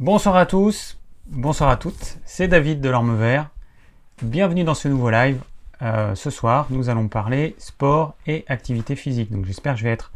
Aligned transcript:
Bonsoir 0.00 0.34
à 0.34 0.44
tous, 0.44 0.98
bonsoir 1.28 1.70
à 1.70 1.76
toutes, 1.76 2.18
c'est 2.24 2.48
David 2.48 2.80
de 2.80 2.88
l'Orme 2.88 3.16
Vert. 3.16 3.50
Bienvenue 4.22 4.64
dans 4.64 4.74
ce 4.74 4.88
nouveau 4.88 5.08
live. 5.08 5.40
Euh, 5.82 6.16
ce 6.16 6.30
soir, 6.30 6.66
nous 6.70 6.88
allons 6.88 7.06
parler 7.06 7.54
sport 7.58 8.16
et 8.26 8.44
activité 8.48 8.96
physique. 8.96 9.30
Donc 9.30 9.44
j'espère 9.44 9.74
que 9.74 9.78
je 9.78 9.84
vais 9.84 9.92
être 9.92 10.10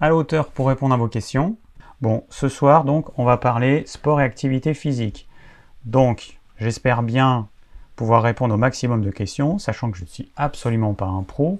à 0.00 0.10
la 0.10 0.16
hauteur 0.16 0.48
pour 0.50 0.68
répondre 0.68 0.92
à 0.92 0.98
vos 0.98 1.08
questions. 1.08 1.56
Bon, 2.02 2.24
ce 2.28 2.50
soir, 2.50 2.84
donc, 2.84 3.08
on 3.18 3.24
va 3.24 3.38
parler 3.38 3.84
sport 3.86 4.20
et 4.20 4.24
activité 4.24 4.74
physique. 4.74 5.26
Donc, 5.86 6.38
j'espère 6.58 7.02
bien 7.02 7.48
pouvoir 7.96 8.22
répondre 8.22 8.54
au 8.54 8.58
maximum 8.58 9.00
de 9.00 9.10
questions, 9.10 9.58
sachant 9.58 9.90
que 9.90 9.96
je 9.96 10.02
ne 10.02 10.08
suis 10.08 10.30
absolument 10.36 10.92
pas 10.92 11.06
un 11.06 11.22
pro, 11.22 11.58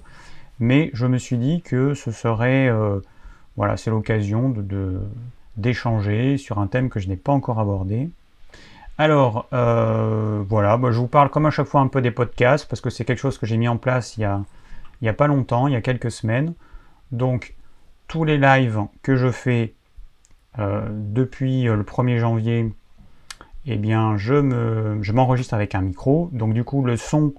mais 0.59 0.91
je 0.93 1.07
me 1.07 1.17
suis 1.17 1.39
dit 1.39 1.63
que 1.63 1.95
ce 1.95 2.11
serait, 2.11 2.67
euh, 2.67 2.99
voilà, 3.55 3.77
c'est 3.77 3.89
l'occasion 3.89 4.47
de 4.49 5.01
d'échanger 5.57 6.37
sur 6.37 6.59
un 6.59 6.67
thème 6.67 6.89
que 6.89 6.99
je 6.99 7.07
n'ai 7.07 7.17
pas 7.17 7.33
encore 7.33 7.59
abordé. 7.59 8.09
Alors, 8.99 9.47
euh, 9.53 10.43
voilà, 10.47 10.77
bah, 10.77 10.91
je 10.91 10.99
vous 10.99 11.07
parle 11.07 11.29
comme 11.29 11.45
à 11.45 11.51
chaque 11.51 11.67
fois 11.67 11.81
un 11.81 11.87
peu 11.87 12.01
des 12.01 12.11
podcasts, 12.11 12.67
parce 12.67 12.81
que 12.81 12.89
c'est 12.89 13.05
quelque 13.05 13.19
chose 13.19 13.37
que 13.37 13.45
j'ai 13.45 13.57
mis 13.57 13.67
en 13.67 13.77
place 13.77 14.17
il 14.17 14.21
y, 14.21 15.07
a, 15.07 15.13
pas 15.13 15.27
longtemps, 15.27 15.67
il 15.67 15.73
y 15.73 15.75
a 15.75 15.81
quelques 15.81 16.09
semaines. 16.09 16.53
Donc, 17.11 17.55
tous 18.07 18.23
les 18.23 18.37
lives 18.37 18.81
que 19.03 19.15
je 19.15 19.29
fais 19.29 19.73
euh, 20.57 20.87
depuis 20.89 21.67
euh, 21.67 21.75
le 21.75 21.83
1er 21.83 22.17
janvier, 22.17 22.73
eh 23.67 23.77
bien, 23.77 24.17
je, 24.17 24.33
me, 24.33 24.97
je 25.01 25.11
m'enregistre 25.13 25.53
avec 25.53 25.75
un 25.75 25.81
micro. 25.81 26.29
Donc, 26.31 26.53
du 26.53 26.63
coup, 26.63 26.83
le 26.83 26.97
son 26.97 27.33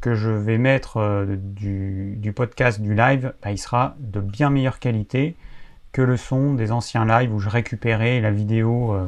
que 0.00 0.14
je 0.14 0.30
vais 0.30 0.58
mettre 0.58 1.26
du, 1.26 2.14
du, 2.16 2.32
podcast, 2.32 2.80
du 2.80 2.94
live, 2.94 3.34
bah, 3.42 3.50
il 3.50 3.58
sera 3.58 3.94
de 3.98 4.20
bien 4.20 4.50
meilleure 4.50 4.78
qualité 4.78 5.36
que 5.94 6.02
le 6.02 6.16
son 6.16 6.54
des 6.54 6.72
anciens 6.72 7.06
lives 7.06 7.32
où 7.32 7.38
je 7.38 7.48
récupérais 7.48 8.20
la 8.20 8.32
vidéo 8.32 8.92
euh, 8.92 9.06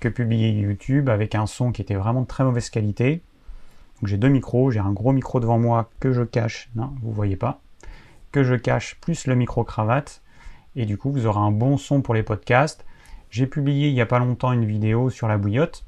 que 0.00 0.08
publiait 0.08 0.52
YouTube 0.52 1.08
avec 1.08 1.34
un 1.34 1.46
son 1.46 1.72
qui 1.72 1.80
était 1.80 1.94
vraiment 1.94 2.20
de 2.20 2.26
très 2.26 2.44
mauvaise 2.44 2.68
qualité. 2.68 3.22
j'ai 4.02 4.18
deux 4.18 4.28
micros, 4.28 4.70
j'ai 4.70 4.78
un 4.78 4.92
gros 4.92 5.14
micro 5.14 5.40
devant 5.40 5.58
moi 5.58 5.88
que 5.98 6.12
je 6.12 6.22
cache, 6.22 6.68
non, 6.76 6.92
vous 7.02 7.10
voyez 7.10 7.36
pas, 7.36 7.62
que 8.32 8.44
je 8.44 8.54
cache 8.54 8.96
plus 9.00 9.26
le 9.26 9.34
micro 9.34 9.64
cravate. 9.64 10.22
Et 10.76 10.84
du 10.84 10.98
coup, 10.98 11.10
vous 11.10 11.24
aurez 11.24 11.40
un 11.40 11.52
bon 11.52 11.78
son 11.78 12.02
pour 12.02 12.12
les 12.12 12.22
podcasts. 12.22 12.84
J'ai 13.30 13.46
publié 13.46 13.88
il 13.88 13.94
n'y 13.94 14.02
a 14.02 14.06
pas 14.06 14.18
longtemps 14.18 14.52
une 14.52 14.66
vidéo 14.66 15.08
sur 15.08 15.28
la 15.28 15.38
bouillotte. 15.38 15.86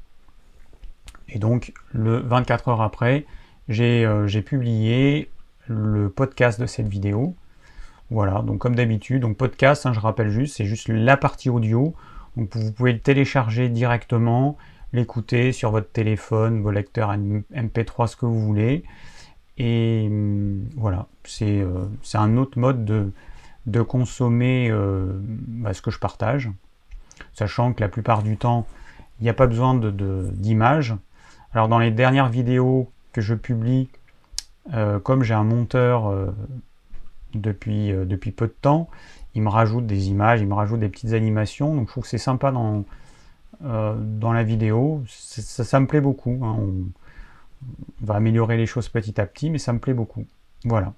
Et 1.27 1.37
donc, 1.37 1.73
le 1.91 2.17
24 2.17 2.69
heures 2.69 2.81
après, 2.81 3.27
j'ai 3.67 4.03
euh, 4.03 4.41
publié 4.41 5.29
le 5.67 6.09
podcast 6.09 6.59
de 6.59 6.65
cette 6.65 6.87
vidéo. 6.87 7.35
Voilà, 8.11 8.41
donc 8.41 8.57
comme 8.59 8.75
d'habitude, 8.75 9.21
donc 9.21 9.37
podcast, 9.37 9.85
hein, 9.85 9.93
je 9.93 9.99
rappelle 9.99 10.29
juste, 10.29 10.57
c'est 10.57 10.65
juste 10.65 10.89
la 10.89 11.15
partie 11.15 11.49
audio. 11.49 11.93
Donc 12.37 12.55
vous 12.55 12.71
pouvez 12.71 12.93
le 12.93 12.99
télécharger 12.99 13.69
directement, 13.69 14.57
l'écouter 14.93 15.51
sur 15.51 15.71
votre 15.71 15.91
téléphone, 15.91 16.61
vos 16.61 16.71
lecteurs 16.71 17.15
MP3, 17.15 18.07
ce 18.07 18.15
que 18.15 18.25
vous 18.25 18.39
voulez. 18.39 18.83
Et 19.59 20.07
hum, 20.09 20.69
voilà, 20.75 21.07
euh, 21.41 21.85
c'est 22.01 22.17
un 22.17 22.37
autre 22.37 22.57
mode 22.57 22.85
de, 22.85 23.11
de 23.67 23.81
consommer 23.81 24.69
euh, 24.71 25.19
bah, 25.21 25.73
ce 25.73 25.81
que 25.81 25.91
je 25.91 25.99
partage, 25.99 26.49
sachant 27.33 27.73
que 27.73 27.81
la 27.81 27.89
plupart 27.89 28.23
du 28.23 28.37
temps, 28.37 28.65
il 29.19 29.23
n'y 29.23 29.29
a 29.29 29.33
pas 29.33 29.47
besoin 29.47 29.75
d'images. 29.75 30.91
De, 30.91 30.97
Alors 31.53 31.67
dans 31.67 31.79
les 31.79 31.91
dernières 31.91 32.29
vidéos 32.29 32.89
que 33.11 33.21
je 33.21 33.35
publie, 33.35 33.89
euh, 34.73 34.99
comme 34.99 35.23
j'ai 35.23 35.33
un 35.33 35.43
monteur 35.43 36.33
depuis, 37.33 37.91
euh, 37.91 38.05
depuis 38.05 38.31
peu 38.31 38.47
de 38.47 38.55
temps. 38.61 38.89
Il 39.35 39.43
me 39.43 39.49
rajoute 39.49 39.85
des 39.85 40.09
images, 40.09 40.41
il 40.41 40.47
me 40.47 40.53
rajoute 40.53 40.79
des 40.79 40.89
petites 40.89 41.13
animations. 41.13 41.75
Donc 41.75 41.87
je 41.87 41.91
trouve 41.91 42.03
que 42.03 42.09
c'est 42.09 42.17
sympa 42.17 42.51
dans, 42.51 42.83
euh, 43.63 43.95
dans 43.97 44.33
la 44.33 44.43
vidéo. 44.43 45.03
Ça, 45.07 45.79
me 45.79 45.87
plaît 45.87 46.01
beaucoup. 46.01 46.39
Hein. 46.43 46.55
On, 46.59 46.73
va 48.01 48.15
améliorer 48.15 48.55
les 48.55 48.65
choses 48.65 48.87
petit 48.87 49.19
à 49.19 49.25
petit, 49.25 49.49
mais 49.49 49.57
ça 49.57 49.73
me 49.73 49.79
plaît 49.79 49.93
beaucoup. 49.93 50.25
Voilà. 50.63 50.93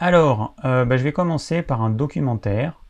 Alors, 0.00 0.54
euh, 0.64 0.84
bah, 0.84 0.96
je 0.96 1.04
vais 1.04 1.12
commencer 1.12 1.62
par 1.62 1.82
un 1.82 1.90
documentaire 1.90 2.80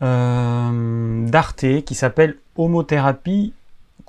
d'Arte 0.00 1.82
qui 1.84 1.94
s'appelle 1.96 2.36
Homothérapie 2.54 3.52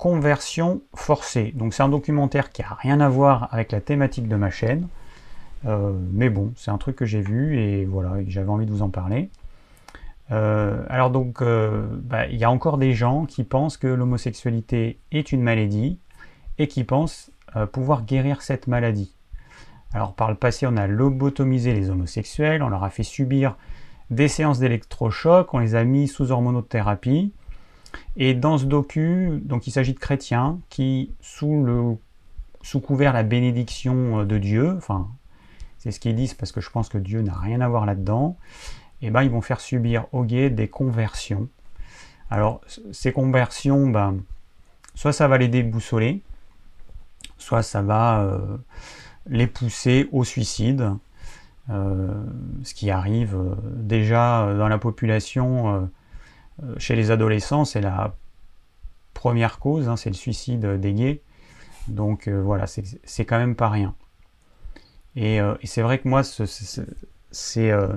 conversion 0.00 0.80
forcée. 0.94 1.52
Donc 1.54 1.74
c'est 1.74 1.82
un 1.82 1.90
documentaire 1.90 2.50
qui 2.50 2.62
n'a 2.62 2.74
rien 2.80 3.00
à 3.00 3.10
voir 3.10 3.48
avec 3.52 3.70
la 3.70 3.82
thématique 3.82 4.28
de 4.28 4.36
ma 4.36 4.48
chaîne. 4.48 4.88
Euh, 5.66 5.92
mais 6.12 6.30
bon, 6.30 6.52
c'est 6.56 6.70
un 6.70 6.78
truc 6.78 6.96
que 6.96 7.04
j'ai 7.04 7.20
vu 7.20 7.58
et 7.58 7.84
voilà, 7.84 8.16
j'avais 8.26 8.48
envie 8.48 8.66
de 8.66 8.70
vous 8.70 8.82
en 8.82 8.88
parler. 8.88 9.30
Euh, 10.30 10.84
alors 10.88 11.10
donc, 11.10 11.42
euh, 11.42 11.86
bah, 12.02 12.26
il 12.26 12.36
y 12.36 12.44
a 12.44 12.50
encore 12.50 12.78
des 12.78 12.92
gens 12.92 13.26
qui 13.26 13.44
pensent 13.44 13.76
que 13.76 13.88
l'homosexualité 13.88 14.98
est 15.10 15.32
une 15.32 15.42
maladie 15.42 15.98
et 16.58 16.68
qui 16.68 16.84
pensent 16.84 17.30
pouvoir 17.72 18.04
guérir 18.04 18.42
cette 18.42 18.68
maladie. 18.68 19.16
Alors 19.92 20.14
par 20.14 20.30
le 20.30 20.36
passé, 20.36 20.68
on 20.68 20.76
a 20.76 20.86
lobotomisé 20.86 21.74
les 21.74 21.90
homosexuels, 21.90 22.62
on 22.62 22.68
leur 22.68 22.84
a 22.84 22.90
fait 22.90 23.02
subir 23.02 23.56
des 24.10 24.28
séances 24.28 24.60
d'électrochoc, 24.60 25.52
on 25.52 25.58
les 25.58 25.74
a 25.74 25.82
mis 25.82 26.06
sous 26.06 26.30
hormonothérapie. 26.30 27.32
Et 28.16 28.34
dans 28.34 28.56
ce 28.56 28.66
docu, 28.66 29.40
donc 29.42 29.66
il 29.66 29.72
s'agit 29.72 29.94
de 29.94 29.98
chrétiens 29.98 30.60
qui, 30.68 31.12
sous, 31.20 31.64
le, 31.64 31.96
sous 32.62 32.78
couvert 32.78 33.12
la 33.12 33.24
bénédiction 33.24 34.24
de 34.24 34.38
Dieu, 34.38 34.74
enfin 34.76 35.08
c'est 35.80 35.90
ce 35.90 35.98
qu'ils 35.98 36.14
disent 36.14 36.34
parce 36.34 36.52
que 36.52 36.60
je 36.60 36.70
pense 36.70 36.88
que 36.88 36.98
Dieu 36.98 37.22
n'a 37.22 37.34
rien 37.34 37.60
à 37.62 37.68
voir 37.68 37.86
là-dedans, 37.86 38.36
eh 39.00 39.10
ben 39.10 39.22
ils 39.22 39.30
vont 39.30 39.40
faire 39.40 39.60
subir 39.60 40.06
aux 40.12 40.24
gays 40.24 40.50
des 40.50 40.68
conversions. 40.68 41.48
Alors 42.30 42.60
ces 42.92 43.12
conversions, 43.12 43.88
ben, 43.88 44.18
soit 44.94 45.14
ça 45.14 45.26
va 45.26 45.38
les 45.38 45.48
déboussoler, 45.48 46.22
soit 47.38 47.62
ça 47.62 47.80
va 47.80 48.20
euh, 48.20 48.58
les 49.26 49.46
pousser 49.46 50.06
au 50.12 50.22
suicide, 50.22 50.92
euh, 51.70 52.12
ce 52.62 52.74
qui 52.74 52.90
arrive 52.90 53.34
euh, 53.34 53.54
déjà 53.76 54.54
dans 54.54 54.68
la 54.68 54.78
population 54.78 55.90
chez 56.76 56.94
les 56.94 57.10
adolescents, 57.10 57.64
c'est 57.64 57.80
la 57.80 58.14
première 59.14 59.58
cause, 59.58 59.88
hein, 59.88 59.96
c'est 59.96 60.10
le 60.10 60.14
suicide 60.14 60.78
des 60.78 60.92
gays. 60.92 61.22
Donc 61.88 62.28
voilà, 62.28 62.66
c'est 62.66 63.24
quand 63.24 63.38
même 63.38 63.56
pas 63.56 63.70
rien. 63.70 63.94
Euh, 65.16 65.56
et, 65.60 65.66
c'est 65.66 65.82
vrai 65.82 65.98
que 65.98 66.08
moi, 66.08 66.22
c'est. 66.22 67.70
Euh, 67.70 67.88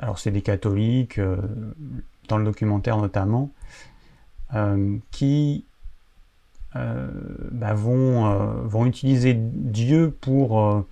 alors, 0.00 0.18
c'est 0.18 0.30
des 0.30 0.42
catholiques, 0.42 1.18
euh, 1.18 1.36
dans 2.28 2.38
le 2.38 2.44
documentaire 2.44 2.96
notamment, 2.96 3.52
qui 5.10 5.66
bah, 6.74 7.72
vont, 7.72 8.64
vont 8.66 8.84
utiliser 8.84 9.34
Dieu 9.34 10.14
pour, 10.20 10.84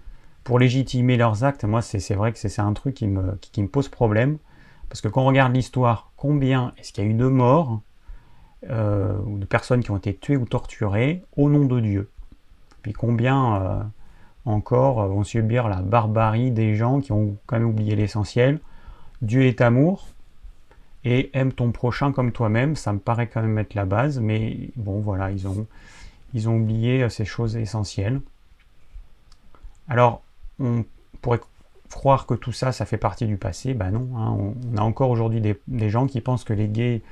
pour 0.42 0.58
légitimer 0.58 1.16
leurs 1.16 1.44
actes. 1.44 1.64
Moi, 1.64 1.82
c'est 1.82 2.14
vrai 2.14 2.32
que 2.32 2.38
c'est 2.38 2.60
un 2.60 2.72
truc 2.72 2.94
qui 2.94 3.06
me, 3.06 3.36
qui, 3.36 3.62
me 3.62 3.68
pose 3.68 3.88
problème. 3.88 4.38
Parce 4.88 5.00
que 5.00 5.08
quand 5.08 5.22
on 5.22 5.26
regarde 5.26 5.54
l'histoire, 5.54 6.12
combien 6.16 6.72
est-ce 6.78 6.92
qu'il 6.92 7.04
y 7.04 7.06
a 7.06 7.10
eu 7.10 7.14
de 7.14 7.26
morts 7.26 7.82
ou 8.62 9.38
de 9.38 9.44
personnes 9.44 9.82
qui 9.82 9.90
ont 9.90 9.96
été 9.96 10.14
tuées 10.14 10.36
ou 10.36 10.46
torturées 10.46 11.22
au 11.36 11.50
nom 11.50 11.64
de 11.66 11.80
Dieu? 11.80 12.10
Puis 12.82 12.92
combien 12.92 13.90
encore 14.44 15.00
euh, 15.02 15.08
vont 15.08 15.24
subir 15.24 15.68
la 15.68 15.80
barbarie 15.82 16.50
des 16.50 16.74
gens 16.74 17.00
qui 17.00 17.12
ont 17.12 17.36
quand 17.46 17.58
même 17.58 17.68
oublié 17.68 17.96
l'essentiel. 17.96 18.60
Dieu 19.22 19.44
est 19.44 19.60
amour 19.60 20.08
et 21.04 21.30
aime 21.34 21.52
ton 21.52 21.72
prochain 21.72 22.12
comme 22.12 22.32
toi-même. 22.32 22.76
Ça 22.76 22.92
me 22.92 22.98
paraît 22.98 23.26
quand 23.26 23.42
même 23.42 23.58
être 23.58 23.74
la 23.74 23.84
base, 23.84 24.20
mais 24.20 24.70
bon, 24.76 25.00
voilà, 25.00 25.30
ils 25.30 25.46
ont, 25.46 25.66
oublié 26.46 27.02
euh, 27.02 27.08
ces 27.08 27.24
choses 27.24 27.56
essentielles. 27.56 28.20
Alors, 29.88 30.22
on 30.58 30.84
pourrait 31.20 31.40
croire 31.90 32.26
que 32.26 32.34
tout 32.34 32.52
ça, 32.52 32.72
ça 32.72 32.86
fait 32.86 32.96
partie 32.98 33.26
du 33.26 33.36
passé. 33.36 33.74
Ben 33.74 33.90
non, 33.90 34.08
hein. 34.16 34.54
on, 34.72 34.76
a 34.76 34.82
encore 34.82 35.10
aujourd'hui 35.10 35.40
des, 35.40 35.60
des, 35.68 35.90
gens 35.90 36.06
qui 36.06 36.20
pensent 36.20 36.44
que 36.44 36.52
les 36.52 36.68
gays 36.68 37.02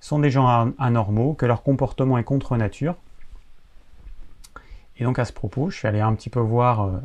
sont 0.00 0.18
des 0.18 0.30
gens 0.30 0.72
anormaux, 0.78 1.34
que 1.34 1.46
leur 1.46 1.62
comportement 1.62 2.18
est 2.18 2.24
contre 2.24 2.56
nature. 2.56 2.96
Et 4.98 5.04
donc 5.04 5.18
à 5.18 5.24
ce 5.24 5.32
propos, 5.32 5.70
je 5.70 5.76
suis 5.76 5.88
allé 5.88 6.00
un 6.00 6.14
petit 6.14 6.30
peu 6.30 6.40
voir 6.40 6.82
euh, 6.82 6.98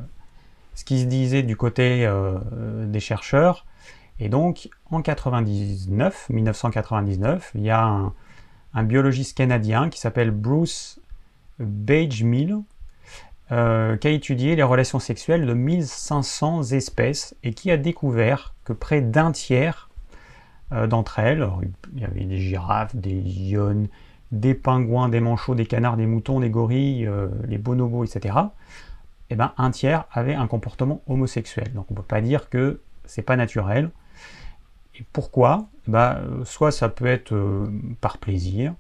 ce 0.76 0.84
qui 0.84 1.00
se 1.00 1.06
disait 1.06 1.44
du 1.44 1.56
côté 1.56 2.06
euh, 2.06 2.38
des 2.86 3.00
chercheurs. 3.00 3.66
Et 4.20 4.30
donc 4.30 4.70
en 4.92 5.02
99, 5.02 6.30
1999, 6.30 7.52
il 7.56 7.62
y 7.62 7.70
a 7.70 8.12
un, 8.74 8.84
biologiste 8.84 9.36
canadien 9.36 9.90
qui 9.90 10.00
s'appelle 10.00 10.32
Bruce 10.32 11.00
Bagemill 11.58 12.60
euh, 13.52 13.98
qui 13.98 14.08
a 14.08 14.12
étudié 14.12 14.56
les 14.56 14.64
relations 14.64 15.00
sexuelles 15.00 15.46
de 15.46 15.54
1500 15.54 16.72
espèces 16.74 17.36
et 17.44 17.54
qui 17.54 17.72
a 17.72 17.78
découvert 17.78 18.54
que 18.64 18.74
près 18.74 19.02
d'un 19.02 19.32
tiers 19.32 19.90
d'entre 20.88 21.18
elles, 21.18 21.50
il 21.96 22.02
y 22.02 22.06
avait 22.06 22.26
des 22.26 22.38
girafes, 22.38 22.96
des 22.96 23.20
lionnes, 23.20 23.88
des 24.32 24.54
pingouins, 24.54 25.10
des 25.10 25.20
manchots, 25.20 25.56
des 25.56 25.66
canards, 25.66 25.98
des 25.98 26.06
moutons, 26.06 26.40
des 26.40 26.50
gorilles, 26.50 27.08
euh, 27.08 27.30
les 27.48 27.58
bonobos, 27.58 28.04
etc., 28.04 28.36
eh 29.32 29.36
ben, 29.36 29.54
un 29.58 29.72
tiers 29.72 30.06
avait 30.12 30.34
un 30.34 30.48
comportement 30.48 31.02
homosexuel. 31.08 31.72
Donc 31.74 31.86
on 31.90 31.94
ne 31.94 32.00
peut 32.00 32.06
pas 32.06 32.22
dire 32.22 32.50
que 32.50 32.82
c'est 33.06 33.22
pas 33.22 33.36
naturel. 33.36 33.92
Et 34.96 35.06
pourquoi? 35.14 35.68
Bah, 35.88 36.22
Soit 36.46 36.72
ça 36.72 36.90
peut 36.90 37.06
être 37.06 37.70
par 38.02 38.18
plaisir, 38.18 38.74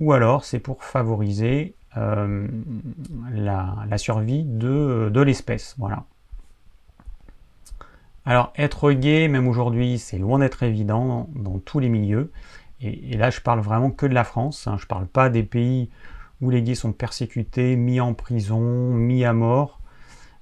ou 0.00 0.12
alors 0.12 0.44
c'est 0.44 0.58
pour 0.58 0.82
favoriser 0.82 1.74
la, 1.94 3.96
survie 3.96 4.44
de, 4.44 5.08
de 5.12 5.20
l'espèce. 5.20 5.76
Voilà. 5.78 6.04
Alors 8.26 8.52
être 8.56 8.90
gay, 8.90 9.28
même 9.28 9.46
aujourd'hui, 9.46 10.00
c'est 10.00 10.18
loin 10.18 10.40
d'être 10.40 10.64
évident 10.64 11.30
dans, 11.36 11.58
tous 11.60 11.78
les 11.78 11.88
milieux. 11.88 12.32
Et, 12.80 13.16
là, 13.16 13.30
je 13.30 13.40
parle 13.40 13.60
vraiment 13.60 13.90
que 13.90 14.06
de 14.06 14.14
la 14.14 14.24
France. 14.24 14.66
Hein. 14.66 14.76
Je 14.78 14.84
ne 14.84 14.88
parle 14.88 15.06
pas 15.06 15.30
des 15.30 15.42
pays 15.42 15.90
où 16.40 16.50
les 16.50 16.62
gays 16.62 16.74
sont 16.74 16.92
persécutés, 16.92 17.76
mis 17.76 18.00
en 18.00 18.14
prison, 18.14 18.60
mis 18.60 19.24
à 19.24 19.32
mort. 19.32 19.80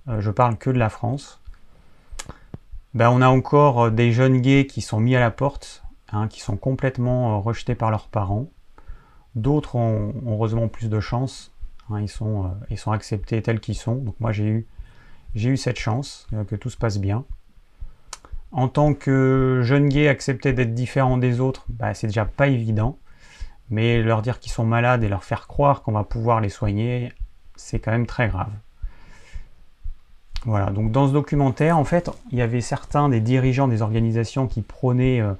Euh, 0.09 0.21
je 0.21 0.31
parle 0.31 0.57
que 0.57 0.71
de 0.71 0.79
la 0.79 0.91
France. 0.91 1.41
Ben, 2.95 3.11
on 3.11 3.23
a 3.23 3.29
encore 3.29 3.85
euh, 3.85 3.91
des 3.91 4.13
jeunes 4.13 4.41
gays 4.41 4.67
qui 4.67 4.81
sont 4.81 5.01
mis 5.01 5.15
à 5.15 5.21
la 5.21 5.31
porte, 5.31 5.85
hein, 6.13 6.29
qui 6.29 6.41
sont 6.41 6.57
complètement 6.57 7.37
euh, 7.37 7.39
rejetés 7.39 7.75
par 7.75 7.91
leurs 7.91 8.09
parents. 8.09 8.51
D'autres 9.37 9.77
ont, 9.77 10.15
heureusement 10.27 10.69
plus 10.69 10.89
de 10.89 11.01
chance. 11.01 11.53
Hein. 11.91 12.01
ils, 12.01 12.09
sont, 12.09 12.53
ils 12.71 12.79
sont 12.79 12.93
acceptés 12.93 13.41
tels 13.43 13.61
qu'ils 13.61 13.77
sont. 13.77 13.97
Donc 13.97 14.19
moi 14.19 14.33
j'ai 14.33 14.47
eu, 14.47 14.67
j'ai 15.35 15.51
eu 15.51 15.57
cette 15.57 15.79
chance 15.79 16.27
que 16.49 16.57
tout 16.57 16.71
se 16.71 16.77
passe 16.77 16.99
bien 16.99 17.25
en 18.55 18.69
tant 18.69 18.95
que 18.95 19.61
jeune 19.65 19.89
gay, 19.89 20.07
accepter 20.07 20.53
d'être 20.53 20.75
différent 20.75 21.19
des 21.19 21.41
autres, 21.41 21.67
bah, 21.69 21.93
c'est 21.93 22.07
déjà 22.07 22.25
pas 22.25 22.47
évident. 22.47 22.99
Mais 23.69 24.01
leur 24.01 24.23
dire 24.23 24.39
qu'ils 24.39 24.53
sont 24.53 24.65
malades 24.65 25.03
et 25.03 25.09
leur 25.09 25.25
faire 25.25 25.49
croire 25.49 25.83
qu'on 25.83 25.93
va 25.93 26.05
pouvoir 26.05 26.41
les 26.41 26.51
soigner, 26.51 27.13
c'est 27.57 27.81
quand 27.81 27.91
même 27.91 28.07
très 28.07 28.29
grave. 28.29 28.53
Voilà, 30.45 30.71
donc 30.71 30.93
dans 30.93 31.09
ce 31.09 31.13
documentaire, 31.13 31.77
en 31.79 31.85
fait, 31.85 32.11
il 32.31 32.39
y 32.39 32.43
avait 32.43 32.61
certains 32.61 33.09
des 33.09 33.21
dirigeants 33.21 33.67
des 33.67 33.83
organisations 33.83 34.47
qui 34.47 34.63
prônaient 34.63 35.21
euh, 35.21 35.33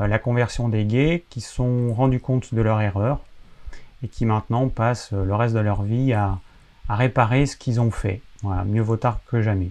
euh, 0.00 0.08
la 0.08 0.18
conversion 0.18 0.68
des 0.68 0.84
gays, 0.84 1.24
qui 1.30 1.40
se 1.40 1.52
sont 1.52 1.92
rendus 1.94 2.20
compte 2.20 2.52
de 2.52 2.60
leur 2.62 2.80
erreur 2.80 3.20
et 4.02 4.08
qui 4.08 4.24
maintenant 4.24 4.68
passent 4.68 5.12
euh, 5.12 5.24
le 5.24 5.34
reste 5.36 5.54
de 5.54 5.60
leur 5.60 5.82
vie 5.82 6.14
à, 6.14 6.38
réparer 6.88 7.46
ce 7.46 7.56
qu'ils 7.56 7.80
ont 7.80 7.92
fait. 7.92 8.20
Mieux 8.66 8.82
vaut 8.82 8.96
tard 8.96 9.20
que 9.28 9.40
jamais. 9.40 9.70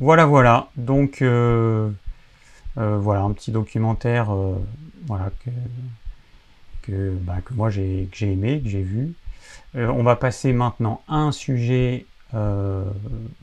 Voilà, 0.00 0.26
voilà. 0.26 0.68
Donc, 0.76 1.22
euh, 1.22 1.90
euh, 2.78 2.98
voilà, 2.98 3.22
un 3.22 3.32
petit 3.32 3.52
documentaire 3.52 4.34
euh, 4.34 4.56
voilà, 5.06 5.30
que, 6.82 7.16
bah, 7.20 7.36
que, 7.44 7.54
moi 7.54 7.70
j'ai 7.70 8.08
aimé, 8.20 8.60
que 8.60 8.68
j'ai 8.68 8.82
vu. 8.82 9.14
on 9.74 10.02
va 10.02 10.16
passer 10.16 10.52
maintenant 10.52 11.02
à 11.08 11.16
un 11.16 11.32
sujet, 11.32 12.06
bah, 12.32 12.84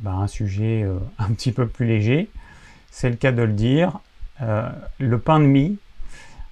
un 0.06 0.27
sujet 0.27 0.86
un 1.19 1.30
petit 1.30 1.53
peu 1.53 1.68
plus 1.68 1.88
léger. 1.88 2.30
C'est 2.92 3.09
le 3.09 3.15
cas 3.15 3.31
de 3.31 3.44
le 3.44 3.53
dire. 3.53 4.00
le 4.42 5.18
pain 5.18 5.39
de 5.39 5.45
mie. 5.45 5.77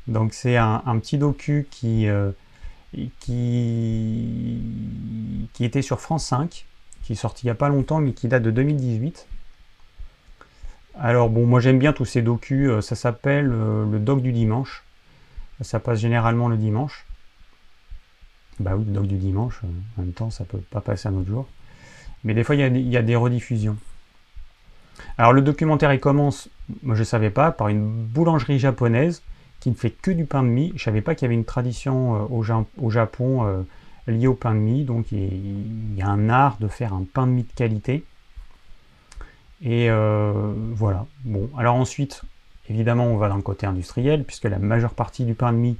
Donc, 0.08 0.34
c'est 0.34 0.56
un, 0.56 0.80
petit 1.00 1.18
docu 1.18 1.68
qui, 1.70 2.08
qui, 3.20 4.62
qui 5.54 5.66
était 5.66 5.82
sur 5.82 6.00
France 6.00 6.26
5, 6.28 6.66
qui 7.04 7.14
est 7.14 7.16
sorti 7.18 7.44
il 7.44 7.48
n'y 7.48 7.52
a 7.52 7.56
pas 7.56 7.70
longtemps, 7.70 8.00
mais 8.00 8.14
qui 8.14 8.30
date 8.30 8.44
de 8.44 8.52
2018 8.52 9.28
alors 11.02 11.30
bon, 11.30 11.46
moi 11.46 11.62
j'aime 11.62 11.80
bien 11.80 11.94
tous 11.94 12.06
ces 12.06 12.22
docus, 12.22 12.70
euh, 12.70 12.82
ça 12.82 12.96
s'appelle 12.96 13.52
euh, 13.54 13.90
le 13.90 14.00
doc 14.00 14.22
du 14.22 14.34
dimanche. 14.34 14.84
Ça 15.62 15.80
passe 15.80 16.00
généralement 16.00 16.50
le 16.50 16.58
dimanche. 16.58 17.06
Bah 18.60 18.76
oui, 18.76 18.84
le 18.86 18.92
doc 18.92 19.08
du 19.08 19.18
dimanche, 19.18 19.62
euh, 19.64 19.68
en 19.98 20.02
même 20.02 20.12
temps 20.12 20.30
ça 20.30 20.44
peut 20.44 20.60
pas 20.70 20.82
passer 20.82 21.08
un 21.08 21.14
autre 21.14 21.30
jour. 21.30 21.48
Mais 22.26 22.34
des 22.34 22.44
fois 22.44 22.56
il 22.56 22.90
y, 22.90 22.98
a, 22.98 23.02
des 23.02 23.16
rediffusions. 23.16 23.78
Alors 25.18 25.32
le 25.32 25.42
documentaire 25.42 25.94
il 25.94 26.02
commence, 26.02 26.50
moi 26.84 26.96
je 26.96 27.02
ne 27.02 27.06
savais 27.06 27.30
pas, 27.30 27.52
par 27.52 27.70
une 27.70 27.88
boulangerie 27.88 28.60
japonaise 28.60 29.22
qui 29.62 29.70
ne 29.70 29.76
fait 29.76 29.92
que 29.92 30.12
du 30.12 30.26
pain 30.26 30.44
de 30.44 30.50
mie. 30.50 30.70
Je 30.70 30.74
ne 30.74 30.80
savais 30.80 31.02
pas 31.02 31.16
qu'il 31.16 31.26
y 31.26 31.28
avait 31.28 31.36
une 31.36 31.46
tradition 31.46 32.30
au, 32.30 32.90
Japon 32.90 33.66
liée 34.06 34.28
au 34.28 34.34
pain 34.34 34.54
de 34.54 34.60
mie, 34.60 34.84
donc 34.84 35.14
il 35.14 35.96
y 35.96 36.02
a 36.02 36.10
un 36.10 36.30
art 36.30 36.58
de 36.60 36.68
faire 36.68 36.94
un 36.94 37.06
pain 37.14 37.26
de 37.26 37.32
mie 37.32 37.44
de 37.44 37.54
qualité. 37.54 38.04
Et 39.62 39.90
euh, 39.90 40.54
voilà. 40.74 41.06
Bon, 41.26 41.50
alors 41.58 41.76
ensuite, 41.76 42.22
évidemment, 42.70 43.06
on 43.06 43.18
va 43.18 43.30
dans 43.30 43.36
le 43.36 43.42
côté 43.42 43.66
industriel, 43.66 44.24
puisque 44.24 44.46
la 44.46 44.60
majeure 44.60 44.94
partie 44.94 45.26
du 45.26 45.34
pain 45.34 45.52
de 45.52 45.58
mie 45.58 45.78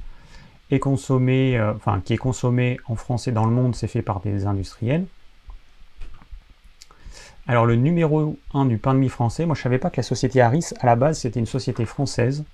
est 0.70 0.78
consommé, 0.78 1.58
euh, 1.58 1.72
enfin, 1.74 2.00
qui 2.04 2.12
est 2.12 2.18
consommé 2.18 2.78
en 2.86 2.94
France 2.94 3.26
et 3.26 3.32
dans 3.32 3.46
le 3.46 3.52
monde, 3.52 3.74
c'est 3.74 3.88
fait 3.88 4.02
par 4.02 4.20
des 4.20 4.46
industriels. 4.46 5.06
Alors 7.46 7.66
le 7.66 7.74
numéro 7.74 8.38
1 8.54 8.66
du 8.66 8.78
pain 8.78 8.94
de 8.94 9.00
mie 9.00 9.08
français, 9.08 9.44
moi 9.44 9.56
je 9.56 9.62
savais 9.62 9.78
pas 9.78 9.90
que 9.90 9.96
la 9.96 10.04
société 10.04 10.40
Harris, 10.40 10.66
à 10.80 10.86
la 10.86 10.94
base, 10.94 11.18
c'était 11.20 11.40
une 11.40 11.46
société 11.46 11.84
française 11.84 12.44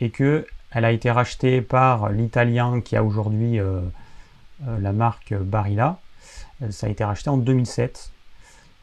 et 0.00 0.10
que 0.10 0.46
elle 0.70 0.84
a 0.84 0.92
été 0.92 1.10
rachetée 1.10 1.62
par 1.62 2.10
l'italien 2.10 2.80
qui 2.80 2.96
a 2.96 3.02
aujourd'hui 3.02 3.58
euh, 3.58 3.80
la 4.60 4.92
marque 4.92 5.34
Barilla. 5.34 5.98
Ça 6.70 6.86
a 6.86 6.90
été 6.90 7.02
racheté 7.02 7.30
en 7.30 7.36
2007. 7.36 8.12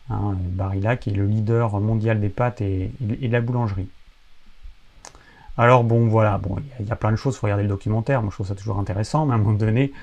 Hein, 0.09 0.35
Barilla 0.38 0.97
qui 0.97 1.11
est 1.11 1.13
le 1.13 1.25
leader 1.25 1.79
mondial 1.79 2.19
des 2.19 2.29
pâtes 2.29 2.61
et, 2.61 2.91
de 3.00 3.31
la 3.31 3.41
boulangerie. 3.41 3.88
Alors 5.57 5.83
bon 5.83 6.07
voilà, 6.07 6.38
bon, 6.38 6.57
il 6.79 6.88
y, 6.88 6.91
a 6.91 6.95
plein 6.95 7.11
de 7.11 7.15
choses, 7.15 7.35
il 7.35 7.38
faut 7.38 7.45
regarder 7.45 7.63
le 7.63 7.69
documentaire, 7.69 8.21
moi 8.21 8.31
je 8.31 8.35
trouve 8.35 8.47
ça 8.47 8.55
toujours 8.55 8.79
intéressant, 8.79 9.25
mais 9.25 9.33
à 9.33 9.35
un 9.35 9.38
moment 9.38 9.53
donné, 9.53 9.94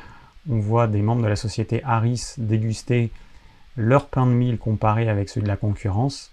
on 0.48 0.58
voit 0.58 0.86
des 0.86 1.02
membres 1.02 1.22
de 1.22 1.26
la 1.26 1.36
société 1.36 1.82
Harris 1.84 2.34
déguster 2.38 3.10
leur 3.76 4.06
pain 4.06 4.26
de 4.26 4.30
mie 4.30 4.56
comparé 4.56 5.08
avec 5.08 5.28
ceux 5.28 5.40
de 5.40 5.48
la 5.48 5.56
concurrence. 5.56 6.32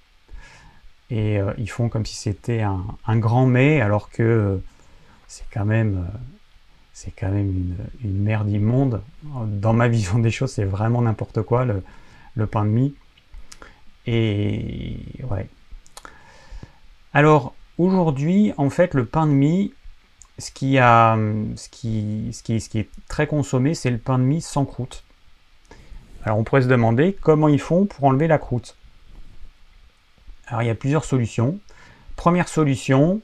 Et 1.09 1.39
euh, 1.39 1.53
ils 1.57 1.69
font 1.69 1.89
comme 1.89 2.05
si 2.05 2.15
c'était 2.15 2.61
un, 2.61 3.17
grand 3.17 3.47
mets, 3.47 3.81
alors 3.81 4.09
que 4.11 4.61
c'est 5.27 5.45
quand 5.51 5.65
même, 5.65 5.97
euh, 5.97 6.17
c'est 6.93 7.11
quand 7.11 7.31
même 7.31 7.75
une, 8.03 8.21
merde 8.21 8.49
immonde. 8.49 9.01
Dans 9.23 9.73
ma 9.73 9.87
vision 9.87 10.19
des 10.19 10.31
choses, 10.31 10.51
c'est 10.51 10.65
vraiment 10.65 11.01
n'importe 11.01 11.41
quoi 11.41 11.65
le 11.65 12.47
pain 12.47 12.65
de 12.65 12.69
mie. 12.69 12.95
Alors 17.13 17.55
aujourd'hui, 17.77 18.53
en 18.57 18.69
fait, 18.69 18.93
le 18.93 19.05
pain 19.05 19.27
de 19.27 19.31
mie, 19.31 19.73
ce 20.37 20.51
qui 20.51 20.77
est 20.77 22.89
très 23.07 23.27
consommé, 23.27 23.73
c'est 23.73 23.91
le 23.91 23.97
pain 23.97 24.19
de 24.19 24.23
mie 24.23 24.41
sans 24.41 24.65
croûte. 24.65 25.03
Alors 26.23 26.39
on 26.39 26.43
pourrait 26.43 26.63
se 26.63 26.67
demander 26.67 27.17
comment 27.19 27.47
ils 27.47 27.59
font 27.59 27.85
pour 27.85 28.03
enlever 28.03 28.27
la 28.27 28.37
croûte. 28.37 28.77
Alors 30.47 30.61
il 30.61 30.67
y 30.67 30.71
a 30.71 30.75
plusieurs 30.75 31.05
solutions. 31.05 31.59
Première 32.15 32.47
solution, 32.47 33.21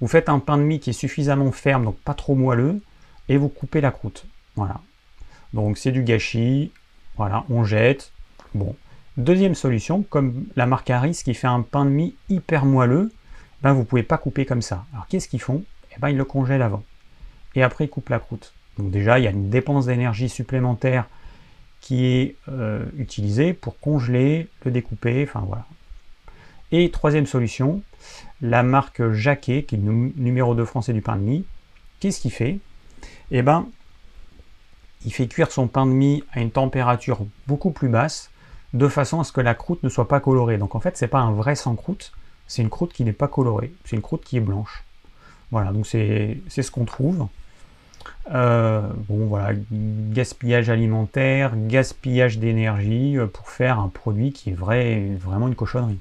vous 0.00 0.08
faites 0.08 0.28
un 0.28 0.38
pain 0.38 0.58
de 0.58 0.62
mie 0.62 0.80
qui 0.80 0.90
est 0.90 0.94
suffisamment 0.94 1.52
ferme, 1.52 1.84
donc 1.84 1.96
pas 1.98 2.14
trop 2.14 2.34
moelleux, 2.34 2.80
et 3.28 3.36
vous 3.36 3.48
coupez 3.48 3.80
la 3.80 3.90
croûte. 3.90 4.26
Voilà. 4.56 4.80
Donc 5.52 5.78
c'est 5.78 5.92
du 5.92 6.02
gâchis. 6.02 6.72
Voilà, 7.16 7.44
on 7.48 7.64
jette. 7.64 8.12
Bon, 8.54 8.76
Deuxième 9.16 9.54
solution, 9.54 10.02
comme 10.02 10.46
la 10.56 10.66
marque 10.66 10.90
Harris 10.90 11.20
qui 11.24 11.34
fait 11.34 11.46
un 11.46 11.62
pain 11.62 11.84
de 11.84 11.90
mie 11.90 12.16
hyper 12.28 12.64
moelleux, 12.64 13.12
ben 13.62 13.72
vous 13.72 13.80
ne 13.80 13.84
pouvez 13.84 14.02
pas 14.02 14.18
couper 14.18 14.44
comme 14.44 14.62
ça. 14.62 14.84
Alors 14.92 15.06
qu'est-ce 15.06 15.28
qu'ils 15.28 15.40
font? 15.40 15.62
Eh 15.92 16.00
ben, 16.00 16.10
Ils 16.10 16.16
le 16.16 16.24
congèlent 16.24 16.62
avant. 16.62 16.82
Et 17.54 17.62
après, 17.62 17.84
ils 17.84 17.88
coupent 17.88 18.08
la 18.08 18.18
croûte. 18.18 18.52
Donc 18.76 18.90
déjà, 18.90 19.20
il 19.20 19.24
y 19.24 19.28
a 19.28 19.30
une 19.30 19.50
dépense 19.50 19.86
d'énergie 19.86 20.28
supplémentaire 20.28 21.06
qui 21.80 22.06
est 22.06 22.36
euh, 22.48 22.84
utilisée 22.98 23.52
pour 23.52 23.78
congeler, 23.78 24.48
le 24.64 24.72
découper, 24.72 25.24
enfin 25.28 25.44
voilà. 25.46 25.64
Et 26.72 26.90
troisième 26.90 27.26
solution, 27.26 27.82
la 28.40 28.64
marque 28.64 29.12
Jacquet, 29.12 29.62
qui 29.62 29.76
est 29.76 29.78
le 29.78 29.92
numéro 30.16 30.56
2 30.56 30.64
français 30.64 30.92
du 30.92 31.02
pain 31.02 31.14
de 31.14 31.22
mie, 31.22 31.44
qu'est-ce 32.00 32.20
qu'il 32.20 32.32
fait? 32.32 32.58
Eh 33.30 33.42
ben, 33.42 33.68
il 35.04 35.12
fait 35.12 35.28
cuire 35.28 35.52
son 35.52 35.68
pain 35.68 35.86
de 35.86 35.92
mie 35.92 36.24
à 36.32 36.40
une 36.40 36.50
température 36.50 37.24
beaucoup 37.46 37.70
plus 37.70 37.88
basse 37.88 38.30
de 38.74 38.88
façon 38.88 39.20
à 39.20 39.24
ce 39.24 39.32
que 39.32 39.40
la 39.40 39.54
croûte 39.54 39.82
ne 39.82 39.88
soit 39.88 40.08
pas 40.08 40.20
colorée. 40.20 40.58
Donc 40.58 40.74
en 40.74 40.80
fait, 40.80 40.96
c'est 40.96 41.08
pas 41.08 41.20
un 41.20 41.32
vrai 41.32 41.54
sans 41.54 41.74
croûte, 41.76 42.12
c'est 42.46 42.60
une 42.60 42.68
croûte 42.68 42.92
qui 42.92 43.04
n'est 43.04 43.12
pas 43.12 43.28
colorée, 43.28 43.72
c'est 43.84 43.96
une 43.96 44.02
croûte 44.02 44.22
qui 44.24 44.36
est 44.36 44.40
blanche. 44.40 44.84
Voilà, 45.50 45.72
donc 45.72 45.86
c'est 45.86 46.40
ce 46.48 46.70
qu'on 46.70 46.84
trouve. 46.84 47.28
Euh, 48.32 48.82
bon 49.08 49.26
voilà, 49.26 49.56
gaspillage 49.70 50.68
alimentaire, 50.68 51.54
gaspillage 51.56 52.38
d'énergie 52.38 53.16
euh, 53.16 53.26
pour 53.26 53.48
faire 53.48 53.78
un 53.78 53.88
produit 53.88 54.32
qui 54.32 54.50
est 54.50 54.54
vrai, 54.54 55.10
vraiment 55.18 55.46
une 55.46 55.54
cochonnerie. 55.54 55.98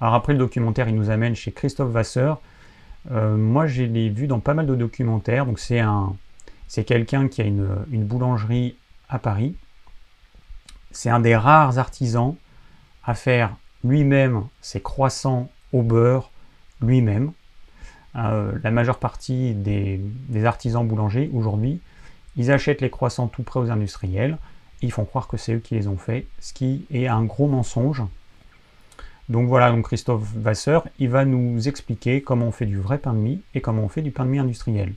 Alors 0.00 0.14
après 0.14 0.32
le 0.32 0.38
documentaire, 0.38 0.88
il 0.88 0.94
nous 0.94 1.10
amène 1.10 1.36
chez 1.36 1.52
Christophe 1.52 1.90
Vasseur. 1.90 2.40
Euh, 3.12 3.36
moi, 3.36 3.66
je 3.66 3.82
l'ai 3.82 4.08
vu 4.08 4.26
dans 4.26 4.40
pas 4.40 4.54
mal 4.54 4.66
de 4.66 4.74
documentaires. 4.74 5.46
Donc 5.46 5.58
c'est 5.58 5.80
un, 5.80 6.14
c'est 6.68 6.84
quelqu'un 6.84 7.28
qui 7.28 7.42
a 7.42 7.44
une 7.44 8.04
boulangerie 8.04 8.76
à 9.08 9.18
Paris 9.18 9.54
c'est 10.90 11.10
un 11.10 11.20
des 11.20 11.36
rares 11.36 11.78
artisans 11.78 12.34
à 13.04 13.14
faire 13.14 13.56
lui-même 13.84 14.44
ses 14.60 14.80
croissants 14.80 15.50
au 15.72 15.82
beurre 15.82 16.30
lui-même. 16.80 17.32
Euh, 18.16 18.52
la 18.62 18.70
majeure 18.70 18.98
partie 18.98 19.54
des, 19.54 20.00
artisans 20.44 20.86
boulangers 20.86 21.30
aujourd'hui, 21.32 21.80
ils 22.36 22.50
achètent 22.50 22.80
les 22.80 22.90
croissants 22.90 23.28
tout 23.28 23.42
près 23.42 23.60
aux 23.60 23.70
industriels, 23.70 24.38
ils 24.82 24.90
font 24.90 25.04
croire 25.04 25.28
que 25.28 25.36
c'est 25.36 25.54
eux 25.54 25.58
qui 25.58 25.74
les 25.74 25.86
ont 25.86 25.96
faits, 25.96 26.26
ce 26.40 26.52
qui 26.52 26.86
est 26.90 27.06
un 27.06 27.22
gros 27.22 27.46
mensonge. 27.46 28.02
Donc 29.28 29.46
voilà, 29.46 29.70
donc 29.70 29.84
Christophe 29.84 30.24
Vasseur, 30.34 30.88
il 30.98 31.08
va 31.08 31.24
nous 31.24 31.68
expliquer 31.68 32.20
comment 32.20 32.46
on 32.46 32.52
fait 32.52 32.66
du 32.66 32.78
vrai 32.78 32.98
pain 32.98 33.12
de 33.12 33.18
mie 33.18 33.42
et 33.54 33.60
comment 33.60 33.82
on 33.82 33.88
fait 33.88 34.02
du 34.02 34.10
pain 34.10 34.24
de 34.24 34.30
mie 34.30 34.40
industriel. 34.40 34.94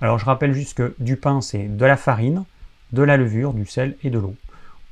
Alors 0.00 0.18
je 0.18 0.24
rappelle 0.24 0.52
juste 0.52 0.76
que 0.76 0.96
du 0.98 1.16
pain, 1.16 1.40
c'est 1.40 1.68
de 1.68 1.84
la 1.84 1.96
farine, 1.96 2.44
de 2.90 3.02
la 3.02 3.16
levure, 3.16 3.52
du 3.54 3.66
sel 3.66 3.96
et 4.02 4.10
de 4.10 4.18
l'eau. 4.18 4.34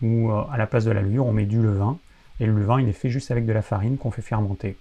Ou 0.02 0.30
euh, 0.30 0.42
à 0.50 0.56
la 0.56 0.66
place 0.66 0.84
de 0.84 0.90
la 0.90 1.02
levure, 1.02 1.26
on 1.26 1.32
met 1.32 1.46
du 1.46 1.60
levain. 1.60 1.98
Et 2.40 2.46
le 2.46 2.52
levain, 2.52 2.80
il 2.80 2.88
est 2.88 2.92
fait 2.92 3.10
juste 3.10 3.30
avec 3.30 3.46
de 3.46 3.52
la 3.52 3.62
farine 3.62 3.98
qu'on 3.98 4.10
fait 4.10 4.22
fermenter. 4.22 4.76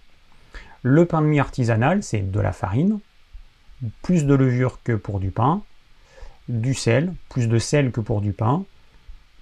Le 0.82 1.06
pain 1.06 1.22
de 1.22 1.28
mie 1.28 1.40
artisanal, 1.40 2.04
c'est 2.04 2.32
de 2.32 2.40
la 2.40 2.54
farine, 2.54 3.00
plus 4.02 4.26
de 4.26 4.34
levure 4.34 4.80
que 4.84 4.94
pour 4.94 5.20
du 5.20 5.32
pain, 5.32 5.62
du 6.48 6.74
sel, 6.74 7.14
plus 7.30 7.48
de 7.48 7.60
sel 7.60 7.92
que 7.92 8.02
pour 8.02 8.22
du 8.22 8.32
pain, 8.32 8.64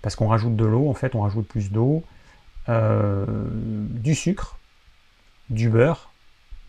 parce 0.01 0.15
qu'on 0.15 0.27
rajoute 0.27 0.55
de 0.55 0.65
l'eau, 0.65 0.89
en 0.89 0.93
fait 0.93 1.15
on 1.15 1.21
rajoute 1.21 1.47
plus 1.47 1.71
d'eau, 1.71 2.03
euh, 2.69 3.25
du 3.47 4.15
sucre, 4.15 4.57
du 5.49 5.69
beurre 5.69 6.11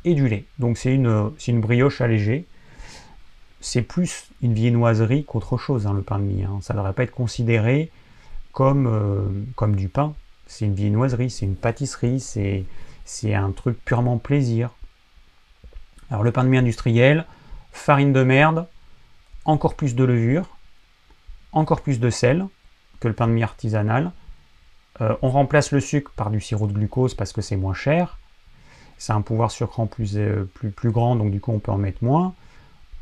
et 0.05 0.15
du 0.15 0.29
lait. 0.29 0.45
Donc 0.59 0.79
c'est 0.79 0.95
une, 0.95 1.31
une 1.47 1.61
brioche 1.61 2.01
allégée. 2.01 2.47
C'est 3.61 3.83
plus 3.83 4.31
une 4.41 4.55
viennoiserie 4.55 5.25
qu'autre 5.25 5.57
chose, 5.57 5.87
hein, 5.87 5.93
le 5.93 6.03
pain 6.03 6.19
de 6.19 6.25
mie. 6.25 6.45
Hein. 6.45 6.59
Ça 6.63 6.75
ne 6.75 6.79
devrait 6.79 6.93
pas 6.93 7.03
être 7.03 7.11
considéré 7.11 7.91
comme, 8.59 8.89
euh, 8.89 9.21
comme 9.55 9.77
du 9.77 9.89
pain. 9.89 10.15
C'est 10.49 10.65
une 10.65 10.75
viennoiserie, 10.75 11.31
c'est 11.31 11.47
une 11.47 11.55
pâtisserie, 11.55 12.19
c'est, 12.19 12.65
c'est 13.05 13.33
un 13.33 13.53
truc 13.53 13.79
purement 13.85 14.19
plaisir. 14.19 14.71
Alors 16.11 16.25
le 16.25 16.33
pain 16.33 16.43
de 16.43 16.49
mie 16.49 16.59
industriel, 16.59 17.25
farine 17.71 18.13
de 18.13 18.25
merde, 18.25 18.67
encore 19.45 19.77
plus 19.77 19.95
de 19.95 20.03
levure, 20.03 20.57
encore 21.53 21.83
plus 21.83 22.01
de 22.01 22.11
sel 22.11 22.49
que 22.99 23.07
le 23.07 23.15
pain 23.15 23.29
de 23.29 23.33
mie 23.33 23.45
artisanal. 23.45 24.11
Euh, 25.01 25.15
on 25.23 25.29
remplace 25.29 25.71
le 25.71 25.79
sucre 25.79 26.11
par 26.17 26.31
du 26.31 26.41
sirop 26.41 26.67
de 26.67 26.73
glucose 26.73 27.15
parce 27.15 27.33
que 27.33 27.43
c'est 27.43 27.57
moins 27.57 27.75
cher. 27.75 28.19
C'est 28.97 29.13
un 29.13 29.21
pouvoir 29.21 29.53
sucrant 29.53 29.87
plus, 29.87 30.17
euh, 30.17 30.51
plus, 30.55 30.73
plus 30.73 30.91
grand, 30.91 31.15
donc 31.15 31.31
du 31.31 31.41
coup 31.41 31.53
on 31.53 31.61
peut 31.61 31.71
en 31.71 31.79
mettre 31.79 32.03
moins. 32.03 32.35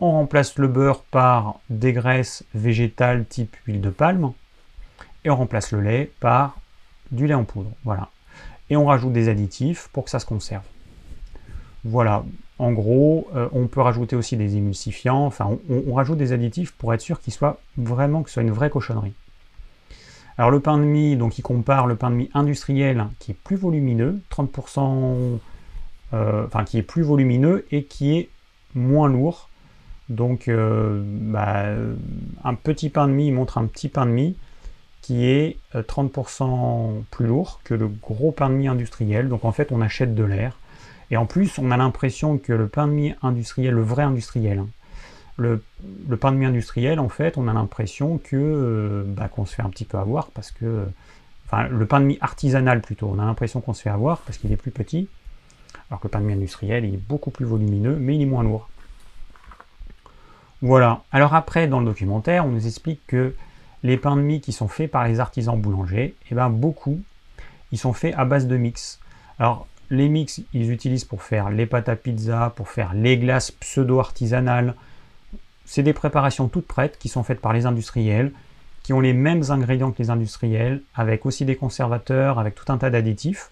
On 0.01 0.11
remplace 0.11 0.59
le 0.59 0.69
beurre 0.69 1.03
par 1.05 1.61
des 1.71 1.95
graisses 1.95 2.45
végétales 2.55 3.25
type 3.25 3.57
huile 3.67 3.81
de 3.81 3.89
palme. 3.89 4.35
Et 5.26 5.30
on 5.30 5.37
remplace 5.37 5.73
le 5.73 5.80
lait 5.80 6.12
par 6.21 6.56
du 7.11 7.26
lait 7.26 7.35
en 7.35 7.45
poudre. 7.45 7.73
Voilà. 7.85 8.11
Et 8.71 8.76
on 8.76 8.87
rajoute 8.87 9.12
des 9.12 9.28
additifs 9.28 9.88
pour 9.92 10.04
que 10.04 10.11
ça 10.11 10.21
se 10.21 10.26
conserve. 10.26 10.62
Voilà, 11.85 12.25
en 12.61 12.73
gros, 12.73 13.28
euh, 13.35 13.49
on 13.52 13.66
peut 13.66 13.80
rajouter 13.80 14.14
aussi 14.16 14.37
des 14.37 14.56
émulsifiants, 14.56 15.26
enfin 15.26 15.59
on, 15.68 15.95
rajoute 15.95 16.18
des 16.18 16.33
additifs 16.33 16.73
pour 16.73 16.95
être 16.95 17.00
sûr 17.00 17.21
qu'il 17.21 17.33
soit 17.33 17.61
vraiment 17.76 18.23
que 18.23 18.30
ce 18.30 18.35
soit 18.35 18.42
une 18.42 18.50
vraie 18.50 18.71
cochonnerie. 18.71 19.14
Alors 20.38 20.50
le 20.50 20.61
pain 20.61 20.78
de 20.78 20.85
mie, 20.85 21.16
donc 21.16 21.38
il 21.38 21.42
compare 21.42 21.87
le 21.87 21.97
pain 21.97 22.11
de 22.11 22.16
mie 22.16 22.30
industriel 22.33 23.06
qui 23.18 23.33
est 23.33 23.37
plus 23.42 23.56
volumineux, 23.56 24.21
30%, 24.30 25.38
euh, 26.14 26.47
enfin 26.47 26.64
qui 26.64 26.78
est 26.78 26.83
plus 26.83 27.02
volumineux 27.02 27.66
et 27.73 27.85
qui 27.85 28.16
est 28.16 28.28
moins 28.75 29.09
lourd. 29.09 29.49
Donc 30.09 30.47
euh, 30.47 31.02
bah, 31.04 31.64
un 32.45 32.54
petit 32.54 32.90
pain 32.90 33.09
de 33.09 33.12
mie 33.12 33.33
montre 33.33 33.59
un 33.59 33.66
petit 33.66 33.88
pain 33.88 34.06
de 34.06 34.12
mie 34.12 34.37
qui 35.07 35.25
est 35.25 35.59
30% 35.73 37.05
plus 37.13 37.29
lourd 37.29 37.61
que 37.63 37.75
le 37.75 37.87
gros 37.87 38.33
pain 38.33 38.51
de 38.51 38.55
mie 38.55 38.67
industriel. 38.67 39.29
Donc 39.29 39.45
en 39.45 39.53
fait 39.53 39.71
on 39.71 39.81
achète 39.81 40.17
de 40.17 40.25
l'air. 40.25 40.59
Et 41.13 41.17
en 41.17 41.27
plus, 41.27 41.61
on 41.61 41.71
a 41.71 41.77
l'impression 41.77 42.39
que 42.39 42.53
le 42.53 42.67
pain 42.67 42.89
de 42.89 42.93
mie 42.93 43.15
industriel, 43.23 43.75
le 43.75 43.83
vrai 43.83 44.03
industriel, 44.03 44.59
hein, 44.59 44.69
le, 45.37 45.63
pain 46.17 46.33
de 46.33 46.39
mie 46.39 46.47
industriel, 46.47 46.99
en 46.99 47.09
fait, 47.09 47.39
on 47.39 47.47
a 47.47 47.53
l'impression 47.53 48.19
que 48.19 48.35
euh, 48.35 49.05
bah, 49.07 49.29
qu'on 49.29 49.47
se 49.47 49.55
fait 49.55 49.63
un 49.63 49.71
petit 49.71 49.85
peu 49.85 49.97
avoir 49.97 50.33
parce 50.33 50.51
que, 50.51 50.89
enfin, 51.47 51.69
le 51.69 51.87
pain 51.87 52.01
de 52.01 52.07
mie 52.07 52.19
artisanal 52.21 52.81
plutôt, 52.81 53.09
on 53.15 53.21
a 53.21 53.25
l'impression 53.25 53.61
qu'on 53.61 53.75
se 53.75 53.83
fait 53.83 53.91
avoir 53.91 54.19
parce 54.23 54.39
qu'il 54.39 54.51
est 54.51 54.57
plus 54.57 54.73
petit, 54.73 55.09
alors 55.89 56.01
que 56.01 56.09
le 56.09 56.11
pain 56.11 56.19
de 56.19 56.25
mie 56.25 56.33
industriel, 56.33 56.85
il 56.85 56.95
est 56.95 57.09
beaucoup 57.09 57.31
plus 57.31 57.45
volumineux, 57.45 57.95
mais 57.95 58.17
il 58.17 58.23
est 58.23 58.27
moins 58.27 58.43
lourd. 58.43 58.69
Voilà. 60.63 61.05
Alors 61.13 61.33
après, 61.37 61.69
dans 61.69 61.79
le 61.79 61.87
documentaire, 61.87 62.45
on 62.45 62.49
nous 62.49 62.67
explique 62.67 63.07
que 63.07 63.37
les 63.87 63.97
pains 63.97 64.16
de 64.16 64.23
mie 64.23 64.40
qui 64.40 64.52
sont 64.52 64.69
faits 64.69 64.90
par 64.90 65.07
les 65.07 65.21
artisans 65.21 65.59
boulangers, 65.59 66.14
eh 66.31 66.35
ben 66.35 66.50
beaucoup, 66.50 67.00
ils 67.73 67.78
sont 67.78 67.93
faits 67.93 68.14
à 68.16 68.25
base 68.25 68.47
de 68.47 68.57
mix. 68.57 68.99
Alors 69.38 69.66
les 69.90 70.09
mix, 70.09 70.40
ils 70.52 70.73
utilisent 70.73 71.05
pour 71.05 71.23
faire 71.23 71.50
les 71.50 71.66
pâtes 71.66 71.88
à 71.88 71.95
pizza, 71.95 72.52
pour 72.57 72.69
faire 72.69 72.93
les 72.95 73.16
glaces 73.16 73.52
pseudo-artisanales. 73.52 74.75
C'est 75.64 75.85
des 75.85 75.93
préparations 75.93 76.49
toutes 76.49 76.66
prêtes 76.66 76.99
qui 76.99 77.09
sont 77.09 77.23
faites 77.23 77.40
par 77.40 77.52
les 77.52 77.66
industriels, 77.66 78.33
qui 78.83 78.93
ont 78.93 79.00
les 79.00 79.12
mêmes 79.12 79.45
ingrédients 79.50 79.93
que 79.93 80.02
les 80.02 80.11
industriels, 80.11 80.83
avec 80.95 81.25
aussi 81.25 81.45
des 81.45 81.57
conservateurs, 81.57 82.40
avec 82.40 82.57
tout 82.57 82.71
un 82.73 82.78
tas 82.78 82.90
d'additifs. 82.90 83.50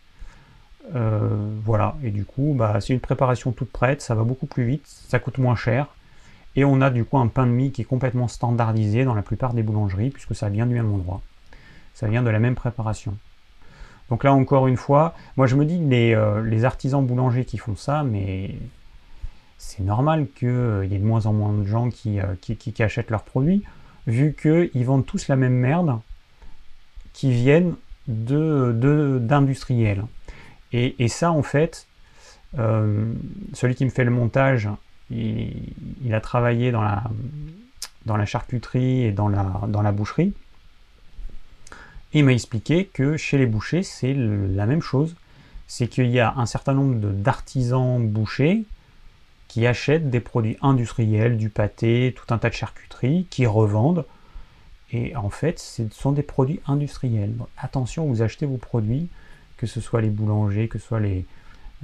Euh, 0.95 1.29
voilà, 1.65 1.97
et 2.03 2.11
du 2.11 2.25
coup, 2.25 2.55
bah, 2.57 2.81
c'est 2.81 2.93
une 2.93 3.01
préparation 3.01 3.53
toute 3.53 3.71
prête, 3.71 4.03
ça 4.03 4.15
va 4.15 4.25
beaucoup 4.25 4.47
plus 4.47 4.65
vite, 4.65 4.87
ça 4.87 5.19
coûte 5.19 5.39
moins 5.39 5.57
cher, 5.57 5.87
et 6.57 6.65
on 6.65 6.81
a 6.81 6.91
du 6.91 7.05
coup 7.05 7.19
un 7.19 7.29
pain 7.29 7.47
de 7.47 7.53
mie 7.53 7.73
qui 7.73 7.83
est 7.83 7.87
complètement 7.87 8.29
standardisé 8.29 9.05
dans 9.05 9.15
la 9.15 9.23
plupart 9.23 9.55
des 9.55 9.63
boulangeries, 9.63 10.11
puisque 10.11 10.35
ça 10.35 10.49
vient 10.49 10.67
du 10.67 10.75
même 10.75 10.93
endroit. 10.93 11.21
Ça 11.95 12.09
vient 12.09 12.23
de 12.23 12.31
la 12.31 12.39
même 12.39 12.55
préparation. 12.55 13.17
Donc 14.11 14.25
là 14.25 14.33
encore 14.35 14.67
une 14.67 14.77
fois, 14.77 15.15
moi 15.37 15.47
je 15.47 15.57
me 15.57 15.65
dis 15.65 15.79
les, 15.79 16.15
euh, 16.15 16.43
les 16.43 16.65
artisans 16.65 17.05
boulangers 17.05 17.45
qui 17.45 17.59
font 17.59 17.77
ça, 17.77 18.03
mais 18.03 18.57
c'est 19.59 19.83
normal 19.83 20.27
qu'il 20.37 20.49
euh, 20.49 20.85
y 20.85 20.95
ait 20.95 20.99
de 20.99 21.05
moins 21.05 21.27
en 21.27 21.33
moins 21.33 21.53
de 21.53 21.65
gens 21.65 21.91
qui, 21.91 22.21
euh, 22.21 22.35
qui, 22.41 22.83
achètent 22.83 23.11
leurs 23.11 23.25
produits, 23.25 23.63
vu 24.07 24.37
qu'ils 24.41 24.85
vendent 24.85 25.07
tous 25.07 25.29
la 25.29 25.37
même 25.37 25.55
merde 25.55 25.99
qui 27.13 27.33
viennent 27.33 27.75
d'industriels. 28.07 29.99
De, 29.99 30.77
et, 30.77 31.03
et, 31.03 31.09
ça 31.09 31.31
en 31.31 31.43
fait, 31.43 31.87
celui 32.55 33.75
qui 33.75 33.85
me 33.85 33.91
fait 33.91 34.05
le 34.05 34.11
montage, 34.11 34.69
il, 35.11 36.15
a 36.15 36.21
travaillé 36.21 36.73
dans 36.73 36.83
la, 36.83 37.05
dans 38.07 38.17
la 38.17 38.27
charcuterie 38.27 39.03
et 39.03 39.13
dans 39.13 39.29
la, 39.29 39.61
dans 39.69 39.83
la 39.83 39.93
boucherie 39.93 40.33
il 42.15 42.25
m'a 42.25 42.33
expliqué 42.33 42.87
que 42.87 43.17
chez 43.17 43.39
les 43.39 43.47
bouchers, 43.47 43.83
c'est 43.83 44.15
la 44.15 44.67
même 44.67 44.83
chose. 44.83 45.17
C'est 45.67 45.89
qu'il 45.89 46.07
y 46.07 46.21
a 46.21 46.35
un 46.37 46.47
certain 46.47 46.73
nombre 46.73 46.95
d'artisans 46.95 48.07
bouchers 48.07 48.65
qui 49.49 49.67
achètent 49.67 50.11
des 50.11 50.21
produits 50.21 50.57
industriels, 50.63 51.37
du 51.37 51.49
pâté, 51.49 52.15
tout 52.17 52.33
un 52.33 52.39
tas 52.39 52.51
de 52.51 52.55
charcuterie, 52.55 53.27
qui 53.31 53.47
revendent. 53.47 54.05
Et 54.93 55.17
en 55.17 55.31
fait, 55.31 55.59
ce 55.59 55.83
sont 55.91 56.13
des 56.13 56.23
produits 56.23 56.61
industriels. 56.67 57.35
attention, 57.59 58.07
vous 58.07 58.23
achetez 58.23 58.47
vos 58.47 58.59
produits, 58.59 59.09
que 59.57 59.67
ce 59.67 59.81
soit 59.81 60.01
les 60.01 60.11
boulangers, 60.11 60.69
que 60.69 60.79
ce 60.79 60.87
soit 60.87 61.01
les, 61.01 61.27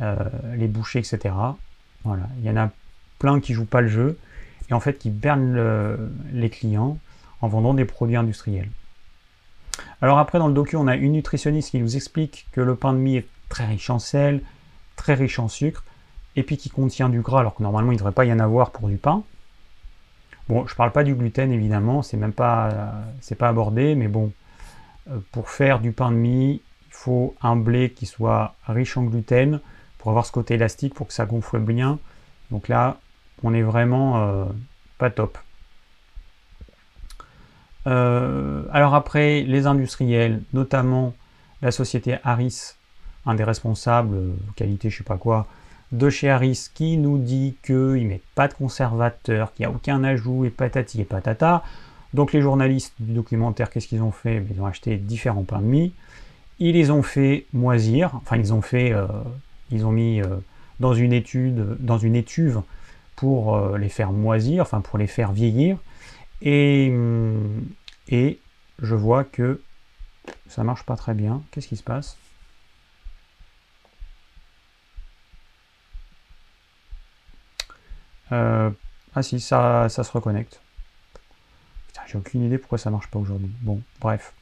euh, 0.01 0.17
les 0.55 0.69
bouchers, 0.69 1.01
etc. 1.01 1.35
Voilà, 2.05 2.29
il 2.39 2.45
y 2.45 2.51
en 2.51 2.57
a 2.57 2.71
plein 3.21 3.39
qui 3.39 3.55
jouent 3.55 3.65
pas 3.65 3.83
le 3.83 3.89
jeu 3.89 4.19
et 4.69 4.75
en 4.75 4.81
fait 4.81 4.99
qui 4.99 5.11
bernent 5.11 6.11
les 6.33 6.51
clients 6.51 6.99
en 7.41 7.49
vendant 7.49 7.75
des 7.75 7.85
produits 7.85 8.17
industriels. 8.17 8.69
Alors 10.03 10.19
après, 10.19 10.39
dans 10.39 10.49
le 10.49 10.55
docu, 10.55 10.77
on 10.77 10.89
a 10.89 10.97
une 10.97 11.13
nutritionniste 11.13 11.71
qui 11.71 11.79
nous 11.79 11.97
explique 11.97 12.49
que 12.53 12.61
le 12.61 12.75
pain 12.75 12.93
de 12.93 12.99
mie 12.99 13.17
est 13.17 13.29
très 13.49 13.67
riche 13.67 13.91
en 13.91 13.99
sel, 13.99 14.43
très 14.97 15.15
riche 15.15 15.39
en 15.39 15.49
sucre, 15.49 15.85
et 16.37 16.43
puis 16.43 16.57
qui 16.57 16.71
contient 16.71 17.09
du 17.09 17.21
gras, 17.21 17.41
alors 17.41 17.55
que 17.55 17.63
normalement 17.63 17.93
il 17.93 17.95
ne 17.95 17.99
devrait 17.99 18.13
pas 18.13 18.25
y 18.25 18.33
en 18.33 18.39
avoir 18.39 18.71
pour 18.71 18.89
du 18.89 18.97
pain. 18.97 19.23
Bon, 20.49 20.67
je 20.67 20.75
parle 20.75 20.93
pas 20.93 21.05
du 21.05 21.15
gluten 21.15 21.53
évidemment, 21.53 22.03
c'est 22.03 22.17
même 22.17 22.33
pas, 22.33 22.93
c'est 23.21 23.37
pas 23.37 23.49
abordé, 23.49 23.95
mais 23.95 24.09
bon, 24.09 24.33
euh, 25.11 25.19
pour 25.33 25.51
faire 25.51 25.81
du 25.81 25.93
pain 25.93 26.11
de 26.11 26.17
mie, 26.17 26.63
il 26.89 26.93
faut 26.93 27.35
un 27.41 27.57
blé 27.57 27.91
qui 27.91 28.07
soit 28.07 28.55
riche 28.67 28.97
en 28.97 29.05
gluten 29.05 29.61
pour 29.99 30.11
avoir 30.11 30.27
ce 30.27 30.33
côté 30.33 30.55
élastique, 30.55 30.95
pour 30.95 31.07
que 31.07 31.13
ça 31.13 31.27
gonfle 31.27 31.59
bien. 31.59 31.99
Donc 32.51 32.69
là, 32.69 32.99
on 33.43 33.55
est 33.55 33.63
vraiment 33.63 34.19
euh, 34.19 34.45
pas 34.99 35.11
top. 35.11 35.39
Euh, 37.87 38.63
alors 38.73 38.95
après, 38.95 39.43
les 39.43 39.67
industriels, 39.67 40.43
notamment 40.53 41.15
la 41.63 41.71
société 41.71 42.19
Harris, 42.25 42.75
un 43.27 43.35
des 43.35 43.45
responsables, 43.45 44.15
euh, 44.15 44.33
qualité 44.57 44.91
je 44.91 44.99
sais 44.99 45.05
pas 45.05 45.17
quoi, 45.17 45.47
de 45.93 46.09
chez 46.11 46.31
Harris, 46.31 46.69
qui 46.75 46.99
nous 46.99 47.19
dit 47.19 47.57
qu'ils 47.65 48.05
ne 48.05 48.09
mettent 48.09 48.23
pas 48.35 48.49
de 48.49 48.55
conservateur, 48.55 49.53
qu'il 49.55 49.67
n'y 49.67 49.73
a 49.73 49.75
aucun 49.75 50.05
ajout, 50.05 50.45
et 50.45 50.51
patati 50.51 51.01
et 51.01 51.05
patata. 51.05 51.65
Donc 52.13 52.33
les 52.33 52.43
journalistes 52.43 52.95
du 52.99 53.15
documentaire, 53.15 53.71
qu'est-ce 53.71 53.89
qu'ils 53.89 54.03
ont 54.03 54.13
fait? 54.13 54.45
Ils 54.51 54.61
ont 54.61 54.67
acheté 54.67 54.97
différents 54.97 55.45
pains 55.45 55.61
de 55.61 55.67
mie, 55.67 55.93
ils 56.59 56.75
les 56.75 56.91
ont 56.91 57.03
fait 57.03 57.47
moisir, 57.53 58.11
enfin 58.17 58.37
ils 58.37 58.53
ont 58.53 58.63
fait, 58.63 58.93
ils 59.71 59.87
ont 59.87 59.93
mis 59.93 60.21
dans 60.81 60.93
une 60.93 61.13
étude, 61.13 61.77
dans 61.79 61.99
une 61.99 62.17
étuve 62.17 62.63
pour 63.21 63.77
les 63.77 63.91
faire 63.91 64.13
moisir, 64.13 64.63
enfin 64.63 64.81
pour 64.81 64.99
les 64.99 65.07
faire 65.07 65.33
vieillir, 65.33 65.79
Hum, 66.45 67.67
et, 68.09 68.41
je 68.81 68.95
vois 68.95 69.25
que 69.25 69.61
ça 70.49 70.65
marche 70.65 70.85
pas 70.85 70.97
très 70.97 71.15
bien. 71.15 71.43
Qu'est-ce 71.51 71.69
qui 71.69 71.77
se 71.77 71.83
passe? 71.83 72.17
Euh, 78.33 78.71
Ah 79.15 79.23
si, 79.23 79.41
ça, 79.41 79.89
ça 79.89 80.05
se 80.05 80.13
reconnecte. 80.13 80.61
j'ai 82.07 82.19
aucune 82.19 82.45
idée 82.45 82.59
pourquoi 82.59 82.79
ça 82.79 82.91
marche 82.91 83.09
pas 83.09 83.19
aujourd'hui. 83.19 83.51
Bon, 83.63 83.83
bref. 84.01 84.33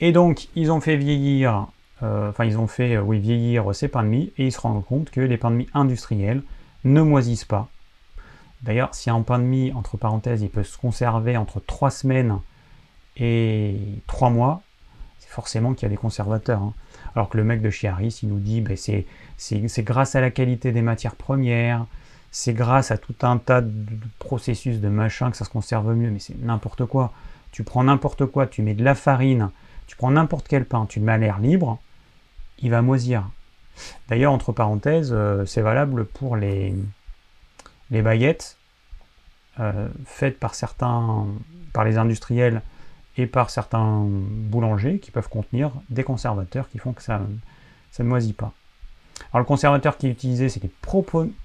Et 0.00 0.12
donc, 0.12 0.48
ils 0.56 0.70
ont 0.72 0.80
fait 0.80 0.96
vieillir 0.96 1.68
enfin 2.02 2.44
ils 2.44 2.58
ont 2.58 2.66
fait 2.66 2.98
oui, 2.98 3.18
vieillir 3.18 3.74
ces 3.74 3.88
pains 3.88 4.02
de 4.02 4.08
mie 4.08 4.32
et 4.36 4.46
ils 4.46 4.52
se 4.52 4.60
rendent 4.60 4.84
compte 4.84 5.10
que 5.10 5.20
les 5.20 5.38
pains 5.38 5.50
de 5.50 5.56
mie 5.56 5.68
industriels 5.72 6.42
ne 6.84 7.00
moisissent 7.00 7.46
pas. 7.46 7.68
D'ailleurs, 8.64 8.94
si 8.94 9.10
un 9.10 9.20
pain 9.20 9.38
de 9.38 9.44
mie, 9.44 9.72
entre 9.74 9.98
parenthèses, 9.98 10.40
il 10.40 10.48
peut 10.48 10.62
se 10.62 10.78
conserver 10.78 11.36
entre 11.36 11.60
3 11.60 11.90
semaines 11.90 12.38
et 13.18 13.76
3 14.06 14.30
mois, 14.30 14.62
c'est 15.18 15.28
forcément 15.28 15.74
qu'il 15.74 15.82
y 15.82 15.86
a 15.86 15.90
des 15.90 15.98
conservateurs. 15.98 16.62
Hein. 16.62 16.72
Alors 17.14 17.28
que 17.28 17.36
le 17.36 17.44
mec 17.44 17.60
de 17.60 17.68
chez 17.68 17.88
Harris, 17.88 18.20
il 18.22 18.30
nous 18.30 18.38
dit 18.38 18.62
ben, 18.62 18.74
c'est, 18.76 19.04
grâce 19.82 20.14
à 20.14 20.22
la 20.22 20.30
qualité 20.30 20.72
des 20.72 20.80
matières 20.80 21.14
premières, 21.14 21.84
c'est 22.32 22.54
grâce 22.54 22.90
à 22.90 22.96
tout 22.96 23.14
un 23.20 23.36
tas 23.36 23.60
de 23.60 23.70
processus 24.18 24.80
de 24.80 24.88
machin 24.88 25.30
que 25.30 25.36
ça 25.36 25.44
se 25.44 25.50
conserve 25.50 25.94
mieux, 25.94 26.10
mais 26.10 26.18
c'est 26.18 26.40
n'importe 26.40 26.86
quoi. 26.86 27.12
Tu 27.52 27.64
prends 27.64 27.84
n'importe 27.84 28.24
quoi, 28.24 28.46
tu 28.46 28.62
mets 28.62 28.74
de 28.74 28.82
la 28.82 28.94
farine, 28.94 29.50
tu 29.86 29.94
prends 29.94 30.10
n'importe 30.10 30.48
quel 30.48 30.64
pain, 30.64 30.86
tu 30.88 31.00
le 31.00 31.04
mets 31.04 31.12
à 31.12 31.18
l'air 31.18 31.38
libre, 31.38 31.78
il 32.60 32.70
va 32.70 32.80
moisir. 32.80 33.28
D'ailleurs, 34.08 34.32
entre 34.32 34.52
parenthèses, 34.52 35.12
euh, 35.12 35.44
c'est 35.44 35.60
valable 35.60 36.06
pour 36.06 36.36
les, 36.36 36.74
les 37.94 38.02
baguettes 38.02 38.58
euh, 39.60 39.88
faites 40.04 40.38
par 40.38 40.54
certains, 40.54 41.26
par 41.72 41.84
les 41.84 41.96
industriels 41.96 42.60
et 43.16 43.26
par 43.26 43.50
certains 43.50 44.04
boulangers 44.04 44.98
qui 44.98 45.10
peuvent 45.10 45.28
contenir 45.28 45.70
des 45.88 46.02
conservateurs 46.02 46.68
qui 46.68 46.78
font 46.78 46.92
que 46.92 47.02
ça, 47.02 47.22
ça 47.92 48.02
ne 48.02 48.08
moisit 48.08 48.32
pas. 48.32 48.52
Alors 49.32 49.40
le 49.40 49.46
conservateur 49.46 49.96
qui 49.96 50.08
est 50.08 50.10
utilisé, 50.10 50.48
c'est 50.48 50.60
des 50.60 50.70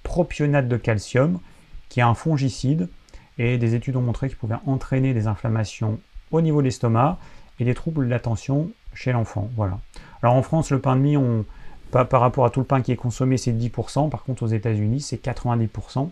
propionate 0.03 0.67
de 0.67 0.77
calcium, 0.77 1.39
qui 1.87 1.99
est 1.99 2.03
un 2.03 2.15
fongicide, 2.15 2.89
et 3.37 3.59
des 3.59 3.75
études 3.75 3.95
ont 3.95 4.01
montré 4.01 4.27
qu'il 4.27 4.37
pouvait 4.37 4.55
entraîner 4.65 5.13
des 5.13 5.27
inflammations 5.27 5.99
au 6.31 6.41
niveau 6.41 6.61
de 6.61 6.65
l'estomac 6.65 7.19
et 7.59 7.65
des 7.65 7.75
troubles 7.75 8.05
de 8.05 8.09
l'attention 8.09 8.71
chez 8.95 9.11
l'enfant. 9.11 9.49
Voilà. 9.55 9.79
Alors 10.23 10.35
en 10.35 10.41
France, 10.41 10.71
le 10.71 10.79
pain 10.79 10.95
de 10.95 11.01
mie, 11.01 11.15
on, 11.17 11.45
par 11.91 12.21
rapport 12.21 12.45
à 12.45 12.49
tout 12.49 12.59
le 12.59 12.65
pain 12.65 12.81
qui 12.81 12.91
est 12.91 12.95
consommé, 12.95 13.37
c'est 13.37 13.53
10%. 13.53 14.09
Par 14.09 14.23
contre, 14.23 14.43
aux 14.43 14.47
États-Unis, 14.47 15.01
c'est 15.01 15.23
90%. 15.23 16.09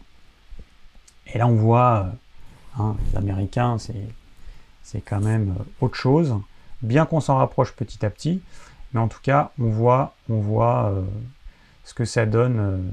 Et 1.34 1.38
là, 1.38 1.48
on 1.48 1.55
voit, 1.55 2.05
euh, 2.05 2.81
hein, 2.81 2.96
les 3.05 3.17
Américains, 3.17 3.77
c'est 4.84 5.01
quand 5.01 5.19
même 5.19 5.55
euh, 5.60 5.86
autre 5.86 5.96
chose. 5.96 6.36
Bien 6.81 7.05
qu'on 7.05 7.19
s'en 7.19 7.38
rapproche 7.38 7.74
petit 7.74 8.05
à 8.05 8.10
petit, 8.10 8.41
mais 8.93 9.00
en 9.00 9.07
tout 9.07 9.19
cas, 9.22 9.51
on 9.60 9.69
voit, 9.69 10.15
on 10.29 10.39
voit 10.39 10.91
euh, 10.91 11.01
ce 11.84 11.93
que 11.93 12.05
ça 12.05 12.25
donne 12.25 12.91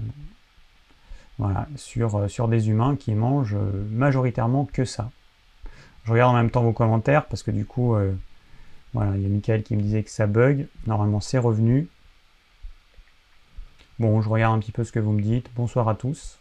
sur 1.76 2.48
des 2.48 2.68
humains 2.68 2.96
qui 2.96 3.14
mangent 3.14 3.56
majoritairement 3.90 4.64
que 4.64 4.84
ça. 4.84 5.10
Je 6.04 6.12
regarde 6.12 6.32
en 6.32 6.36
même 6.36 6.50
temps 6.50 6.62
vos 6.62 6.72
commentaires 6.72 7.26
parce 7.26 7.42
que 7.42 7.50
du 7.50 7.66
coup, 7.66 7.96
voilà, 8.92 9.16
il 9.16 9.22
y 9.22 9.26
a 9.26 9.28
Michael 9.28 9.64
qui 9.64 9.74
me 9.76 9.82
disait 9.82 10.04
que 10.04 10.10
ça 10.10 10.26
bug. 10.26 10.68
Normalement, 10.86 11.20
c'est 11.20 11.38
revenu. 11.38 11.88
Bon, 13.98 14.22
je 14.22 14.28
regarde 14.28 14.56
un 14.56 14.60
petit 14.60 14.72
peu 14.72 14.84
ce 14.84 14.92
que 14.92 15.00
vous 15.00 15.12
me 15.12 15.22
dites. 15.22 15.50
Bonsoir 15.56 15.88
à 15.88 15.94
tous. 15.94 16.38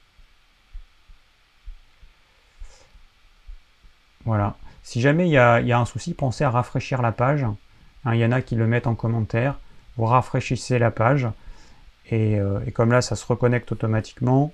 Voilà. 4.25 4.55
Si 4.83 5.01
jamais 5.01 5.27
il 5.27 5.31
y 5.31 5.37
a, 5.37 5.57
un 5.57 5.85
souci, 5.85 6.13
pensez 6.13 6.43
à 6.43 6.49
rafraîchir 6.49 7.01
la 7.01 7.11
page. 7.11 7.43
Hein, 7.43 8.13
il 8.13 8.19
y 8.19 8.25
en 8.25 8.31
a 8.31 8.41
qui 8.41 8.55
le 8.55 8.67
mettent 8.67 8.87
en 8.87 8.95
commentaire. 8.95 9.59
Vous 9.97 10.05
rafraîchissez 10.05 10.79
la 10.79 10.91
page. 10.91 11.27
Euh, 12.11 12.59
et, 12.65 12.71
comme 12.71 12.91
là, 12.91 13.01
ça 13.01 13.15
se 13.15 13.25
reconnecte 13.25 13.71
automatiquement. 13.71 14.53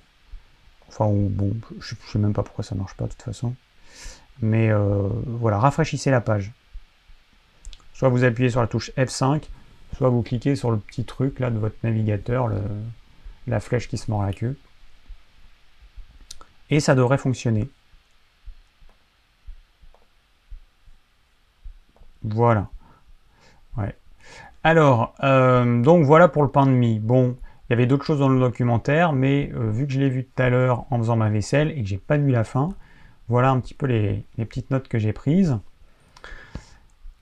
Enfin, 0.88 1.06
bon, 1.10 1.54
je 1.80 1.94
ne 1.94 2.10
sais 2.10 2.18
même 2.18 2.32
pas 2.32 2.42
pourquoi 2.42 2.64
ça 2.64 2.74
ne 2.74 2.80
marche 2.80 2.94
pas 2.94 3.04
de 3.04 3.10
toute 3.10 3.22
façon. 3.22 3.54
Mais 4.40 4.70
euh, 4.70 5.08
voilà, 5.26 5.58
rafraîchissez 5.58 6.10
la 6.10 6.20
page. 6.20 6.52
Soit 7.92 8.08
vous 8.08 8.24
appuyez 8.24 8.50
sur 8.50 8.60
la 8.60 8.66
touche 8.66 8.90
F5, 8.96 9.42
soit 9.96 10.08
vous 10.08 10.22
cliquez 10.22 10.56
sur 10.56 10.70
le 10.70 10.78
petit 10.78 11.04
truc 11.04 11.38
là 11.38 11.50
de 11.50 11.58
votre 11.58 11.76
navigateur, 11.82 12.50
la 13.46 13.60
flèche 13.60 13.88
qui 13.88 13.98
se 13.98 14.10
mord 14.10 14.22
la 14.22 14.32
queue. 14.32 14.56
Et 16.70 16.80
ça 16.80 16.94
devrait 16.94 17.18
fonctionner. 17.18 17.68
Voilà. 22.22 22.68
Ouais. 23.76 23.94
Alors, 24.62 25.14
euh, 25.22 25.82
donc 25.82 26.04
voilà 26.04 26.28
pour 26.28 26.42
le 26.42 26.50
pain 26.50 26.66
de 26.66 26.72
mie. 26.72 26.98
Bon, 26.98 27.36
il 27.68 27.72
y 27.72 27.74
avait 27.74 27.86
d'autres 27.86 28.04
choses 28.04 28.18
dans 28.18 28.28
le 28.28 28.40
documentaire, 28.40 29.12
mais 29.12 29.50
euh, 29.54 29.70
vu 29.70 29.86
que 29.86 29.92
je 29.92 30.00
l'ai 30.00 30.10
vu 30.10 30.24
tout 30.24 30.42
à 30.42 30.50
l'heure 30.50 30.84
en 30.90 30.98
faisant 30.98 31.16
ma 31.16 31.30
vaisselle 31.30 31.70
et 31.70 31.82
que 31.82 31.88
j'ai 31.88 31.98
pas 31.98 32.16
vu 32.18 32.30
la 32.30 32.44
fin, 32.44 32.70
voilà 33.28 33.50
un 33.50 33.60
petit 33.60 33.74
peu 33.74 33.86
les, 33.86 34.26
petites 34.36 34.70
notes 34.70 34.88
que 34.88 34.98
j'ai 34.98 35.12
prises. 35.12 35.58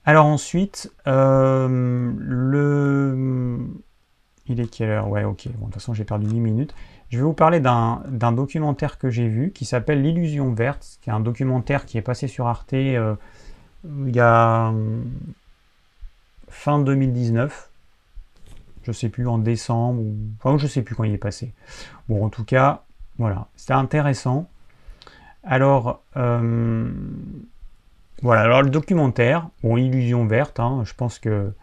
Alors 0.05 0.25
ensuite, 0.25 0.91
euh, 1.07 2.11
le... 2.17 3.59
Il 4.47 4.59
est 4.59 4.65
quelle 4.65 4.89
heure? 4.89 5.09
Ouais, 5.09 5.23
ok. 5.23 5.47
Bon, 5.59 5.59
de 5.59 5.63
toute 5.65 5.75
façon, 5.75 5.93
j'ai 5.93 6.05
perdu 6.05 6.25
10 6.25 6.39
minutes. 6.39 6.73
Je 7.09 7.17
vais 7.17 7.23
vous 7.23 7.33
parler 7.33 7.59
d'un 7.59 8.31
documentaire 8.31 8.97
que 8.97 9.11
j'ai 9.11 9.27
vu 9.27 9.51
qui 9.51 9.65
s'appelle 9.65 10.01
L'illusion 10.01 10.51
verte, 10.51 10.97
qui 11.01 11.11
est 11.11 11.13
un 11.13 11.19
documentaire 11.19 11.85
qui 11.85 11.99
est 11.99 12.01
passé 12.01 12.27
sur 12.27 12.47
Arte 12.47 12.73
il 13.85 14.15
y 14.15 14.19
a 14.19 14.73
fin 16.49 16.79
2019, 16.79 17.69
je 18.83 18.91
sais 18.91 19.09
plus 19.09 19.27
en 19.27 19.37
décembre 19.37 20.01
ou 20.01 20.15
enfin 20.37 20.57
je 20.57 20.67
sais 20.67 20.81
plus 20.81 20.95
quand 20.95 21.03
il 21.03 21.13
est 21.13 21.17
passé. 21.17 21.53
Bon 22.07 22.25
en 22.25 22.29
tout 22.29 22.43
cas 22.43 22.83
voilà 23.17 23.47
c'était 23.55 23.73
intéressant. 23.73 24.49
Alors 25.43 26.01
euh, 26.17 26.91
voilà 28.21 28.41
alors 28.41 28.61
le 28.61 28.69
documentaire 28.69 29.47
bon 29.63 29.77
illusion 29.77 30.25
verte 30.25 30.59
hein, 30.59 30.83
je 30.85 30.93
pense 30.93 31.19
que 31.19 31.53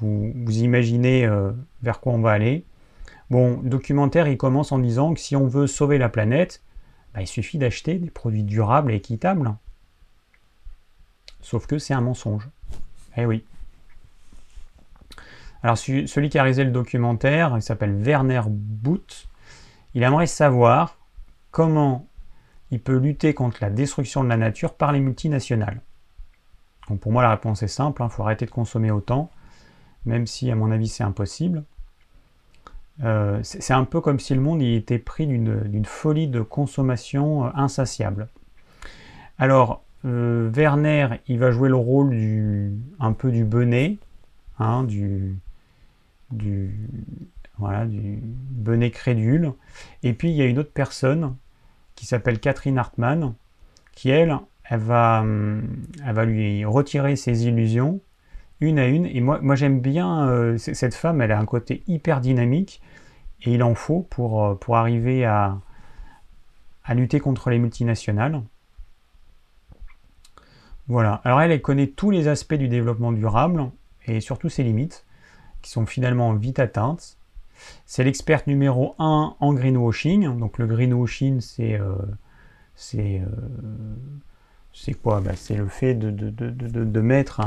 vous, 0.00 0.32
vous 0.34 0.58
imaginez 0.58 1.24
euh, 1.24 1.52
vers 1.82 2.00
quoi 2.00 2.12
on 2.12 2.20
va 2.20 2.32
aller. 2.32 2.64
Bon 3.30 3.60
documentaire 3.62 4.28
il 4.28 4.36
commence 4.36 4.72
en 4.72 4.78
disant 4.78 5.14
que 5.14 5.20
si 5.20 5.36
on 5.36 5.46
veut 5.46 5.66
sauver 5.66 5.96
la 5.98 6.08
planète 6.08 6.62
bah, 7.14 7.22
il 7.22 7.26
suffit 7.26 7.56
d'acheter 7.56 7.94
des 7.94 8.10
produits 8.10 8.42
durables 8.42 8.92
et 8.92 8.96
équitables. 8.96 9.54
Sauf 11.48 11.66
que 11.66 11.78
c'est 11.78 11.94
un 11.94 12.02
mensonge. 12.02 12.46
Eh 13.16 13.24
oui. 13.24 13.42
Alors 15.62 15.78
celui 15.78 16.28
qui 16.28 16.38
a 16.38 16.42
réalisé 16.42 16.62
le 16.62 16.70
documentaire, 16.70 17.54
il 17.56 17.62
s'appelle 17.62 17.94
Werner 17.94 18.42
Boot, 18.46 19.28
il 19.94 20.02
aimerait 20.02 20.26
savoir 20.26 20.98
comment 21.50 22.06
il 22.70 22.82
peut 22.82 22.98
lutter 22.98 23.32
contre 23.32 23.56
la 23.62 23.70
destruction 23.70 24.22
de 24.22 24.28
la 24.28 24.36
nature 24.36 24.74
par 24.74 24.92
les 24.92 25.00
multinationales. 25.00 25.80
Donc 26.90 27.00
pour 27.00 27.12
moi 27.12 27.22
la 27.22 27.30
réponse 27.30 27.62
est 27.62 27.68
simple, 27.68 28.02
il 28.02 28.04
hein, 28.04 28.08
faut 28.10 28.24
arrêter 28.24 28.44
de 28.44 28.50
consommer 28.50 28.90
autant, 28.90 29.30
même 30.04 30.26
si 30.26 30.50
à 30.50 30.54
mon 30.54 30.70
avis 30.70 30.88
c'est 30.88 31.02
impossible. 31.02 31.64
Euh, 33.02 33.40
c'est 33.42 33.72
un 33.72 33.84
peu 33.84 34.02
comme 34.02 34.20
si 34.20 34.34
le 34.34 34.42
monde 34.42 34.60
y 34.60 34.74
était 34.74 34.98
pris 34.98 35.26
d'une 35.26 35.84
folie 35.86 36.28
de 36.28 36.42
consommation 36.42 37.46
euh, 37.46 37.50
insatiable. 37.54 38.28
Alors, 39.38 39.82
euh, 40.04 40.50
Werner, 40.54 41.08
il 41.26 41.38
va 41.38 41.50
jouer 41.50 41.68
le 41.68 41.76
rôle 41.76 42.10
du, 42.10 42.72
un 43.00 43.12
peu 43.12 43.30
du 43.30 43.44
benet, 43.44 43.96
hein, 44.58 44.84
du, 44.84 45.36
du, 46.30 46.70
voilà, 47.58 47.86
benet 47.86 48.90
crédule. 48.90 49.52
Et 50.02 50.12
puis 50.12 50.30
il 50.30 50.36
y 50.36 50.42
a 50.42 50.46
une 50.46 50.58
autre 50.58 50.72
personne 50.72 51.34
qui 51.94 52.06
s'appelle 52.06 52.38
Catherine 52.38 52.78
Hartmann, 52.78 53.34
qui 53.92 54.10
elle, 54.10 54.36
elle 54.64 54.80
va, 54.80 55.24
va 56.04 56.24
lui 56.24 56.64
retirer 56.64 57.16
ses 57.16 57.46
illusions 57.46 58.00
une 58.60 58.78
à 58.78 58.86
une. 58.86 59.06
Et 59.06 59.20
moi, 59.20 59.54
j'aime 59.54 59.80
bien 59.80 60.28
euh, 60.28 60.58
cette 60.58 60.94
femme, 60.94 61.20
elle 61.20 61.32
a 61.32 61.38
un 61.38 61.44
côté 61.44 61.82
hyper 61.86 62.20
dynamique, 62.20 62.80
et 63.42 63.54
il 63.54 63.62
en 63.62 63.74
faut 63.74 64.06
pour, 64.10 64.44
euh, 64.44 64.54
pour 64.54 64.76
arriver 64.76 65.24
à 65.24 65.60
lutter 66.94 67.20
contre 67.20 67.50
les 67.50 67.58
multinationales. 67.58 68.42
Voilà. 70.88 71.20
Alors 71.24 71.40
elle, 71.42 71.60
connaît 71.60 71.86
tous 71.86 72.10
les 72.10 72.28
aspects 72.28 72.54
du 72.54 72.68
développement 72.68 73.12
durable 73.12 73.70
et 74.06 74.20
surtout 74.20 74.48
ses 74.48 74.62
limites, 74.64 75.04
qui 75.60 75.70
sont 75.70 75.86
finalement 75.86 76.32
vite 76.34 76.58
atteintes. 76.58 77.18
C'est 77.84 78.04
l'experte 78.04 78.46
numéro 78.46 78.94
1 78.98 79.36
en 79.38 79.52
greenwashing. 79.52 80.38
Donc 80.38 80.58
le 80.58 80.66
greenwashing, 80.66 81.40
c'est 81.40 81.78
euh, 81.78 81.94
euh, 82.94 83.24
quoi? 85.02 85.20
Bah, 85.20 85.32
C'est 85.34 85.56
le 85.56 85.68
fait 85.68 85.94
de, 85.94 87.00
mettre 87.00 87.40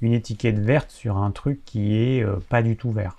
une 0.00 0.12
étiquette 0.12 0.58
verte 0.58 0.90
sur 0.90 1.16
un 1.16 1.32
truc 1.32 1.64
qui 1.64 1.96
est 1.96 2.22
euh, 2.22 2.36
pas 2.48 2.62
du 2.62 2.76
tout 2.76 2.92
vert. 2.92 3.16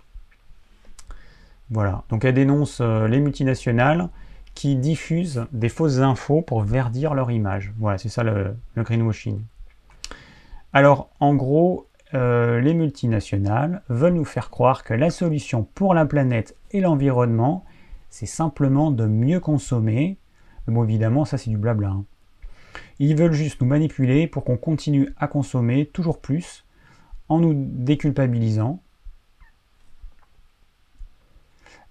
Voilà. 1.69 2.03
Donc 2.09 2.23
elle 2.23 2.35
dénonce 2.35 2.79
les 2.79 3.19
multinationales 3.19 4.07
qui 4.53 4.77
diffusent 4.77 5.45
des 5.51 5.69
fausses 5.69 5.97
infos 5.97 6.41
pour 6.41 6.61
verdir 6.61 7.13
leur 7.13 7.31
image. 7.31 7.73
Voilà, 7.77 7.97
c'est 7.97 8.09
ça 8.09 8.23
le 8.23 8.55
greenwashing. 8.77 9.41
Alors, 10.73 11.09
en 11.19 11.33
gros, 11.35 11.87
euh, 12.13 12.59
les 12.59 12.73
multinationales 12.73 13.81
veulent 13.89 14.13
nous 14.13 14.25
faire 14.25 14.49
croire 14.49 14.83
que 14.83 14.93
la 14.93 15.09
solution 15.09 15.63
pour 15.63 15.93
la 15.93 16.05
planète 16.05 16.55
et 16.71 16.81
l'environnement, 16.81 17.65
c'est 18.09 18.25
simplement 18.25 18.91
de 18.91 19.05
mieux 19.05 19.39
consommer. 19.39 20.17
Bon, 20.67 20.83
évidemment, 20.83 21.25
ça 21.25 21.37
c'est 21.37 21.49
du 21.49 21.57
blabla. 21.57 21.89
Hein. 21.89 22.05
Ils 22.99 23.15
veulent 23.15 23.33
juste 23.33 23.61
nous 23.61 23.67
manipuler 23.67 24.27
pour 24.27 24.43
qu'on 24.43 24.57
continue 24.57 25.13
à 25.17 25.27
consommer 25.27 25.85
toujours 25.85 26.19
plus 26.19 26.65
en 27.29 27.39
nous 27.39 27.53
déculpabilisant. 27.55 28.81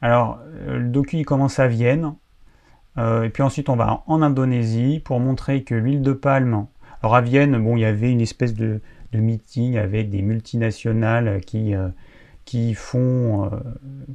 Alors, 0.02 0.40
le 0.66 0.88
docu 0.88 1.22
commence 1.24 1.58
à 1.58 1.68
Vienne, 1.68 2.14
et 2.98 3.30
puis 3.30 3.42
ensuite 3.42 3.68
on 3.68 3.76
va 3.76 4.02
en 4.06 4.22
Indonésie 4.22 5.00
pour 5.00 5.20
montrer 5.20 5.64
que 5.64 5.74
l'huile 5.74 6.02
de 6.02 6.12
palme. 6.12 6.66
Alors 7.02 7.14
à 7.14 7.20
Vienne, 7.20 7.56
bon, 7.62 7.76
il 7.76 7.80
y 7.80 7.84
avait 7.84 8.10
une 8.10 8.20
espèce 8.20 8.54
de, 8.54 8.80
meeting 9.12 9.78
avec 9.78 10.10
des 10.10 10.20
multinationales 10.20 11.40
qui, 11.40 11.72
qui 12.44 12.74
font 12.74 13.50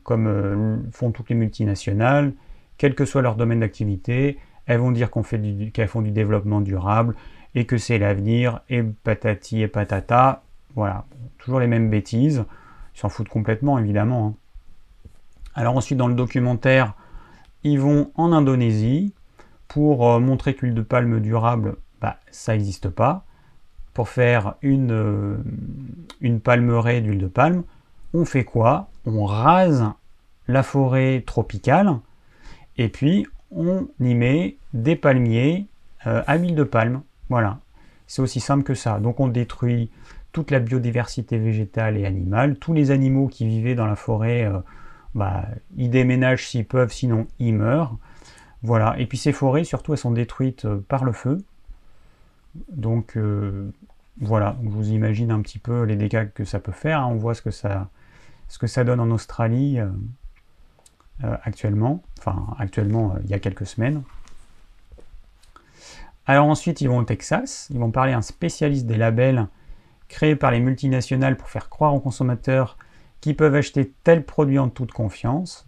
comme 0.04 0.88
font 0.92 1.12
toutes 1.12 1.30
les 1.30 1.36
multinationales, 1.36 2.34
quel 2.78 2.94
que 2.94 3.06
soit 3.06 3.24
leur 3.24 3.36
domaine 3.36 3.62
d'activité, 3.62 4.38
elles 4.66 4.80
vont 4.80 4.92
dire 4.92 5.10
qu'on 5.10 5.24
fait 5.24 5.72
qu'elles 5.74 5.88
font 5.88 6.02
du 6.02 6.12
développement 6.12 6.62
durable 6.62 7.16
et 7.56 7.66
que 7.66 7.78
c'est 7.78 7.98
l'avenir, 7.98 8.62
et 8.70 8.84
patati 8.84 9.62
et 9.62 9.68
patata. 9.68 10.44
Voilà, 10.76 11.06
toujours 11.38 11.60
les 11.60 11.68
mêmes 11.68 11.90
bêtises. 11.90 12.46
Ils 12.96 13.00
s'en 13.00 13.10
foutent 13.10 13.30
complètement, 13.30 13.78
évidemment. 13.78 14.28
Hein. 14.28 14.36
Alors 15.56 15.76
ensuite, 15.76 15.98
dans 15.98 16.08
le 16.08 16.14
documentaire, 16.14 16.94
ils 17.64 17.80
vont 17.80 18.12
en 18.16 18.32
Indonésie 18.32 19.14
pour 19.68 20.10
euh, 20.10 20.20
montrer 20.20 20.54
que 20.54 20.66
l'huile 20.66 20.76
de 20.76 20.82
palme 20.82 21.20
durable, 21.20 21.76
bah, 22.02 22.18
ça 22.32 22.54
n'existe 22.54 22.90
pas. 22.90 23.24
Pour 23.94 24.10
faire 24.10 24.56
une, 24.62 24.92
euh, 24.92 26.40
palmeraie 26.44 27.02
d'huile 27.02 27.20
de 27.20 27.28
palme, 27.28 27.64
on 28.14 28.26
fait 28.26 28.44
quoi? 28.44 28.90
On 29.06 29.26
rase 29.26 29.86
la 30.48 30.64
forêt 30.64 31.24
tropicale 31.26 31.98
et 32.78 32.90
puis 32.90 33.28
on 33.52 33.88
y 34.00 34.16
met 34.16 34.56
des 34.74 34.96
palmiers 34.96 35.68
euh, 36.08 36.24
à 36.26 36.38
huile 36.38 36.56
de 36.56 36.64
palme. 36.64 37.02
Voilà, 37.30 37.60
c'est 38.08 38.22
aussi 38.22 38.40
simple 38.40 38.64
que 38.64 38.74
ça. 38.74 39.00
Donc 39.00 39.20
on 39.20 39.28
détruit 39.28 39.90
toute 40.32 40.52
la 40.52 40.60
biodiversité 40.60 41.38
végétale 41.38 41.98
et 41.98 42.06
animale. 42.06 42.56
Tous 42.58 42.74
les 42.74 42.92
animaux 42.92 43.28
qui 43.28 43.46
vivaient 43.46 43.76
dans 43.76 43.86
la 43.86 43.98
forêt, 43.98 44.46
euh, 44.46 44.60
bah, 45.14 45.46
ils 45.78 45.90
déménagent 45.90 46.48
s'ils 46.48 46.66
peuvent, 46.66 46.94
sinon 46.94 47.28
ils 47.40 47.54
meurent. 47.54 47.98
Voilà, 48.64 48.96
et 49.00 49.06
puis 49.06 49.18
ces 49.18 49.34
forêts, 49.34 49.64
surtout, 49.64 49.92
elles 49.94 50.00
sont 50.00 50.12
détruites 50.12 50.68
par 50.88 51.04
le 51.04 51.12
feu. 51.12 51.44
Donc 52.70 53.18
voilà, 54.20 54.58
je 54.64 54.70
vous 54.70 54.90
imagine 54.90 55.32
un 55.32 55.42
petit 55.42 55.60
peu 55.60 55.84
les 55.84 55.96
dégâts 55.96 56.32
que 56.34 56.46
ça 56.46 56.60
peut 56.60 56.72
faire. 56.72 57.08
On 57.08 57.16
voit 57.16 57.34
ce 57.34 57.42
que 57.42 57.52
ça, 58.68 58.84
donne 58.84 59.00
en 59.00 59.12
Australie. 59.12 59.80
Euh, 61.24 61.38
actuellement, 61.44 62.02
enfin 62.18 62.48
actuellement 62.58 63.14
euh, 63.14 63.20
il 63.24 63.30
y 63.30 63.36
a 63.36 63.40
quelques 63.40 63.68
semaines. 63.68 64.02
Alors 66.26 66.48
ensuite 66.48 66.82
ils 66.82 66.88
vont 66.88 66.98
au 66.98 67.04
Texas, 67.04 67.68
ils 67.70 67.78
vont 67.78 67.92
parler 67.92 68.14
à 68.14 68.18
un 68.18 68.24
spécialiste 68.24 68.88
des 68.88 68.98
labels 68.98 69.48
créés 70.08 70.36
par 70.36 70.50
les 70.50 70.60
multinationales 70.60 71.38
pour 71.38 71.50
faire 71.50 71.70
croire 71.70 71.94
aux 71.94 72.00
consommateurs 72.00 72.78
qu'ils 73.20 73.36
peuvent 73.36 73.54
acheter 73.54 73.94
tel 74.04 74.26
produit 74.26 74.58
en 74.58 74.70
toute 74.70 74.92
confiance. 74.92 75.68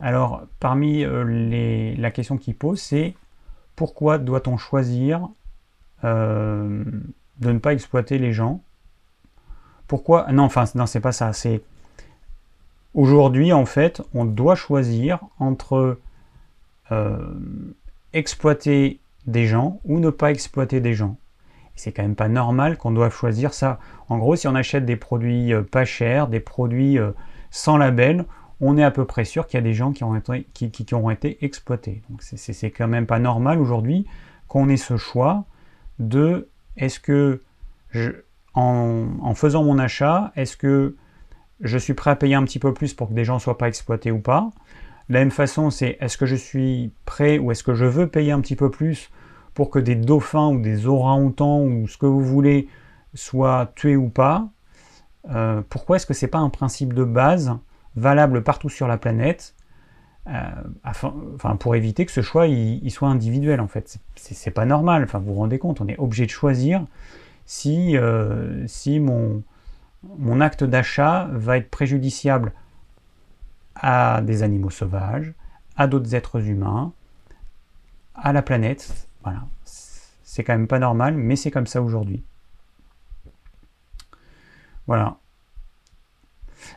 Alors 0.00 0.42
parmi 0.58 1.04
euh, 1.04 1.22
les, 1.22 1.94
la 1.94 2.10
question 2.10 2.36
qu'il 2.36 2.56
pose 2.56 2.80
c'est 2.80 3.14
pourquoi 3.76 4.18
doit-on 4.18 4.56
choisir 4.56 5.28
de 6.02 6.82
ne 7.40 7.58
pas 7.58 7.72
exploiter 7.72 8.18
les 8.18 8.32
gens 8.32 8.62
Pourquoi? 9.86 10.30
Non, 10.32 10.44
enfin 10.44 10.64
non 10.74 10.86
c'est 10.86 11.00
pas 11.00 11.12
ça, 11.12 11.32
c'est 11.32 11.62
Aujourd'hui, 12.94 13.52
en 13.52 13.66
fait, 13.66 14.02
on 14.14 14.24
doit 14.24 14.54
choisir 14.54 15.20
entre 15.38 15.98
euh, 16.90 17.34
exploiter 18.12 18.98
des 19.26 19.46
gens 19.46 19.80
ou 19.84 20.00
ne 20.00 20.10
pas 20.10 20.30
exploiter 20.30 20.80
des 20.80 20.94
gens. 20.94 21.16
C'est 21.76 21.92
quand 21.92 22.02
même 22.02 22.16
pas 22.16 22.28
normal 22.28 22.76
qu'on 22.76 22.90
doive 22.90 23.14
choisir 23.14 23.54
ça. 23.54 23.78
En 24.08 24.18
gros, 24.18 24.34
si 24.36 24.48
on 24.48 24.54
achète 24.54 24.84
des 24.84 24.96
produits 24.96 25.52
euh, 25.52 25.62
pas 25.62 25.84
chers, 25.84 26.26
des 26.26 26.40
produits 26.40 26.98
euh, 26.98 27.12
sans 27.50 27.76
label, 27.76 28.24
on 28.60 28.76
est 28.76 28.82
à 28.82 28.90
peu 28.90 29.04
près 29.04 29.24
sûr 29.24 29.46
qu'il 29.46 29.58
y 29.58 29.60
a 29.60 29.64
des 29.64 29.74
gens 29.74 29.92
qui, 29.92 30.02
auront 30.02 31.10
été 31.10 31.38
exploités. 31.44 32.02
Donc 32.10 32.22
c'est 32.22 32.70
quand 32.72 32.88
même 32.88 33.06
pas 33.06 33.20
normal 33.20 33.60
aujourd'hui 33.60 34.06
qu'on 34.48 34.68
ait 34.68 34.76
ce 34.76 34.96
choix 34.96 35.44
de 35.98 36.48
est-ce 36.76 37.00
que 37.00 37.42
en, 38.54 39.34
faisant 39.34 39.62
mon 39.64 39.78
achat, 39.78 40.32
est-ce 40.36 40.56
que 40.56 40.96
je 41.60 41.78
suis 41.78 41.94
prêt 41.94 42.10
à 42.10 42.16
payer 42.16 42.34
un 42.34 42.44
petit 42.44 42.58
peu 42.58 42.74
plus 42.74 42.94
pour 42.94 43.08
que 43.08 43.14
des 43.14 43.24
gens 43.24 43.34
ne 43.34 43.40
soient 43.40 43.58
pas 43.58 43.68
exploités 43.68 44.10
ou 44.10 44.20
pas? 44.20 44.50
La 45.08 45.20
même 45.20 45.30
façon, 45.30 45.70
c'est 45.70 45.96
est-ce 46.00 46.18
que 46.18 46.26
je 46.26 46.36
suis 46.36 46.92
prêt 47.04 47.38
ou 47.38 47.50
est-ce 47.50 47.62
que 47.62 47.74
je 47.74 47.84
veux 47.84 48.08
payer 48.08 48.32
un 48.32 48.40
petit 48.40 48.56
peu 48.56 48.70
plus 48.70 49.10
pour 49.54 49.70
que 49.70 49.78
des 49.78 49.94
dauphins 49.94 50.48
ou 50.48 50.60
des 50.60 50.86
orang-outans 50.86 51.62
ou 51.62 51.88
ce 51.88 51.96
que 51.96 52.06
vous 52.06 52.24
voulez 52.24 52.68
soient 53.14 53.72
tués 53.74 53.96
ou 53.96 54.08
pas? 54.08 54.48
Euh, 55.30 55.62
Pourquoi 55.68 55.96
est-ce 55.96 56.06
que 56.06 56.14
ce 56.14 56.26
n'est 56.26 56.30
pas 56.30 56.38
un 56.38 56.50
principe 56.50 56.92
de 56.92 57.04
base 57.04 57.56
valable 57.96 58.42
partout 58.42 58.68
sur 58.68 58.86
la 58.86 58.98
planète? 58.98 59.54
Afin, 60.84 61.14
enfin, 61.34 61.56
pour 61.56 61.74
éviter 61.74 62.04
que 62.04 62.12
ce 62.12 62.20
choix 62.20 62.46
il, 62.46 62.90
soit 62.90 63.08
individuel 63.08 63.60
en 63.60 63.68
fait. 63.68 63.98
C'est 64.16 64.50
pas 64.50 64.66
normal, 64.66 65.04
enfin, 65.04 65.18
vous 65.18 65.34
vous 65.34 65.40
rendez 65.40 65.58
compte, 65.58 65.80
on 65.80 65.88
est 65.88 65.98
obligé 65.98 66.26
de 66.26 66.30
choisir 66.30 66.84
si, 67.46 67.96
euh, 67.96 68.66
si 68.66 69.00
mon, 69.00 69.42
mon 70.18 70.40
acte 70.40 70.64
d'achat 70.64 71.28
va 71.32 71.56
être 71.56 71.70
préjudiciable 71.70 72.52
à 73.74 74.20
des 74.22 74.42
animaux 74.42 74.70
sauvages, 74.70 75.32
à 75.76 75.86
d'autres 75.86 76.14
êtres 76.14 76.40
humains, 76.46 76.92
à 78.14 78.32
la 78.32 78.42
planète. 78.42 79.08
Voilà. 79.22 79.46
C'est 79.64 80.44
quand 80.44 80.52
même 80.52 80.68
pas 80.68 80.78
normal, 80.78 81.16
mais 81.16 81.36
c'est 81.36 81.50
comme 81.50 81.66
ça 81.66 81.82
aujourd'hui. 81.82 82.22
Voilà. 84.86 85.18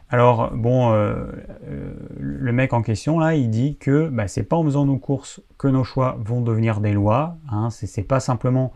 Alors, 0.10 0.52
bon, 0.52 0.92
euh, 0.92 1.26
euh, 1.68 1.94
le 2.18 2.52
mec 2.52 2.74
en 2.74 2.82
question, 2.82 3.20
là, 3.20 3.36
il 3.36 3.50
dit 3.50 3.78
que 3.78 4.10
bah, 4.10 4.28
c'est 4.28 4.44
pas 4.44 4.58
en 4.58 4.64
faisant 4.64 4.86
nos 4.86 4.98
courses 4.98 5.42
que 5.58 5.68
nos 5.68 5.84
choix 5.84 6.18
vont 6.20 6.42
devenir 6.42 6.82
des 6.82 6.94
lois. 6.94 7.38
Hein, 7.50 7.70
c'est 7.70 8.04
pas 8.04 8.20
simplement 8.20 8.74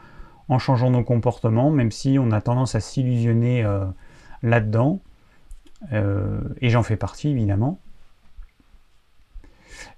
en 0.48 0.60
changeant 0.60 0.92
nos 0.92 1.04
comportements, 1.04 1.72
même 1.72 1.92
si 1.92 2.18
on 2.20 2.32
a 2.32 2.40
tendance 2.40 2.76
à 2.76 2.80
s'illusionner 2.80 3.64
euh, 3.64 3.86
là-dedans, 4.44 5.02
et 5.92 6.70
j'en 6.70 6.82
fais 6.82 6.96
partie 6.96 7.30
évidemment. 7.30 7.80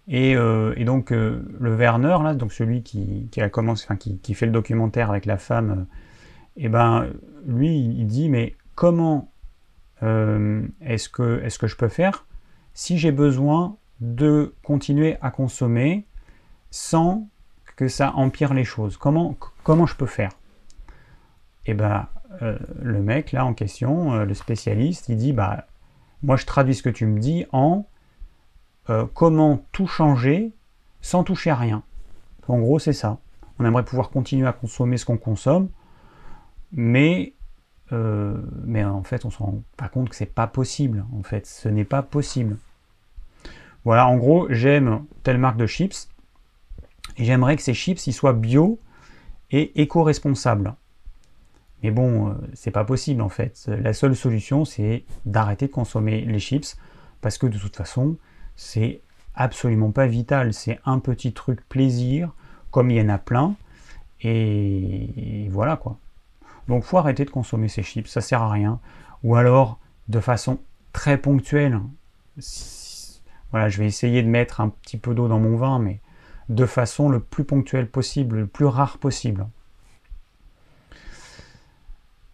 Et, 0.09 0.35
donc 0.83 1.11
le 1.11 1.75
Werner, 1.75 2.17
là, 2.23 2.33
donc 2.33 2.51
celui 2.51 2.83
qui, 2.83 3.29
a 3.39 3.49
qui, 3.95 4.33
fait 4.33 4.45
le 4.45 4.51
documentaire 4.51 5.09
avec 5.09 5.25
la 5.25 5.37
femme, 5.37 5.85
eh 6.57 6.67
ben 6.67 7.07
lui 7.45 7.77
il 7.77 8.05
dit 8.05 8.27
mais 8.27 8.55
comment 8.75 9.31
est-ce 10.01 11.09
que, 11.09 11.41
je 11.45 11.75
peux 11.75 11.87
faire? 11.87 12.25
Si 12.73 12.97
j'ai 12.97 13.11
besoin 13.11 13.77
de 13.99 14.53
continuer 14.63 15.17
à 15.21 15.31
consommer 15.31 16.05
sans 16.69 17.27
que 17.75 17.87
ça 17.87 18.13
empire 18.15 18.53
les 18.53 18.63
choses 18.63 18.97
Comment, 18.97 19.85
je 19.85 19.95
peux 19.95 20.05
faire? 20.05 20.31
Et 21.65 21.71
eh 21.71 21.73
ben 21.73 22.07
euh, 22.41 22.57
le 22.81 23.01
mec 23.01 23.31
là 23.33 23.45
en 23.45 23.53
question, 23.53 24.13
euh, 24.13 24.25
le 24.25 24.33
spécialiste, 24.33 25.09
il 25.09 25.17
dit 25.17 25.33
bah 25.33 25.65
moi 26.23 26.37
je 26.37 26.45
traduis 26.45 26.75
ce 26.75 26.83
que 26.83 26.89
tu 26.89 27.05
me 27.05 27.19
dis 27.19 27.45
en 27.51 27.85
euh, 28.89 29.05
comment 29.13 29.65
tout 29.73 29.87
changer 29.87 30.53
sans 31.01 31.23
toucher 31.23 31.49
à 31.49 31.55
rien. 31.55 31.83
En 32.47 32.59
gros 32.59 32.79
c'est 32.79 32.93
ça. 32.93 33.17
On 33.59 33.65
aimerait 33.65 33.83
pouvoir 33.83 34.09
continuer 34.09 34.47
à 34.47 34.53
consommer 34.53 34.97
ce 34.97 35.05
qu'on 35.05 35.17
consomme, 35.17 35.69
mais 36.71 37.33
mais 37.91 38.83
en 38.83 39.03
fait 39.03 39.25
on 39.25 39.29
se 39.29 39.37
rend 39.37 39.61
pas 39.77 39.89
compte 39.89 40.09
que 40.09 40.15
c'est 40.15 40.25
pas 40.25 40.47
possible. 40.47 41.05
En 41.17 41.23
fait, 41.23 41.45
ce 41.45 41.69
n'est 41.69 41.85
pas 41.85 42.01
possible. 42.01 42.57
Voilà, 43.85 44.07
en 44.07 44.17
gros, 44.17 44.47
j'aime 44.49 45.05
telle 45.23 45.37
marque 45.37 45.57
de 45.57 45.67
chips 45.67 46.09
et 47.15 47.23
j'aimerais 47.23 47.55
que 47.55 47.61
ces 47.61 47.73
chips 47.73 48.05
ils 48.05 48.13
soient 48.13 48.33
bio 48.33 48.79
et 49.51 49.81
éco-responsables. 49.81 50.75
Mais 51.83 51.91
bon, 51.91 52.29
euh, 52.29 52.33
c'est 52.53 52.71
pas 52.71 52.83
possible 52.83 53.21
en 53.21 53.29
fait. 53.29 53.67
La 53.67 53.93
seule 53.93 54.15
solution, 54.15 54.65
c'est 54.65 55.03
d'arrêter 55.25 55.67
de 55.67 55.71
consommer 55.71 56.21
les 56.21 56.39
chips 56.39 56.77
parce 57.21 57.37
que 57.37 57.47
de 57.47 57.57
toute 57.57 57.75
façon, 57.75 58.17
c'est 58.55 59.01
absolument 59.35 59.91
pas 59.91 60.07
vital. 60.07 60.53
C'est 60.53 60.79
un 60.85 60.99
petit 60.99 61.33
truc 61.33 61.67
plaisir, 61.69 62.31
comme 62.71 62.91
il 62.91 62.97
y 62.97 63.01
en 63.01 63.09
a 63.09 63.17
plein. 63.17 63.55
Et, 64.21 65.47
voilà 65.51 65.77
quoi. 65.77 65.97
Donc 66.67 66.83
faut 66.83 66.97
arrêter 66.97 67.25
de 67.25 67.29
consommer 67.29 67.67
ces 67.67 67.83
chips, 67.83 68.09
ça 68.09 68.21
sert 68.21 68.41
à 68.41 68.51
rien. 68.51 68.79
Ou 69.23 69.35
alors 69.35 69.79
de 70.07 70.19
façon 70.19 70.59
très 70.93 71.17
ponctuelle. 71.17 71.79
Voilà, 73.51 73.69
je 73.69 73.77
vais 73.77 73.87
essayer 73.87 74.23
de 74.23 74.27
mettre 74.27 74.61
un 74.61 74.69
petit 74.69 74.97
peu 74.97 75.13
d'eau 75.13 75.27
dans 75.27 75.39
mon 75.39 75.55
vin, 75.57 75.79
mais 75.79 76.01
de 76.49 76.65
façon 76.65 77.09
le 77.09 77.19
plus 77.19 77.43
ponctuelle 77.43 77.89
possible, 77.89 78.37
le 78.37 78.47
plus 78.47 78.65
rare 78.65 78.97
possible. 78.97 79.47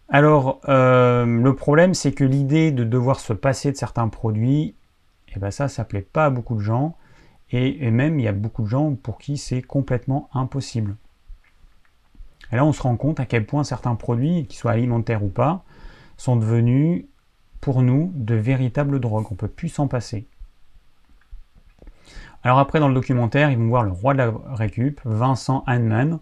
Alors, 0.08 0.60
euh, 0.68 1.24
le 1.24 1.56
problème, 1.56 1.94
c'est 1.94 2.12
que 2.12 2.24
l'idée 2.24 2.70
de 2.70 2.84
devoir 2.84 3.18
se 3.18 3.32
passer 3.32 3.72
de 3.72 3.76
certains 3.76 4.08
produits, 4.08 4.74
eh 5.34 5.38
ben 5.40 5.50
ça, 5.50 5.68
ça 5.68 5.84
plaît 5.84 6.02
pas 6.02 6.26
à 6.26 6.30
beaucoup 6.30 6.54
de 6.54 6.60
gens. 6.60 6.96
Et, 7.50 7.90
même, 7.90 8.18
il 8.18 8.24
y 8.24 8.28
a 8.28 8.32
beaucoup 8.32 8.62
de 8.62 8.68
gens 8.68 8.94
pour 8.94 9.18
qui 9.18 9.38
c'est 9.38 9.62
complètement 9.62 10.28
impossible. 10.32 10.96
Et 12.52 12.56
là, 12.56 12.64
on 12.64 12.72
se 12.72 12.82
rend 12.82 12.96
compte 12.96 13.20
à 13.20 13.26
quel 13.26 13.46
point 13.46 13.64
certains 13.64 13.94
produits, 13.94 14.46
qu'ils 14.46 14.58
soient 14.58 14.72
alimentaires 14.72 15.24
ou 15.24 15.28
pas, 15.28 15.64
sont 16.16 16.36
devenus, 16.36 17.06
pour 17.60 17.82
nous, 17.82 18.12
de 18.14 18.34
véritables 18.34 19.00
drogues. 19.00 19.26
On 19.30 19.34
ne 19.34 19.38
peut 19.38 19.48
plus 19.48 19.70
s'en 19.70 19.88
passer. 19.88 20.26
Alors 22.42 22.58
après, 22.58 22.78
dans 22.78 22.88
le 22.88 22.94
documentaire, 22.94 23.50
ils 23.50 23.56
vont 23.56 23.68
voir 23.68 23.84
le 23.84 23.92
roi 23.92 24.12
de 24.12 24.18
la 24.18 24.34
récup, 24.48 25.00
Vincent 25.04 25.64
Hanman, 25.66 26.18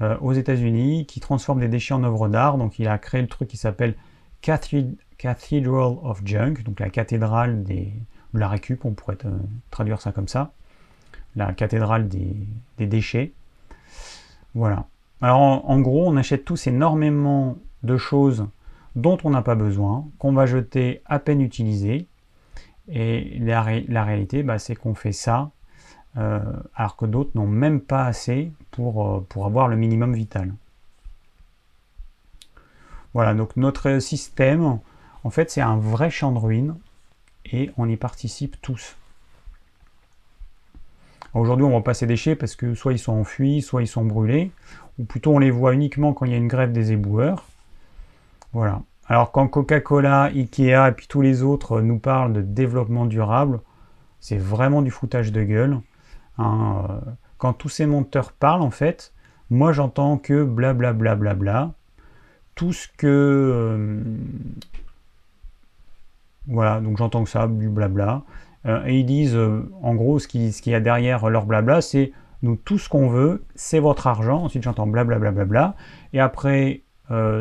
euh, 0.00 0.16
aux 0.20 0.32
États-Unis, 0.32 1.06
qui 1.06 1.20
transforme 1.20 1.60
des 1.60 1.68
déchets 1.68 1.94
en 1.94 2.02
œuvres 2.02 2.28
d'art. 2.28 2.58
Donc 2.58 2.80
il 2.80 2.88
a 2.88 2.98
créé 2.98 3.22
le 3.22 3.28
truc 3.28 3.48
qui 3.48 3.56
s'appelle 3.56 3.94
Cathedral 4.40 5.96
of 6.02 6.22
Junk, 6.24 6.64
donc 6.64 6.80
la 6.80 6.90
cathédrale 6.90 7.62
des, 7.62 7.92
de 8.34 8.40
la 8.40 8.48
récup, 8.48 8.84
on 8.84 8.92
pourrait 8.92 9.16
euh, 9.24 9.38
traduire 9.70 10.00
ça 10.00 10.12
comme 10.12 10.28
ça. 10.28 10.52
La 11.36 11.52
cathédrale 11.52 12.08
des, 12.08 12.36
déchets. 12.78 13.32
Voilà. 14.54 14.86
Alors 15.24 15.70
en, 15.70 15.80
gros, 15.80 16.06
on 16.06 16.18
achète 16.18 16.44
tous 16.44 16.66
énormément 16.66 17.56
de 17.82 17.96
choses 17.96 18.46
dont 18.94 19.16
on 19.24 19.30
n'a 19.30 19.40
pas 19.40 19.54
besoin, 19.54 20.06
qu'on 20.18 20.34
va 20.34 20.44
jeter 20.44 21.00
à 21.06 21.18
peine 21.18 21.40
utilisées. 21.40 22.08
Et 22.88 23.38
la, 23.38 23.62
réalité, 23.62 24.42
bah, 24.42 24.58
c'est 24.58 24.74
qu'on 24.74 24.94
fait 24.94 25.12
ça 25.12 25.50
euh, 26.18 26.42
alors 26.74 26.96
que 26.96 27.06
d'autres 27.06 27.30
n'ont 27.36 27.46
même 27.46 27.80
pas 27.80 28.04
assez 28.04 28.52
euh, 28.78 29.20
pour 29.26 29.46
avoir 29.46 29.68
le 29.68 29.76
minimum 29.76 30.12
vital. 30.12 30.52
Voilà, 33.14 33.32
donc 33.32 33.56
notre 33.56 34.00
système, 34.00 34.78
en 35.22 35.30
fait, 35.30 35.50
c'est 35.50 35.62
un 35.62 35.78
vrai 35.78 36.10
champ 36.10 36.32
de 36.32 36.38
ruines 36.38 36.76
et 37.50 37.70
on 37.78 37.88
y 37.88 37.96
participe 37.96 38.60
tous. 38.60 38.94
Aujourd'hui, 41.34 41.66
on 41.66 41.70
voit 41.70 41.82
pas 41.82 41.94
ces 41.94 42.06
déchets 42.06 42.36
parce 42.36 42.54
que 42.54 42.74
soit 42.74 42.92
ils 42.92 42.98
sont 42.98 43.12
enfuis, 43.12 43.60
soit 43.60 43.82
ils 43.82 43.88
sont 43.88 44.04
brûlés, 44.04 44.52
ou 44.98 45.04
plutôt 45.04 45.34
on 45.34 45.38
les 45.40 45.50
voit 45.50 45.74
uniquement 45.74 46.12
quand 46.12 46.26
il 46.26 46.32
y 46.32 46.34
a 46.34 46.38
une 46.38 46.48
grève 46.48 46.72
des 46.72 46.92
éboueurs. 46.92 47.44
Voilà. 48.52 48.82
Alors 49.06 49.32
quand 49.32 49.48
Coca-Cola, 49.48 50.30
Ikea 50.34 50.88
et 50.88 50.92
puis 50.92 51.06
tous 51.08 51.20
les 51.20 51.42
autres 51.42 51.80
nous 51.80 51.98
parlent 51.98 52.32
de 52.32 52.40
développement 52.40 53.04
durable, 53.04 53.60
c'est 54.20 54.38
vraiment 54.38 54.80
du 54.80 54.90
foutage 54.90 55.32
de 55.32 55.42
gueule. 55.42 55.80
Hein, 56.38 56.84
euh, 56.88 57.10
quand 57.36 57.52
tous 57.52 57.68
ces 57.68 57.86
monteurs 57.86 58.32
parlent, 58.32 58.62
en 58.62 58.70
fait, 58.70 59.12
moi 59.50 59.72
j'entends 59.72 60.16
que 60.16 60.44
blablabla, 60.44 61.14
bla, 61.14 61.14
bla, 61.16 61.34
bla, 61.34 61.72
tout 62.54 62.72
ce 62.72 62.88
que... 62.96 63.06
Euh, 63.06 64.02
voilà, 66.46 66.80
donc 66.80 66.98
j'entends 66.98 67.24
que 67.24 67.30
ça, 67.30 67.48
du 67.48 67.68
blabla. 67.68 68.22
Euh, 68.66 68.84
et 68.86 69.00
ils 69.00 69.04
disent, 69.04 69.38
en 69.82 69.94
gros, 69.94 70.18
ce 70.18 70.28
qu'il 70.28 70.72
y 70.72 70.74
a 70.74 70.80
derrière 70.80 71.28
leur 71.28 71.46
blabla, 71.46 71.80
c'est 71.80 72.12
nous, 72.42 72.56
tout 72.56 72.78
ce 72.78 72.88
qu'on 72.88 73.08
veut, 73.08 73.44
c'est 73.54 73.78
votre 73.78 74.06
argent. 74.06 74.44
Ensuite, 74.44 74.62
j'entends 74.62 74.86
blablabla. 74.86 75.30
Bla, 75.30 75.44
bla, 75.44 75.44
bla, 75.44 75.76
et 76.12 76.20
après, 76.20 76.82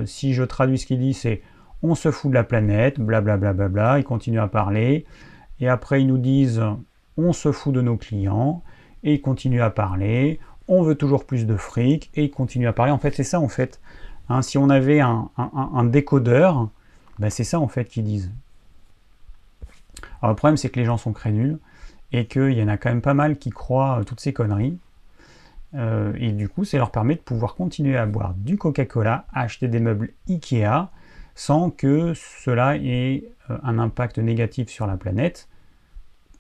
si 0.06 0.34
je 0.34 0.44
traduis 0.44 0.78
ce 0.78 0.86
qu'il 0.86 1.00
dit, 1.00 1.14
c'est 1.14 1.42
on 1.82 1.96
se 1.96 2.12
fout 2.12 2.32
de 2.32 2.36
la 2.36 2.44
planète, 2.44 3.00
blablabla. 3.00 3.54
Bla, 3.54 3.68
bla, 3.68 4.00
Ils 4.00 4.06
continuent 4.06 4.40
à 4.40 4.48
parler. 4.48 5.06
Et 5.60 5.68
après, 5.68 6.02
ils 6.02 6.08
nous 6.08 6.18
disent 6.18 6.62
on 7.18 7.34
se 7.34 7.52
fout 7.52 7.74
de 7.74 7.82
nos 7.82 7.98
clients 7.98 8.64
et 9.04 9.14
il 9.14 9.22
continue 9.22 9.62
à 9.62 9.70
parler, 9.70 10.40
on 10.68 10.82
veut 10.82 10.96
toujours 10.96 11.26
plus 11.26 11.46
de 11.46 11.56
fric, 11.58 12.10
et 12.16 12.24
il 12.24 12.32
continue 12.32 12.68
à 12.68 12.74
parler. 12.74 12.92
En 12.92 12.98
fait, 12.98 13.14
c'est 13.14 13.24
ça, 13.24 13.40
en 13.40 13.50
fait. 13.50 13.82
Hein, 14.30 14.42
si 14.42 14.58
on 14.58 14.70
avait 14.70 15.02
un, 15.02 15.84
décodeur, 15.86 16.70
ben 17.20 17.30
c'est 17.30 17.44
ça, 17.44 17.60
en 17.60 17.68
fait, 17.68 17.86
qu'ils 17.86 18.06
disent. 18.06 18.32
Alors, 20.21 20.32
le 20.32 20.36
problème, 20.36 20.58
c'est 20.58 20.69
que 20.69 20.79
les 20.79 20.86
gens 20.86 20.97
sont 20.97 21.13
crédules, 21.13 21.60
et 22.12 22.25
qu'il 22.25 22.53
y 22.53 22.63
en 22.63 22.67
a 22.67 22.77
quand 22.77 22.89
même 22.89 23.01
pas 23.01 23.13
mal 23.13 23.38
qui 23.38 23.49
croient 23.49 24.01
toutes 24.06 24.19
ces 24.19 24.34
conneries. 24.34 24.77
Euh, 25.75 26.13
et 26.17 26.32
du 26.32 26.47
coup, 26.49 26.65
ça 26.65 26.77
leur 26.77 26.91
permet 26.91 27.15
de 27.15 27.21
pouvoir 27.21 27.56
continuer 27.56 27.97
à 27.97 28.06
boire 28.06 28.36
du 28.36 28.58
Coca-Cola, 28.58 29.25
acheter 29.34 29.67
des 29.67 29.79
meubles 29.79 30.13
Ikea, 30.29 30.89
sans 31.36 31.71
que 31.71 32.13
cela 32.13 32.77
ait 32.77 33.23
euh, 33.49 33.58
un 33.63 33.79
impact 33.79 34.19
négatif 34.19 34.69
sur 34.69 34.86
la 34.86 34.97
planète. 34.97 35.49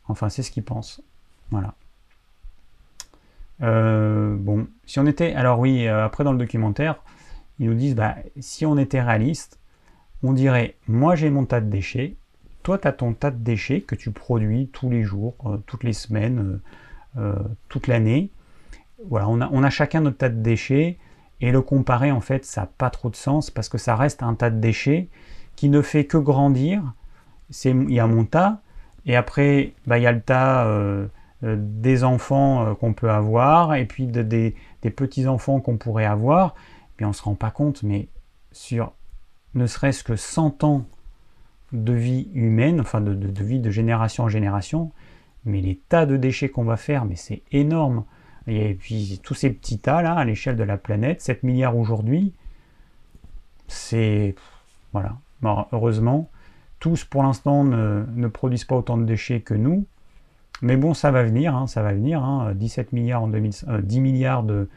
Enfin, 0.07 0.29
c'est 0.29 0.43
ce 0.43 0.51
qu'ils 0.51 0.63
pensent. 0.63 1.01
Voilà. 1.49 1.73
Euh, 3.61 4.35
bon, 4.37 4.67
si 4.85 4.99
on 4.99 5.05
était. 5.05 5.33
Alors, 5.33 5.59
oui, 5.59 5.87
euh, 5.87 6.05
après 6.05 6.23
dans 6.23 6.31
le 6.31 6.37
documentaire, 6.37 6.95
ils 7.59 7.67
nous 7.67 7.75
disent 7.75 7.95
bah, 7.95 8.15
si 8.39 8.65
on 8.65 8.77
était 8.77 9.01
réaliste, 9.01 9.59
on 10.23 10.33
dirait 10.33 10.75
moi 10.87 11.15
j'ai 11.15 11.29
mon 11.29 11.45
tas 11.45 11.61
de 11.61 11.69
déchets, 11.69 12.15
toi 12.63 12.77
tu 12.77 12.87
as 12.87 12.93
ton 12.93 13.13
tas 13.13 13.31
de 13.31 13.37
déchets 13.37 13.81
que 13.81 13.95
tu 13.95 14.11
produis 14.11 14.67
tous 14.71 14.89
les 14.89 15.03
jours, 15.03 15.35
euh, 15.45 15.57
toutes 15.67 15.83
les 15.83 15.93
semaines, 15.93 16.59
toute 17.69 17.85
l'année. 17.85 18.31
Voilà, 19.07 19.29
on 19.29 19.63
a, 19.63 19.69
chacun 19.69 20.01
notre 20.01 20.17
tas 20.17 20.29
de 20.29 20.41
déchets 20.41 20.97
et 21.41 21.51
le 21.51 21.61
comparer 21.61 22.11
en 22.11 22.21
fait 22.21 22.43
ça 22.43 22.61
n'a 22.61 22.67
pas 22.67 22.89
trop 22.89 23.11
de 23.11 23.15
sens 23.15 23.51
parce 23.51 23.69
que 23.69 23.77
ça 23.77 23.95
reste 23.95 24.23
un 24.23 24.33
tas 24.33 24.49
de 24.49 24.59
déchets 24.59 25.09
qui 25.55 25.69
ne 25.69 25.83
fait 25.83 26.05
que 26.05 26.17
grandir. 26.17 26.81
Il 27.65 27.91
y 27.91 27.99
a 27.99 28.07
mon 28.07 28.25
tas 28.25 28.61
et 29.05 29.15
après 29.15 29.73
bah, 29.85 29.99
il 29.99 30.01
y 30.01 30.07
a 30.07 30.11
le 30.11 30.21
tas 30.21 30.65
euh, 31.43 31.57
des 31.59 32.05
enfants 32.05 32.65
euh, 32.65 32.73
qu'on 32.73 32.93
peut 32.93 33.09
avoir 33.09 33.75
et 33.75 33.85
puis 33.85 34.07
des, 34.07 34.55
petits-enfants 34.81 35.59
qu'on 35.59 35.77
pourrait 35.77 36.05
avoir, 36.05 36.55
on 37.01 37.07
ne 37.09 37.13
se 37.13 37.21
rend 37.21 37.35
pas 37.35 37.51
compte, 37.51 37.83
mais 37.83 38.07
sur 38.53 38.93
ne 39.55 39.67
serait-ce 39.67 40.05
que 40.05 40.15
100 40.15 40.63
ans 40.63 40.85
de 41.73 41.93
vie 41.93 42.29
humaine, 42.33 42.79
enfin 42.79 43.01
de, 43.01 43.43
vie 43.43 43.59
de 43.59 43.71
génération 43.71 44.25
en 44.25 44.29
génération, 44.29 44.91
mais 45.43 45.59
les 45.59 45.75
tas 45.89 46.05
de 46.05 46.15
déchets 46.15 46.49
qu'on 46.49 46.63
va 46.63 46.77
faire, 46.77 47.05
mais 47.05 47.15
c'est 47.15 47.41
énorme. 47.51 48.05
Et 48.47 48.75
puis 48.75 49.19
tous 49.23 49.33
ces 49.33 49.49
petits 49.49 49.79
tas 49.79 50.01
là, 50.01 50.13
à 50.13 50.23
l'échelle 50.23 50.55
de 50.55 50.63
la 50.63 50.77
planète, 50.77 51.21
7 51.21 51.43
milliards 51.43 51.75
aujourd'hui, 51.75 52.33
c'est... 53.67 54.35
Voilà. 54.91 55.17
heureusement, 55.71 56.29
tous 56.79 57.03
pour 57.03 57.23
l'instant 57.23 57.63
ne, 57.63 58.27
produisent 58.27 58.65
pas 58.65 58.75
autant 58.75 58.97
de 58.97 59.05
déchets 59.05 59.41
que 59.41 59.55
nous, 59.55 59.87
mais 60.61 60.77
bon, 60.77 60.93
ça 60.93 61.09
va 61.09 61.23
venir, 61.23 61.55
hein, 61.55 61.65
ça 61.65 61.81
va 61.81 61.93
venir. 61.93 62.21
17 62.53 62.85
hein, 62.85 62.89
milliards 62.93 63.23
en 63.23 63.27
10 63.27 63.65
euh, 63.67 63.99
milliards 63.99 64.43
de, 64.43 64.69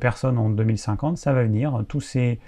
personnes 0.00 0.38
en 0.38 0.48
2050, 0.48 1.18
ça 1.18 1.32
va 1.32 1.42
venir. 1.42 1.84
Tous 1.88 2.00
ces, 2.00 2.38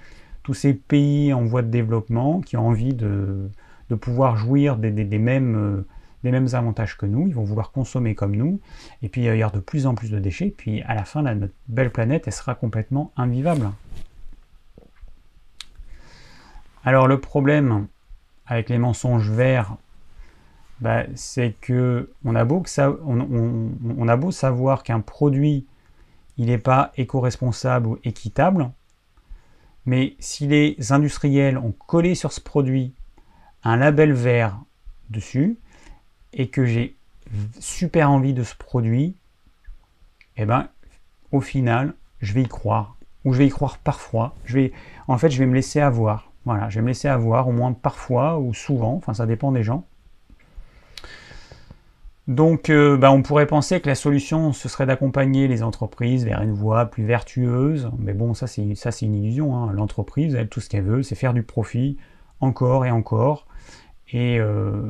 tous 0.45 0.55
ces 0.55 0.73
pays 0.73 1.33
en 1.33 1.45
voie 1.45 1.63
de 1.63 1.69
développement 1.69 2.41
qui 2.41 2.57
ont 2.57 2.69
envie 2.69 2.95
de, 2.95 3.51
pouvoir 3.95 4.37
jouir 4.37 4.77
des, 4.77 4.91
mêmes, 5.19 5.57
euh, 5.57 5.87
des 6.25 6.31
mêmes 6.31 6.49
avantages 6.53 6.97
que 6.97 7.07
nous, 7.07 7.27
ils 7.27 7.35
vont 7.35 7.45
vouloir 7.45 7.73
consommer 7.73 8.15
comme 8.15 8.37
nous. 8.37 8.61
Et 9.03 9.09
puis 9.09 9.23
il 9.23 9.35
y 9.35 9.45
aura 9.45 9.53
de 9.53 9.61
plus 9.61 9.87
en 9.87 9.95
plus 9.95 10.11
de 10.11 10.19
déchets. 10.19 10.55
Puis 10.57 10.83
à 10.83 10.95
la 10.95 11.05
fin, 11.05 11.23
notre 11.23 11.55
belle 11.69 11.91
planète, 11.91 12.25
elle 12.27 12.33
sera 12.33 12.55
complètement 12.55 13.13
invivable. 13.17 13.71
Alors 16.85 17.07
le 17.07 17.21
problème 17.21 17.87
avec 18.47 18.69
les 18.69 18.79
mensonges 18.79 19.31
verts 19.31 19.77
bah, 20.81 21.05
c'est 21.15 21.55
que 21.61 22.11
on 22.25 22.35
a 22.35 22.45
beau, 22.45 22.63
a 22.79 24.17
beau 24.17 24.31
savoir 24.31 24.83
qu'un 24.83 25.01
produit 25.01 25.67
il 26.41 26.47
n'est 26.47 26.57
pas 26.57 26.91
éco-responsable 26.97 27.87
ou 27.87 27.99
équitable, 28.03 28.71
mais 29.85 30.17
si 30.21 30.47
les 30.47 30.91
industriels 30.91 31.59
ont 31.59 31.73
collé 31.73 32.15
sur 32.15 32.33
ce 32.33 32.41
produit 32.41 32.95
un 33.65 33.77
label 33.77 34.13
vert 34.13 34.59
dessus 35.11 35.59
et 36.33 36.49
que 36.49 36.65
j'ai 36.65 36.97
super 37.59 38.11
envie 38.11 38.35
de 38.35 38.43
ce 38.43 38.55
produit, 38.55 39.17
eh 40.37 40.45
ben, 40.45 40.69
au 41.33 41.41
final, 41.41 41.95
je 42.21 42.33
vais 42.33 42.43
y 42.43 42.49
croire. 42.49 42.97
Ou 43.25 43.33
je 43.33 43.39
vais 43.39 43.47
y 43.47 43.51
croire 43.51 43.79
parfois. 43.79 44.35
Je 44.45 44.55
vais, 44.55 44.73
en 45.07 45.19
fait, 45.19 45.31
je 45.31 45.39
vais 45.39 45.47
me 45.47 45.55
laisser 45.55 45.81
avoir. 45.81 46.31
Voilà, 46.47 46.71
je 46.71 46.77
vais 46.77 46.83
me 46.83 46.89
laisser 46.89 47.09
avoir 47.09 47.49
au 47.49 47.53
moins 47.53 47.73
parfois 47.73 48.39
ou 48.39 48.55
souvent, 48.55 48.95
enfin 48.95 49.13
ça 49.13 49.27
dépend 49.27 49.53
des 49.53 49.63
gens. 49.63 49.85
Donc, 52.29 52.71
euh, 52.71 52.97
bah, 52.97 53.11
on 53.11 53.23
pourrait 53.23 53.47
penser 53.47 53.81
que 53.81 53.89
la 53.89 53.97
solution, 53.97 54.53
ce 54.53 54.69
serait 54.69 54.87
d'accompagner 54.87 55.49
les 55.49 55.63
entreprises 55.65 56.25
vers 56.25 56.41
une 56.43 56.53
voie 56.53 56.87
plus 56.87 57.05
vertueuse. 57.05 57.91
Mais 57.99 58.13
bon, 58.13 58.35
ça, 58.35 58.47
c'est, 58.47 58.75
ça, 58.77 58.93
c'est 58.93 59.07
une 59.07 59.17
illusion. 59.17 59.57
Hein. 59.57 59.73
L'entreprise, 59.73 60.35
elle, 60.37 60.49
tout 60.49 60.61
ce 60.61 60.69
qu'elle 60.69 60.85
veut, 60.85 61.03
c'est 61.03 61.17
faire 61.17 61.35
du 61.35 61.43
profit 61.43 61.99
encore 62.39 62.87
et 62.87 62.91
encore. 62.91 63.47
Et 64.13 64.39
euh, 64.39 64.83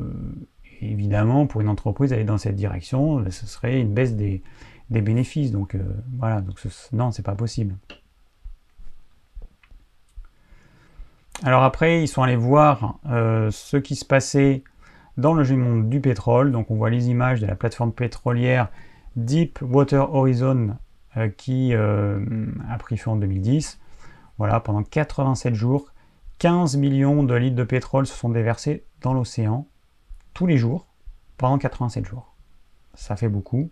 évidemment, 0.81 1.47
pour 1.47 1.61
une 1.61 1.69
entreprise, 1.69 2.13
aller 2.13 2.23
dans 2.23 2.37
cette 2.37 2.55
direction, 2.55 3.23
ce 3.29 3.45
serait 3.45 3.79
une 3.79 3.93
baisse 3.93 4.15
des, 4.15 4.41
bénéfices. 4.89 5.51
Donc, 5.51 5.75
euh, 5.75 5.83
voilà. 6.17 6.41
Donc, 6.41 6.59
ce, 6.59 6.69
non, 6.95 7.11
c'est 7.11 7.25
pas 7.25 7.35
possible. 7.35 7.75
Alors 11.43 11.63
après, 11.63 12.03
ils 12.03 12.07
sont 12.07 12.21
allés 12.21 12.35
voir 12.35 12.99
ce 13.03 13.77
qui 13.77 13.95
se 13.95 14.05
passait 14.05 14.63
dans 15.17 15.33
le 15.33 15.43
monde 15.55 15.89
du 15.89 16.01
pétrole. 16.01 16.51
Donc 16.51 16.71
on 16.71 16.75
voit 16.75 16.89
les 16.89 17.09
images 17.09 17.39
de 17.39 17.47
la 17.47 17.55
plateforme 17.55 17.91
pétrolière 17.91 18.69
Deepwater 19.15 20.13
Horizon 20.13 20.77
euh, 21.17 21.29
qui 21.29 21.73
euh, 21.73 22.19
a 22.69 22.77
pris 22.77 22.97
feu 22.97 23.11
en 23.11 23.15
2010. 23.15 23.79
Voilà, 24.37 24.59
pendant 24.59 24.83
87 24.83 25.53
jours, 25.53 25.90
15 26.41 26.77
millions 26.77 27.21
de 27.21 27.35
litres 27.35 27.55
de 27.55 27.63
pétrole 27.63 28.07
se 28.07 28.15
sont 28.15 28.29
déversés 28.29 28.83
dans 29.01 29.13
l'océan 29.13 29.67
tous 30.33 30.47
les 30.47 30.57
jours 30.57 30.87
pendant 31.37 31.59
87 31.59 32.03
jours. 32.03 32.33
Ça 32.95 33.15
fait 33.15 33.29
beaucoup. 33.29 33.69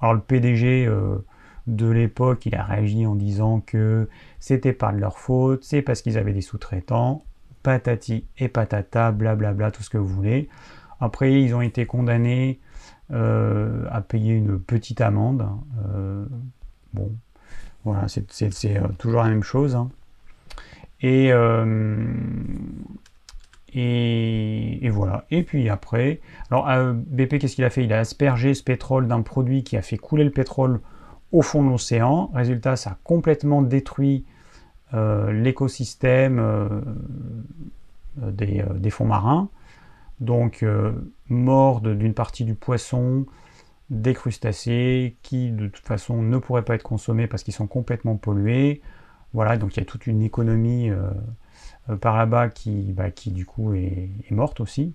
Alors 0.00 0.14
le 0.14 0.20
PDG 0.20 0.86
euh, 0.86 1.18
de 1.66 1.90
l'époque, 1.90 2.46
il 2.46 2.54
a 2.54 2.62
réagi 2.62 3.06
en 3.06 3.16
disant 3.16 3.58
que 3.58 4.08
c'était 4.38 4.72
pas 4.72 4.92
de 4.92 4.98
leur 4.98 5.18
faute, 5.18 5.64
c'est 5.64 5.82
parce 5.82 6.00
qu'ils 6.00 6.16
avaient 6.16 6.32
des 6.32 6.42
sous-traitants, 6.42 7.24
patati 7.64 8.24
et 8.38 8.46
patata, 8.46 9.10
blablabla, 9.10 9.72
tout 9.72 9.82
ce 9.82 9.90
que 9.90 9.98
vous 9.98 10.06
voulez. 10.06 10.48
Après, 11.00 11.42
ils 11.42 11.56
ont 11.56 11.60
été 11.60 11.86
condamnés 11.86 12.60
à 13.10 14.00
payer 14.00 14.34
une 14.34 14.60
petite 14.60 15.00
amende. 15.00 15.44
bon, 16.94 17.16
voilà, 17.84 18.06
c'est 18.06 18.28
toujours 18.96 19.22
la 19.24 19.28
même 19.28 19.42
chose. 19.42 19.74
Hein. 19.74 19.90
Et, 21.02 21.32
et, 23.74 24.90
voilà. 24.90 25.24
Et 25.30 25.42
puis 25.42 25.68
après, 25.68 26.20
alors 26.50 26.68
euh, 26.68 26.92
BP, 26.92 27.38
qu'est-ce 27.38 27.54
qu'il 27.54 27.64
a 27.64 27.70
fait? 27.70 27.84
Il 27.84 27.92
a 27.92 28.00
aspergé 28.00 28.54
ce 28.54 28.62
pétrole 28.62 29.08
d'un 29.08 29.22
produit 29.22 29.64
qui 29.64 29.76
a 29.76 29.82
fait 29.82 29.96
couler 29.96 30.24
le 30.24 30.30
pétrole 30.30 30.80
au 31.32 31.40
fond 31.40 31.64
de 31.64 31.70
l'océan. 31.70 32.30
Résultat, 32.34 32.76
ça 32.76 32.90
a 32.90 32.98
complètement 33.02 33.62
détruit 33.62 34.26
euh, 34.92 35.32
l'écosystème 35.32 36.38
euh, 36.38 36.68
des, 38.18 38.90
fonds 38.90 39.06
marins. 39.06 39.48
Donc, 40.20 40.64
mort 41.28 41.80
d'une 41.80 42.14
partie 42.14 42.44
du 42.44 42.54
poisson, 42.54 43.26
des 43.90 44.14
crustacés 44.14 45.16
qui 45.22 45.50
de 45.50 45.66
toute 45.66 45.84
façon 45.84 46.22
ne 46.22 46.38
pourraient 46.38 46.64
pas 46.64 46.74
être 46.74 46.84
consommés 46.84 47.26
parce 47.26 47.42
qu'ils 47.42 47.54
sont 47.54 47.66
complètement 47.66 48.16
pollués. 48.16 48.82
Voilà, 49.34 49.56
donc 49.56 49.76
il 49.76 49.80
y 49.80 49.82
a 49.82 49.86
toute 49.86 50.06
une 50.06 50.22
économie 50.22 50.90
euh, 50.90 51.10
par 52.00 52.16
là-bas 52.16 52.48
qui, 52.48 52.92
bah, 52.92 53.10
qui 53.10 53.30
du 53.30 53.46
coup 53.46 53.74
est, 53.74 54.10
morte 54.30 54.60
aussi. 54.60 54.94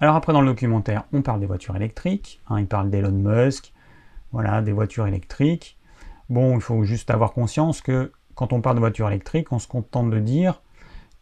Alors 0.00 0.14
après 0.16 0.32
dans 0.32 0.40
le 0.40 0.46
documentaire, 0.46 1.04
on 1.12 1.22
parle 1.22 1.40
des 1.40 1.46
voitures 1.46 1.76
électriques, 1.76 2.40
hein, 2.48 2.60
il 2.60 2.66
parle 2.66 2.88
d'Elon 2.90 3.10
Musk, 3.10 3.72
voilà, 4.32 4.62
des 4.62 4.72
voitures 4.72 5.06
électriques. 5.06 5.76
Bon, 6.28 6.54
il 6.54 6.60
faut 6.60 6.84
juste 6.84 7.10
avoir 7.10 7.32
conscience 7.32 7.80
que 7.80 8.12
quand 8.34 8.52
on 8.52 8.60
parle 8.60 8.76
de 8.76 8.80
voitures 8.80 9.08
électriques, 9.08 9.50
on 9.50 9.58
se 9.58 9.66
contente 9.66 10.10
de 10.10 10.20
dire 10.20 10.62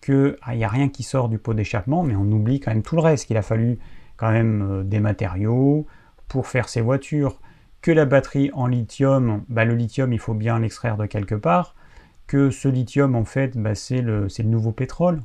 qu'il 0.03 0.37
n'y 0.53 0.65
a 0.65 0.69
rien 0.69 0.89
qui 0.89 1.03
sort 1.03 1.29
du 1.29 1.39
pot 1.39 1.55
d'échappement, 1.55 2.03
mais 2.03 2.15
on 2.15 2.31
oublie 2.31 2.61
quand 2.61 2.71
même 2.71 2.83
tout 2.83 2.97
le 2.97 3.03
reste, 3.03 3.27
qu'il 3.27 3.37
a 3.37 3.43
fallu 3.43 3.79
quand 4.17 4.31
même 4.31 4.63
euh, 4.63 4.83
des 4.85 5.01
matériaux 5.01 5.87
pour 6.29 6.47
faire 6.47 6.69
ces 6.69 6.81
voitures, 6.81 7.41
que 7.83 7.91
la 7.91 8.05
batterie 8.05 8.51
en 8.55 8.67
lithium, 8.67 9.45
bah, 9.49 9.65
le 9.65 9.75
lithium 9.75 10.13
il 10.13 10.19
faut 10.19 10.35
bien 10.35 10.59
l'extraire 10.59 10.97
de 10.97 11.07
quelque 11.07 11.35
part, 11.35 11.75
que 12.27 12.51
ce 12.51 12.69
lithium, 12.69 13.15
en 13.15 13.25
fait, 13.25 13.57
bah, 13.57 13.75
c'est 13.75 14.03
le, 14.03 14.29
nouveau 14.45 14.73
pétrole, 14.73 15.23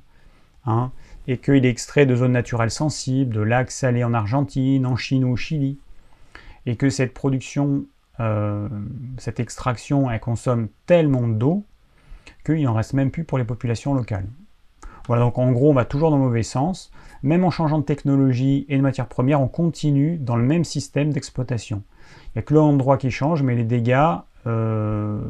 hein, 0.65 0.91
et 1.27 1.37
qu'il 1.37 1.65
est 1.65 1.69
extrait 1.69 2.05
de 2.05 2.15
zones 2.15 2.33
naturelles 2.33 2.71
sensibles, 2.71 3.33
de 3.33 3.41
lacs 3.41 3.71
salés 3.71 4.03
en 4.03 4.13
Argentine, 4.13 4.85
en 4.85 4.95
Chine 4.95 5.25
ou 5.25 5.31
au 5.31 5.35
Chili, 5.35 5.79
et 6.65 6.75
que 6.75 6.89
cette 6.89 7.13
production, 7.13 7.85
euh, 8.19 8.69
cette 9.17 9.39
extraction, 9.39 10.11
elle 10.11 10.19
consomme 10.19 10.69
tellement 10.85 11.27
d'eau 11.27 11.65
qu'il 12.45 12.63
n'en 12.63 12.73
reste 12.73 12.93
même 12.93 13.11
plus 13.11 13.23
pour 13.23 13.37
les 13.37 13.43
populations 13.43 13.93
locales. 13.93 14.27
Voilà, 15.07 15.23
donc 15.23 15.37
en 15.37 15.51
gros, 15.51 15.71
on 15.71 15.73
va 15.73 15.85
toujours 15.85 16.11
dans 16.11 16.17
le 16.17 16.23
mauvais 16.23 16.43
sens. 16.43 16.91
Même 17.23 17.43
en 17.43 17.49
changeant 17.49 17.79
de 17.79 17.83
technologie 17.83 18.65
et 18.69 18.77
de 18.77 18.81
matière 18.81 19.07
première, 19.07 19.41
on 19.41 19.47
continue 19.47 20.17
dans 20.17 20.35
le 20.35 20.43
même 20.43 20.63
système 20.63 21.11
d'exploitation. 21.11 21.83
Il 22.27 22.37
n'y 22.37 22.39
a 22.39 22.41
que 22.43 22.53
l'endroit 22.53 22.97
qui 22.97 23.11
change, 23.11 23.43
mais 23.43 23.55
les 23.55 23.63
dégâts, 23.63 24.15
euh, 24.47 25.21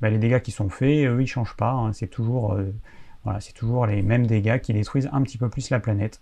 bah, 0.00 0.10
les 0.10 0.18
dégâts 0.18 0.40
qui 0.40 0.50
sont 0.50 0.68
faits, 0.68 1.06
eux, 1.06 1.16
ils 1.18 1.22
ne 1.22 1.26
changent 1.26 1.56
pas. 1.56 1.72
Hein. 1.72 1.92
c'est 1.92 2.08
toujours, 2.08 2.52
euh, 2.52 2.72
voilà, 3.24 3.38
toujours 3.54 3.86
les 3.86 4.02
mêmes 4.02 4.26
dégâts 4.26 4.60
qui 4.60 4.72
détruisent 4.72 5.08
un 5.12 5.22
petit 5.22 5.38
peu 5.38 5.48
plus 5.48 5.70
la 5.70 5.80
planète. 5.80 6.20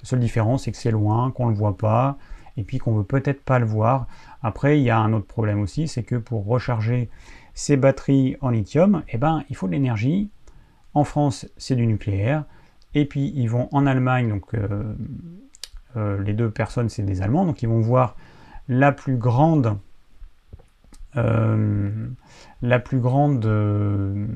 La 0.00 0.04
seule 0.04 0.20
différence, 0.20 0.64
c'est 0.64 0.72
que 0.72 0.78
c'est 0.78 0.90
loin, 0.90 1.30
qu'on 1.30 1.46
ne 1.46 1.50
le 1.50 1.56
voit 1.56 1.76
pas, 1.76 2.16
et 2.56 2.64
puis 2.64 2.78
qu'on 2.78 2.92
ne 2.92 2.98
veut 2.98 3.04
peut-être 3.04 3.42
pas 3.42 3.58
le 3.58 3.66
voir. 3.66 4.06
Après, 4.42 4.78
il 4.78 4.82
y 4.82 4.90
a 4.90 4.98
un 4.98 5.12
autre 5.12 5.26
problème 5.26 5.60
aussi, 5.60 5.88
c'est 5.88 6.02
que 6.02 6.16
pour 6.16 6.46
recharger 6.46 7.10
ces 7.54 7.76
batteries 7.76 8.36
en 8.40 8.50
lithium, 8.50 9.02
eh 9.08 9.18
ben, 9.18 9.44
il 9.50 9.56
faut 9.56 9.66
de 9.66 9.72
l'énergie. 9.72 10.30
En 10.94 11.04
France, 11.04 11.46
c'est 11.56 11.76
du 11.76 11.86
nucléaire. 11.86 12.44
Et 12.94 13.04
puis, 13.04 13.32
ils 13.36 13.48
vont 13.48 13.68
en 13.72 13.86
Allemagne, 13.86 14.28
donc 14.28 14.54
euh, 14.54 16.22
les 16.22 16.32
deux 16.32 16.50
personnes, 16.50 16.88
c'est 16.88 17.02
des 17.02 17.22
Allemands, 17.22 17.44
donc 17.44 17.62
ils 17.62 17.68
vont 17.68 17.80
voir 17.80 18.16
la 18.70 18.92
plus 18.92 19.16
grande 19.16 19.76
euh, 21.16 22.08
la 22.62 22.78
plus 22.78 23.00
grande 23.00 23.44
euh, 23.44 24.26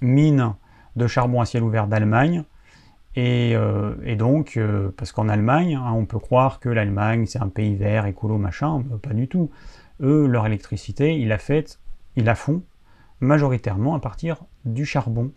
mine 0.00 0.54
de 0.94 1.06
charbon 1.08 1.40
à 1.40 1.44
ciel 1.44 1.62
ouvert 1.62 1.88
d'Allemagne. 1.88 2.44
Et, 3.16 3.56
euh, 3.56 4.14
donc, 4.14 4.58
parce 4.96 5.10
qu'en 5.10 5.28
Allemagne, 5.28 5.74
hein, 5.74 5.92
on 5.92 6.06
peut 6.06 6.20
croire 6.20 6.60
que 6.60 6.68
l'Allemagne, 6.68 7.26
c'est 7.26 7.42
un 7.42 7.48
pays 7.48 7.74
vert, 7.74 8.06
écolo, 8.06 8.38
machin, 8.38 8.84
pas 9.02 9.14
du 9.14 9.26
tout. 9.26 9.50
Eux, 10.00 10.26
leur 10.26 10.46
électricité, 10.46 11.18
ils 11.18 11.28
la, 11.28 11.38
fait, 11.38 11.80
ils 12.16 12.24
la 12.24 12.36
font 12.36 12.62
majoritairement 13.18 13.96
à 13.96 14.00
partir 14.00 14.36
du 14.64 14.84
charbon. 14.84 15.32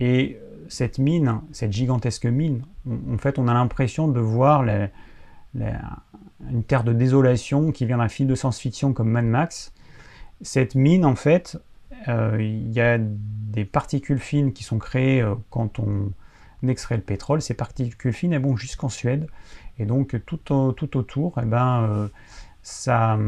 Et 0.00 0.40
cette 0.68 0.98
mine, 0.98 1.40
cette 1.52 1.72
gigantesque 1.72 2.26
mine, 2.26 2.62
en 2.88 3.18
fait, 3.18 3.38
on 3.38 3.46
a 3.46 3.54
l'impression 3.54 4.08
de 4.08 4.20
voir 4.20 4.64
la, 4.64 4.88
une 6.50 6.64
terre 6.64 6.84
de 6.84 6.92
désolation 6.92 7.72
qui 7.72 7.86
vient 7.86 7.98
d'un 7.98 8.08
film 8.08 8.28
de 8.28 8.34
science-fiction 8.34 8.92
comme 8.92 9.10
Mad 9.10 9.24
Max. 9.24 9.72
Cette 10.42 10.74
mine, 10.74 11.04
en 11.04 11.16
fait, 11.16 11.58
euh, 12.08 12.36
il 12.40 12.72
y 12.72 12.80
a 12.80 12.98
des 12.98 13.64
particules 13.64 14.18
fines 14.18 14.52
qui 14.52 14.62
sont 14.62 14.78
créées 14.78 15.22
euh, 15.22 15.34
quand 15.50 15.78
on 15.78 16.12
extrait 16.68 16.96
le 16.96 17.02
pétrole. 17.02 17.40
Ces 17.40 17.54
particules 17.54 18.12
fines, 18.12 18.36
vont 18.38 18.56
jusqu'en 18.56 18.88
Suède. 18.88 19.26
Et 19.78 19.86
donc, 19.86 20.16
tout, 20.24 20.38
tout 20.38 20.96
autour, 20.96 21.38
eh 21.42 21.46
ben, 21.46 21.82
euh, 21.82 22.08
ça, 22.62 23.18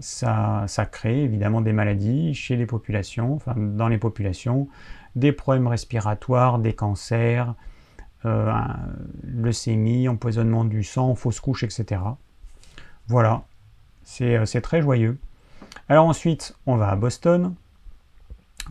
ça, 0.00 0.64
ça, 0.66 0.86
crée 0.86 1.22
évidemment 1.22 1.60
des 1.60 1.72
maladies 1.72 2.34
chez 2.34 2.56
les 2.56 2.66
populations, 2.66 3.34
enfin, 3.34 3.54
dans 3.56 3.88
les 3.88 3.98
populations, 3.98 4.68
des 5.16 5.32
problèmes 5.32 5.68
respiratoires, 5.68 6.58
des 6.58 6.74
cancers, 6.74 7.54
euh, 8.24 8.52
leucémie, 9.22 10.08
empoisonnement 10.08 10.64
du 10.64 10.82
sang, 10.82 11.14
fausse 11.14 11.40
couche, 11.40 11.62
etc. 11.62 12.00
Voilà, 13.06 13.44
euh, 14.20 14.44
c'est 14.44 14.60
très 14.60 14.82
joyeux. 14.82 15.18
Alors 15.88 16.06
ensuite, 16.06 16.56
on 16.66 16.76
va 16.76 16.90
à 16.90 16.96
Boston 16.96 17.54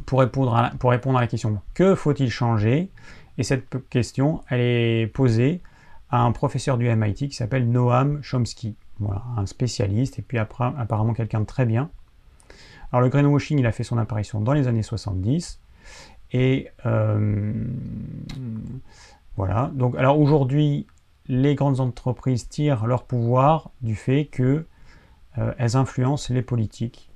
pour 0.06 0.20
répondre 0.20 0.56
à 0.56 1.22
la, 1.22 1.28
question 1.28 1.60
que 1.74 1.96
faut-il 1.96 2.30
changer? 2.30 2.90
Et 3.38 3.44
cette 3.44 3.90
question, 3.90 4.44
elle 4.50 4.62
est 4.62 5.08
posée 5.08 5.62
à 6.10 6.22
un 6.22 6.32
professeur 6.32 6.78
du 6.78 6.94
MIT 6.94 7.30
qui 7.30 7.36
s'appelle 7.36 7.70
Noam 7.70 8.22
Chomsky, 8.22 8.76
voilà, 9.00 9.24
un 9.38 9.46
spécialiste 9.46 10.20
et 10.20 10.22
puis 10.22 10.38
après, 10.38 10.72
apparemment 10.78 11.14
quelqu'un 11.14 11.42
de 11.42 11.46
très 11.46 11.66
bien. 11.66 11.90
Alors 12.92 13.02
le 13.02 13.10
greenwashing, 13.10 13.60
il 13.60 13.66
a 13.66 13.72
fait 13.72 13.84
son 13.84 13.98
apparition 13.98 14.40
dans 14.40 14.54
les 14.54 14.68
années 14.68 14.84
70 14.84 15.60
et 16.32 16.70
euh, 16.86 17.54
voilà. 19.38 19.71
Donc, 19.76 19.95
alors 19.95 20.19
aujourd'hui, 20.19 20.88
les 21.28 21.56
grandes 21.56 21.80
entreprises 21.80 22.50
tirent 22.50 22.88
leur 22.88 23.04
pouvoir 23.04 23.69
du 23.82 23.95
fait 23.95 24.26
qu'elles 24.26 24.65
euh, 25.38 25.54
influencent 25.60 26.34
les 26.34 26.41
politiques. 26.41 27.12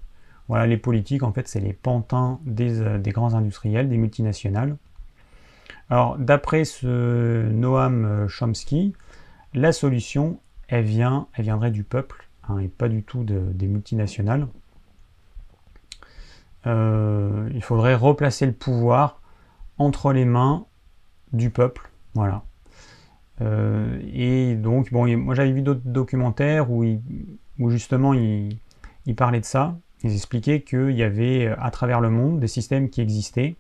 Voilà, 0.48 0.68
les 0.68 0.78
politiques, 0.78 1.24
en 1.24 1.34
fait, 1.34 1.48
c'est 1.48 1.60
les 1.60 1.74
pantins 1.74 2.40
des, 2.46 2.80
euh, 2.80 3.00
grands 3.00 3.34
industriels, 3.34 3.90
des 3.90 3.98
multinationales. 3.98 4.78
Alors, 5.90 6.18
d'après 6.18 6.64
ce 6.64 7.50
Noam 7.50 8.06
euh, 8.06 8.28
Chomsky, 8.28 8.94
la 9.54 9.72
solution, 9.72 10.40
elle, 10.68 10.86
viendrait 10.86 11.72
du 11.72 11.84
peuple, 11.84 12.30
hein, 12.48 12.60
et 12.60 12.68
pas 12.68 12.88
du 12.88 13.04
tout 13.04 13.26
des 13.26 13.68
multinationales. 13.68 14.48
il 16.66 17.62
faudrait 17.62 17.96
replacer 17.96 18.46
le 18.46 18.54
pouvoir 18.54 19.20
entre 19.78 20.14
les 20.14 20.24
mains 20.24 20.66
du 21.34 21.50
peuple 21.50 21.91
voilà. 22.14 22.44
Euh, 23.42 24.00
et 24.14 24.56
donc, 24.56 24.92
bon, 24.92 25.18
moi 25.18 25.34
j'avais 25.36 25.52
vu 25.52 25.62
d'autres 25.62 25.82
documentaires 25.86 26.72
où, 26.72 26.86
justement 27.70 28.14
ils 28.14 28.58
il 29.06 29.16
parlaient 29.16 29.40
de 29.40 29.46
ça. 29.46 29.78
Ils 30.04 30.14
expliquaient 30.14 30.62
qu'il 30.62 30.92
y 30.92 31.04
avait 31.04 31.48
à 31.60 31.72
travers 31.72 32.02
le 32.02 32.10
monde 32.10 32.40
des 32.40 32.48
systèmes 32.48 32.90
qui 32.90 33.02
existaient 33.02 33.56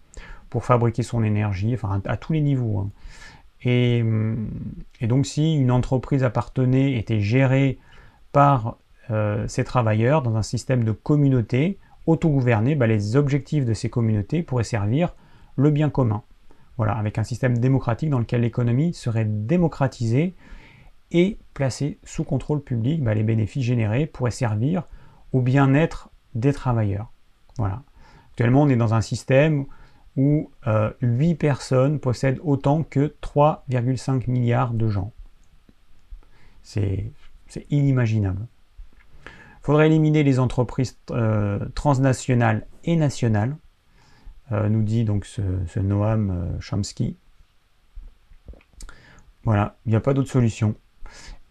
pour 0.49 0.65
fabriquer 0.65 1.03
son 1.03 1.23
énergie, 1.23 1.73
enfin 1.73 2.01
à, 2.05 2.17
tous 2.17 2.33
les 2.33 2.41
niveaux. 2.41 2.79
Hein. 2.79 2.89
Et, 3.63 4.03
et, 4.99 5.07
donc 5.07 5.25
si 5.25 5.55
une 5.55 5.71
entreprise 5.71 6.23
appartenait, 6.23 6.97
était 6.97 7.19
gérée 7.19 7.79
par 8.31 8.77
euh, 9.11 9.47
ses 9.47 9.63
travailleurs 9.63 10.21
dans 10.21 10.35
un 10.35 10.43
système 10.43 10.83
de 10.83 10.91
communauté 10.91 11.77
autogouverné, 12.07 12.75
bah, 12.75 12.87
les 12.87 13.15
objectifs 13.15 13.65
de 13.65 13.73
ces 13.73 13.89
communautés 13.89 14.41
pourraient 14.41 14.63
servir 14.63 15.15
le 15.55 15.69
bien 15.69 15.89
commun. 15.89 16.23
Voilà, 16.81 16.93
avec 16.93 17.19
un 17.19 17.23
système 17.23 17.59
démocratique 17.59 18.09
dans 18.09 18.17
lequel 18.17 18.41
l'économie 18.41 18.95
serait 18.95 19.25
démocratisée 19.25 20.33
et 21.11 21.37
placée 21.53 21.99
sous 22.03 22.23
contrôle 22.23 22.59
public, 22.59 23.03
bah, 23.03 23.13
les 23.13 23.21
bénéfices 23.21 23.65
générés 23.65 24.07
pourraient 24.07 24.31
servir 24.31 24.87
au 25.31 25.41
bien-être 25.41 26.09
des 26.33 26.51
travailleurs. 26.51 27.11
Voilà. 27.59 27.83
Actuellement, 28.31 28.63
on 28.63 28.69
est 28.69 28.75
dans 28.75 28.95
un 28.95 29.01
système 29.01 29.67
où 30.17 30.49
8 30.65 30.65
euh, 30.65 31.35
personnes 31.35 31.99
possèdent 31.99 32.39
autant 32.41 32.81
que 32.81 33.13
3,5 33.21 34.27
milliards 34.27 34.73
de 34.73 34.87
gens. 34.87 35.13
C'est 36.63 37.11
inimaginable. 37.69 38.47
Il 39.27 39.65
faudrait 39.65 39.85
éliminer 39.85 40.23
les 40.23 40.39
entreprises 40.39 40.97
euh, 41.11 41.59
transnationales 41.75 42.65
et 42.85 42.95
nationales 42.95 43.55
euh, 44.51 44.69
nous 44.69 44.83
dit 44.83 45.03
donc 45.03 45.25
ce, 45.25 45.79
Noam 45.79 46.31
euh, 46.31 46.59
Chomsky. 46.59 47.17
Voilà, 49.43 49.77
il 49.85 49.89
n'y 49.89 49.95
a 49.95 50.01
pas 50.01 50.13
d'autre 50.13 50.29
solution. 50.29 50.75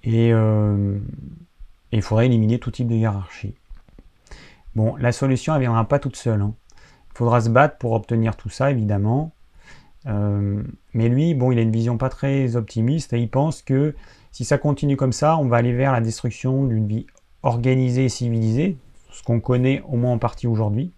Et 0.03 0.29
il 0.31 2.03
faudrait 2.03 2.27
éliminer 2.27 2.59
tout 2.59 2.71
type 2.71 2.89
de 2.89 2.95
hiérarchie. 2.95 3.55
Bon, 4.77 4.97
la 4.97 5.13
solution, 5.13 5.55
ne 5.55 5.59
viendra 5.59 5.87
pas 5.87 5.99
toute 5.99 6.17
seule. 6.17 6.41
Hein. 6.41 6.55
Il 7.13 7.19
faudra 7.19 7.41
se 7.41 7.51
battre 7.51 7.77
pour 7.79 7.93
obtenir 7.93 8.37
tout 8.37 8.49
ça, 8.49 8.71
évidemment. 8.71 9.33
Euh, 10.07 10.63
mais 10.95 11.09
lui, 11.09 11.35
bon, 11.35 11.51
il 11.53 11.59
a 11.59 11.63
une 11.63 11.73
vision 11.73 11.99
pas 11.99 12.09
très 12.09 12.57
optimiste 12.57 13.13
et 13.13 13.19
il 13.19 13.29
pense 13.29 13.63
que 13.63 13.95
si 14.33 14.45
ça 14.45 14.59
continue 14.59 14.97
comme 14.97 15.13
ça, 15.13 15.37
on 15.37 15.47
va 15.47 15.57
aller 15.57 15.73
vers 15.73 15.93
la 15.93 16.01
destruction 16.01 16.65
d'une 16.65 16.87
vie 16.87 17.07
organisée 17.43 18.05
et 18.05 18.09
civilisée, 18.09 18.77
ce 19.11 19.23
qu'on 19.23 19.41
connaît 19.41 19.83
au 19.89 19.97
moins 19.97 20.13
en 20.13 20.19
partie 20.19 20.47
aujourd'hui. 20.47 20.93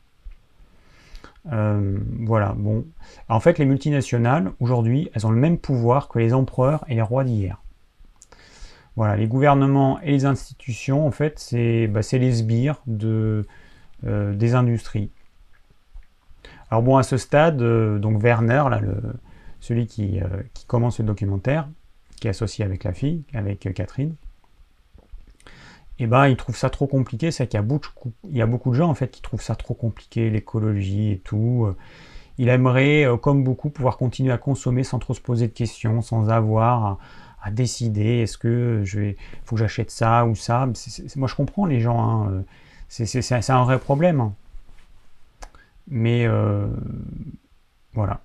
Euh, 1.51 1.99
voilà, 2.21 2.55
bon. 2.57 2.85
En 3.29 3.41
fait, 3.41 3.59
les 3.59 3.65
multinationales, 3.65 4.53
aujourd'hui, 4.61 5.11
elles 5.15 5.27
ont 5.27 5.31
le 5.31 5.41
même 5.41 5.59
pouvoir 5.59 6.09
que 6.09 6.19
les 6.19 6.35
empereurs 6.35 6.85
et 6.89 6.95
les 6.95 7.03
rois 7.03 7.25
d'hier. 7.25 7.61
Voilà, 8.95 9.17
les 9.17 9.27
gouvernements 9.27 10.01
et 10.01 10.11
les 10.11 10.27
institutions, 10.27 11.07
en 11.07 11.11
fait, 11.11 11.39
c'est 11.39 11.87
bah, 11.87 12.01
les 12.13 12.33
sbires 12.33 12.83
de, 12.87 13.47
euh, 14.07 14.35
des 14.35 14.55
industries. 14.55 15.11
Alors 16.71 16.83
bon, 16.83 16.97
à 16.97 17.03
ce 17.03 17.17
stade, 17.17 17.61
euh, 17.63 17.99
donc 17.99 18.23
Werner, 18.23 18.65
là, 18.71 18.81
celui 19.61 19.87
qui, 19.87 20.21
qui, 20.55 20.67
commence 20.67 20.99
le 20.99 21.05
documentaire, 21.05 21.69
qui 22.21 22.27
est 22.27 22.31
associé 22.31 22.65
avec 22.65 22.85
la 22.85 22.93
fille, 22.93 23.25
avec 23.33 23.61
Catherine, 23.75 24.15
eh 26.05 26.07
ben, 26.07 26.29
il 26.29 26.37
trouve 26.37 26.57
ça 26.57 26.71
trop 26.71 26.87
compliqué. 26.87 27.31
C'est 27.31 27.47
qu'il 27.47 27.59
y 27.59 27.61
a, 27.61 27.63
beaucoup, 27.63 28.13
il 28.29 28.37
y 28.37 28.43
a 28.43 28.47
beaucoup 28.47 28.71
de 28.71 28.77
gens 28.77 28.89
en 28.89 28.95
fait 28.95 29.11
qui 29.11 29.23
trouvent 29.23 29.43
ça 29.43 29.55
trop 29.55 29.75
compliqué, 29.75 30.31
l'écologie 30.31 31.13
et 31.13 31.19
tout. 31.19 31.69
Il 32.39 32.49
aimerait, 32.49 33.07
comme 33.21 33.45
beaucoup, 33.45 33.71
pouvoir 33.71 33.99
continuer 33.99 34.33
à 34.33 34.39
consommer 34.39 34.85
sans 34.85 34.99
trop 34.99 35.15
se 35.15 35.21
poser 35.21 35.49
de 35.49 35.53
questions, 35.53 36.03
sans 36.03 36.31
avoir 36.31 36.99
à 37.43 37.51
décider 37.51 38.21
est-ce 38.21 38.39
que 38.39 38.83
je 38.85 39.01
vais, 39.01 39.17
faut 39.45 39.57
que 39.57 39.61
j'achète 39.61 39.91
ça 39.91 40.25
ou 40.25 40.35
ça. 40.35 40.69
moi, 41.17 41.29
je 41.29 41.35
comprends 41.35 41.67
les 41.67 41.81
gens. 41.81 42.29
Hein. 42.29 42.45
C'est 42.89 43.51
un 43.51 43.65
vrai 43.65 43.79
problème. 43.79 44.21
Hein. 44.21 44.33
Mais 45.89 46.25
euh, 46.27 46.69
voilà. 47.95 48.21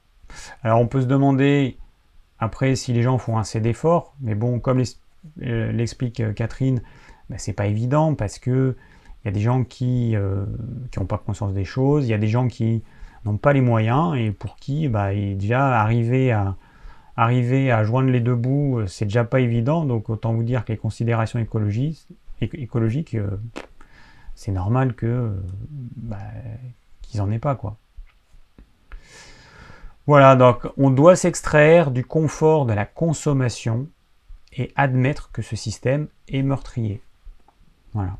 Alors, 0.63 0.79
on 0.79 0.87
peut 0.87 1.01
se 1.01 1.07
demander 1.07 1.77
après 2.39 2.75
si 2.75 2.93
les 2.93 3.01
gens 3.01 3.17
font 3.17 3.37
assez 3.37 3.59
d'efforts. 3.59 4.13
Mais 4.21 4.35
bon, 4.35 4.59
comme 4.59 4.83
euh, 5.41 5.71
l'explique 5.71 6.19
euh, 6.19 6.33
Catherine, 6.33 6.81
ben, 7.29 7.37
c'est 7.37 7.53
pas 7.53 7.67
évident 7.67 8.15
parce 8.15 8.39
que 8.39 8.75
il 9.23 9.27
y 9.27 9.29
a 9.29 9.31
des 9.31 9.41
gens 9.41 9.63
qui 9.63 10.15
n'ont 10.15 11.05
pas 11.05 11.17
conscience 11.17 11.53
des 11.53 11.65
choses. 11.65 12.07
Il 12.07 12.11
y 12.11 12.13
a 12.13 12.17
des 12.17 12.27
gens 12.27 12.47
qui 12.47 12.83
n'ont 13.25 13.37
pas 13.37 13.51
les 13.51 13.61
moyens 13.61 14.15
et 14.15 14.31
pour 14.31 14.55
qui, 14.55 14.87
bah, 14.87 15.13
déjà 15.13 15.81
arriver 15.81 16.31
à 16.31 16.55
arriver 17.17 17.71
à 17.71 17.83
joindre 17.83 18.09
les 18.09 18.19
deux 18.19 18.35
bouts, 18.35 18.79
euh, 18.79 18.87
c'est 18.87 19.05
déjà 19.05 19.25
pas 19.25 19.41
évident. 19.41 19.85
Donc 19.85 20.09
autant 20.09 20.33
vous 20.33 20.43
dire 20.43 20.63
que 20.63 20.71
les 20.71 20.77
considérations 20.77 21.39
écologiques, 21.39 22.07
écologiques 22.39 23.15
euh, 23.15 23.37
c'est 24.35 24.51
normal 24.51 24.93
que 24.93 25.07
euh, 25.07 25.29
bah, 25.95 26.17
qu'ils 27.01 27.21
en 27.21 27.31
aient 27.31 27.39
pas 27.39 27.55
quoi. 27.55 27.77
Voilà, 30.05 30.37
donc 30.37 30.65
on 30.77 30.89
doit 30.89 31.17
s'extraire 31.17 31.91
du 31.91 32.05
confort 32.05 32.65
de 32.65 32.71
la 32.71 32.85
consommation 32.85 33.87
et 34.53 34.71
admettre 34.77 35.31
que 35.31 35.41
ce 35.41 35.57
système 35.57 36.07
est 36.29 36.43
meurtrier. 36.43 37.01
Voilà. 37.93 38.17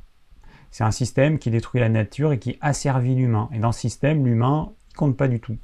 C'est 0.72 0.84
un 0.84 0.92
système 0.92 1.40
qui 1.40 1.50
détruit 1.50 1.82
la 1.82 1.90
nature 1.90 2.34
et 2.34 2.40
qui 2.40 2.58
asservit 2.62 3.16
l'humain. 3.16 3.50
Et 3.54 3.60
dans 3.60 3.72
ce 3.72 3.80
système, 3.80 4.26
l'humain, 4.26 4.72
il 4.92 4.96
compte 4.96 5.18
pas 5.18 5.28
du 5.28 5.40
tout. 5.40 5.58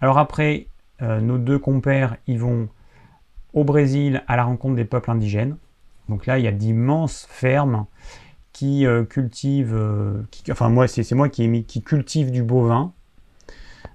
Alors 0.00 0.18
après, 0.18 0.66
euh, 1.00 1.20
nos 1.20 1.38
deux 1.38 1.58
compères, 1.58 2.16
ils 2.26 2.38
vont 2.38 2.68
au 3.54 3.64
Brésil 3.64 4.22
à 4.28 4.36
la 4.36 4.44
rencontre 4.44 4.76
des 4.76 4.84
peuples 4.84 5.10
indigènes. 5.10 5.56
Donc 6.08 6.26
là, 6.26 6.38
il 6.38 6.44
y 6.44 6.48
a 6.48 6.52
d'immenses 6.52 7.26
fermes 7.30 7.86
qui 8.52 8.84
euh, 8.84 9.04
cultivent, 9.04 9.74
euh, 9.74 10.22
enfin 10.50 10.68
moi, 10.68 10.88
c'est 10.88 11.10
moi 11.12 11.28
qui, 11.28 11.64
qui 11.64 11.82
cultive 11.82 12.30
du 12.30 12.42
bovin, 12.42 12.92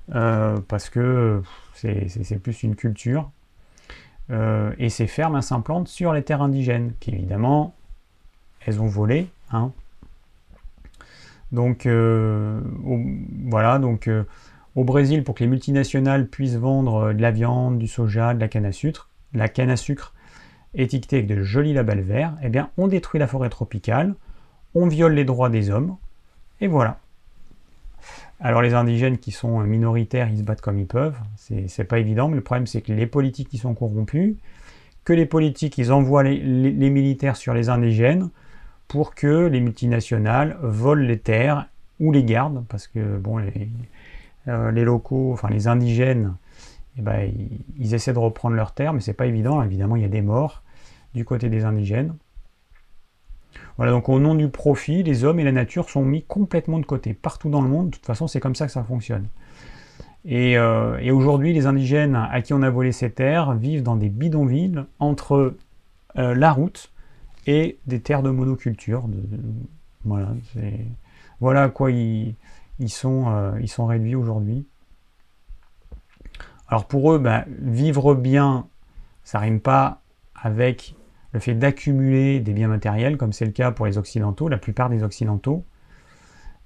parce 0.10 0.90
que 0.90 1.42
c'est 1.74 2.42
plus 2.42 2.64
une 2.64 2.76
culture. 2.76 3.30
et 4.32 4.90
ces 4.90 5.08
fermes 5.08 5.42
s'implantent 5.42 5.90
sur 5.90 6.14
les 6.14 6.24
terres 6.24 6.42
indigènes, 6.42 6.94
qui 7.00 7.12
évidemment, 7.12 7.76
elles 8.68 8.80
ont 8.80 8.88
volé. 8.88 9.28
Hein. 9.52 9.72
Donc 11.52 11.88
voilà, 11.88 13.80
donc 13.80 14.08
au 14.78 14.84
Brésil, 14.84 15.24
pour 15.24 15.34
que 15.34 15.44
les 15.44 15.50
multinationales 15.50 16.28
puissent 16.28 16.56
vendre 16.56 17.08
euh, 17.08 17.14
de 17.14 17.22
la 17.22 17.32
viande, 17.32 17.80
du 17.80 17.88
soja, 17.88 18.36
de 18.36 18.40
la 18.40 18.48
canne 18.48 18.66
à 18.66 18.72
sucre, 18.72 19.10
la 19.34 19.50
canne 19.50 19.72
à 19.72 19.76
sucre 19.76 20.14
étiquetée 20.76 21.18
avec 21.18 21.28
de 21.28 21.42
jolis 21.42 21.74
labels 21.74 22.02
verts, 22.02 22.36
eh 22.44 22.50
bien, 22.50 22.70
on 22.78 22.88
détruit 22.88 23.20
la 23.20 23.26
forêt 23.26 23.50
tropicale, 23.50 24.14
on 24.76 24.88
viole 24.88 25.14
les 25.14 25.26
droits 25.26 25.50
des 25.50 25.72
hommes, 25.72 25.98
et 26.62 26.68
voilà. 26.68 27.00
Alors 28.40 28.62
les 28.62 28.76
indigènes 28.76 29.18
qui 29.18 29.32
sont 29.32 29.62
minoritaires, 29.62 30.30
ils 30.30 30.38
se 30.38 30.44
battent 30.44 30.62
comme 30.62 30.78
ils 30.78 30.86
peuvent, 30.86 31.18
c'est 31.38 31.84
pas 31.86 31.98
évident, 31.98 32.28
mais 32.28 32.36
le 32.36 32.44
problème 32.44 32.68
c'est 32.68 32.82
que 32.82 32.94
les 32.94 33.08
politiques 33.08 33.50
qui 33.50 33.58
sont 33.58 33.74
corrompus, 33.74 34.36
que 35.06 35.14
les 35.14 35.26
politiques 35.26 35.80
ils 35.80 35.92
envoient 35.92 36.22
les, 36.22 36.90
militaires 36.92 37.36
sur 37.36 37.56
les 37.56 37.70
indigènes 37.70 38.30
pour 38.88 39.16
que 39.16 39.48
les 39.48 39.60
multinationales 39.60 40.58
volent 40.62 41.06
les 41.06 41.20
terres 41.20 41.68
ou 42.00 42.12
les 42.12 42.24
gardent, 42.24 42.64
parce 42.70 42.88
que 42.88 43.18
bon, 43.18 43.38
les, 43.38 43.70
euh, 44.48 44.72
locaux, 44.72 45.34
enfin 45.34 45.50
les 45.50 45.68
indigènes, 45.68 46.36
eh 46.98 47.02
ben, 47.02 47.32
ils, 47.78 47.94
essaient 47.94 48.14
de 48.14 48.20
reprendre 48.20 48.56
leurs 48.56 48.74
terres, 48.74 48.94
mais 48.94 49.02
c'est 49.02 49.14
pas 49.14 49.28
évident. 49.28 49.62
Évidemment, 49.62 49.96
il 49.96 50.02
y 50.02 50.06
a 50.06 50.10
des 50.10 50.22
morts 50.22 50.64
du 51.14 51.26
côté 51.26 51.50
des 51.50 51.66
indigènes. 51.66 52.16
Voilà, 53.78 53.92
donc 53.92 54.10
au 54.10 54.20
nom 54.20 54.36
du 54.36 54.50
profit, 54.50 55.04
les 55.04 55.24
hommes 55.24 55.40
et 55.40 55.44
la 55.44 55.52
nature 55.52 55.90
sont 55.90 56.04
mis 56.04 56.24
complètement 56.24 56.80
de 56.80 56.86
côté, 56.86 57.14
partout 57.14 57.50
dans 57.50 57.62
le 57.62 57.70
monde. 57.70 57.88
De 57.88 57.96
toute 57.96 58.06
façon, 58.06 58.28
c'est 58.28 58.40
comme 58.40 58.56
ça 58.56 58.66
que 58.66 58.72
ça 58.72 58.84
fonctionne. 58.84 59.28
Et, 60.26 60.58
euh, 60.58 61.14
aujourd'hui, 61.14 61.54
les 61.54 61.68
indigènes 61.68 62.16
à 62.16 62.42
qui 62.42 62.54
on 62.54 62.62
a 62.62 62.70
volé 62.70 62.92
ces 62.92 63.12
terres 63.12 63.54
vivent 63.54 63.84
dans 63.84 63.96
des 63.96 64.10
bidonvilles 64.10 64.84
entre 65.00 65.56
euh, 66.18 66.36
la 66.36 66.52
route 66.52 66.92
et 67.48 67.80
des 67.88 68.02
terres 68.02 68.22
de 68.22 68.30
monoculture. 68.30 69.10
voilà, 70.04 70.36
voilà 71.40 71.64
à 71.64 71.70
quoi 71.70 71.92
ils, 71.92 72.36
ils 72.80 72.90
sont, 72.90 73.30
euh, 73.30 73.58
ils 73.60 73.70
sont 73.70 73.88
réduits 73.88 74.16
aujourd'hui. 74.16 74.68
Alors 76.68 76.86
pour 76.86 77.14
eux, 77.14 77.18
ben, 77.18 77.46
vivre 77.48 78.14
bien, 78.14 78.68
ça 79.24 79.40
rime 79.40 79.62
pas 79.62 80.02
avec 80.36 80.96
le 81.32 81.40
fait 81.40 81.56
d'accumuler 81.56 82.40
des 82.40 82.54
biens 82.54 82.68
matériels, 82.68 83.18
comme 83.18 83.34
c'est 83.34 83.46
le 83.46 83.52
cas 83.52 83.72
pour 83.72 83.86
les 83.86 83.98
Occidentaux, 83.98 84.50
la 84.50 84.58
plupart 84.58 84.90
des 84.90 85.04
Occidentaux. 85.04 85.66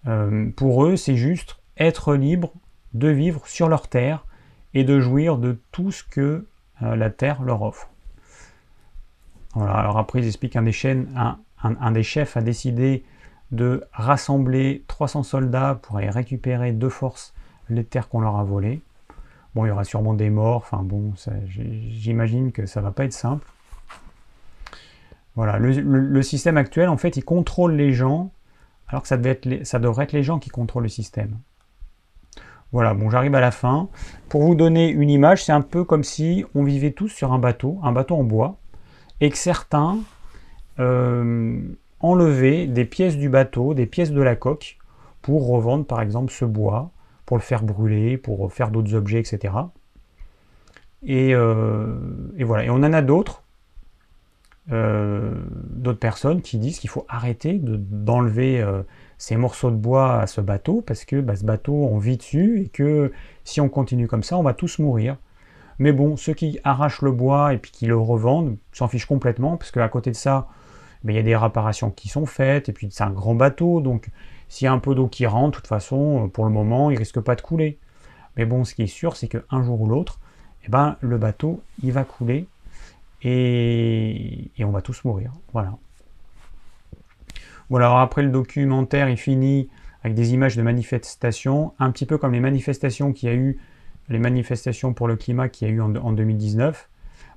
Euh, 0.07 0.49
pour 0.55 0.86
eux, 0.86 0.95
c'est 0.95 1.15
juste 1.15 1.57
être 1.77 2.15
libre 2.15 2.53
de 2.93 3.07
vivre 3.09 3.47
sur 3.47 3.69
leur 3.69 3.88
terre 3.88 4.25
et 4.73 4.84
de 4.84 4.99
jouir 4.99 5.38
de 5.38 5.59
tout 5.71 5.91
ce 5.91 6.03
que 6.03 6.47
euh, 6.82 6.95
la 6.95 7.09
terre 7.09 7.43
leur 7.43 7.61
offre. 7.61 7.91
Voilà, 9.54 9.74
alors 9.74 9.97
après, 9.97 10.20
ils 10.20 10.28
expliquent 10.28 10.54
qu'un 10.54 10.64
des, 10.64 10.74
un 11.64 11.91
des 11.91 12.04
chefs 12.04 12.38
a 12.38 12.41
décidé 12.41 13.04
de 13.52 13.84
rassembler 13.91 14.84
300 14.88 15.24
soldats 15.24 15.80
pour 15.82 15.97
aller 15.97 16.10
récupérer 16.10 16.72
de 16.72 16.89
force 16.89 17.34
les 17.70 17.84
terres 17.84 18.10
qu'on 18.10 18.22
leur 18.22 18.38
a 18.38 18.43
volées. 18.43 18.82
Bon, 19.54 19.66
il 19.66 19.68
y 19.68 19.72
aura 19.72 19.84
sûrement 19.84 20.14
des 20.14 20.30
morts, 20.30 20.58
enfin 20.58 20.82
bon, 20.82 21.14
j'imagine 21.45 22.54
que 22.54 22.66
ça 22.66 22.80
va 22.80 22.91
pas 22.91 23.04
être 23.04 23.14
simple. 23.14 23.45
Voilà, 25.36 25.58
le, 25.60 26.22
système 26.22 26.58
actuel, 26.58 26.89
en 26.89 26.97
fait, 26.97 27.18
il 27.18 27.24
contrôle 27.24 27.74
les 27.74 27.93
gens, 27.93 28.32
alors 28.88 29.02
que 29.02 29.08
ça 29.08 29.18
devrait 29.18 30.04
être 30.04 30.12
les 30.14 30.24
gens 30.24 30.39
qui 30.39 30.49
contrôlent 30.49 30.84
le 30.84 30.89
système. 30.89 31.38
Voilà, 32.72 32.93
bon, 32.93 33.10
j'arrive 33.10 33.36
à 33.36 33.41
la 33.41 33.52
fin. 33.52 33.89
Pour 34.30 34.43
vous 34.43 34.56
donner 34.56 34.89
une 34.89 35.10
image, 35.10 35.43
c'est 35.43 35.52
un 35.52 35.62
peu 35.62 35.84
comme 35.84 36.06
si 36.06 36.45
on 36.56 36.64
vivait 36.64 36.91
tous 36.91 37.10
sur 37.10 37.34
un 37.34 37.39
bateau, 37.39 37.80
un 37.84 37.91
bateau 37.91 38.16
en 38.16 38.24
bois, 38.24 38.58
et 39.22 39.30
que 39.30 39.38
certains 39.38 39.99
euh, 40.80 41.61
enlever 41.99 42.65
des 42.65 42.86
pièces 42.86 43.15
du 43.15 43.30
bateau, 43.30 43.74
des 43.74 43.86
pièces 43.86 44.11
de 44.11 44.22
la 44.22 44.36
coque, 44.36 44.78
pour 45.22 45.47
revendre 45.47 45.86
par 45.86 46.01
exemple 46.01 46.34
ce 46.34 46.43
bois, 46.43 46.91
pour 47.28 47.38
le 47.38 47.43
faire 47.43 47.63
brûler, 47.63 48.17
pour 48.17 48.51
faire 48.51 48.72
d'autres 48.72 48.95
objets, 48.95 49.19
etc. 49.19 49.53
Euh, 51.07 51.95
et, 52.36 52.43
voilà. 52.43 52.65
Et 52.65 52.69
on 52.72 52.76
en 52.76 52.93
a 52.93 53.03
d'autres, 53.03 53.43
euh, 54.72 55.36
d'autres 55.69 55.99
personnes 55.99 56.41
qui 56.41 56.57
disent 56.57 56.80
qu'il 56.80 56.89
faut 56.89 57.05
arrêter 57.07 57.59
d'enlever 57.61 58.65
ces 59.19 59.38
morceaux 59.38 59.69
de 59.69 59.76
bois 59.76 60.19
à 60.19 60.26
ce 60.26 60.41
bateau, 60.41 60.82
parce 60.82 61.05
que 61.05 61.22
bah, 61.22 61.36
ce 61.36 61.45
bateau, 61.45 61.74
on 61.74 61.99
vit 61.99 62.17
dessus, 62.17 62.63
et 62.63 62.69
que 62.69 63.11
si 63.43 63.61
on 63.61 63.69
continue 63.69 64.07
comme 64.07 64.24
ça, 64.24 64.36
on 64.38 64.43
va 64.43 64.55
tous 64.55 64.80
mourir. 64.80 65.17
Mais 65.82 65.93
bon, 65.93 66.15
ceux 66.15 66.36
qui 66.36 66.59
arrachent 66.63 67.01
le 67.01 67.11
bois 67.11 67.55
et 67.55 67.57
puis 67.57 67.71
qui 67.71 67.88
le 67.88 67.97
revendent 67.97 68.55
s'en 68.71 68.88
fichent 68.88 69.07
complètement, 69.07 69.57
parce 69.57 69.71
qu'à 69.71 69.89
côté 69.89 70.11
de 70.11 70.15
ça, 70.15 70.47
il 71.03 71.15
y 71.15 71.17
a 71.17 71.23
des 71.23 71.36
réparations 71.36 71.89
qui 71.89 72.07
sont 72.07 72.27
faites, 72.27 72.69
et 72.69 72.71
puis 72.71 72.89
c'est 72.91 73.03
un 73.03 73.09
grand 73.09 73.34
bateau, 73.34 73.82
donc 73.82 74.09
s'il 74.47 74.65
y 74.65 74.67
a 74.67 74.73
un 74.73 74.77
peu 74.77 74.93
d'eau 74.93 75.07
qui 75.07 75.25
rentre, 75.25 75.49
de 75.49 75.55
toute 75.55 75.67
façon, 75.67 76.29
pour 76.32 76.45
le 76.45 76.51
moment, 76.51 76.91
il 76.91 76.99
risque 76.99 77.19
pas 77.19 77.36
de 77.36 77.41
couler. 77.41 77.79
Mais 78.38 78.45
bon, 78.45 78.63
ce 78.63 78.75
qui 78.75 78.84
est 78.84 78.88
sûr, 78.88 79.15
c'est 79.15 79.27
qu'un 79.27 79.63
jour 79.63 79.82
ou 79.82 79.88
l'autre, 79.88 80.19
eh 80.67 80.69
ben, 80.69 80.97
le 81.01 81.17
bateau, 81.17 81.63
il 81.82 81.91
va 81.91 82.03
couler. 82.03 82.45
et, 83.23 84.51
on 84.59 84.69
va 84.69 84.84
tous 84.84 85.03
mourir. 85.03 85.32
Voilà. 85.51 85.73
Voilà, 87.71 87.88
alors 87.88 88.01
après 88.01 88.21
le 88.21 88.29
documentaire, 88.29 89.09
il 89.09 89.17
finit 89.17 89.67
avec 90.03 90.13
des 90.13 90.36
images 90.36 90.55
de 90.55 90.61
manifestations, 90.61 91.73
un 91.79 91.89
petit 91.89 92.05
peu 92.05 92.19
comme 92.19 92.34
les 92.34 92.39
manifestations 92.39 93.13
qu'il 93.13 93.29
y 93.29 93.32
a 93.32 93.36
eu, 93.36 93.57
les 94.10 94.20
manifestations 94.20 94.93
pour 94.93 95.08
le 95.08 95.16
climat 95.16 95.49
qu'il 95.49 95.68
y 95.68 95.72
a 95.72 95.74
eu 95.74 95.82
en, 95.82 95.95
en 95.95 96.12
2019. 96.12 96.89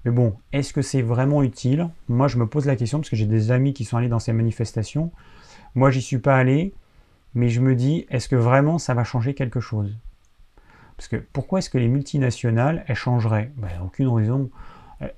Mais 0.05 0.11
bon, 0.11 0.37
est-ce 0.53 0.73
que 0.73 0.83
c'est 0.83 1.03
vraiment 1.03 1.43
utile? 1.43 1.89
Moi, 2.09 2.29
je 2.29 2.37
me 2.37 2.47
pose 2.47 2.67
la 2.67 2.77
question 2.77 2.99
parce 2.99 3.09
que 3.09 3.17
j'ai 3.17 3.27
des 3.27 3.51
amis 3.51 3.73
qui 3.73 3.85
sont 3.85 3.97
allés 3.97 4.09
dans 4.09 4.19
ces 4.19 4.33
manifestations. 4.33 5.11
Moi, 5.75 5.91
j'y 5.91 6.03
suis 6.03 6.19
pas 6.19 6.37
allé, 6.37 6.75
mais 7.35 7.49
je 7.49 7.61
me 7.61 7.75
dis, 7.75 8.07
est-ce 8.11 8.29
que 8.29 8.37
vraiment 8.37 8.79
ça 8.79 8.95
va 8.95 9.05
changer 9.05 9.35
quelque 9.35 9.61
chose? 9.61 9.97
Parce 10.97 11.09
que 11.09 11.17
pourquoi 11.17 11.59
est-ce 11.59 11.71
que 11.71 11.79
les 11.79 11.89
multinationales, 11.89 12.85
elles 12.87 12.97
changeraient? 12.97 13.51
Ben, 13.57 13.71
Aucune 13.85 14.09
raison. 14.09 14.51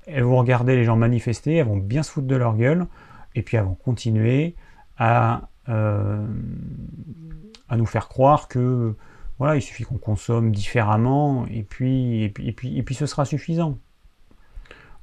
Elles 0.07 0.24
vont 0.24 0.38
regarder 0.38 0.74
les 0.74 0.84
gens 0.84 0.97
manifester, 0.97 1.57
elles 1.57 1.66
vont 1.66 1.76
bien 1.76 2.03
se 2.03 2.11
foutre 2.11 2.26
de 2.26 2.36
leur 2.36 2.57
gueule, 2.57 2.86
et 3.34 3.42
puis 3.42 3.57
elles 3.57 3.64
vont 3.64 3.74
continuer 3.74 4.55
à, 4.97 5.49
euh, 5.68 6.26
à 7.68 7.76
nous 7.76 7.86
faire 7.86 8.09
croire 8.09 8.49
que 8.49 8.94
voilà, 9.39 9.57
il 9.57 9.62
suffit 9.62 9.84
qu'on 9.84 9.99
consomme 9.99 10.51
différemment, 10.53 11.47
et 11.47 11.62
puis, 11.62 12.24
et 12.24 12.28
puis, 12.30 12.78
et 12.78 12.82
puis, 12.82 12.95
ce 12.95 13.07
sera 13.07 13.24
suffisant. 13.24 13.78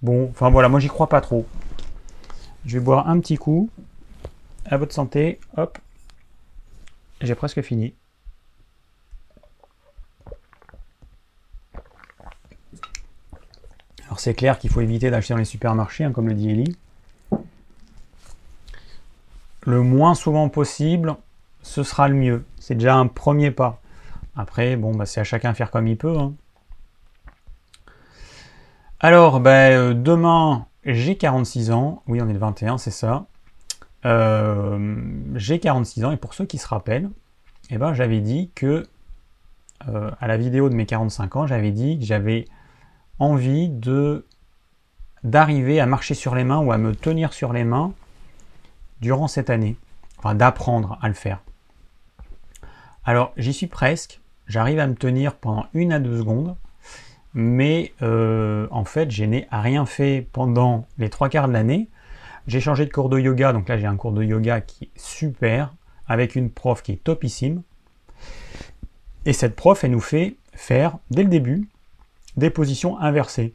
Bon, 0.02 0.30
enfin 0.30 0.50
voilà, 0.50 0.68
moi 0.68 0.82
j'y 0.82 0.90
crois 0.90 1.08
pas 1.08 1.22
trop. 1.22 1.48
Je 2.66 2.78
vais 2.78 2.84
boire 2.84 3.08
un 3.08 3.20
petit 3.20 3.38
coup. 3.38 3.70
À 4.66 4.78
votre 4.78 4.94
santé. 4.94 5.40
Hop. 5.56 5.78
J'ai 7.22 7.36
presque 7.36 7.62
fini. 7.62 7.94
Alors 14.06 14.20
c'est 14.20 14.34
clair 14.34 14.60
qu'il 14.60 14.70
faut 14.70 14.82
éviter 14.82 15.10
d'acheter 15.10 15.34
dans 15.34 15.40
les 15.40 15.46
supermarchés, 15.46 16.04
hein, 16.04 16.12
comme 16.12 16.28
le 16.28 16.34
dit 16.34 16.50
Ellie. 16.50 16.78
Le 19.62 19.82
moins 19.82 20.16
souvent 20.16 20.50
possible, 20.50 21.16
ce 21.62 21.84
sera 21.84 22.10
le 22.10 22.16
mieux. 22.16 22.46
C'est 22.60 22.76
déjà 22.76 22.96
un 22.96 23.08
premier 23.08 23.52
pas. 23.52 23.82
Après, 24.36 24.76
bon, 24.76 24.94
bah, 24.96 25.06
c'est 25.06 25.22
à 25.22 25.24
chacun 25.24 25.54
faire 25.54 25.72
comme 25.72 25.88
il 25.88 25.98
peut. 25.98 26.18
Hein. 26.18 26.34
Alors, 29.00 29.40
ben, 29.40 29.78
euh, 29.78 29.94
demain, 29.94 30.66
j'ai 30.86 31.18
46 31.18 31.72
ans. 31.72 32.04
Oui, 32.08 32.22
on 32.22 32.30
est 32.30 32.34
le 32.34 32.40
21, 32.40 32.78
c'est 32.78 32.92
ça. 32.92 33.26
Euh, 34.06 34.96
j'ai 35.36 35.60
46 35.60 36.06
ans 36.06 36.12
et 36.12 36.18
pour 36.18 36.34
ceux 36.34 36.46
qui 36.46 36.58
se 36.58 36.68
rappellent, 36.68 37.10
eh 37.70 37.78
ben, 37.78 37.94
j'avais 37.94 38.20
dit 38.20 38.52
que 38.56 38.86
euh, 39.88 40.12
à 40.20 40.28
la 40.28 40.38
vidéo 40.38 40.70
de 40.70 40.76
mes 40.76 40.86
45 40.86 41.36
ans, 41.36 41.48
j'avais 41.48 41.72
dit 41.72 42.00
que 42.00 42.06
j'avais 42.06 42.46
envie 43.20 43.70
de 43.70 44.26
d'arriver 45.24 45.80
à 45.80 45.86
marcher 45.86 46.16
sur 46.16 46.36
les 46.36 46.44
mains 46.44 46.60
ou 46.60 46.74
à 46.74 46.78
me 46.78 46.94
tenir 46.94 47.32
sur 47.32 47.54
les 47.54 47.64
mains 47.64 47.94
durant 49.00 49.30
cette 49.30 49.50
année, 49.50 49.78
enfin 50.18 50.36
d'apprendre 50.36 50.98
à 51.02 51.08
le 51.08 51.14
faire. 51.14 51.40
Alors 53.06 53.32
j'y 53.38 53.54
suis 53.54 53.68
presque, 53.68 54.20
j'arrive 54.48 54.80
à 54.80 54.88
me 54.88 54.96
tenir 54.96 55.36
pendant 55.36 55.66
une 55.74 55.92
à 55.94 56.00
deux 56.00 56.18
secondes, 56.18 56.56
mais 57.34 57.94
euh, 58.02 58.68
en 58.72 58.86
fait, 58.86 59.10
je 59.12 59.24
n'ai 59.24 59.48
rien 59.52 59.86
fait 59.86 60.28
pendant 60.32 60.86
les 60.98 61.10
trois 61.10 61.30
quarts 61.30 61.48
de 61.48 61.54
l'année. 61.54 61.90
J'ai 62.48 62.60
changé 62.60 62.86
de 62.86 62.92
cours 62.92 63.10
de 63.10 63.20
yoga, 63.20 63.54
donc 63.54 63.70
là 63.70 63.78
j'ai 63.78 63.88
un 63.88 63.96
cours 63.96 64.12
de 64.12 64.24
yoga 64.24 64.62
qui 64.62 64.86
est 64.86 65.00
super, 65.00 65.74
avec 66.08 66.36
une 66.36 66.50
prof 66.50 66.82
qui 66.84 66.92
est 66.92 67.04
topissime. 67.04 67.62
Et 69.26 69.34
cette 69.34 69.56
prof, 69.56 69.84
elle 69.84 69.92
nous 69.92 70.02
fait 70.02 70.36
faire, 70.54 70.98
dès 71.10 71.24
le 71.24 71.30
début, 71.30 71.70
des 72.36 72.50
positions 72.50 73.00
inversées. 73.00 73.54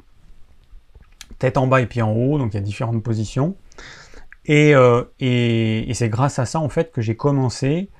Tête 1.38 1.58
en 1.58 1.66
bas 1.66 1.80
et 1.80 1.86
pied 1.86 2.02
en 2.02 2.12
haut, 2.12 2.38
donc 2.38 2.54
il 2.54 2.56
y 2.56 2.58
a 2.58 2.62
différentes 2.62 3.02
positions. 3.02 3.54
Euh, 4.48 5.04
et 5.20 5.90
c'est 5.92 6.08
grâce 6.08 6.38
à 6.38 6.46
ça, 6.46 6.58
en 6.58 6.70
fait, 6.70 6.90
que 6.90 7.02
j'ai 7.02 7.16
commencé 7.16 7.90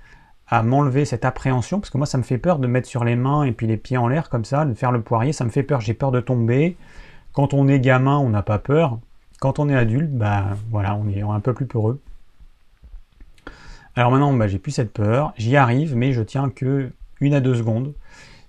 à 0.49 0.63
m'enlever 0.63 1.05
cette 1.05 1.25
appréhension, 1.25 1.81
parce 1.81 1.91
que 1.91 1.99
moi 1.99 2.07
ça 2.07 2.19
me 2.19 2.23
fait 2.23 2.39
peur 2.39 2.59
de 2.59 2.67
mettre 2.67 2.89
sur 2.89 3.05
les 3.05 3.17
mains 3.17 3.45
et 3.45 3.53
puis 3.53 3.67
les 3.67 3.77
pieds 3.77 3.99
en 3.99 4.09
l'air 4.09 4.31
comme 4.31 4.45
ça, 4.45 4.65
de 4.65 4.75
faire 4.75 4.93
le 4.93 5.03
poirier, 5.03 5.33
ça 5.33 5.45
me 5.45 5.51
fait 5.51 5.63
peur, 5.63 5.81
j'ai 5.81 5.95
peur 5.95 6.11
de 6.11 6.21
tomber. 6.21 6.77
Quand 7.33 7.55
on 7.55 7.69
est 7.69 7.81
gamin, 7.81 8.19
on 8.19 8.31
n'a 8.31 8.43
pas 8.43 8.59
peur. 8.59 8.99
Quand 9.41 9.59
on 9.59 9.69
est 9.69 9.77
adulte, 9.77 10.11
bah 10.11 10.47
voilà, 10.71 10.97
on 10.97 11.09
est 11.09 11.23
un 11.23 11.41
peu 11.41 11.53
plus 11.53 11.67
peureux. 11.67 12.01
Alors 13.95 14.11
maintenant, 14.11 14.33
bah, 14.33 14.49
j'ai 14.49 14.59
plus 14.59 14.73
cette 14.73 14.93
peur, 14.93 15.33
j'y 15.37 15.57
arrive, 15.57 15.95
mais 15.97 16.13
je 16.13 16.23
tiens 16.23 16.51
que 16.51 16.91
une 17.21 17.35
à 17.35 17.41
deux 17.41 17.55
secondes, 17.55 17.95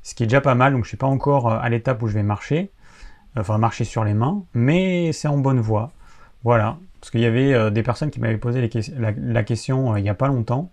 ce 0.04 0.16
qui 0.16 0.24
est 0.24 0.28
déjà 0.28 0.41
pas 0.41 0.56
mal, 0.56 0.74
donc 0.74 0.84
je 0.84 0.89
suis 0.89 0.97
pas 0.97 1.08
encore 1.08 1.52
à 1.52 1.68
l'étape 1.70 2.02
où 2.02 2.08
je 2.08 2.14
vais 2.14 2.24
marcher, 2.24 2.70
enfin 3.36 3.58
marcher 3.58 3.84
sur 3.84 4.04
les 4.04 4.14
mains, 4.14 4.43
mais 4.54 5.12
c'est 5.12 5.28
en 5.28 5.38
bonne 5.38 5.60
voie. 5.60 5.91
Voilà, 6.43 6.78
parce 7.02 7.12
qu'il 7.12 7.22
y 7.22 7.26
avait 7.26 7.54
euh, 7.54 7.70
des 7.70 7.84
personnes 7.84 8.12
qui 8.12 8.20
m'avaient 8.20 8.38
posé 8.38 8.70
la, 8.97 9.43
question 9.43 9.93
euh, 9.93 10.00
il 10.00 10.04
n'y 10.04 10.10
a 10.10 10.14
pas 10.14 10.28
longtemps, 10.28 10.72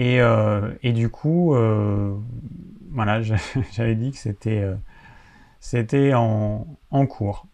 euh, 0.00 0.72
et, 0.82 0.92
du 0.92 1.08
coup, 1.08 1.54
euh, 1.54 2.14
voilà, 2.92 3.20
j'avais 3.72 3.94
dit 3.94 4.12
que 4.12 4.18
c'était 4.18 4.60
euh, 4.60 4.74
c'était 5.60 6.12
en, 6.14 6.66
cours. 7.08 7.46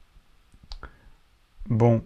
Bon, 1.69 1.97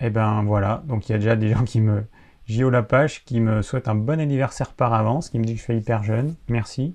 et 0.00 0.06
eh 0.06 0.10
ben 0.10 0.42
voilà, 0.44 0.82
donc 0.86 1.08
il 1.08 1.12
y 1.12 1.14
a 1.14 1.18
déjà 1.18 1.36
des 1.36 1.48
gens 1.48 1.64
qui 1.64 1.80
me... 1.80 2.04
Gio 2.46 2.70
Lapage 2.70 3.24
qui 3.24 3.40
me 3.40 3.60
souhaite 3.60 3.88
un 3.88 3.94
bon 3.94 4.20
anniversaire 4.20 4.72
par 4.72 4.94
avance, 4.94 5.28
qui 5.28 5.38
me 5.38 5.44
dit 5.44 5.54
que 5.54 5.58
je 5.58 5.64
suis 5.64 5.76
hyper 5.76 6.02
jeune. 6.02 6.34
Merci. 6.48 6.94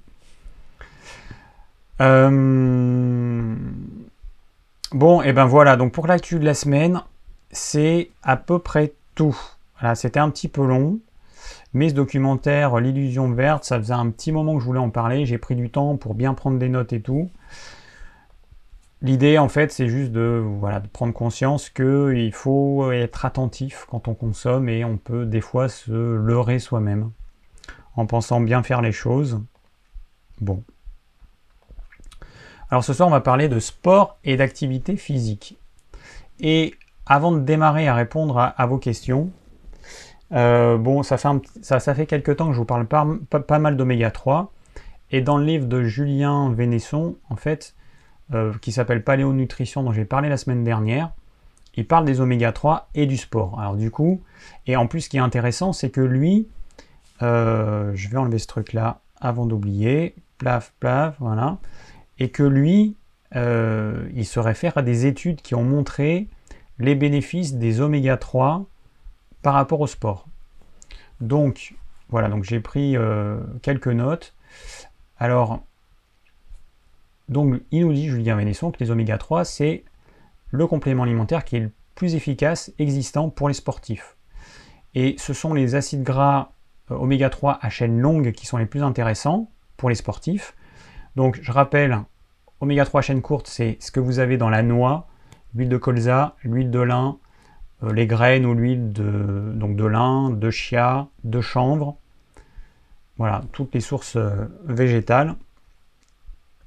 Bon, 4.94 5.22
et 5.22 5.30
eh 5.30 5.34
ben 5.34 5.46
voilà, 5.46 5.76
donc 5.76 5.92
pour 5.92 6.08
l'actu 6.08 6.40
de 6.40 6.46
la 6.46 6.54
semaine, 6.56 7.02
c'est 7.52 8.10
à 8.24 8.36
peu 8.36 8.60
près 8.60 8.94
tout. 9.16 9.38
Voilà, 9.80 9.96
c'était 9.96 10.20
un 10.20 10.30
petit 10.32 10.48
peu 10.48 10.66
long. 10.66 11.00
Mais 11.74 11.90
ce 11.90 11.94
documentaire, 11.94 12.78
L'illusion 12.78 13.32
verte, 13.32 13.64
ça 13.64 13.78
faisait 13.78 13.94
un 13.94 14.10
petit 14.10 14.32
moment 14.32 14.56
que 14.56 14.62
je 14.62 14.66
voulais 14.66 14.80
en 14.80 14.90
parler. 14.90 15.26
J'ai 15.26 15.38
pris 15.38 15.56
du 15.56 15.70
temps 15.70 15.98
pour 15.98 16.14
bien 16.14 16.34
prendre 16.34 16.60
des 16.60 16.70
notes 16.70 16.94
et 16.94 17.02
tout. 17.02 17.30
L'idée, 19.02 19.38
en 19.38 19.50
fait, 19.50 19.72
c'est 19.72 19.90
juste 19.90 20.14
de, 20.14 20.42
voilà, 20.60 20.80
prendre 20.80 21.14
conscience 21.14 21.70
qu'il 21.70 22.32
faut 22.34 22.92
être 22.92 23.26
attentif 23.26 23.86
quand 23.90 24.08
on 24.08 24.14
consomme 24.14 24.70
et 24.70 24.86
on 24.86 24.98
peut 24.98 25.26
des 25.26 25.42
fois 25.42 25.68
se 25.68 25.92
leurrer 25.92 26.60
soi-même 26.60 27.12
en 27.96 28.06
pensant 28.06 28.40
bien 28.40 28.64
faire 28.64 28.82
les 28.82 28.92
choses. 28.92 29.42
Bon. 30.40 30.64
Alors 32.70 32.84
ce 32.84 32.94
soir, 32.94 33.08
on 33.08 33.12
va 33.12 33.22
parler 33.22 33.50
de 33.50 33.60
sport 33.60 34.18
et 34.24 34.38
d'activité 34.38 34.96
physique. 34.96 35.58
Et 36.40 36.74
avant 37.06 37.32
de 37.32 37.40
démarrer 37.40 37.88
à 37.88 37.94
répondre 37.94 38.54
à 38.56 38.66
vos 38.66 38.78
questions, 38.78 39.32
euh, 40.34 40.78
bon, 40.78 41.04
ça 41.04 41.18
fait, 41.18 42.06
quelques 42.06 42.38
temps 42.38 42.48
que 42.48 42.54
je 42.54 42.58
vous 42.58 42.66
parle 42.66 42.88
pas, 42.88 43.60
mal 43.60 43.78
d'oméga 43.78 44.12
3. 44.12 44.52
Et 45.12 45.22
dans 45.22 45.38
le 45.38 45.46
livre 45.46 45.68
de 45.68 45.84
Julien 45.84 46.52
Vénesson, 46.52 47.18
en 47.30 47.36
fait, 47.36 47.76
euh, 48.34 48.52
qui 48.62 48.72
s'appelle 48.72 49.04
Paléonutrition, 49.04 49.84
dont 49.84 49.94
j'ai 49.94 50.06
parlé 50.06 50.30
la 50.30 50.38
semaine 50.38 50.64
dernière, 50.64 51.12
il 51.76 51.88
parle 51.88 52.06
des 52.06 52.22
oméga 52.22 52.52
3 52.52 52.90
et 52.96 53.06
du 53.06 53.18
sport. 53.18 53.60
Alors 53.60 53.76
du 53.76 53.92
coup, 53.92 54.22
et 54.66 54.76
en 54.76 54.88
plus 54.88 55.02
ce 55.02 55.10
qui 55.10 55.18
est 55.18 55.22
intéressant, 55.22 55.74
c'est 55.74 55.90
que 55.90 56.02
lui, 56.02 56.48
euh, 57.22 57.92
je 57.96 58.10
vais 58.10 58.18
enlever 58.18 58.40
ce 58.40 58.48
truc-là 58.48 59.02
avant 59.20 59.46
d'oublier, 59.46 60.16
plaf, 60.38 60.74
plaf, 60.80 61.16
voilà, 61.20 61.58
et 62.20 62.30
que 62.30 62.44
lui, 62.44 62.96
il 63.36 64.26
se 64.26 64.40
réfère 64.40 64.78
à 64.78 64.84
des 64.84 65.08
études 65.08 65.42
qui 65.42 65.56
ont 65.56 65.64
montré 65.64 66.28
les 66.78 66.94
bénéfices 66.94 67.56
des 67.56 67.82
oméga 67.82 68.18
3 68.18 68.68
par 69.44 69.54
rapport 69.54 69.82
au 69.82 69.88
sport. 69.88 70.26
Donc, 71.22 71.76
voilà, 72.10 72.30
donc 72.30 72.44
j'ai 72.44 72.60
pris 72.60 72.98
euh, 72.98 73.40
quelques 73.62 73.88
notes. 73.88 74.34
Alors, 75.20 75.62
donc, 77.30 77.62
il 77.72 77.86
nous 77.86 77.94
dit, 77.94 78.10
Julien 78.10 78.36
Vénesson, 78.36 78.72
que 78.72 78.80
les 78.80 78.90
oméga 78.90 79.18
3, 79.18 79.46
c'est 79.46 79.84
le 80.50 80.68
complément 80.68 81.04
alimentaire 81.04 81.46
qui 81.46 81.58
est 81.58 81.62
le 81.62 81.72
plus 81.96 82.16
efficace 82.16 82.72
existant 82.80 83.30
pour 83.30 83.48
les 83.48 83.54
sportifs. 83.54 84.18
Et 84.96 85.16
ce 85.18 85.34
sont 85.34 85.54
les 85.54 85.76
acides 85.76 86.04
gras 86.04 86.52
euh, 86.92 86.96
oméga 86.96 87.30
3 87.30 87.60
à 87.62 87.70
chaîne 87.70 88.00
longue 88.00 88.32
qui 88.32 88.46
sont 88.46 88.58
les 88.58 88.66
plus 88.66 88.84
intéressants 88.84 89.50
pour 89.78 89.90
les 89.90 89.96
sportifs. 89.96 90.56
Donc, 91.16 91.40
je 91.42 91.52
rappelle, 91.52 92.00
oméga 92.60 92.86
3 92.86 93.00
à 93.00 93.02
chaîne 93.02 93.22
courte, 93.22 93.48
c'est 93.48 93.78
ce 93.80 93.92
que 93.92 94.00
vous 94.00 94.20
avez 94.20 94.38
dans 94.38 94.50
la 94.50 94.64
noix, 94.64 95.08
l'huile 95.54 95.70
de 95.70 95.78
colza, 95.78 96.36
l'huile 96.44 96.72
de 96.72 96.80
lin, 96.80 97.18
les 97.92 98.08
graines 98.08 98.46
ou 98.46 98.54
l'huile 98.54 98.94
de 98.94 99.86
lin, 99.86 100.30
de 100.30 100.50
chia, 100.50 101.08
de 101.24 101.42
chanvre. 101.42 101.98
Voilà, 103.18 103.42
toutes 103.52 103.74
les 103.74 103.80
sources 103.80 104.16
euh, 104.16 104.48
végétales. 104.66 105.36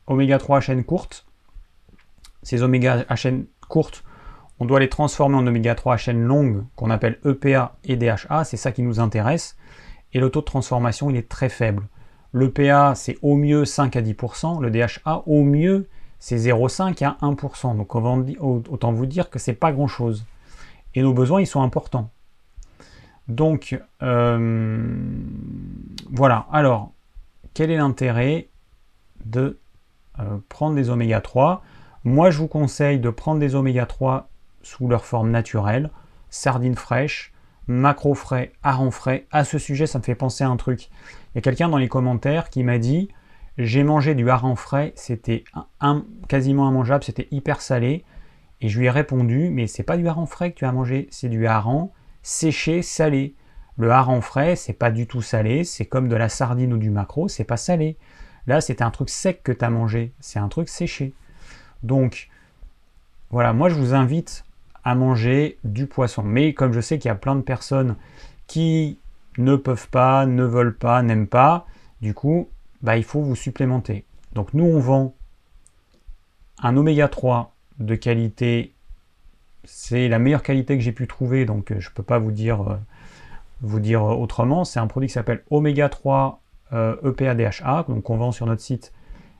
Oméga 0.07 0.39
3 0.39 0.59
à 0.59 0.61
chaîne 0.61 0.85
courte. 0.85 1.27
Ces 2.43 2.63
oméga 2.63 3.05
à 3.09 3.17
chaîne 3.17 3.47
courte, 3.69 4.05
on 4.61 4.65
doit 4.65 4.79
les 4.79 4.89
transformer 4.89 5.37
en 5.37 5.47
oméga 5.47 5.75
3 5.75 5.95
à 5.95 5.97
chaîne 5.97 6.23
longue 6.23 6.65
qu'on 6.77 6.91
appelle 6.91 7.19
EPA 7.25 7.77
et 7.85 7.97
DHA, 7.97 8.45
c'est 8.45 8.57
ça 8.57 8.71
qui 8.71 8.83
nous 8.83 9.01
intéresse. 9.01 9.57
Et 10.13 10.21
le 10.21 10.31
taux 10.31 10.41
de 10.41 10.45
transformation, 10.45 11.11
il 11.11 11.17
est 11.17 11.29
très 11.29 11.49
faible. 11.49 11.89
L'EPA, 12.33 12.95
c'est 12.95 13.19
au 13.23 13.35
mieux 13.35 13.65
5 13.65 13.97
à 13.97 14.03
10%, 14.03 14.63
le 14.63 14.71
DHA, 14.71 15.25
au 15.27 15.43
mieux 15.43 15.89
c'est 16.19 16.37
0,5 16.37 17.05
à 17.05 17.17
1%. 17.23 17.77
Donc 17.77 17.95
autant 18.71 18.93
vous 18.93 19.07
dire 19.07 19.29
que 19.29 19.39
c'est 19.39 19.55
pas 19.55 19.73
grand-chose. 19.73 20.25
Et 20.97 21.03
nos 21.03 21.13
besoins, 21.13 21.41
ils 21.41 21.47
sont 21.47 21.63
importants. 21.63 22.11
Donc, 23.29 23.81
euh, 24.03 24.99
voilà. 26.11 26.47
Alors, 26.51 26.93
quel 27.55 27.71
est 27.71 27.77
l'intérêt 27.77 28.49
de 29.25 29.59
euh, 30.19 30.39
prendre 30.49 30.75
des 30.75 30.91
oméga 30.91 31.21
3 31.21 31.63
Moi, 32.05 32.31
je 32.31 32.39
vous 32.39 32.49
conseille 32.49 32.99
de 32.99 33.11
prendre 33.11 33.39
des 33.39 33.55
oméga 33.55 33.87
3 33.87 34.29
sous 34.63 34.89
leur 34.89 35.05
forme 35.05 35.31
naturelle, 35.31 35.91
sardines 36.31 36.75
fraîches, 36.75 37.33
macro 37.67 38.15
frais, 38.15 38.53
hareng 38.63 38.91
frais. 38.91 39.27
À 39.31 39.45
ce 39.45 39.59
sujet, 39.59 39.87
ça 39.87 39.99
me 39.99 40.05
fait 40.05 40.15
penser 40.15 40.45
à 40.45 40.49
un 40.49 40.57
truc. 40.57 40.89
Il 41.35 41.37
y 41.37 41.39
a 41.39 41.43
quelqu'un 41.43 41.69
dans 41.69 41.77
les 41.77 41.89
commentaires 41.89 42.51
qui 42.51 42.65
m'a 42.65 42.79
dit 42.79 43.09
j'ai 43.59 43.85
mangé 43.85 44.15
du 44.15 44.29
hareng 44.29 44.57
frais, 44.57 44.93
c'était 44.97 45.45
quasiment 46.29 46.69
immangeable, 46.69 47.05
c'était 47.05 47.29
hyper 47.31 47.61
salé. 47.61 48.05
Et 48.61 48.69
je 48.69 48.79
lui 48.79 48.87
ai 48.87 48.91
répondu 48.91 49.51
mais 49.51 49.67
c'est 49.67 49.83
pas 49.83 49.97
du 49.97 50.09
hareng 50.09 50.27
frais 50.27 50.53
que 50.53 50.59
tu 50.59 50.65
as 50.65 50.73
mangé, 50.73 51.09
c'est 51.11 51.29
du 51.29 51.47
hareng 51.47 51.91
séché 52.23 52.83
salé. 52.83 53.35
Le 53.77 53.91
hareng 53.91 54.23
frais, 54.23 54.57
c'est 54.57 54.73
pas 54.73 54.91
du 54.91 55.07
tout 55.07 55.21
salé, 55.21 55.65
c'est 55.65 55.85
comme 55.85 56.09
de 56.09 56.17
la 56.17 56.29
sardine 56.29 56.73
ou 56.73 56.79
du 56.79 56.91
macro, 56.91 57.29
c'est 57.29 57.45
pas 57.45 57.59
salé. 57.59 57.97
Là, 58.47 58.61
c'était 58.61 58.85
un 58.85 58.91
truc 58.91 59.11
sec 59.11 59.43
que 59.43 59.53
tu 59.53 59.65
as 59.65 59.71
mangé, 59.71 60.13
c'est 60.21 60.39
un 60.39 60.49
truc 60.49 60.69
séché. 60.69 61.13
Donc, 61.83 62.29
voilà, 63.31 63.53
moi 63.53 63.69
je 63.69 63.75
vous 63.75 63.93
invite 63.93 64.45
à 64.85 64.95
manger 64.95 65.59
du 65.65 65.87
poisson. 65.87 66.23
Mais 66.23 66.55
comme 66.55 66.73
je 66.73 66.81
sais 66.81 66.99
qu'il 66.99 67.09
y 67.09 67.13
a 67.13 67.17
plein 67.17 67.35
de 67.35 67.43
personnes 67.43 67.97
qui 68.47 69.01
ne 69.37 69.57
peuvent 69.57 69.89
pas, 69.89 70.27
ne 70.27 70.45
veulent 70.45 70.77
pas, 70.77 71.03
n'aiment 71.03 71.27
pas, 71.27 71.67
du 72.01 72.15
coup, 72.15 72.49
bah, 72.83 72.97
il 72.97 73.05
faut 73.05 73.21
vous 73.21 73.35
supplémenter. 73.35 74.05
Donc 74.33 74.55
nous, 74.55 74.65
on 74.65 74.79
vend 74.79 75.15
un 76.63 76.77
oméga 76.77 77.09
3 77.09 77.56
de 77.79 77.95
qualité. 77.95 78.75
C'est 79.65 80.09
la 80.09 80.19
meilleure 80.19 80.43
qualité 80.43 80.77
que 80.77 80.83
j'ai 80.83 80.93
pu 80.93 81.07
trouver, 81.07 81.45
donc 81.45 81.73
euh, 81.73 81.81
je 81.81 81.91
ne 81.91 81.95
peux 81.95 82.03
pas 82.03 82.19
vous 82.19 82.33
dire, 82.33 82.79
euh, 83.65 83.81
dire 83.81 84.03
autrement. 84.05 84.65
C'est 84.65 84.81
un 84.81 84.87
produit 84.87 85.09
qui 85.09 85.15
s'appelle 85.15 85.43
Oméga 85.51 85.89
3 85.89 86.41
euh, 86.73 86.97
EPA-DHA, 87.05 87.87
donc 87.89 88.11
on 88.11 88.17
vend 88.17 88.33
sur 88.33 88.47
notre 88.47 88.63
site 88.63 88.93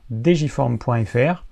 digiform.fr. 0.09 1.45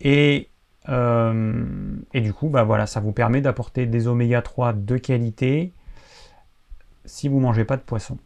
Et 0.00 0.48
euh, 0.88 1.96
et 2.14 2.20
du 2.20 2.32
coup, 2.32 2.48
bah 2.48 2.64
voilà, 2.64 2.86
ça 2.86 3.00
vous 3.00 3.12
permet 3.12 3.40
d'apporter 3.40 3.86
des 3.86 4.06
oméga 4.06 4.42
3 4.42 4.72
de 4.72 4.96
qualité 4.96 5.72
si 7.04 7.28
vous 7.28 7.36
ne 7.36 7.42
mangez 7.42 7.64
pas 7.64 7.76
de 7.76 7.82
poisson. 7.82 8.18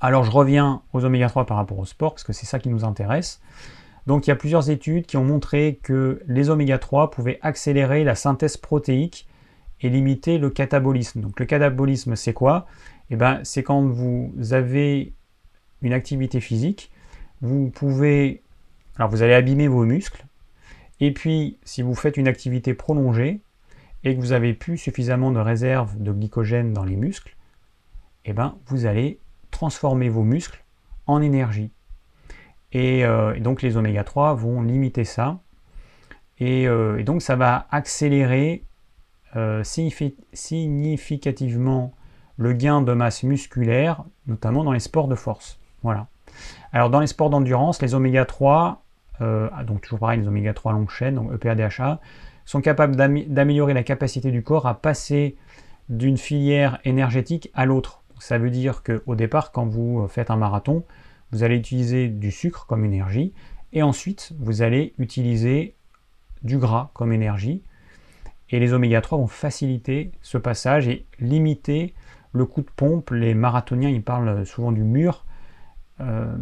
Alors 0.00 0.24
je 0.24 0.30
reviens 0.30 0.82
aux 0.92 1.04
oméga 1.04 1.28
3 1.28 1.46
par 1.46 1.56
rapport 1.56 1.78
au 1.78 1.84
sport, 1.84 2.12
parce 2.12 2.24
que 2.24 2.32
c'est 2.32 2.46
ça 2.46 2.58
qui 2.58 2.68
nous 2.68 2.84
intéresse. 2.84 3.40
Donc 4.06 4.26
il 4.26 4.30
y 4.30 4.32
a 4.32 4.36
plusieurs 4.36 4.70
études 4.70 5.06
qui 5.06 5.16
ont 5.16 5.24
montré 5.24 5.80
que 5.82 6.22
les 6.26 6.50
oméga 6.50 6.78
3 6.78 7.10
pouvaient 7.10 7.38
accélérer 7.42 8.04
la 8.04 8.14
synthèse 8.14 8.56
protéique 8.56 9.26
et 9.80 9.88
limiter 9.88 10.38
le 10.38 10.50
catabolisme. 10.50 11.20
Donc 11.20 11.40
le 11.40 11.46
catabolisme 11.46 12.16
c'est 12.16 12.32
quoi? 12.32 12.66
Eh 13.10 13.16
ben 13.16 13.40
c'est 13.42 13.62
quand 13.62 13.82
vous 13.82 14.32
avez 14.50 15.12
une 15.82 15.92
activité 15.92 16.40
physique, 16.40 16.90
vous 17.40 17.70
pouvez 17.70 18.42
vous 18.98 19.22
allez 19.22 19.34
abîmer 19.34 19.66
vos 19.66 19.84
muscles, 19.84 20.24
et 21.00 21.12
puis, 21.12 21.58
si 21.64 21.82
vous 21.82 21.94
faites 21.94 22.16
une 22.16 22.28
activité 22.28 22.74
prolongée 22.74 23.40
et 24.04 24.14
que 24.14 24.20
vous 24.20 24.32
avez 24.32 24.54
plus 24.54 24.78
suffisamment 24.78 25.32
de 25.32 25.40
réserve 25.40 26.00
de 26.00 26.12
glycogène 26.12 26.72
dans 26.72 26.84
les 26.84 26.96
muscles, 26.96 27.36
eh 28.24 28.32
ben, 28.32 28.56
vous 28.66 28.86
allez 28.86 29.18
transformer 29.50 30.08
vos 30.08 30.22
muscles 30.22 30.64
en 31.06 31.20
énergie. 31.20 31.70
Et, 32.74 33.04
euh, 33.04 33.40
donc 33.40 33.62
les 33.62 33.76
oméga 33.76 34.04
3 34.04 34.34
vont 34.34 34.62
limiter 34.62 35.04
ça. 35.04 35.40
Et, 36.38 36.68
euh, 36.68 37.02
donc 37.02 37.22
ça 37.22 37.34
va 37.36 37.66
accélérer 37.70 38.64
euh, 39.36 39.64
significativement 39.64 41.94
le 42.36 42.52
gain 42.52 42.82
de 42.82 42.92
masse 42.92 43.22
musculaire, 43.22 44.04
notamment 44.26 44.64
dans 44.64 44.72
les 44.72 44.80
sports 44.80 45.08
de 45.08 45.14
force. 45.14 45.58
Voilà. 45.82 46.08
Alors 46.72 46.90
dans 46.90 47.00
les 47.00 47.06
sports 47.06 47.30
d'endurance, 47.30 47.80
les 47.80 47.94
oméga 47.94 48.24
3 48.24 48.84
euh, 49.20 49.48
ah, 49.52 49.64
donc 49.64 49.82
toujours 49.82 50.00
pareil, 50.00 50.20
les 50.20 50.28
oméga 50.28 50.52
3 50.52 50.72
longue 50.72 50.90
chaîne, 50.90 51.14
donc 51.14 51.32
EPA, 51.32 51.54
DHA, 51.54 52.00
sont 52.44 52.60
capables 52.60 52.96
d'améliorer 52.96 53.74
la 53.74 53.82
capacité 53.82 54.30
du 54.30 54.42
corps 54.42 54.66
à 54.66 54.74
passer 54.74 55.36
d'une 55.88 56.16
filière 56.16 56.78
énergétique 56.84 57.50
à 57.54 57.64
l'autre. 57.64 58.02
Ça 58.18 58.38
veut 58.38 58.50
dire 58.50 58.82
qu'au 58.82 59.14
départ, 59.14 59.52
quand 59.52 59.66
vous 59.66 60.06
faites 60.08 60.30
un 60.30 60.36
marathon, 60.36 60.84
vous 61.32 61.42
allez 61.42 61.56
utiliser 61.56 62.08
du 62.08 62.30
sucre 62.30 62.66
comme 62.66 62.84
énergie, 62.84 63.32
et 63.72 63.82
ensuite 63.82 64.32
vous 64.38 64.62
allez 64.62 64.94
utiliser 64.98 65.74
du 66.42 66.58
gras 66.58 66.90
comme 66.94 67.12
énergie. 67.12 67.62
Et 68.50 68.60
les 68.60 68.72
oméga 68.72 69.00
3 69.00 69.18
vont 69.18 69.26
faciliter 69.26 70.12
ce 70.20 70.38
passage 70.38 70.86
et 70.86 71.06
limiter 71.18 71.94
le 72.32 72.44
coup 72.44 72.60
de 72.60 72.70
pompe. 72.76 73.10
Les 73.10 73.34
marathoniens, 73.34 73.88
ils 73.88 74.02
parlent 74.02 74.44
souvent 74.46 74.70
du 74.70 74.82
mur 74.82 75.24
euh, 76.00 76.36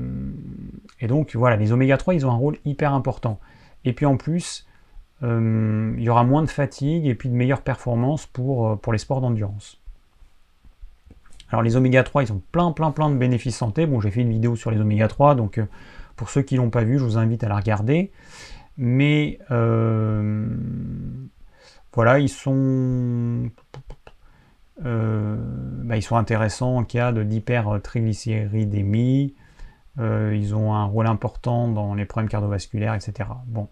et 1.01 1.07
donc 1.07 1.35
voilà, 1.35 1.57
les 1.57 1.73
oméga 1.73 1.97
3, 1.97 2.15
ils 2.15 2.27
ont 2.27 2.31
un 2.31 2.37
rôle 2.37 2.59
hyper 2.65 2.95
important. 2.95 3.39
Et 3.85 3.93
puis 3.93 4.07
en 4.07 4.17
plus, 4.17 4.67
euh, 5.23 5.95
il 5.97 6.03
y 6.03 6.09
aura 6.09 6.25
moins 6.25 6.43
de 6.43 6.51
fatigue 6.51 7.07
et 7.07 7.15
puis 7.15 7.29
de 7.29 7.35
meilleures 7.35 7.63
performances 7.63 8.27
pour, 8.27 8.69
euh, 8.69 8.77
pour 8.77 8.93
les 8.93 8.99
sports 8.99 9.21
d'endurance. 9.21 9.82
Alors 11.53 11.63
les 11.63 11.77
oméga 11.77 12.03
3, 12.03 12.25
ils 12.25 12.33
ont 12.33 12.43
plein 12.51 12.73
plein 12.73 12.91
plein 12.91 13.11
de 13.11 13.17
bénéfices 13.17 13.57
santé. 13.57 13.87
Bon, 13.87 14.01
j'ai 14.01 14.11
fait 14.11 14.23
une 14.23 14.31
vidéo 14.31 14.57
sur 14.57 14.71
les 14.71 14.81
oméga 14.81 15.07
3, 15.07 15.35
donc 15.35 15.61
pour 16.17 16.31
ceux 16.31 16.43
qui 16.43 16.57
ne 16.57 16.61
l'ont 16.61 16.71
pas 16.71 16.83
vu, 16.83 16.99
je 16.99 17.05
vous 17.05 17.19
invite 17.19 17.45
à 17.45 17.49
la 17.49 17.57
regarder. 17.57 18.11
Mais 18.79 19.39
voilà, 21.93 22.19
ils 22.19 22.31
sont, 22.31 23.51
bah, 24.81 25.97
ils 25.97 26.03
sont 26.03 26.17
intéressants 26.17 26.79
en 26.79 26.85
cas 26.85 27.13
d'hypertriglycéridémie, 27.13 29.35
euh, 29.99 30.35
ils 30.35 30.55
ont 30.55 30.75
un 30.75 30.85
rôle 30.85 31.07
important 31.07 31.69
dans 31.69 31.95
les 31.95 32.05
problèmes 32.05 32.29
cardiovasculaires, 32.29 32.95
etc. 32.95 33.31
Bon. 33.47 33.69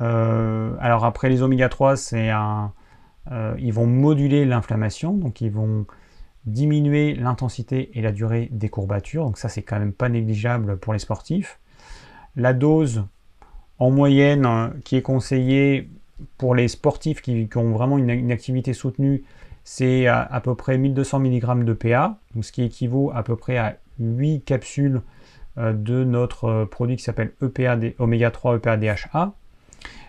Euh, 0.00 0.74
alors 0.80 1.04
après 1.04 1.28
les 1.28 1.42
oméga 1.42 1.68
3, 1.68 1.96
c'est 1.96 2.30
un, 2.30 2.72
euh, 3.30 3.54
ils 3.58 3.72
vont 3.72 3.86
moduler 3.86 4.44
l'inflammation, 4.44 5.14
donc 5.14 5.40
ils 5.40 5.50
vont 5.50 5.86
diminuer 6.46 7.14
l'intensité 7.14 7.90
et 7.94 8.02
la 8.02 8.12
durée 8.12 8.48
des 8.50 8.68
courbatures, 8.68 9.26
donc 9.26 9.38
ça 9.38 9.48
c'est 9.48 9.62
quand 9.62 9.78
même 9.78 9.92
pas 9.92 10.08
négligeable 10.08 10.78
pour 10.78 10.92
les 10.92 10.98
sportifs. 10.98 11.58
La 12.36 12.52
dose 12.52 13.04
en 13.78 13.90
moyenne 13.90 14.72
qui 14.84 14.96
est 14.96 15.02
conseillée 15.02 15.88
pour 16.38 16.54
les 16.54 16.68
sportifs 16.68 17.20
qui, 17.22 17.48
ont 17.56 17.72
vraiment 17.72 17.98
une, 17.98 18.30
activité 18.30 18.72
soutenue, 18.72 19.24
c'est 19.64 20.06
à, 20.06 20.40
peu 20.42 20.54
près 20.54 20.78
1200 20.78 21.20
mg 21.20 21.64
de 21.64 21.72
PA, 21.72 22.18
donc 22.34 22.44
ce 22.44 22.52
qui 22.52 22.62
équivaut 22.62 23.10
à 23.14 23.22
peu 23.22 23.36
près 23.36 23.56
à 23.56 23.76
8 23.98 24.42
capsules 24.44 25.02
euh, 25.58 25.72
de 25.72 26.04
notre 26.04 26.44
euh, 26.44 26.66
produit 26.66 26.96
qui 26.96 27.02
s'appelle 27.02 27.32
EPA 27.42 27.78
Oméga 27.98 28.30
3 28.30 28.56
EPA 28.56 28.76
DHA. 28.76 29.34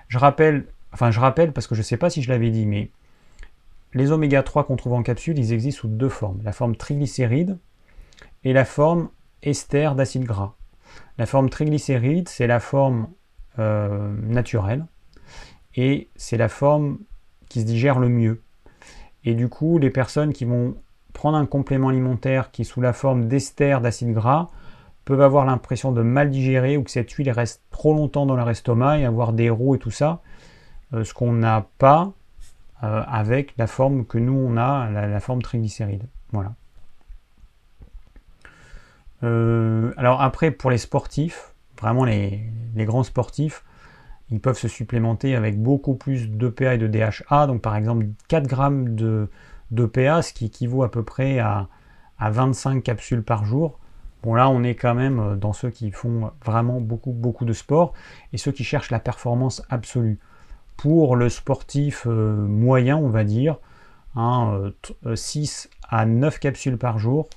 Je 0.07 0.17
rappelle, 0.17 0.65
enfin 0.93 1.11
je 1.11 1.19
rappelle 1.19 1.51
parce 1.51 1.67
que 1.67 1.75
je 1.75 1.81
ne 1.81 1.83
sais 1.83 1.97
pas 1.97 2.09
si 2.09 2.21
je 2.21 2.29
l'avais 2.29 2.51
dit, 2.51 2.65
mais 2.65 2.89
les 3.93 4.11
oméga 4.11 4.43
3 4.43 4.63
qu'on 4.65 4.75
trouve 4.75 4.93
en 4.93 5.03
capsule, 5.03 5.37
ils 5.37 5.53
existent 5.53 5.81
sous 5.81 5.87
deux 5.87 6.09
formes. 6.09 6.39
La 6.43 6.51
forme 6.51 6.75
triglycéride 6.75 7.57
et 8.43 8.53
la 8.53 8.65
forme 8.65 9.09
ester 9.43 9.91
d'acide 9.95 10.23
gras. 10.23 10.53
La 11.17 11.25
forme 11.25 11.49
triglycéride, 11.49 12.29
c'est 12.29 12.47
la 12.47 12.59
forme 12.59 13.07
euh, 13.59 14.13
naturelle 14.23 14.85
et 15.75 16.09
c'est 16.15 16.37
la 16.37 16.49
forme 16.49 16.99
qui 17.49 17.61
se 17.61 17.65
digère 17.65 17.99
le 17.99 18.09
mieux. 18.09 18.41
Et 19.23 19.35
du 19.35 19.49
coup, 19.49 19.77
les 19.77 19.89
personnes 19.89 20.33
qui 20.33 20.45
vont 20.45 20.75
prendre 21.13 21.37
un 21.37 21.45
complément 21.45 21.89
alimentaire 21.89 22.51
qui 22.51 22.61
est 22.61 22.65
sous 22.65 22.81
la 22.81 22.93
forme 22.93 23.27
d'ester 23.27 23.77
d'acide 23.81 24.13
gras 24.13 24.49
peuvent 25.05 25.21
avoir 25.21 25.45
l'impression 25.45 25.91
de 25.91 26.01
mal 26.01 26.29
digérer 26.29 26.77
ou 26.77 26.83
que 26.83 26.91
cette 26.91 27.11
huile 27.11 27.29
reste 27.31 27.61
trop 27.71 27.93
longtemps 27.93 28.25
dans 28.25 28.35
leur 28.35 28.49
estomac 28.49 28.99
et 28.99 29.05
avoir 29.05 29.33
des 29.33 29.49
roux 29.49 29.75
et 29.75 29.79
tout 29.79 29.91
ça, 29.91 30.21
euh, 30.93 31.03
ce 31.03 31.13
qu'on 31.13 31.33
n'a 31.33 31.67
pas 31.77 32.13
euh, 32.83 33.03
avec 33.07 33.53
la 33.57 33.67
forme 33.67 34.05
que 34.05 34.17
nous 34.17 34.33
on 34.33 34.57
a, 34.57 34.89
la, 34.89 35.19
forme 35.19 35.43
triglycéride. 35.43 36.03
Voilà. 36.31 36.53
Euh, 39.21 39.93
alors 39.97 40.21
après 40.21 40.49
pour 40.49 40.71
les 40.71 40.79
sportifs, 40.79 41.53
vraiment 41.79 42.05
les, 42.05 42.41
grands 42.77 43.03
sportifs, 43.03 43.63
ils 44.31 44.39
peuvent 44.39 44.57
se 44.57 44.67
supplémenter 44.67 45.35
avec 45.35 45.61
beaucoup 45.61 45.93
plus 45.93 46.27
d'EPA 46.27 46.73
et 46.73 46.77
de 46.79 46.87
DHA, 46.87 47.45
donc 47.45 47.61
par 47.61 47.75
exemple 47.75 48.07
4 48.29 48.47
grammes 48.47 48.95
de, 48.95 49.29
d'EPA, 49.69 50.23
ce 50.23 50.33
qui 50.33 50.45
équivaut 50.45 50.81
à 50.81 50.89
peu 50.89 51.03
près 51.03 51.37
à, 51.37 51.67
25 52.19 52.81
capsules 52.81 53.23
par 53.23 53.45
jour. 53.45 53.79
Bon 54.23 54.33
là 54.33 54.49
on 54.49 54.63
est 54.63 54.75
quand 54.75 54.95
même 54.95 55.35
dans 55.37 55.53
ceux 55.53 55.69
qui 55.69 55.91
font 55.91 56.31
vraiment 56.43 56.81
beaucoup 56.81 57.11
beaucoup 57.11 57.45
de 57.45 57.53
sport 57.53 57.93
et 58.33 58.37
ceux 58.37 58.51
qui 58.51 58.63
cherchent 58.63 58.89
la 58.89 58.99
performance 58.99 59.61
absolue. 59.69 60.19
Pour 60.77 61.15
le 61.15 61.29
sportif 61.29 62.07
euh, 62.07 62.33
moyen 62.35 62.97
on 62.97 63.09
va 63.09 63.23
dire, 63.23 63.57
6 64.13 64.19
hein, 64.19 64.59
euh, 65.05 65.17
à 65.89 66.05
9 66.05 66.39
capsules 66.39 66.77
par 66.77 66.97
jour, 66.99 67.29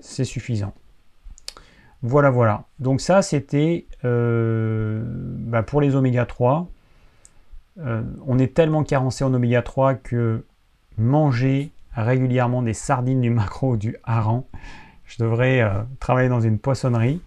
c'est 0.00 0.24
suffisant. 0.24 0.72
Voilà, 2.06 2.28
voilà. 2.28 2.64
Donc 2.80 3.00
ça, 3.00 3.22
c'était 3.22 3.86
euh, 4.04 5.02
bah, 5.06 5.62
pour 5.62 5.80
les 5.80 5.96
oméga 5.96 6.26
3. 6.26 6.68
Euh, 7.80 8.02
on 8.26 8.38
est 8.38 8.54
tellement 8.54 8.84
carencé 8.84 9.24
en 9.24 9.32
oméga 9.32 9.62
3 9.62 9.94
que 9.94 10.44
manger 10.98 11.72
régulièrement 11.94 12.62
des 12.62 12.74
sardines, 12.74 13.22
du 13.22 13.30
macro 13.30 13.72
ou 13.72 13.76
du 13.78 13.96
hareng, 14.04 14.44
je 15.06 15.22
devrais 15.22 15.62
euh, 15.62 15.82
travailler 15.98 16.28
dans 16.28 16.42
une 16.42 16.58
poissonnerie. 16.58 17.22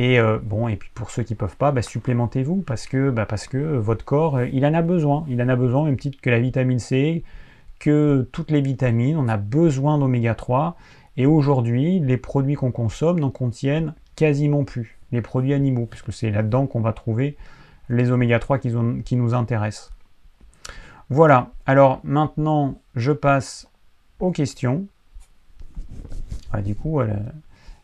Et 0.00 0.20
bon, 0.44 0.68
et 0.68 0.76
puis 0.76 0.90
pour 0.94 1.10
ceux 1.10 1.24
qui 1.24 1.32
ne 1.32 1.38
peuvent 1.38 1.56
pas, 1.56 1.72
bah, 1.72 1.82
supplémentez-vous 1.82 2.62
parce 2.62 2.86
que, 2.86 3.10
bah, 3.10 3.26
parce 3.26 3.48
que 3.48 3.58
votre 3.58 4.04
corps, 4.04 4.40
il 4.42 4.64
en 4.64 4.72
a 4.72 4.80
besoin. 4.80 5.24
Il 5.26 5.42
en 5.42 5.48
a 5.48 5.56
besoin, 5.56 5.86
même 5.86 5.96
titre 5.96 6.20
que 6.22 6.30
la 6.30 6.38
vitamine 6.38 6.78
C, 6.78 7.24
que 7.80 8.28
toutes 8.30 8.52
les 8.52 8.60
vitamines. 8.60 9.16
On 9.16 9.26
a 9.26 9.36
besoin 9.36 9.98
d'oméga 9.98 10.36
3. 10.36 10.76
Et 11.16 11.26
aujourd'hui, 11.26 11.98
les 11.98 12.16
produits 12.16 12.54
qu'on 12.54 12.70
consomme 12.70 13.18
n'en 13.18 13.32
contiennent 13.32 13.92
quasiment 14.14 14.62
plus. 14.62 15.00
Les 15.10 15.20
produits 15.20 15.52
animaux, 15.52 15.86
puisque 15.86 16.12
c'est 16.12 16.30
là-dedans 16.30 16.68
qu'on 16.68 16.80
va 16.80 16.92
trouver 16.92 17.36
les 17.88 18.12
oméga 18.12 18.38
3 18.38 18.58
qui, 18.58 18.72
qui, 19.04 19.16
nous 19.16 19.34
intéressent. 19.34 19.90
Voilà, 21.10 21.50
alors 21.66 22.00
maintenant 22.04 22.80
je 22.94 23.10
passe 23.10 23.68
aux 24.20 24.30
questions. 24.30 24.86
Ah, 26.52 26.62
du 26.62 26.76
coup, 26.76 27.00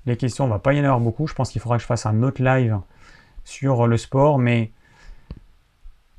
les 0.06 0.16
questions, 0.16 0.44
on 0.44 0.48
va 0.48 0.58
pas 0.58 0.72
y 0.72 0.80
en 0.80 0.84
avoir 0.84 1.00
beaucoup. 1.00 1.26
Je 1.26 1.34
pense 1.34 1.50
qu'il 1.50 1.60
faudra 1.60 1.76
que 1.76 1.82
je 1.82 1.86
fasse 1.86 2.06
un 2.06 2.22
autre 2.22 2.42
live 2.42 2.78
sur 3.44 3.86
le 3.86 3.96
sport, 3.96 4.38
mais 4.38 4.72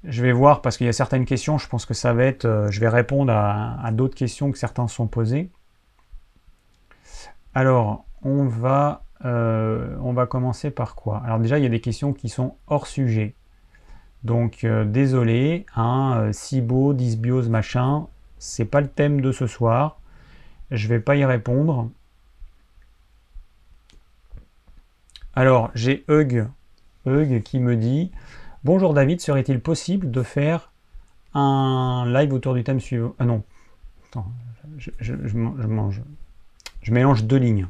je 0.03 0.21
vais 0.21 0.31
voir 0.31 0.61
parce 0.61 0.77
qu'il 0.77 0.85
y 0.85 0.89
a 0.89 0.93
certaines 0.93 1.25
questions, 1.25 1.57
je 1.57 1.67
pense 1.67 1.85
que 1.85 1.93
ça 1.93 2.13
va 2.13 2.25
être, 2.25 2.45
euh, 2.45 2.69
je 2.69 2.79
vais 2.79 2.89
répondre 2.89 3.33
à 3.33 3.89
d'autres 3.91 4.15
questions 4.15 4.51
que 4.51 4.57
certains 4.57 4.87
sont 4.87 5.07
posées. 5.07 5.49
Alors, 7.55 8.05
on 8.21 8.45
va, 8.45 9.03
euh, 9.23 10.25
commencer 10.25 10.71
par 10.71 10.95
quoi? 10.95 11.21
Alors 11.23 11.39
déjà, 11.39 11.57
il 11.57 11.63
y 11.63 11.65
a 11.65 11.69
des 11.69 11.79
questions 11.79 12.11
qui 12.11 12.27
sont 12.27 12.57
hors 12.67 12.85
sujet. 12.85 13.33
Donc, 14.23 14.63
euh, 14.65 14.83
désolé, 14.83 15.65
hein, 15.75 16.29
SIBO, 16.33 16.93
dysbiose, 16.93 17.47
machin, 17.47 18.07
c'est 18.39 18.65
pas 18.65 18.81
le 18.81 18.87
thème 18.87 19.21
de 19.21 19.31
ce 19.31 19.47
soir. 19.47 19.99
Je 20.69 20.87
vais 20.89 20.99
pas 20.99 21.15
y 21.15 21.23
répondre. 21.23 21.89
Alors, 25.37 25.69
j'ai 25.75 26.05
Hug, 26.07 26.47
qui 27.43 27.59
me 27.59 27.75
dit 27.75 28.09
Bonjour 28.63 28.93
David, 28.93 29.19
serait-il 29.19 29.59
possible 29.59 30.09
de 30.09 30.23
faire 30.23 30.71
un 31.33 32.05
live 32.07 32.31
autour 32.31 32.53
du 32.53 32.63
thème 32.63 32.79
suivant? 32.79 33.13
Ah 33.19 33.25
non, 33.25 33.43
je 34.79 36.93
mélange 36.93 37.25
deux 37.25 37.35
lignes. 37.35 37.67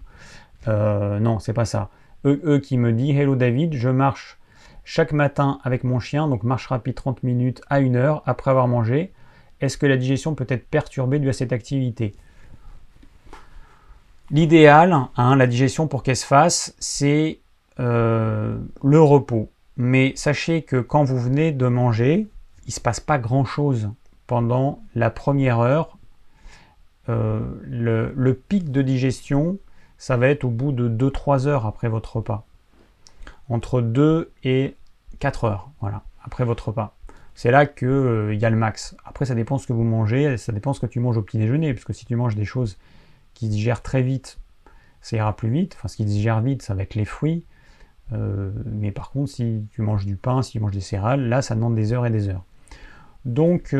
Euh, 0.67 1.19
non, 1.19 1.39
c'est 1.39 1.53
pas 1.53 1.65
ça. 1.65 1.89
Eux 2.23 2.59
qui 2.59 2.77
me 2.77 2.93
dit 2.93 3.17
Hello 3.17 3.35
David, 3.35 3.73
je 3.73 3.89
marche 3.89 4.37
chaque 4.83 5.11
matin 5.11 5.57
avec 5.63 5.83
mon 5.83 5.99
chien, 5.99 6.27
donc 6.27 6.43
marche 6.43 6.67
rapide 6.67 6.93
30 6.93 7.23
minutes 7.23 7.63
à 7.71 7.77
1 7.77 7.95
heure 7.95 8.21
après 8.27 8.51
avoir 8.51 8.67
mangé. 8.67 9.11
Est-ce 9.59 9.79
que 9.79 9.87
la 9.87 9.97
digestion 9.97 10.35
peut 10.35 10.45
être 10.49 10.67
perturbée 10.67 11.17
due 11.17 11.29
à 11.29 11.33
cette 11.33 11.51
activité? 11.51 12.13
L'idéal, 14.29 14.95
hein, 15.17 15.35
la 15.35 15.47
digestion 15.47 15.87
pour 15.87 16.03
qu'elle 16.03 16.15
se 16.15 16.25
fasse, 16.25 16.75
c'est 16.77 17.39
euh, 17.79 18.57
le 18.83 19.01
repos. 19.01 19.49
Mais 19.77 20.13
sachez 20.15 20.61
que 20.61 20.77
quand 20.77 21.03
vous 21.03 21.19
venez 21.19 21.51
de 21.51 21.67
manger, 21.67 22.27
il 22.65 22.69
ne 22.69 22.71
se 22.71 22.79
passe 22.79 22.99
pas 22.99 23.17
grand-chose 23.17 23.89
pendant 24.27 24.79
la 24.95 25.09
première 25.09 25.59
heure 25.59 25.97
euh, 27.09 27.39
le, 27.63 28.33
pic 28.33 28.71
de 28.71 28.81
digestion, 28.81 29.59
ça 29.97 30.17
va 30.17 30.27
être 30.29 30.43
au 30.43 30.49
bout 30.49 30.71
de 30.71 30.89
2-3 30.89 31.47
heures 31.47 31.65
après 31.65 31.87
votre 31.87 32.17
repas. 32.17 32.45
Entre 33.49 33.81
2 33.81 34.31
et 34.43 34.75
4 35.19 35.43
heures, 35.43 35.69
voilà, 35.81 36.03
après 36.23 36.45
votre 36.45 36.69
repas. 36.69 36.95
C'est 37.35 37.51
là 37.51 37.65
qu'il 37.65 37.87
euh, 37.87 38.33
y 38.33 38.45
a 38.45 38.49
le 38.49 38.55
max. 38.55 38.95
Après, 39.05 39.25
ça 39.25 39.35
dépend 39.35 39.57
ce 39.57 39.67
que 39.67 39.73
vous 39.73 39.83
mangez, 39.83 40.37
ça 40.37 40.51
dépend 40.51 40.73
ce 40.73 40.79
que 40.79 40.85
tu 40.85 40.99
manges 40.99 41.17
au 41.17 41.21
petit 41.21 41.37
déjeuner, 41.37 41.73
puisque 41.73 41.93
si 41.93 42.05
tu 42.05 42.15
manges 42.15 42.35
des 42.35 42.45
choses 42.45 42.77
qui 43.33 43.49
digèrent 43.49 43.81
très 43.81 44.01
vite, 44.01 44.39
ça 45.01 45.17
ira 45.17 45.35
plus 45.35 45.49
vite. 45.49 45.75
Enfin, 45.77 45.89
ce 45.89 45.97
qui 45.97 46.05
digère 46.05 46.41
vite, 46.41 46.61
ça 46.61 46.73
va 46.73 46.83
les 46.95 47.05
fruits. 47.05 47.45
Euh, 48.13 48.51
mais 48.65 48.91
par 48.91 49.11
contre, 49.11 49.31
si 49.31 49.65
tu 49.71 49.81
manges 49.81 50.05
du 50.05 50.15
pain, 50.15 50.41
si 50.41 50.53
tu 50.53 50.59
manges 50.59 50.73
des 50.73 50.81
céréales, 50.81 51.27
là, 51.27 51.41
ça 51.41 51.55
demande 51.55 51.75
des 51.75 51.93
heures 51.93 52.05
et 52.05 52.11
des 52.11 52.29
heures. 52.29 52.43
Donc, 53.25 53.75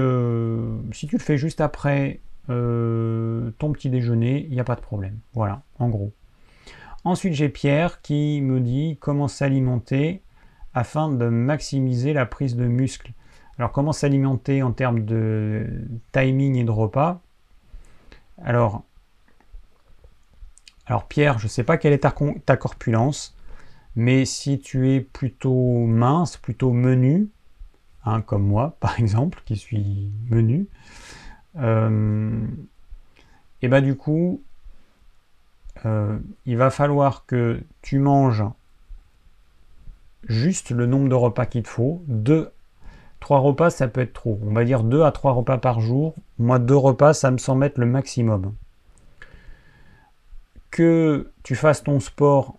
si 0.92 1.08
tu 1.08 1.18
le 1.18 1.22
fais 1.22 1.38
juste 1.38 1.62
après 1.62 2.20
euh, 2.50 3.52
ton 3.58 3.72
petit 3.72 3.90
déjeuner, 3.90 4.46
il 4.46 4.52
n'y 4.54 4.60
a 4.60 4.64
pas 4.64 4.76
de 4.76 4.82
problème. 4.82 5.20
Voilà, 5.34 5.64
en 5.80 5.90
gros. 5.90 6.14
Ensuite, 7.04 7.34
j'ai 7.34 7.50
Pierre 7.50 8.02
qui 8.02 8.42
me 8.42 8.60
dit 8.60 8.98
comment 9.00 9.28
s'alimenter 9.28 10.22
afin 10.74 11.10
de 11.10 11.28
maximiser 11.28 12.14
la 12.14 12.26
prise 12.26 12.56
de 12.56 12.66
muscle. 12.66 13.14
Alors, 13.58 13.72
comment 13.72 13.94
s'alimenter 13.94 14.64
en 14.64 14.72
termes 14.72 15.06
de 15.06 15.68
timing 16.12 16.58
et 16.58 16.64
de 16.64 16.72
repas? 16.72 17.22
Alors, 18.38 18.84
Pierre, 21.08 21.40
je 21.40 21.46
ne 21.46 21.50
sais 21.50 21.64
pas 21.64 21.78
quelle 21.78 21.94
est 21.94 22.04
ta, 22.46 22.58
corpulence, 22.58 23.35
mais 23.96 24.26
si 24.26 24.60
tu 24.60 24.92
es 24.92 25.02
plutôt 25.02 25.86
mince, 25.86 26.38
plutôt 26.38 26.72
menu, 26.72 27.30
hein, 28.06 28.22
comme 28.22 28.44
moi 28.46 28.76
par 28.80 29.00
exemple, 29.00 29.42
qui 29.46 29.58
suis 29.58 30.10
menu, 30.30 30.68
euh, 31.58 32.46
et 33.62 33.68
bah 33.68 33.82
du 33.82 33.96
coup, 33.96 34.42
euh, 35.86 36.18
il 36.46 36.58
va 36.58 36.70
falloir 36.70 37.26
que 37.26 37.62
tu 37.82 38.00
manges 38.00 38.44
juste 40.28 40.72
le 40.72 40.86
nombre 40.86 41.10
de 41.10 41.16
repas 41.16 41.46
qu'il 41.46 41.64
te 41.64 41.70
faut. 41.70 42.04
Deux, 42.08 42.52
trois 43.20 43.40
repas, 43.40 43.70
ça 43.70 43.88
peut 43.88 44.02
être 44.02 44.14
trop. 44.14 44.40
On 44.44 44.54
va 44.54 44.64
dire 44.66 44.84
deux 44.84 45.04
à 45.04 45.12
trois 45.12 45.34
repas 45.34 45.58
par 45.58 45.80
jour. 45.80 46.16
Moi, 46.40 46.60
deux 46.60 46.76
repas, 46.76 47.14
ça 47.14 47.32
me 47.32 47.38
semble 47.38 47.66
être 47.66 47.78
le 47.78 47.86
maximum. 47.86 48.54
Que 50.72 51.32
tu 51.44 51.56
fasses 51.56 51.84
ton 51.84 52.00
sport 52.00 52.58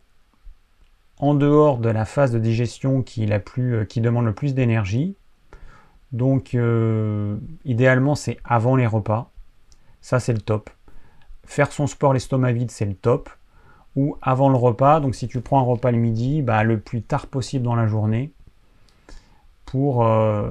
en 1.19 1.35
dehors 1.35 1.79
de 1.79 1.89
la 1.89 2.05
phase 2.05 2.33
de 2.33 2.39
digestion 2.39 3.03
qui, 3.03 3.31
euh, 3.31 3.85
demande 3.97 4.27
le 4.27 4.35
plus 4.35 4.55
d'énergie, 4.55 5.17
donc, 6.13 6.55
euh, 6.55 7.37
idéalement, 7.65 8.15
c'est 8.15 8.39
avant 8.45 8.77
les 8.77 8.87
repas. 8.87 9.31
Ça, 10.01 10.21
c'est 10.21 10.33
le 10.33 10.41
top. 10.41 10.71
Faire 11.45 11.73
son 11.73 11.87
sport 11.87 12.13
l'estomac 12.13 12.53
vide, 12.53 12.71
c'est 12.71 12.85
le 12.87 12.95
top. 12.95 13.29
Ou 13.97 14.17
avant 14.23 14.49
le 14.49 14.57
repas. 14.57 15.01
Donc, 15.01 15.15
si 15.15 15.27
tu 15.29 15.41
prends 15.41 15.59
un 15.61 15.65
repas 15.65 15.91
le 15.91 15.99
midi, 15.99 16.43
bah, 16.43 16.63
le 16.65 16.79
plus 16.81 17.03
tard 17.03 17.27
possible 17.27 17.65
dans 17.65 17.75
la 17.75 17.87
journée. 17.87 18.33
Pour, 19.65 20.07
euh, 20.07 20.49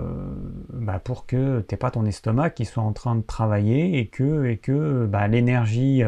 bah, 0.73 0.99
pour 0.99 1.25
que 1.25 1.61
tu 1.61 1.73
n'aies 1.73 1.77
pas 1.77 1.89
ton 1.89 2.05
estomac 2.05 2.49
qui 2.49 2.65
soit 2.65 2.83
en 2.83 2.91
train 2.91 3.15
de 3.15 3.21
travailler 3.21 3.97
et 3.97 4.07
que, 4.07 4.45
et 4.45 4.57
que 4.57 5.05
bah, 5.05 5.27
l'énergie 5.27 6.03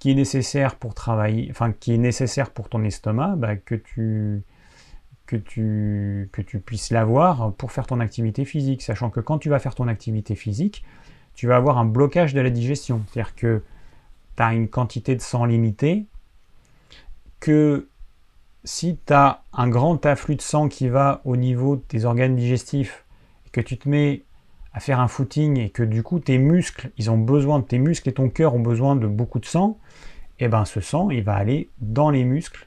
qui 0.00 0.10
est 0.10 0.14
nécessaire 0.14 0.74
pour 0.74 0.94
travailler, 0.94 1.46
enfin 1.50 1.72
qui 1.72 1.94
est 1.94 1.98
nécessaire 1.98 2.50
pour 2.50 2.68
ton 2.68 2.82
estomac, 2.82 3.36
que 3.64 3.76
tu 3.76 4.42
que 5.26 5.36
tu, 5.36 6.28
que 6.32 6.42
tu 6.42 6.58
puisses 6.58 6.90
l'avoir 6.90 7.52
pour 7.52 7.70
faire 7.70 7.86
ton 7.86 8.00
activité 8.00 8.44
physique, 8.44 8.82
sachant 8.82 9.10
que 9.10 9.20
quand 9.20 9.38
tu 9.38 9.48
vas 9.48 9.60
faire 9.60 9.76
ton 9.76 9.86
activité 9.86 10.34
physique, 10.34 10.84
tu 11.34 11.46
vas 11.46 11.54
avoir 11.54 11.78
un 11.78 11.84
blocage 11.84 12.34
de 12.34 12.40
la 12.40 12.50
digestion. 12.50 13.02
C'est-à-dire 13.06 13.36
que 13.36 13.62
tu 14.36 14.42
as 14.42 14.52
une 14.52 14.66
quantité 14.66 15.14
de 15.14 15.20
sang 15.20 15.44
limitée, 15.44 16.06
que 17.38 17.88
si 18.64 18.98
tu 19.06 19.12
as 19.12 19.44
un 19.52 19.68
grand 19.68 20.04
afflux 20.04 20.34
de 20.34 20.42
sang 20.42 20.68
qui 20.68 20.88
va 20.88 21.20
au 21.24 21.36
niveau 21.36 21.76
de 21.76 21.82
tes 21.82 22.04
organes 22.06 22.34
digestifs, 22.34 23.04
et 23.46 23.50
que 23.50 23.60
tu 23.60 23.78
te 23.78 23.88
mets 23.88 24.24
à 24.72 24.80
faire 24.80 25.00
un 25.00 25.08
footing 25.08 25.58
et 25.58 25.70
que 25.70 25.82
du 25.82 26.02
coup 26.02 26.20
tes 26.20 26.38
muscles, 26.38 26.90
ils 26.96 27.10
ont 27.10 27.18
besoin 27.18 27.58
de 27.58 27.64
tes 27.64 27.78
muscles 27.78 28.08
et 28.08 28.12
ton 28.12 28.28
cœur 28.28 28.54
ont 28.54 28.60
besoin 28.60 28.96
de 28.96 29.06
beaucoup 29.06 29.38
de 29.38 29.46
sang, 29.46 29.78
et 30.38 30.44
eh 30.44 30.48
ben 30.48 30.64
ce 30.64 30.80
sang, 30.80 31.10
il 31.10 31.22
va 31.22 31.34
aller 31.34 31.68
dans 31.80 32.10
les 32.10 32.24
muscles 32.24 32.66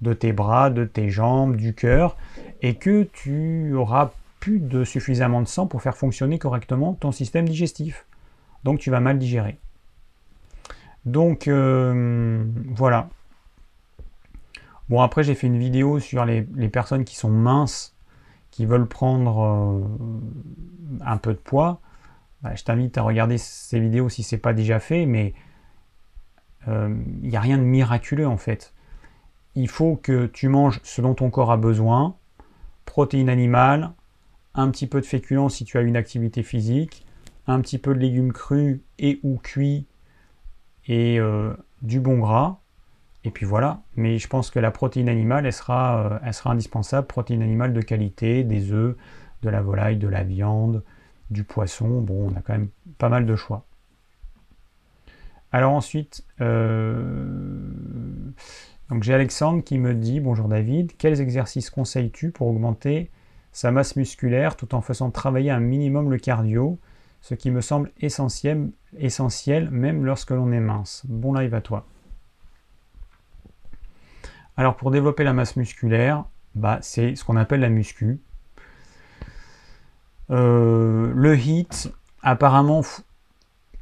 de 0.00 0.14
tes 0.14 0.32
bras, 0.32 0.70
de 0.70 0.84
tes 0.84 1.10
jambes, 1.10 1.56
du 1.56 1.74
cœur, 1.74 2.16
et 2.62 2.74
que 2.74 3.02
tu 3.02 3.74
auras 3.74 4.12
plus 4.40 4.58
de 4.58 4.84
suffisamment 4.84 5.42
de 5.42 5.46
sang 5.46 5.66
pour 5.66 5.82
faire 5.82 5.96
fonctionner 5.96 6.38
correctement 6.38 6.94
ton 6.94 7.12
système 7.12 7.46
digestif. 7.46 8.06
Donc 8.64 8.78
tu 8.78 8.90
vas 8.90 9.00
mal 9.00 9.18
digérer. 9.18 9.58
Donc 11.04 11.46
euh, 11.48 12.44
voilà. 12.74 13.08
Bon 14.88 15.02
après 15.02 15.22
j'ai 15.22 15.34
fait 15.34 15.46
une 15.46 15.58
vidéo 15.58 16.00
sur 16.00 16.24
les, 16.24 16.42
personnes 16.68 17.04
qui 17.04 17.14
sont 17.14 17.30
minces, 17.30 17.94
qui 18.60 18.66
veulent 18.66 18.88
prendre 18.88 19.40
euh, 19.42 21.00
un 21.04 21.16
peu 21.16 21.32
de 21.32 21.38
poids. 21.38 21.80
Bah, 22.42 22.54
je 22.54 22.62
t'invite 22.62 22.98
à 22.98 23.02
regarder 23.02 23.38
ces 23.38 23.80
vidéos 23.80 24.08
si 24.08 24.22
ce 24.22 24.34
n'est 24.34 24.40
pas 24.40 24.52
déjà 24.52 24.80
fait, 24.80 25.06
mais 25.06 25.34
euh, 26.68 26.94
il 27.22 27.28
n'y 27.28 27.36
a 27.36 27.40
rien 27.40 27.58
de 27.58 27.62
miraculeux 27.62 28.26
en 28.26 28.36
fait 28.36 28.74
il 29.54 29.68
faut 29.68 29.96
que 29.96 30.26
tu 30.26 30.48
manges 30.48 30.80
ce 30.82 31.00
dont 31.00 31.14
ton 31.14 31.30
corps 31.30 31.50
a 31.50 31.56
besoin, 31.56 32.16
protéines 32.84 33.28
animales, 33.28 33.92
un 34.54 34.70
petit 34.70 34.86
peu 34.86 35.00
de 35.00 35.06
féculents 35.06 35.48
si 35.48 35.64
tu 35.64 35.78
as 35.78 35.82
une 35.82 35.96
activité 35.96 36.42
physique, 36.42 37.06
un 37.46 37.60
petit 37.60 37.78
peu 37.78 37.94
de 37.94 38.00
légumes 38.00 38.32
crus 38.32 38.80
et 38.98 39.20
ou 39.22 39.38
cuits 39.38 39.86
et 40.86 41.18
euh, 41.18 41.52
du 41.82 42.00
bon 42.00 42.18
gras. 42.18 42.59
Et 43.24 43.30
puis 43.30 43.44
voilà, 43.44 43.82
mais 43.96 44.18
je 44.18 44.28
pense 44.28 44.50
que 44.50 44.58
la 44.58 44.70
protéine 44.70 45.08
animale, 45.08 45.44
elle 45.44 45.52
sera, 45.52 46.06
euh, 46.06 46.18
elle 46.24 46.32
sera 46.32 46.52
indispensable, 46.52 47.06
protéine 47.06 47.42
animale 47.42 47.72
de 47.74 47.80
qualité, 47.82 48.44
des 48.44 48.72
œufs, 48.72 48.96
de 49.42 49.50
la 49.50 49.60
volaille, 49.60 49.96
de 49.96 50.08
la 50.08 50.22
viande, 50.22 50.82
du 51.30 51.44
poisson, 51.44 52.00
bon, 52.00 52.30
on 52.30 52.36
a 52.36 52.40
quand 52.40 52.54
même 52.54 52.68
pas 52.98 53.08
mal 53.08 53.26
de 53.26 53.36
choix. 53.36 53.66
Alors 55.52 55.72
ensuite, 55.72 56.24
euh, 56.40 57.70
j'ai 59.02 59.14
Alexandre 59.14 59.62
qui 59.64 59.78
me 59.78 59.94
dit 59.94 60.20
Bonjour 60.20 60.48
David, 60.48 60.92
quels 60.96 61.20
exercices 61.20 61.70
conseilles-tu 61.70 62.30
pour 62.30 62.46
augmenter 62.48 63.10
sa 63.52 63.72
masse 63.72 63.96
musculaire 63.96 64.56
tout 64.56 64.74
en 64.74 64.80
faisant 64.80 65.10
travailler 65.10 65.50
un 65.50 65.60
minimum 65.60 66.10
le 66.10 66.18
cardio, 66.18 66.78
ce 67.20 67.34
qui 67.34 67.50
me 67.50 67.60
semble 67.60 67.90
essentiel, 68.00 68.70
essentiel 68.96 69.70
même 69.70 70.04
lorsque 70.04 70.30
l'on 70.30 70.52
est 70.52 70.60
mince? 70.60 71.04
Bon 71.08 71.34
live 71.34 71.54
à 71.54 71.60
toi. 71.60 71.86
Alors 74.60 74.76
pour 74.76 74.90
développer 74.90 75.24
la 75.24 75.32
masse 75.32 75.56
musculaire, 75.56 76.26
bah, 76.54 76.80
c'est 76.82 77.16
ce 77.16 77.24
qu'on 77.24 77.36
appelle 77.36 77.60
la 77.60 77.70
muscu. 77.70 78.20
Euh, 80.28 81.10
le 81.14 81.34
HIT, 81.34 81.90
apparemment, 82.22 82.82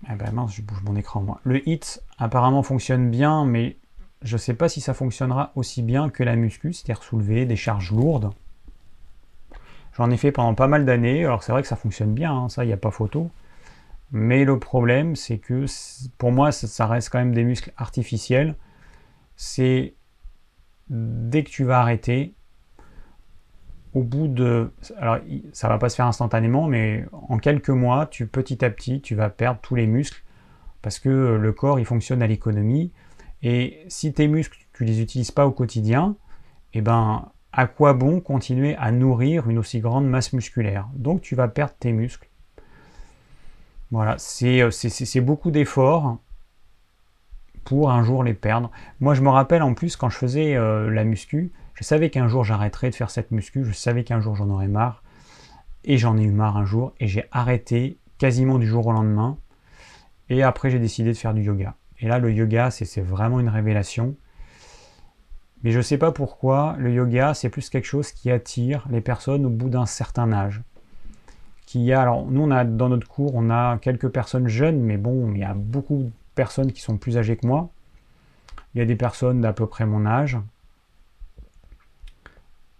ah 0.07 0.15
bah 0.15 0.31
mince, 0.31 0.55
je 0.55 0.63
bouge 0.63 0.81
mon 0.85 0.95
écran 0.95 1.21
moi. 1.21 1.41
Le 1.43 1.69
HIT 1.69 2.01
apparemment 2.17 2.63
fonctionne 2.63 3.11
bien, 3.11 3.45
mais 3.45 3.77
je 4.23 4.37
ne 4.37 4.39
sais 4.39 4.55
pas 4.55 4.69
si 4.69 4.81
ça 4.81 4.95
fonctionnera 4.95 5.51
aussi 5.57 5.83
bien 5.83 6.11
que 6.11 6.23
la 6.23 6.37
muscu, 6.37 6.73
c'est-à-dire 6.73 7.03
soulever 7.03 7.45
des 7.45 7.57
charges 7.57 7.91
lourdes. 7.91 8.31
J'en 9.97 10.13
ai 10.13 10.17
fait 10.17 10.31
pendant 10.31 10.55
pas 10.55 10.69
mal 10.69 10.85
d'années, 10.85 11.25
alors 11.25 11.43
c'est 11.43 11.51
vrai 11.51 11.63
que 11.63 11.69
ça 11.69 11.75
fonctionne 11.75 12.15
bien, 12.15 12.33
hein, 12.33 12.49
ça, 12.49 12.63
il 12.63 12.69
n'y 12.69 12.73
a 12.73 12.77
pas 12.77 12.93
photo. 12.93 13.33
Mais 14.13 14.45
le 14.45 14.61
problème, 14.61 15.17
c'est 15.17 15.39
que 15.39 15.65
pour 16.19 16.31
moi, 16.31 16.53
ça 16.53 16.87
reste 16.87 17.11
quand 17.11 17.19
même 17.19 17.35
des 17.35 17.43
muscles 17.43 17.73
artificiels. 17.77 18.55
C'est 19.35 19.95
dès 20.91 21.45
que 21.45 21.51
tu 21.51 21.65
vas 21.65 21.81
arrêter, 21.81 22.35
au 23.95 24.03
bout 24.03 24.29
de... 24.29 24.71
Alors, 24.99 25.19
ça 25.53 25.69
va 25.69 25.79
pas 25.79 25.89
se 25.89 25.97
faire 25.97 26.07
instantanément, 26.07 26.67
mais 26.67 27.05
en 27.13 27.39
quelques 27.39 27.71
mois, 27.71 28.07
tu, 28.07 28.27
petit 28.27 28.65
à 28.65 28.71
petit, 28.71 29.01
tu 29.01 29.15
vas 29.15 29.31
perdre 29.31 29.61
tous 29.61 29.75
les 29.75 29.87
muscles 29.87 30.23
parce 30.83 30.99
que 30.99 31.09
le 31.09 31.53
corps, 31.53 31.81
il 31.81 31.85
fonctionne 31.85 32.23
à 32.23 32.27
l'économie. 32.27 32.93
Et 33.43 33.85
si 33.89 34.13
tes 34.13 34.29
muscles, 34.29 34.59
tu 34.73 34.85
les 34.85 35.01
utilises 35.01 35.31
pas 35.31 35.47
au 35.47 35.53
quotidien, 35.53 36.17
eh 36.75 36.81
ben, 36.81 37.31
à 37.53 37.67
quoi 37.67 37.95
bon 37.95 38.21
continuer 38.21 38.77
à 38.77 38.93
nourrir 38.93 39.49
une 39.49 39.59
aussi 39.59 39.81
grande 39.81 40.09
masse 40.09 40.33
musculaire? 40.33 40.89
Donc, 40.95 41.21
tu 41.23 41.35
vas 41.35 41.49
perdre 41.49 41.75
tes 41.79 41.93
muscles. 41.93 42.29
Voilà, 43.91 44.17
c'est 44.19 45.21
beaucoup 45.21 45.51
d'efforts 45.51 46.19
pour 47.65 47.91
un 47.91 48.03
jour 48.03 48.25
les 48.25 48.35
perdre. 48.35 48.71
Moi, 49.01 49.15
je 49.15 49.23
me 49.23 49.29
rappelle 49.29 49.63
en 49.63 49.75
plus 49.75 49.97
quand 49.97 50.09
je 50.09 50.17
faisais 50.17 50.57
euh, 50.57 50.91
la 50.91 51.05
muscu, 51.05 51.53
je 51.79 51.85
savais 51.85 52.11
qu'un 52.11 52.27
jour 52.27 52.43
j'arrêterais 52.43 52.91
de 52.91 52.97
faire 52.97 53.09
cette 53.09 53.31
muscu, 53.31 53.65
je 53.65 53.71
savais 53.71 54.03
qu'un 54.03 54.21
jour 54.21 54.35
j'en 54.35 54.51
aurais 54.51 54.67
marre. 54.67 55.05
Et 55.85 55.97
j'en 55.97 56.19
ai 56.19 56.25
eu 56.25 56.33
marre 56.33 56.57
un 56.57 56.65
jour 56.65 56.93
et 56.99 57.07
j'ai 57.07 57.27
arrêté 57.31 57.99
quasiment 58.19 58.59
du 58.59 58.67
jour 58.67 58.89
au 58.89 58.93
lendemain. 58.93 59.39
Et 60.29 60.43
après 60.43 60.71
j'ai 60.71 60.81
décidé 60.81 61.13
de 61.13 61.17
faire 61.17 61.35
du 61.35 61.43
yoga. 61.43 61.77
Et 62.01 62.09
là 62.09 62.19
le 62.19 62.33
yoga 62.33 62.73
c'est 62.73 63.01
vraiment 63.01 63.39
une 63.39 63.49
révélation. 63.49 64.17
Mais 65.63 65.71
je 65.71 65.77
ne 65.77 65.83
sais 65.83 65.99
pas 65.99 66.11
pourquoi, 66.11 66.75
le 66.79 66.93
yoga 66.93 67.33
c'est 67.33 67.49
plus 67.49 67.71
quelque 67.71 67.87
chose 67.87 68.11
qui 68.11 68.33
attire 68.33 68.85
les 68.91 69.01
personnes 69.01 69.47
au 69.47 69.51
bout 69.51 69.69
d'un 69.69 69.87
certain 69.87 70.33
âge. 70.33 70.63
Qui 71.65 71.93
a, 71.93 72.01
alors 72.01 72.27
nous 72.27 72.43
on 72.43 72.51
a 72.51 72.65
dans 72.65 72.89
notre 72.89 73.07
cours 73.07 73.37
on 73.37 73.51
a 73.51 73.79
quelques 73.79 74.09
personnes 74.09 74.49
jeunes, 74.49 74.81
mais 74.81 74.97
bon 74.97 75.31
il 75.31 75.39
y 75.39 75.45
a 75.45 75.55
beaucoup 75.55 76.11
personnes 76.39 76.71
qui 76.71 76.81
sont 76.81 76.99
plus 76.99 77.19
âgées 77.19 77.37
que 77.37 77.49
moi. 77.49 77.69
Il 78.73 78.79
y 78.79 78.81
a 78.81 78.85
des 78.85 78.95
personnes 78.95 79.41
d'à 79.41 79.53
peu 79.53 79.67
près 79.67 79.87
mon 79.87 80.07
âge. 80.07 80.39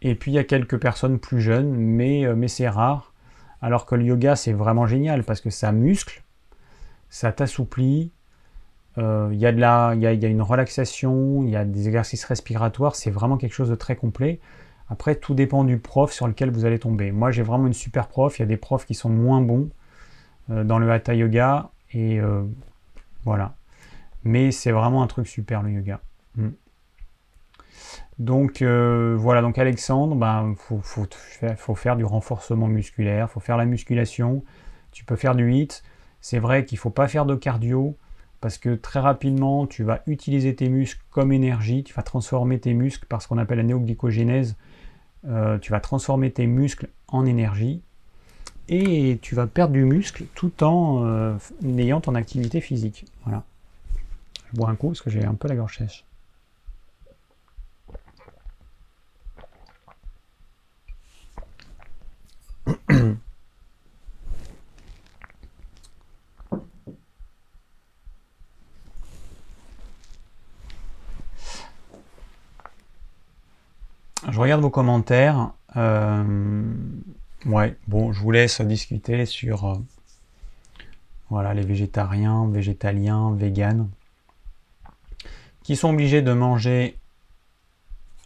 Et 0.01 0.15
puis 0.15 0.31
il 0.31 0.35
y 0.35 0.39
a 0.39 0.45
quelques 0.45 0.79
personnes 0.79 1.19
plus 1.19 1.41
jeunes, 1.41 1.75
mais, 1.75 2.25
euh, 2.25 2.37
mais 2.37 2.47
c'est 2.47 2.69
rare. 2.69 3.13
Alors 3.61 3.85
que 3.85 3.97
le 3.97 4.05
yoga, 4.05 4.37
c'est 4.37 4.53
vraiment 4.53 4.87
génial 4.87 5.25
parce 5.25 5.41
que 5.41 5.51
ça 5.51 5.73
muscle, 5.73 6.23
ça 7.11 7.33
t'assouplit, 7.33 8.13
euh, 8.97 9.29
il 9.33 9.39
y, 9.39 9.41
y 9.41 9.65
a, 9.65 9.95
y 9.95 10.07
a 10.07 10.29
une 10.29 10.43
relaxation, 10.43 11.43
il 11.43 11.51
y 11.51 11.57
a 11.57 11.65
des 11.65 11.89
exercices 11.89 12.25
respiratoires, 12.25 12.95
c'est 12.95 13.11
vraiment 13.11 13.39
quelque 13.39 13.55
chose 13.55 13.71
de 13.71 13.75
très 13.75 13.97
complet. 13.97 14.39
Après, 14.89 15.17
tout 15.17 15.35
dépend 15.35 15.65
du 15.65 15.79
prof 15.79 16.13
sur 16.13 16.29
lequel 16.29 16.53
vous 16.53 16.65
allez 16.65 16.79
tomber. 16.79 17.11
Moi, 17.11 17.33
j'ai 17.33 17.43
vraiment 17.43 17.67
une 17.67 17.75
super 17.75 18.07
prof. 18.07 18.39
Il 18.39 18.43
y 18.43 18.45
a 18.45 18.47
des 18.47 18.57
profs 18.57 18.87
qui 18.87 18.95
sont 18.95 19.11
moins 19.11 19.41
bons 19.41 19.69
euh, 20.51 20.63
dans 20.63 20.79
le 20.79 20.89
hatha 20.91 21.15
yoga. 21.15 21.71
Et 21.93 22.21
voilà. 23.25 23.55
Mais 24.25 24.51
c'est 24.51 24.73
vraiment 24.73 25.03
un 25.03 25.07
truc 25.07 25.27
super, 25.27 25.63
le 25.63 25.71
yoga. 25.71 26.01
Mm. 26.37 26.49
Donc 28.19 28.63
euh, 28.63 29.17
voilà, 29.17 29.43
donc 29.43 29.59
Alexandre, 29.59 30.15
il 30.15 30.19
ben, 30.19 30.55
faut, 30.57 31.75
faire 31.75 31.97
du 31.97 32.05
renforcement 32.05 32.67
musculaire, 32.67 33.29
il 33.31 33.33
faut 33.33 33.41
faire 33.41 33.57
la 33.57 33.65
musculation, 33.65 34.43
tu 34.91 35.05
peux 35.05 35.17
faire 35.17 35.37
du 35.37 35.53
HIIT. 35.53 35.69
C'est 36.21 36.41
vrai 36.41 36.65
qu'il 36.65 36.77
ne 36.77 36.81
faut 36.81 36.91
pas 36.91 37.07
faire 37.07 37.27
de 37.27 37.37
cardio 37.37 37.97
parce 38.41 38.59
que 38.59 38.75
très 38.75 38.99
rapidement, 38.99 39.67
tu 39.67 39.85
vas 39.85 40.03
utiliser 40.07 40.55
tes 40.55 40.69
muscles 40.69 41.03
comme 41.11 41.33
énergie, 41.33 41.85
tu 41.85 41.95
vas 41.95 42.03
transformer 42.03 42.59
tes 42.59 42.75
muscles 42.75 43.07
par 43.07 43.23
ce 43.23 43.29
qu'on 43.29 43.39
appelle 43.39 43.59
la 43.59 43.65
néoglycogénèse, 43.65 44.57
euh, 45.27 45.59
tu 45.59 45.71
vas 45.71 45.81
transformer 45.81 46.33
tes 46.33 46.47
muscles 46.47 46.89
en 47.07 47.25
énergie 47.25 47.83
et 48.69 49.19
tu 49.23 49.35
vas 49.35 49.47
perdre 49.47 49.73
du 49.73 49.85
muscle 49.85 50.25
tout 50.35 50.63
en 50.63 51.05
euh, 51.05 51.37
ayant 51.79 52.01
ton 52.01 52.15
activité 52.15 52.61
physique. 52.61 53.07
Voilà. 53.25 53.45
Je 54.53 54.57
bois 54.57 54.69
un 54.71 54.77
coup 54.77 54.89
parce 54.89 55.01
que 55.01 55.11
j'ai 55.11 55.25
un 55.25 55.35
peu 55.35 55.49
la 55.49 55.57
gorge 55.57 55.79
sèche. 55.79 56.05
Je 74.31 74.39
regarde 74.39 74.61
vos 74.61 74.71
commentaires. 74.71 75.53
Euh, 75.77 76.63
ouais, 77.47 77.77
bon, 77.87 78.13
je 78.13 78.21
vous 78.21 78.31
laisse 78.31 78.61
discuter 78.61 79.27
sur 79.27 79.65
euh, 79.65 79.75
voilà, 81.31 81.55
les 81.55 81.63
végétariens, 81.63 82.49
végétaliens, 82.49 83.35
véganes, 83.35 83.89
qui 85.63 85.77
sont 85.77 85.91
obligés 85.91 86.23
de 86.23 86.33
manger, 86.33 86.97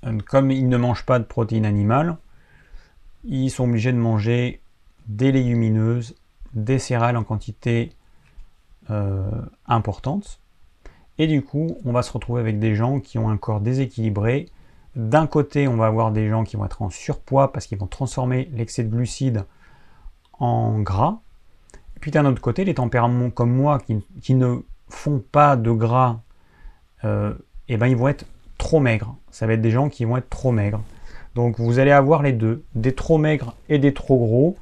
euh, 0.05 0.19
comme 0.27 0.51
ils 0.51 0.69
ne 0.69 0.77
mangent 0.77 1.07
pas 1.07 1.19
de 1.19 1.25
protéines 1.25 1.67
animales, 1.67 2.17
ils 3.25 3.51
sont 3.51 3.65
obligés 3.65 3.93
de 3.93 3.99
manger 3.99 4.61
des 5.07 5.33
légumineuses, 5.33 6.15
des 6.55 6.79
céréales 6.79 7.17
en 7.17 7.25
quantité 7.25 7.93
euh, 8.91 9.31
importante. 9.67 10.41
Et 11.19 11.27
du 11.27 11.43
coup, 11.43 11.79
on 11.85 11.93
va 11.93 12.03
se 12.03 12.13
retrouver 12.13 12.41
avec 12.41 12.59
des 12.59 12.75
gens 12.75 13.01
qui 13.01 13.19
ont 13.19 13.29
un 13.29 13.37
corps 13.37 13.61
déséquilibré. 13.61 14.49
D'un 14.95 15.27
côté, 15.27 15.69
on 15.69 15.77
va 15.77 15.87
avoir 15.87 16.13
des 16.13 16.29
gens 16.29 16.45
qui 16.45 16.57
vont 16.57 16.67
être 16.67 16.83
en 16.83 16.91
surpoids 16.91 17.53
parce 17.53 17.67
qu'ils 17.67 17.79
vont 17.79 17.87
transformer 17.87 18.51
l'excès 18.53 18.85
de 18.85 18.89
glucides 18.89 19.45
en 20.39 20.81
gras. 20.81 21.21
Et 21.97 22.01
puis 22.01 22.11
d'un 22.11 22.27
autre 22.27 22.41
côté, 22.41 22.65
les 22.65 22.75
tempéraments 22.75 23.31
comme 23.31 23.53
moi 23.53 23.79
qui, 23.79 24.35
ne 24.35 24.57
font 24.89 25.23
pas 25.33 25.57
de 25.57 25.71
gras, 25.71 26.21
euh, 27.05 27.33
eh 27.69 27.77
ben 27.77 27.87
ils 27.87 27.97
vont 27.97 28.09
être 28.09 28.27
trop 28.59 28.81
maigres. 28.81 29.17
Ça 29.31 29.47
va 29.47 29.55
être 29.55 29.63
des 29.63 29.71
gens 29.71 29.89
qui 29.89 30.05
vont 30.05 30.19
être 30.19 30.29
trop 30.29 30.53
maigres. 30.53 30.83
Donc 31.35 31.59
vous 31.59 31.79
allez 31.79 31.91
avoir 31.91 32.23
les 32.23 32.33
deux, 32.33 32.65
des 32.75 32.95
trop 32.95 33.17
maigres 33.17 33.55
et 33.71 33.79
des 33.79 33.95
trop 33.95 34.19
gros, 34.19 34.57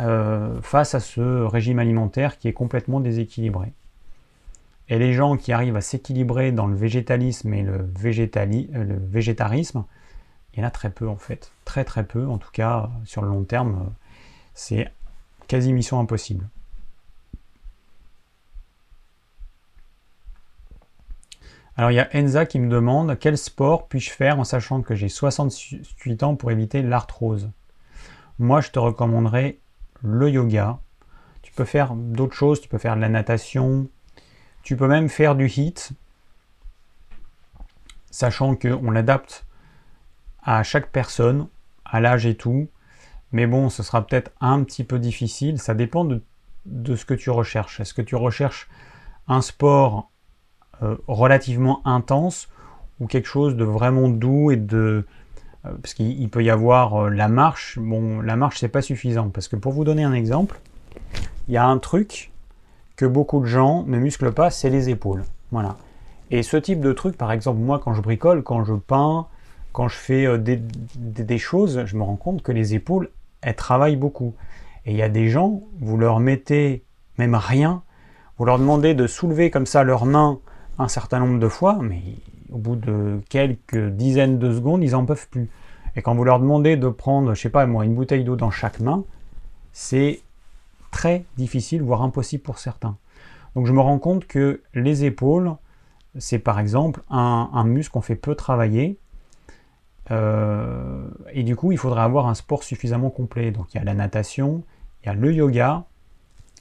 euh, 0.00 0.60
face 0.62 0.94
à 0.94 1.00
ce 1.00 1.44
régime 1.44 1.78
alimentaire 1.78 2.38
qui 2.38 2.48
est 2.48 2.54
complètement 2.54 3.00
déséquilibré. 3.00 3.74
Et 4.92 4.98
les 4.98 5.14
gens 5.14 5.38
qui 5.38 5.52
arrivent 5.52 5.76
à 5.76 5.80
s'équilibrer 5.80 6.52
dans 6.52 6.66
le 6.66 6.76
végétalisme 6.76 7.54
et 7.54 7.62
le, 7.62 7.76
euh, 7.76 8.84
le 8.84 8.98
végétarisme, 8.98 9.86
il 10.52 10.60
y 10.60 10.62
en 10.62 10.66
a 10.66 10.70
très 10.70 10.90
peu 10.90 11.08
en 11.08 11.16
fait. 11.16 11.50
Très 11.64 11.82
très 11.82 12.04
peu, 12.04 12.26
en 12.26 12.36
tout 12.36 12.50
cas 12.52 12.90
sur 13.06 13.22
le 13.22 13.28
long 13.28 13.42
terme, 13.44 13.94
c'est 14.52 14.92
quasi 15.48 15.72
mission 15.72 15.98
impossible. 15.98 16.46
Alors 21.78 21.90
il 21.90 21.94
y 21.94 21.98
a 21.98 22.10
Enza 22.14 22.44
qui 22.44 22.60
me 22.60 22.68
demande 22.68 23.18
quel 23.18 23.38
sport 23.38 23.88
puis-je 23.88 24.10
faire 24.10 24.38
en 24.38 24.44
sachant 24.44 24.82
que 24.82 24.94
j'ai 24.94 25.08
68 25.08 26.22
ans 26.22 26.36
pour 26.36 26.50
éviter 26.50 26.82
l'arthrose? 26.82 27.50
Moi 28.38 28.60
je 28.60 28.70
te 28.70 28.78
recommanderais 28.78 29.56
le 30.02 30.28
yoga. 30.28 30.80
Tu 31.40 31.50
peux 31.50 31.64
faire 31.64 31.94
d'autres 31.94 32.36
choses, 32.36 32.60
tu 32.60 32.68
peux 32.68 32.76
faire 32.76 32.94
de 32.94 33.00
la 33.00 33.08
natation, 33.08 33.88
tu 34.62 34.76
peux 34.76 34.88
même 34.88 35.08
faire 35.08 35.34
du 35.34 35.48
HIT, 35.48 35.92
sachant 38.10 38.54
qu'on 38.56 38.90
l'adapte 38.90 39.46
à 40.42 40.62
chaque 40.62 40.90
personne, 40.90 41.48
à 41.84 42.00
l'âge 42.00 42.26
et 42.26 42.36
tout. 42.36 42.68
Mais 43.32 43.46
bon, 43.46 43.70
ce 43.70 43.82
sera 43.82 44.06
peut-être 44.06 44.30
un 44.40 44.62
petit 44.62 44.84
peu 44.84 44.98
difficile, 44.98 45.58
ça 45.58 45.74
dépend 45.74 46.04
de, 46.04 46.22
ce 46.94 47.04
que 47.04 47.14
tu 47.14 47.30
recherches. 47.30 47.80
Est-ce 47.80 47.94
que 47.94 48.02
tu 48.02 48.14
recherches 48.14 48.68
un 49.28 49.40
sport 49.40 50.10
euh, 50.82 50.96
relativement 51.06 51.86
intense 51.86 52.48
ou 53.00 53.06
quelque 53.06 53.28
chose 53.28 53.56
de 53.56 53.64
vraiment 53.64 54.08
doux 54.08 54.50
et 54.50 54.56
de 54.56 55.06
euh, 55.64 55.70
parce 55.80 55.94
qu'il 55.94 56.28
peut 56.28 56.42
y 56.42 56.50
avoir 56.50 57.04
euh, 57.04 57.08
la 57.08 57.28
marche. 57.28 57.78
Bon, 57.78 58.20
la 58.20 58.36
marche 58.36 58.58
c'est 58.58 58.68
pas 58.68 58.82
suffisant 58.82 59.30
parce 59.30 59.48
que 59.48 59.56
pour 59.56 59.72
vous 59.72 59.84
donner 59.84 60.04
un 60.04 60.12
exemple, 60.12 60.60
il 61.48 61.54
y 61.54 61.56
a 61.56 61.64
un 61.64 61.78
truc 61.78 62.31
que 62.96 63.06
beaucoup 63.06 63.40
de 63.40 63.46
gens 63.46 63.84
ne 63.84 63.98
musclent 63.98 64.32
pas, 64.32 64.50
c'est 64.50 64.70
les 64.70 64.88
épaules. 64.90 65.24
Voilà. 65.50 65.76
Et 66.30 66.42
ce 66.42 66.56
type 66.56 66.80
de 66.80 66.92
truc, 66.92 67.16
par 67.16 67.32
exemple, 67.32 67.60
moi 67.60 67.78
quand 67.78 67.94
je 67.94 68.00
bricole, 68.00 68.42
quand 68.42 68.64
je 68.64 68.74
peins, 68.74 69.26
quand 69.72 69.88
je 69.88 69.96
fais 69.96 70.26
euh, 70.26 70.38
des, 70.38 70.56
des 70.96 71.38
choses, 71.38 71.84
je 71.86 71.96
me 71.96 72.02
rends 72.02 72.16
compte 72.16 72.42
que 72.42 72.52
les 72.52 72.74
épaules, 72.74 73.10
elles 73.40 73.54
travaillent 73.54 73.96
beaucoup. 73.96 74.34
Et 74.84 74.92
il 74.92 74.96
y 74.96 75.02
a 75.02 75.08
des 75.08 75.28
gens, 75.28 75.62
vous 75.80 75.96
leur 75.96 76.20
mettez 76.20 76.84
même 77.18 77.34
rien, 77.34 77.82
vous 78.38 78.44
leur 78.44 78.58
demandez 78.58 78.94
de 78.94 79.06
soulever 79.06 79.50
comme 79.50 79.66
ça 79.66 79.84
leurs 79.84 80.06
mains 80.06 80.38
un 80.78 80.88
certain 80.88 81.20
nombre 81.20 81.38
de 81.38 81.48
fois, 81.48 81.78
mais 81.80 82.02
au 82.50 82.58
bout 82.58 82.76
de 82.76 83.20
quelques 83.28 83.88
dizaines 83.90 84.38
de 84.38 84.52
secondes, 84.52 84.82
ils 84.82 84.92
n'en 84.92 85.04
peuvent 85.04 85.28
plus. 85.28 85.48
Et 85.96 86.02
quand 86.02 86.14
vous 86.14 86.24
leur 86.24 86.40
demandez 86.40 86.76
de 86.76 86.88
prendre, 86.88 87.34
je 87.34 87.40
sais 87.40 87.50
pas 87.50 87.66
moi, 87.66 87.84
une 87.84 87.94
bouteille 87.94 88.24
d'eau 88.24 88.36
dans 88.36 88.50
chaque 88.50 88.80
main, 88.80 89.04
c'est 89.72 90.20
très 90.92 91.24
difficile, 91.36 91.82
voire 91.82 92.02
impossible 92.02 92.44
pour 92.44 92.58
certains. 92.58 92.96
Donc 93.56 93.66
je 93.66 93.72
me 93.72 93.80
rends 93.80 93.98
compte 93.98 94.26
que 94.26 94.62
les 94.74 95.04
épaules, 95.04 95.56
c'est 96.18 96.38
par 96.38 96.60
exemple 96.60 97.02
un, 97.10 97.64
muscle 97.64 97.92
qu'on 97.92 98.00
fait 98.00 98.14
peu 98.14 98.36
travailler. 98.36 98.98
Euh, 100.10 101.08
et 101.32 101.42
du 101.42 101.56
coup, 101.56 101.72
il 101.72 101.78
faudrait 101.78 102.02
avoir 102.02 102.28
un 102.28 102.34
sport 102.34 102.62
suffisamment 102.62 103.10
complet. 103.10 103.50
Donc 103.50 103.74
il 103.74 103.78
y 103.78 103.80
a 103.80 103.84
la 103.84 103.94
natation, 103.94 104.62
il 105.02 105.06
y 105.06 105.10
a 105.10 105.14
le 105.14 105.32
yoga, 105.32 105.84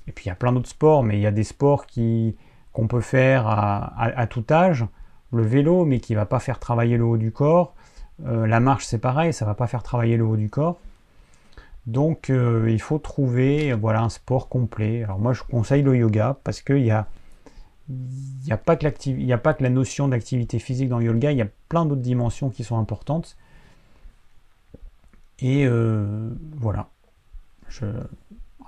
et 0.07 0.11
puis 0.11 0.25
il 0.25 0.27
y 0.29 0.31
a 0.31 0.35
plein 0.35 0.51
d'autres 0.51 0.69
sports, 0.69 1.03
mais 1.03 1.17
il 1.17 1.21
y 1.21 1.27
a 1.27 1.31
des 1.31 1.43
sports 1.43 1.85
qu'on 2.73 2.87
peut 2.87 3.01
faire 3.01 3.47
à, 3.47 4.27
tout 4.27 4.45
âge 4.49 4.85
le 5.31 5.43
vélo, 5.43 5.85
mais 5.85 5.99
qui 5.99 6.13
ne 6.13 6.17
va 6.17 6.25
pas 6.25 6.39
faire 6.39 6.59
travailler 6.59 6.97
le 6.97 7.05
haut 7.05 7.17
du 7.17 7.31
corps. 7.31 7.73
Euh, 8.25 8.45
la 8.45 8.59
marche, 8.59 8.85
c'est 8.85 8.97
pareil, 8.97 9.31
ça 9.31 9.45
ne 9.45 9.49
va 9.49 9.55
pas 9.55 9.67
faire 9.67 9.83
travailler 9.83 10.17
le 10.17 10.25
haut 10.25 10.35
du 10.35 10.49
corps. 10.49 10.77
Donc, 11.87 12.29
euh, 12.29 12.67
il 12.69 12.81
faut 12.81 12.99
trouver 12.99 13.73
voilà, 13.73 14.01
un 14.01 14.09
sport 14.09 14.49
complet. 14.49 15.03
Alors, 15.03 15.19
moi, 15.19 15.33
je 15.33 15.43
conseille 15.43 15.81
le 15.81 15.95
yoga 15.95 16.37
parce 16.43 16.61
qu'il 16.61 16.83
n'y 16.83 16.91
a, 16.91 17.07
y 18.45 18.51
a, 18.51 18.57
pas 18.57 18.75
que 18.75 19.31
a 19.33 19.37
pas 19.37 19.55
la 19.59 19.69
notion 19.69 20.07
d'activité 20.07 20.59
physique 20.59 20.89
dans 20.89 20.99
le 20.99 21.05
yoga, 21.05 21.31
il 21.31 21.37
y 21.37 21.41
a 21.41 21.47
plein 21.69 21.85
d'autres 21.85 22.01
dimensions 22.01 22.49
qui 22.49 22.63
sont 22.63 22.77
importantes. 22.77 23.35
Et 25.39 25.65
euh, 25.65 26.29
voilà. 26.57 26.89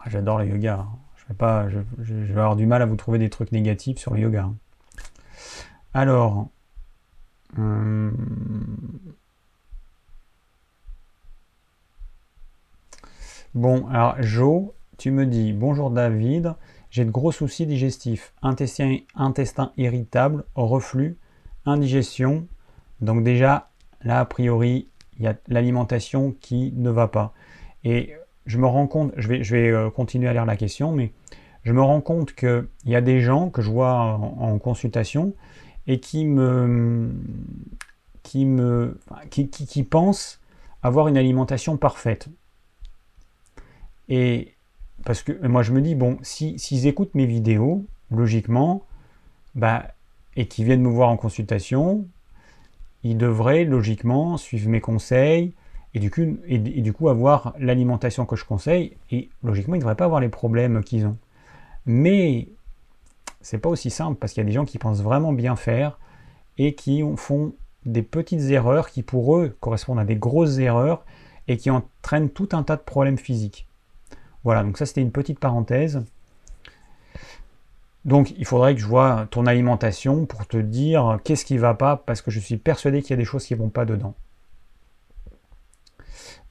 J'adore 0.07 0.39
le 0.39 0.47
yoga. 0.47 0.79
Hein. 0.79 0.87
Je 1.17 1.25
vais, 1.27 1.35
pas, 1.35 1.69
je, 1.69 1.79
vais 2.13 2.31
avoir 2.31 2.55
du 2.55 2.65
mal 2.65 2.81
à 2.81 2.85
vous 2.85 2.95
trouver 2.95 3.19
des 3.19 3.29
trucs 3.29 3.51
négatifs 3.51 3.99
sur 3.99 4.13
le 4.13 4.21
yoga. 4.21 4.43
Hein. 4.43 4.55
Alors, 5.93 6.47
euh, 7.59 8.11
bon, 13.55 13.87
alors 13.87 14.21
Jo, 14.21 14.73
tu 14.97 15.11
me 15.11 15.25
dis 15.25 15.53
bonjour 15.53 15.91
David, 15.91 16.55
j'ai 16.89 17.05
de 17.05 17.11
gros 17.11 17.31
soucis 17.31 17.65
digestifs, 17.65 18.33
intestin, 18.41 19.71
irritable, 19.77 20.43
reflux, 20.55 21.17
indigestion. 21.65 22.47
Donc 23.01 23.23
déjà, 23.23 23.71
là 24.03 24.19
a 24.19 24.25
priori, 24.25 24.87
il 25.17 25.25
y 25.25 25.27
a 25.27 25.35
l'alimentation 25.47 26.35
qui 26.39 26.73
ne 26.75 26.89
va 26.89 27.07
pas. 27.07 27.33
Et 27.83 28.13
je 28.45 28.57
me 28.57 28.67
rends 28.67 28.87
compte, 28.87 29.13
je 29.17 29.27
vais, 29.27 29.69
euh, 29.69 29.89
continuer 29.89 30.27
à 30.27 30.33
lire 30.33 30.45
la 30.45 30.57
question, 30.57 30.91
mais 30.91 31.13
je 31.63 31.73
me 31.73 31.81
rends 31.81 32.01
compte 32.01 32.33
qu'il 32.33 32.67
y 32.85 32.95
a 32.95 33.01
des 33.01 33.21
gens 33.21 33.49
que 33.49 33.61
je 33.61 33.71
vois 33.71 33.93
en 33.93 34.59
consultation 34.59 35.33
et 35.87 35.99
qui 35.99 36.25
me, 36.25 37.11
qui 38.23 38.45
me, 38.45 38.99
qui, 39.29 39.83
pensent 39.83 40.41
avoir 40.81 41.07
une 41.07 41.17
alimentation 41.17 41.77
parfaite. 41.77 42.29
Et 44.09 44.53
parce 45.05 45.23
que 45.23 45.47
moi 45.47 45.63
je 45.63 45.71
me 45.71 45.81
dis 45.81 45.95
bon, 45.95 46.17
si 46.21 46.57
s'ils 46.59 46.87
écoutent 46.87 47.15
mes 47.15 47.25
vidéos, 47.25 47.85
logiquement, 48.11 48.85
bah, 49.55 49.87
et 50.35 50.47
qu'ils 50.47 50.65
viennent 50.65 50.81
me 50.81 50.89
voir 50.89 51.09
en 51.09 51.17
consultation, 51.17 52.07
ils 53.03 53.17
devraient 53.17 53.65
logiquement 53.65 54.37
suivre 54.37 54.69
mes 54.69 54.81
conseils 54.81 55.53
et 55.93 55.99
du 55.99 56.09
coup, 56.09 56.37
et, 56.47 56.57
du 56.57 56.93
coup 56.93 57.09
avoir 57.09 57.53
l'alimentation 57.59 58.25
que 58.25 58.35
je 58.35 58.45
conseille 58.45 58.97
et 59.11 59.29
logiquement 59.43 59.75
ils 59.75 59.79
ne 59.79 59.83
devraient 59.83 59.95
pas 59.95 60.05
avoir 60.05 60.21
les 60.21 60.29
problèmes 60.29 60.83
qu'ils 60.83 61.05
ont. 61.05 61.17
Mais 61.85 62.47
c'est 63.41 63.57
pas 63.57 63.69
aussi 63.69 63.89
simple 63.89 64.17
parce 64.17 64.33
qu'il 64.33 64.41
y 64.41 64.45
a 64.45 64.47
des 64.47 64.53
gens 64.53 64.65
qui 64.65 64.79
pensent 64.79 65.01
vraiment 65.01 65.33
bien 65.33 65.55
faire 65.55 65.99
et 66.57 66.75
qui 66.75 67.03
font 67.17 67.53
des 67.85 68.01
petites 68.01 68.49
erreurs 68.49 68.89
qui 68.89 69.03
pour 69.03 69.37
eux 69.37 69.55
correspondent 69.59 69.99
à 69.99 70.05
des 70.05 70.15
grosses 70.15 70.57
erreurs 70.57 71.05
et 71.47 71.57
qui 71.57 71.69
entraînent 71.69 72.29
tout 72.29 72.49
un 72.53 72.63
tas 72.63 72.77
de 72.77 72.81
problèmes 72.81 73.17
physiques. 73.17 73.67
Voilà, 74.43 74.63
donc 74.63 74.77
ça 74.77 74.85
c'était 74.85 75.01
une 75.01 75.11
petite 75.11 75.39
parenthèse. 75.39 76.03
Donc 78.05 78.33
il 78.37 78.45
faudrait 78.45 78.75
que 78.75 78.81
je 78.81 78.85
vois 78.85 79.27
ton 79.31 79.45
alimentation 79.45 80.25
pour 80.25 80.45
te 80.45 80.57
dire 80.57 81.19
qu'est-ce 81.23 81.45
qui 81.45 81.55
ne 81.55 81.59
va 81.59 81.73
pas 81.73 81.95
parce 81.95 82.21
que 82.21 82.31
je 82.31 82.39
suis 82.39 82.57
persuadé 82.57 83.01
qu'il 83.01 83.11
y 83.11 83.13
a 83.13 83.17
des 83.17 83.25
choses 83.25 83.45
qui 83.45 83.53
ne 83.53 83.59
vont 83.59 83.69
pas 83.69 83.85
dedans. 83.85 84.13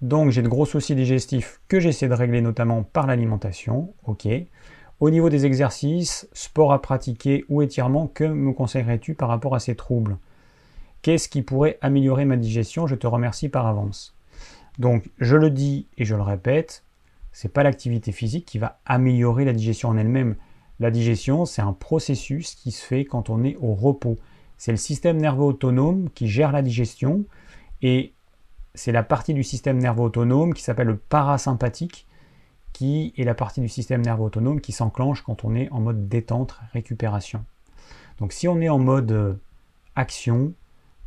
Donc 0.01 0.31
j'ai 0.31 0.43
de 0.43 0.49
gros 0.49 0.67
soucis 0.67 0.95
digestifs 0.95 1.61
que 1.69 1.79
j'essaie 1.79 2.09
de 2.09 2.15
régler 2.15 2.41
notamment 2.41 2.83
par 2.83 3.07
l'alimentation. 3.07 3.93
Ok. 4.05 4.27
Au 5.01 5.11
niveau 5.11 5.29
des 5.31 5.47
exercices, 5.47 6.29
sport 6.33 6.73
à 6.73 6.81
pratiquer 6.81 7.45
ou 7.49 7.61
étirement, 7.61 8.07
que 8.07 8.25
me 8.25 8.53
conseillerais-tu 8.53 9.15
par 9.15 9.29
rapport 9.29 9.55
à 9.55 9.59
ces 9.59 9.75
troubles? 9.75 10.17
Qu'est-ce 11.03 11.29
qui 11.29 11.43
pourrait 11.43 11.79
améliorer 11.81 12.25
ma 12.25 12.37
digestion? 12.37 12.87
Je 12.87 12.95
te 12.95 13.09
remercie 13.09 13.49
par 13.49 13.67
avance. 13.67 14.15
Donc, 14.79 15.11
je 15.19 15.37
le 15.37 15.51
dis 15.51 15.89
et 15.99 16.05
je 16.05 16.15
le 16.15 16.23
répète, 16.23 16.82
c'est 17.33 17.53
pas 17.53 17.63
l'activité 17.63 18.13
physique 18.13 18.45
qui 18.45 18.59
va 18.59 18.81
améliorer 18.85 19.45
la 19.45 19.53
digestion 19.53 19.89
en 19.89 19.97
elle-même. 19.97 20.37
La 20.81 20.91
digestion, 20.91 21.45
c'est 21.45 21.63
un 21.63 21.73
processus 21.73 22.55
qui 22.55 22.71
se 22.71 22.85
fait 22.85 23.05
quand 23.05 23.31
on 23.31 23.43
est 23.45 23.57
au 23.57 23.75
repos. 23.75 24.17
C'est 24.59 24.73
le 24.73 24.79
système 24.79 25.17
nerveux 25.17 25.45
autonome 25.45 26.11
qui 26.11 26.29
gère 26.29 26.53
la 26.53 26.63
digestion 26.63 27.25
et 27.81 28.15
c'est 28.75 28.93
la 28.93 29.03
partie 29.03 29.35
du 29.35 29.43
système 29.43 29.79
nerveux 29.79 30.03
autonome 30.03 30.55
qui 30.55 30.63
s'appelle 30.63 30.87
le 30.87 30.97
parasympathique 30.97 32.07
qui 32.73 33.13
est 33.17 33.25
la 33.25 33.35
partie 33.35 33.61
du 33.61 33.69
système 33.69 34.03
nerveux 34.03 34.25
autonome 34.25 34.61
qui 34.61 34.73
s'enclenche 34.73 35.23
quand 35.23 35.45
on 35.45 35.55
est 35.55 35.71
en 35.71 35.81
mode 35.81 36.09
détente, 36.09 36.59
récupération. 36.73 37.45
Donc 38.19 38.33
si 38.33 38.49
on 38.49 38.61
est 38.61 38.69
en 38.69 38.79
mode 38.79 39.13
euh, 39.13 39.35
action, 39.95 40.55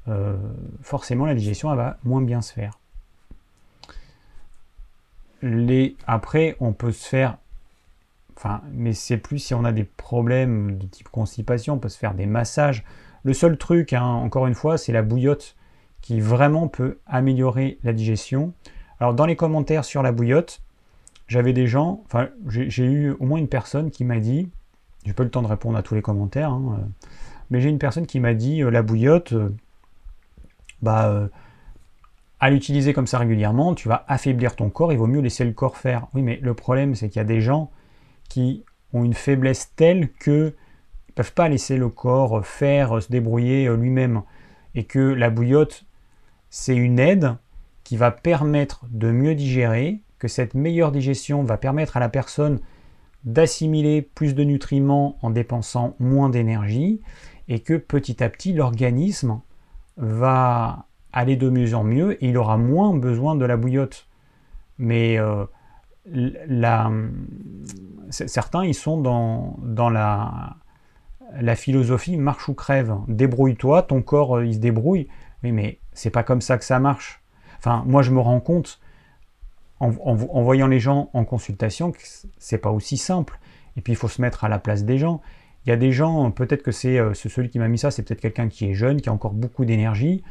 euh, 0.07 0.37
forcément 0.81 1.25
la 1.25 1.33
digestion 1.33 1.71
elle 1.71 1.77
va 1.77 1.97
moins 2.03 2.21
bien 2.21 2.41
se 2.41 2.53
faire. 2.53 2.79
Après, 6.07 6.55
on 6.59 6.73
peut 6.73 6.91
se 6.91 7.07
faire, 7.07 7.37
enfin, 8.35 8.61
mais 8.71 8.93
c'est 8.93 9.17
plus 9.17 9.39
si 9.39 9.53
on 9.53 9.63
a 9.63 9.71
des 9.71 9.83
problèmes 9.83 10.77
de 10.77 10.87
type 10.87 11.09
constipation, 11.09 11.75
on 11.75 11.79
peut 11.79 11.89
se 11.89 11.97
faire 11.97 12.13
des 12.13 12.25
massages. 12.25 12.83
Le 13.23 13.33
seul 13.33 13.57
truc, 13.57 13.93
hein, 13.93 14.03
encore 14.03 14.47
une 14.47 14.55
fois, 14.55 14.77
c'est 14.77 14.91
la 14.91 15.01
bouillotte 15.01 15.55
qui 16.01 16.19
vraiment 16.19 16.67
peut 16.67 16.99
améliorer 17.07 17.79
la 17.83 17.91
digestion. 17.91 18.53
Alors 18.99 19.15
dans 19.15 19.25
les 19.25 19.35
commentaires 19.35 19.83
sur 19.83 20.03
la 20.03 20.11
bouillotte, 20.11 20.61
j'avais 21.27 21.51
des 21.51 21.65
gens, 21.65 22.03
enfin 22.05 22.29
j'ai 22.47 22.85
eu 22.85 23.11
au 23.19 23.25
moins 23.25 23.39
une 23.39 23.47
personne 23.47 23.89
qui 23.89 24.03
m'a 24.03 24.19
dit, 24.19 24.49
j'ai 25.03 25.13
pas 25.13 25.23
le 25.23 25.31
temps 25.31 25.41
de 25.41 25.47
répondre 25.47 25.77
à 25.77 25.81
tous 25.81 25.95
les 25.95 26.03
commentaires, 26.03 26.51
hein, 26.51 26.77
euh, 26.79 26.83
mais 27.49 27.59
j'ai 27.59 27.69
une 27.69 27.79
personne 27.79 28.05
qui 28.05 28.19
m'a 28.19 28.35
dit 28.35 28.61
euh, 28.61 28.69
la 28.69 28.83
bouillotte, 28.83 29.33
euh, 29.33 29.49
bah 30.83 31.29
l'utiliser 32.49 32.93
comme 32.93 33.07
ça 33.07 33.17
régulièrement, 33.17 33.75
tu 33.75 33.87
vas 33.87 34.05
affaiblir 34.07 34.55
ton 34.55 34.69
corps, 34.69 34.91
il 34.91 34.97
vaut 34.97 35.07
mieux 35.07 35.21
laisser 35.21 35.45
le 35.45 35.53
corps 35.53 35.77
faire. 35.77 36.07
Oui, 36.13 36.21
mais 36.21 36.39
le 36.41 36.53
problème 36.53 36.95
c'est 36.95 37.09
qu'il 37.09 37.19
y 37.19 37.21
a 37.21 37.25
des 37.25 37.41
gens 37.41 37.71
qui 38.29 38.63
ont 38.93 39.03
une 39.03 39.13
faiblesse 39.13 39.73
telle 39.75 40.11
que 40.13 40.53
ne 41.09 41.13
peuvent 41.13 41.33
pas 41.33 41.49
laisser 41.49 41.77
le 41.77 41.89
corps 41.89 42.45
faire, 42.45 43.01
se 43.01 43.09
débrouiller 43.09 43.69
lui-même, 43.75 44.23
et 44.73 44.83
que 44.83 44.99
la 44.99 45.29
bouillotte 45.29 45.85
c'est 46.49 46.75
une 46.75 46.99
aide 46.99 47.35
qui 47.83 47.97
va 47.97 48.11
permettre 48.11 48.85
de 48.89 49.11
mieux 49.11 49.35
digérer, 49.35 50.01
que 50.19 50.27
cette 50.27 50.53
meilleure 50.53 50.91
digestion 50.91 51.43
va 51.43 51.57
permettre 51.57 51.97
à 51.97 51.99
la 51.99 52.09
personne 52.09 52.59
d'assimiler 53.25 54.01
plus 54.01 54.35
de 54.35 54.43
nutriments 54.43 55.17
en 55.21 55.31
dépensant 55.31 55.95
moins 55.99 56.29
d'énergie 56.29 57.01
et 57.47 57.59
que 57.59 57.73
petit 57.73 58.23
à 58.23 58.29
petit 58.29 58.53
l'organisme 58.53 59.41
va 59.97 60.87
aller 61.15 61.37
de 61.37 61.49
mieux 61.49 61.73
en 61.73 61.83
mieux 61.83 62.23
et 62.23 62.29
il 62.29 62.37
aura 62.37 62.57
moins 62.57 62.93
besoin 62.93 63.35
de 63.35 63.45
la 63.45 63.57
bouillotte. 63.57 64.07
Mais 64.77 65.17
euh, 65.17 65.45
certains, 68.09 68.65
ils 68.65 68.75
sont 68.75 69.01
dans, 69.01 69.57
dans 69.63 69.89
la, 69.89 70.57
la 71.39 71.55
philosophie 71.55 72.17
marche 72.17 72.49
ou 72.49 72.53
crève. 72.53 72.95
Débrouille-toi, 73.07 73.83
ton 73.83 74.01
corps 74.01 74.37
euh, 74.37 74.45
il 74.45 74.55
se 74.55 74.59
débrouille. 74.59 75.07
Oui, 75.43 75.51
mais 75.53 75.79
c'est 75.93 76.09
pas 76.09 76.23
comme 76.23 76.41
ça 76.41 76.57
que 76.57 76.65
ça 76.65 76.79
marche. 76.79 77.23
Enfin, 77.57 77.83
moi 77.87 78.03
je 78.03 78.11
me 78.11 78.19
rends 78.19 78.41
compte 78.41 78.79
en, 79.79 79.91
voyant 79.91 80.67
les 80.67 80.79
gens 80.79 81.09
en 81.13 81.25
consultation, 81.25 81.91
c'est 82.37 82.57
pas 82.57 82.71
aussi 82.71 82.97
simple. 82.97 83.39
Et 83.77 83.81
puis 83.81 83.93
il 83.93 83.95
faut 83.95 84.07
se 84.07 84.21
mettre 84.21 84.43
à 84.43 84.49
la 84.49 84.59
place 84.59 84.83
des 84.83 84.97
gens. 84.97 85.21
Il 85.65 85.69
y 85.69 85.73
a 85.73 85.77
des 85.77 85.91
gens, 85.91 86.31
peut-être 86.31 86.63
que 86.63 86.71
c'est 86.71 86.97
celui 87.13 87.49
qui 87.49 87.59
m'a 87.59 87.67
mis 87.67 87.77
ça, 87.77 87.91
c'est 87.91 88.03
peut-être 88.03 88.21
quelqu'un 88.21 88.47
qui 88.47 88.69
est 88.69 88.73
jeune, 88.73 89.01
qui 89.01 89.09
a 89.09 89.13
encore 89.13 89.33
beaucoup 89.33 89.65
d'énergie, 89.65 90.23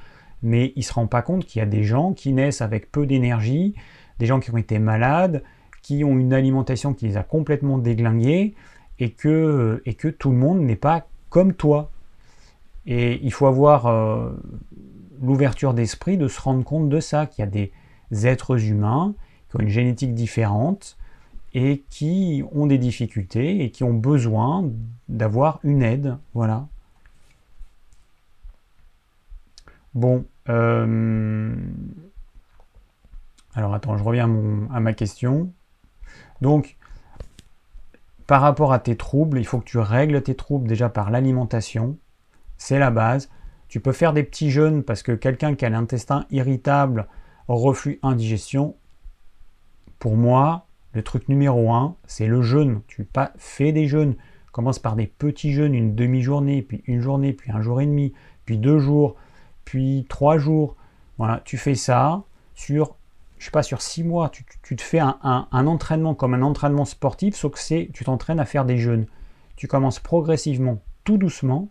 mais 0.45 0.73
il 0.77 0.81
ne 0.81 0.85
se 0.85 0.93
rend 0.93 1.07
pas 1.07 1.23
compte 1.23 1.47
qu'il 1.47 1.59
y 1.59 1.63
a 1.63 1.67
des 1.67 1.83
gens 1.83 2.13
qui 2.13 2.33
naissent 2.33 2.61
avec 2.61 2.93
peu 2.93 3.07
d'énergie, 3.07 3.75
des 4.19 4.27
gens 4.27 4.39
qui 4.39 4.53
ont 4.53 4.59
été 4.59 4.79
malades, 4.79 5.43
qui 5.83 6.05
ont 6.05 6.19
une 6.19 6.33
alimentation 6.33 6.95
qui 6.95 7.07
les 7.07 7.17
a 7.17 7.23
complètement 7.23 7.79
déglingués, 7.79 8.55
et 8.99 9.11
que, 9.11 9.83
et 9.87 9.95
que 9.95 10.09
tout 10.09 10.31
le 10.31 10.37
monde 10.37 10.61
n'est 10.61 10.77
pas 10.77 11.09
comme 11.31 11.55
toi. 11.55 11.91
Et 12.87 13.19
il 13.25 13.33
faut 13.33 13.47
avoir 13.47 13.87
euh, 13.87 14.31
l'ouverture 15.21 15.75
d'esprit 15.75 16.17
de 16.17 16.29
se 16.29 16.41
rendre 16.41 16.63
compte 16.63 16.89
de 16.89 17.01
ça, 17.01 17.27
qu'il 17.27 17.45
y 17.45 17.49
a 17.49 17.51
des 17.51 17.73
êtres 18.27 18.63
humains 18.63 19.15
qui 19.49 19.57
ont 19.57 19.61
une 19.61 19.69
génétique 19.69 20.15
différente 20.15 20.97
et 21.55 21.85
qui 21.89 22.45
ont 22.53 22.67
des 22.67 22.79
difficultés 22.79 23.65
et 23.65 23.71
qui 23.71 23.85
ont 23.85 23.95
besoin 23.95 24.71
d'avoir 25.09 25.61
une 25.63 25.83
aide. 25.83 26.19
Voilà. 26.35 26.67
Bon. 29.95 30.25
Euh, 30.49 31.55
alors 33.55 33.75
attends, 33.75 33.97
je 33.97 34.05
reviens 34.05 34.29
à, 34.73 34.81
ma 34.81 34.93
question. 34.93 35.53
Donc, 36.41 36.77
par 38.27 38.41
rapport 38.41 38.73
à 38.73 38.79
tes 38.79 38.97
troubles, 38.97 39.39
il 39.39 39.47
faut 39.47 39.61
que 39.61 39.65
tu 39.65 39.79
règles 39.79 40.23
tes 40.23 40.35
troubles 40.35 40.69
déjà 40.69 40.89
par 40.89 41.11
l'alimentation. 41.11 41.99
C'est 42.57 42.79
la 42.79 42.91
base. 42.91 43.31
Tu 43.69 43.81
peux 43.81 43.93
faire 43.93 44.13
des 44.13 44.25
petits 44.25 44.51
jeûnes 44.51 44.83
parce 44.83 45.03
que 45.03 45.13
quelqu'un 45.13 45.55
qui 45.55 45.65
a 45.65 45.71
l'intestin 45.71 46.27
irritable, 46.31 47.07
reflux, 47.49 47.99
indigestion, 48.03 48.77
pour 49.99 50.17
moi, 50.17 50.67
le 50.93 51.03
truc 51.03 51.29
numéro 51.29 51.73
un, 51.73 51.97
c'est 52.07 52.27
le 52.27 52.43
jeûne. 52.43 52.83
Tu 52.87 53.05
pas 53.05 53.33
fais 53.37 53.73
des 53.73 53.87
jeûnes. 53.87 54.17
Commence 54.53 54.79
par 54.79 54.95
des 54.95 55.07
petits 55.07 55.53
jeûnes, 55.53 55.75
une 55.75 55.95
demi-journée, 55.95 56.63
puis 56.63 56.83
une 56.87 57.01
journée, 57.01 57.33
puis 57.33 57.51
un 57.51 57.61
jour 57.61 57.81
et 57.81 57.87
demi, 57.87 58.13
puis 58.45 58.59
deux 58.59 58.79
jours, 58.79 59.17
puis 59.65 60.07
trois 60.09 60.39
jours. 60.39 60.77
Voilà, 61.19 61.41
tu 61.45 61.59
fais 61.59 61.75
ça 61.75 62.23
sur 62.55 62.97
je 63.45 63.49
sais 63.49 63.51
pas, 63.51 63.63
sur 63.63 63.83
six 63.83 64.05
mois, 64.05 64.31
tu, 64.31 64.45
te 64.45 64.81
fais 64.81 65.01
un, 65.01 65.47
entraînement 65.53 66.15
comme 66.15 66.33
un 66.33 66.41
entraînement 66.41 66.87
sportif, 66.87 67.35
sauf 67.35 67.53
que 67.53 67.59
c'est, 67.59 67.91
tu 67.93 68.03
t'entraînes 68.03 68.41
à 68.41 68.47
faire 68.47 68.65
des 68.65 68.79
jeûnes. 68.79 69.07
Tu 69.57 69.69
commences 69.69 69.99
progressivement, 69.99 70.81
tout 71.05 71.19
doucement, 71.19 71.69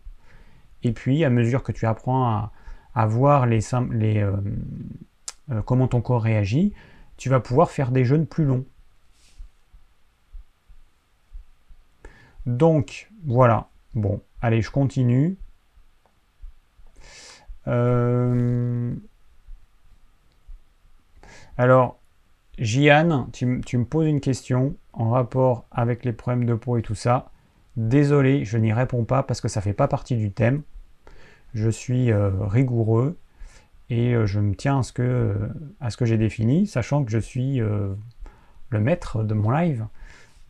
et 0.83 0.91
puis 0.91 1.23
à 1.23 1.31
mesure 1.31 1.63
que 1.63 1.71
tu 1.71 1.87
apprends 1.87 2.51
à, 2.93 3.05
voir 3.07 3.47
les, 3.47 3.61
les 3.89 4.19
euh, 4.19 4.37
euh, 5.49 5.63
comment 5.63 5.87
ton 5.87 6.01
corps 6.01 6.21
réagit, 6.21 6.73
tu 7.17 7.29
vas 7.29 7.39
pouvoir 7.39 7.71
faire 7.71 7.89
des 7.89 8.05
jeûnes 8.05 8.27
plus 8.27 8.45
longs. 8.45 8.65
Donc 12.45 13.09
voilà. 13.25 13.69
Bon, 13.95 14.21
allez, 14.43 14.61
je 14.61 14.69
continue. 14.69 15.37
Euh, 17.67 18.93
alors, 21.57 21.99
Jian, 22.59 23.27
tu, 23.31 23.45
me 23.45 23.83
poses 23.83 24.07
une 24.07 24.21
question 24.21 24.75
en 24.93 25.11
rapport 25.11 25.65
avec 25.71 26.05
les 26.05 26.13
problèmes 26.13 26.45
de 26.45 26.53
peau 26.53 26.77
et 26.77 26.81
tout 26.81 26.95
ça. 26.95 27.31
Désolé, 27.77 28.45
je 28.45 28.57
n'y 28.57 28.73
réponds 28.73 29.05
pas 29.05 29.23
parce 29.23 29.41
que 29.41 29.47
ça 29.47 29.59
ne 29.59 29.63
fait 29.63 29.73
pas 29.73 29.87
partie 29.87 30.15
du 30.15 30.31
thème. 30.31 30.61
Je 31.53 31.69
suis 31.69 32.11
euh, 32.11 32.31
rigoureux 32.41 33.17
et 33.89 34.13
euh, 34.13 34.25
je 34.25 34.39
me 34.39 34.55
tiens 34.55 34.79
à 34.79 34.83
ce 34.83 34.91
que, 34.93 36.05
j'ai 36.05 36.17
défini, 36.17 36.67
sachant 36.67 37.03
que 37.03 37.11
je 37.11 37.19
suis 37.19 37.57
le 37.57 38.79
maître 38.79 39.23
de 39.23 39.33
mon 39.33 39.51
live. 39.51 39.85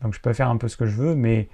Donc 0.02 0.14
je 0.14 0.20
peux 0.20 0.32
faire 0.32 0.50
un 0.50 0.56
peu 0.56 0.68
ce 0.68 0.76
que 0.76 0.86
je 0.86 0.96
veux, 0.96 1.14
mais 1.14 1.48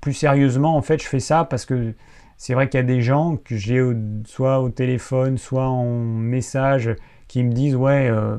plus 0.00 0.14
sérieusement, 0.14 0.76
en 0.76 0.82
fait, 0.82 1.02
je 1.02 1.06
fais 1.06 1.20
ça 1.20 1.44
parce 1.44 1.64
que 1.64 1.94
c'est 2.42 2.54
vrai 2.54 2.68
qu'il 2.68 2.78
y 2.78 2.82
a 2.82 2.84
des 2.84 3.02
gens 3.02 3.36
que 3.36 3.54
j'ai 3.54 3.80
soit 4.24 4.58
au 4.58 4.68
téléphone, 4.68 5.38
soit 5.38 5.68
en 5.68 5.94
message 5.94 6.90
qui 7.28 7.44
me 7.44 7.52
disent 7.52 7.76
ouais, 7.76 8.08
euh, 8.10 8.36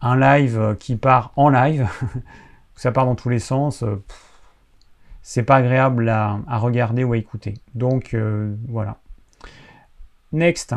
un 0.00 0.18
live 0.18 0.74
qui 0.80 0.96
part 0.96 1.34
en 1.36 1.50
live, 1.50 1.86
ça 2.76 2.92
part 2.92 3.04
dans 3.04 3.14
tous 3.14 3.28
les 3.28 3.40
sens, 3.40 3.82
euh, 3.82 4.02
c'est 5.20 5.42
pas 5.42 5.56
agréable 5.56 6.08
à, 6.08 6.40
regarder 6.52 7.04
ou 7.04 7.12
à 7.12 7.18
écouter. 7.18 7.52
Donc 7.74 8.14
euh, 8.14 8.56
voilà. 8.70 8.96
Next. 10.32 10.74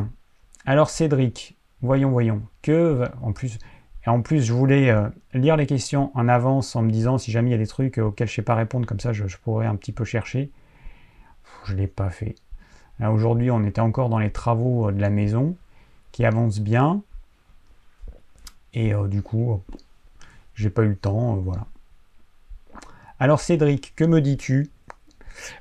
Alors 0.65 0.89
Cédric, 0.89 1.55
voyons, 1.81 2.11
voyons. 2.11 2.41
Que 2.61 3.05
en 3.21 3.31
plus, 3.31 3.57
et 4.05 4.09
en 4.09 4.21
plus, 4.21 4.43
je 4.43 4.51
voulais 4.51 4.93
lire 5.33 5.55
les 5.55 5.65
questions 5.65 6.11
en 6.13 6.27
avance 6.27 6.75
en 6.75 6.81
me 6.81 6.91
disant 6.91 7.17
si 7.17 7.31
jamais 7.31 7.51
il 7.51 7.53
y 7.53 7.55
a 7.55 7.57
des 7.57 7.67
trucs 7.67 7.99
auxquels 7.99 8.27
je 8.27 8.33
ne 8.33 8.35
sais 8.35 8.41
pas 8.41 8.55
répondre, 8.55 8.85
comme 8.85 8.99
ça 8.99 9.13
je 9.13 9.23
pourrais 9.41 9.65
un 9.65 9.77
petit 9.77 9.93
peu 9.93 10.03
chercher 10.03 10.51
je 11.65 11.73
ne 11.73 11.77
l'ai 11.77 11.87
pas 11.87 12.09
fait. 12.09 12.35
Aujourd'hui, 13.01 13.51
on 13.51 13.63
était 13.63 13.81
encore 13.81 14.09
dans 14.09 14.19
les 14.19 14.31
travaux 14.31 14.87
euh, 14.87 14.91
de 14.91 15.01
la 15.01 15.09
maison 15.09 15.55
qui 16.11 16.25
avancent 16.25 16.59
bien. 16.59 17.01
Et 18.73 18.93
euh, 18.93 19.07
du 19.07 19.21
coup, 19.21 19.61
j'ai 20.55 20.69
pas 20.69 20.83
eu 20.83 20.89
le 20.89 20.95
temps, 20.95 21.37
euh. 21.37 21.51
Alors 23.19 23.39
Cédric, 23.39 23.93
que 23.95 24.03
me 24.03 24.21
dis-tu? 24.21 24.69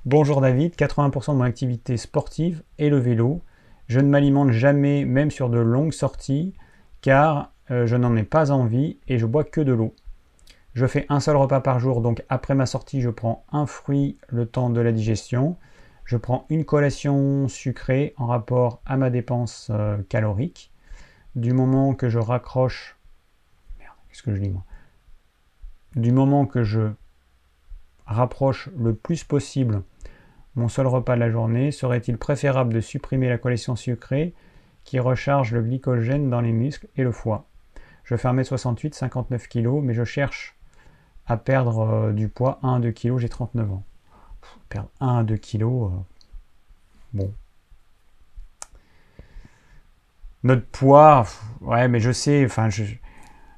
Bonjour 0.05 0.41
David, 0.41 0.75
80% 0.75 1.33
de 1.33 1.37
mon 1.39 1.45
activité 1.45 1.97
sportive 1.97 2.63
est 2.79 2.89
le 2.89 2.99
vélo. 2.99 3.41
Je 3.89 4.01
ne 4.01 4.09
m'alimente 4.09 4.51
jamais, 4.51 5.05
même 5.05 5.31
sur 5.31 5.49
de 5.49 5.59
longues 5.59 5.93
sorties, 5.93 6.55
car 7.01 7.51
je 7.69 7.97
n'en 7.97 8.17
ai 8.17 8.23
pas 8.23 8.51
envie 8.51 8.99
et 9.09 9.19
je 9.19 9.27
bois 9.27 9.45
que 9.45 9.61
de 9.61 9.73
l'eau. 9.73 9.95
Je 10.75 10.87
fais 10.87 11.07
un 11.09 11.21
seul 11.21 11.37
repas 11.37 11.61
par 11.61 11.81
jour, 11.81 12.01
donc 12.01 12.23
après 12.29 12.55
ma 12.55 12.67
sortie, 12.67 13.01
je 13.01 13.11
prends 13.11 13.45
un 13.53 13.67
fruit 13.67 14.19
le 14.29 14.47
temps 14.47 14.71
de 14.71 14.81
la 14.81 14.93
digestion. 14.93 15.57
Je 16.13 16.19
prends 16.19 16.45
une 16.51 16.67
collation 16.67 17.49
sucrée 17.49 18.13
en 18.19 18.27
rapport 18.27 18.83
à 18.85 18.99
ma 18.99 19.09
dépense 19.09 19.71
euh, 19.71 19.97
calorique. 20.11 20.71
Du 21.37 21.55
moment 21.55 21.95
que 21.95 22.11
je 22.11 22.19
raccroche. 22.19 22.99
Qu'est-ce 23.79 24.23
que 24.23 24.35
je 24.35 24.43
dis 24.43 24.53
Du 25.97 26.13
moment 26.13 26.45
que 26.45 26.65
je 26.65 26.91
rapproche 28.05 28.69
le 28.77 28.95
plus 28.95 29.25
possible 29.25 29.85
mon 30.55 30.69
seul 30.69 30.87
repas 30.87 31.15
de 31.15 31.21
la 31.21 31.31
journée, 31.31 31.73
serait-il 31.73 32.19
préférable 32.19 32.75
de 32.75 32.83
supprimer 32.83 33.31
la 33.31 33.39
collation 33.39 33.75
sucrée 33.75 34.35
qui 34.85 35.01
recharge 35.01 35.55
le 35.55 35.63
glycogène 35.63 36.29
dans 36.29 36.43
les 36.43 36.53
muscles 36.53 36.89
et 36.95 37.05
le 37.05 37.13
foie? 37.13 37.49
Je 38.05 38.17
fais 38.17 38.29
1m68, 38.29 38.93
59 38.93 39.49
kg, 39.49 39.81
mais 39.83 39.95
je 39.95 40.05
cherche 40.05 40.59
à 41.25 41.39
perdre 41.39 41.79
euh, 41.81 42.13
du 42.13 42.29
poids 42.29 42.59
1 42.63 42.75
à 42.75 42.81
2 42.81 42.93
kg, 42.93 43.17
j'ai 43.17 43.31
39 43.31 43.73
ans 43.73 43.85
perdre 44.69 44.89
1 45.01 45.19
à 45.19 45.23
2 45.25 45.37
kilos, 45.37 45.93
euh, 45.93 45.97
bon. 47.15 47.35
Notre 50.45 50.67
poids, 50.67 51.25
ouais, 51.61 51.87
mais 51.89 52.01
je 52.01 52.11
sais, 52.11 52.45
enfin, 52.45 52.69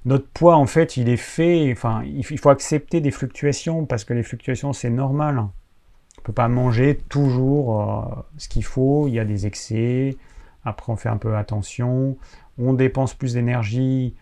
notre 0.04 0.28
poids, 0.28 0.56
en 0.56 0.66
fait, 0.66 0.96
il 0.96 1.08
est 1.08 1.16
fait, 1.16 1.72
enfin, 1.72 2.02
il 2.04 2.38
faut 2.38 2.50
accepter 2.50 3.00
des 3.00 3.10
fluctuations, 3.10 3.86
parce 3.86 4.04
que 4.04 4.12
les 4.12 4.22
fluctuations, 4.22 4.72
c'est 4.72 4.90
normal. 4.90 5.38
On 5.38 5.42
ne 5.42 6.22
peut 6.24 6.32
pas 6.32 6.48
manger 6.48 6.96
toujours 7.08 7.80
euh, 7.80 8.22
ce 8.36 8.48
qu'il 8.48 8.64
faut, 8.64 9.08
il 9.08 9.14
y 9.14 9.18
a 9.18 9.24
des 9.24 9.46
excès, 9.46 10.16
après 10.64 10.92
on 10.92 10.96
fait 10.96 11.08
un 11.08 11.16
peu 11.16 11.36
attention, 11.36 12.16
on 12.58 12.72
dépense 12.72 13.14
plus 13.14 13.34
d'énergie 13.34 14.14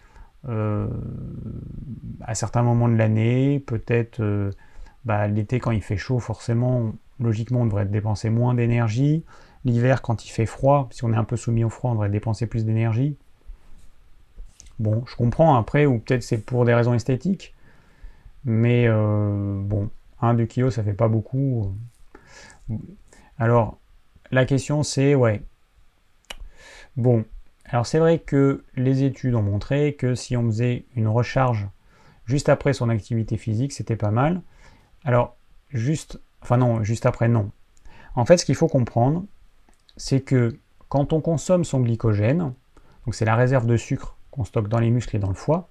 euh, 0.48 0.88
à 2.20 2.34
certains 2.34 2.62
moments 2.62 2.88
de 2.88 2.96
l'année, 2.96 3.60
peut-être 3.60 4.20
bah, 5.04 5.26
l'été 5.26 5.60
quand 5.60 5.70
il 5.70 5.82
fait 5.82 5.96
chaud, 5.96 6.18
forcément, 6.18 6.92
logiquement, 7.20 7.60
on 7.60 7.66
devrait 7.66 7.86
dépenser 7.86 8.30
moins 8.30 8.54
d'énergie. 8.54 9.24
L'hiver, 9.64 10.02
quand 10.02 10.24
il 10.24 10.30
fait 10.30 10.46
froid, 10.46 10.88
si 10.90 11.04
on 11.04 11.12
est 11.12 11.16
un 11.16 11.24
peu 11.24 11.36
soumis 11.36 11.64
au 11.64 11.70
froid, 11.70 11.90
on 11.90 11.94
devrait 11.94 12.10
dépenser 12.10 12.46
plus 12.46 12.64
d'énergie. 12.64 13.16
Bon, 14.78 15.04
je 15.06 15.14
comprends 15.16 15.56
après, 15.56 15.86
ou 15.86 15.98
peut-être 15.98 16.22
c'est 16.22 16.38
pour 16.38 16.64
des 16.64 16.74
raisons 16.74 16.94
esthétiques, 16.94 17.54
mais 18.44 18.86
euh, 18.88 19.60
bon, 19.62 19.90
1-2 20.20 20.46
kg, 20.46 20.70
ça 20.70 20.82
fait 20.82 20.94
pas 20.94 21.08
beaucoup. 21.08 21.72
Alors, 23.38 23.78
la 24.30 24.44
question 24.44 24.82
c'est, 24.82 25.14
ouais. 25.14 25.42
Bon, 26.96 27.24
alors 27.66 27.86
c'est 27.86 27.98
vrai 27.98 28.18
que 28.18 28.64
les 28.76 29.04
études 29.04 29.34
ont 29.34 29.42
montré 29.42 29.94
que 29.94 30.14
si 30.14 30.36
on 30.36 30.46
faisait 30.46 30.84
une 30.96 31.08
recharge 31.08 31.68
juste 32.26 32.48
après 32.48 32.72
son 32.72 32.88
activité 32.88 33.36
physique, 33.36 33.72
c'était 33.72 33.96
pas 33.96 34.10
mal. 34.10 34.42
Alors, 35.04 35.36
juste, 35.70 36.20
enfin 36.40 36.56
non, 36.56 36.82
juste 36.82 37.06
après, 37.06 37.28
non. 37.28 37.50
En 38.14 38.24
fait, 38.24 38.36
ce 38.36 38.44
qu'il 38.44 38.54
faut 38.54 38.68
comprendre, 38.68 39.24
c'est 39.96 40.20
que 40.20 40.58
quand 40.88 41.12
on 41.12 41.20
consomme 41.20 41.64
son 41.64 41.80
glycogène, 41.80 42.52
donc 43.06 43.14
c'est 43.14 43.24
la 43.24 43.36
réserve 43.36 43.66
de 43.66 43.76
sucre 43.76 44.16
qu'on 44.30 44.44
stocke 44.44 44.68
dans 44.68 44.78
les 44.78 44.90
muscles 44.90 45.16
et 45.16 45.18
dans 45.18 45.28
le 45.28 45.34
foie, 45.34 45.68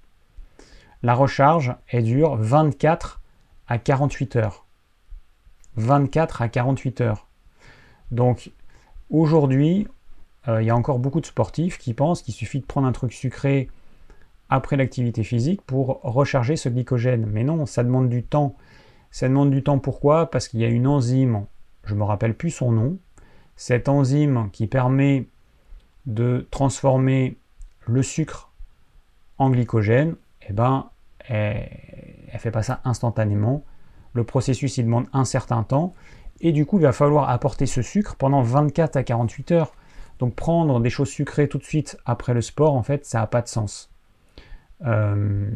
la 1.04 1.14
recharge, 1.16 1.76
elle 1.88 2.04
dure 2.04 2.36
24 2.36 3.22
à 3.68 3.78
48 3.78 4.36
heures. 4.36 4.66
24 5.76 6.42
à 6.42 6.50
48 6.50 7.02
heures. 7.02 7.28
Donc, 8.12 8.52
aujourd'hui, 9.10 9.88
euh, 10.48 10.62
il 10.62 10.66
y 10.66 10.70
a 10.70 10.76
encore 10.76 11.00
beaucoup 11.00 11.22
de 11.22 11.26
sportifs 11.26 11.78
qui 11.78 11.94
pensent 11.94 12.22
qu'il 12.22 12.34
suffit 12.34 12.60
de 12.60 12.66
prendre 12.66 12.88
un 12.88 12.92
truc 12.92 13.14
sucré 13.14 13.70
après 14.50 14.76
l'activité 14.76 15.24
physique 15.24 15.62
pour 15.62 16.02
recharger 16.04 16.56
ce 16.56 16.70
glycogène. 16.70 17.26
Mais 17.26 17.44
non, 17.44 17.66
ça 17.66 17.84
demande 17.84 18.10
du 18.10 18.24
temps. 18.24 18.56
Ça 19.12 19.28
demande 19.28 19.52
du 19.52 19.62
temps 19.62 19.80
pourquoi? 19.80 20.32
Parce 20.32 20.48
qu'il 20.48 20.62
y 20.62 20.66
a 20.66 20.70
une 20.70 20.88
enzyme, 20.88 21.46
je 21.84 21.94
ne 21.94 22.00
me 22.00 22.04
rappelle 22.04 22.34
plus 22.34 22.50
son 22.50 22.72
nom, 22.72 22.98
cette 23.56 23.90
enzyme 23.90 24.50
qui 24.52 24.68
permet 24.68 25.28
de 26.06 26.48
transformer 26.50 27.38
le 27.86 28.02
sucre 28.02 28.50
en 29.38 29.50
glycogène, 29.50 30.16
eh 30.48 30.54
ben, 30.54 30.90
elle 31.28 31.70
ne 32.34 32.40
fait 32.40 32.52
pas 32.52 32.64
ça 32.64 32.82
instantanément. 32.86 33.64
Le 34.14 34.24
processus, 34.24 34.78
il 34.78 34.86
demande 34.86 35.08
un 35.14 35.26
certain 35.26 35.64
temps. 35.64 35.94
Et 36.40 36.52
du 36.52 36.66
coup, 36.66 36.80
il 36.80 36.84
va 36.84 36.92
falloir 36.92 37.30
apporter 37.30 37.66
ce 37.66 37.82
sucre 37.82 38.16
pendant 38.16 38.42
24 38.42 38.96
à 38.96 39.04
48 39.04 39.52
heures. 39.52 39.74
Donc 40.20 40.36
prendre 40.36 40.80
des 40.80 40.90
choses 40.90 41.10
sucrées 41.10 41.48
tout 41.48 41.58
de 41.58 41.64
suite 41.64 41.98
après 42.06 42.34
le 42.34 42.42
sport, 42.42 42.76
en 42.76 42.84
fait, 42.84 43.06
ça 43.06 43.20
n'a 43.20 43.28
pas 43.28 43.42
de 43.42 43.48
sens. 43.48 43.92
Euh, 44.86 45.50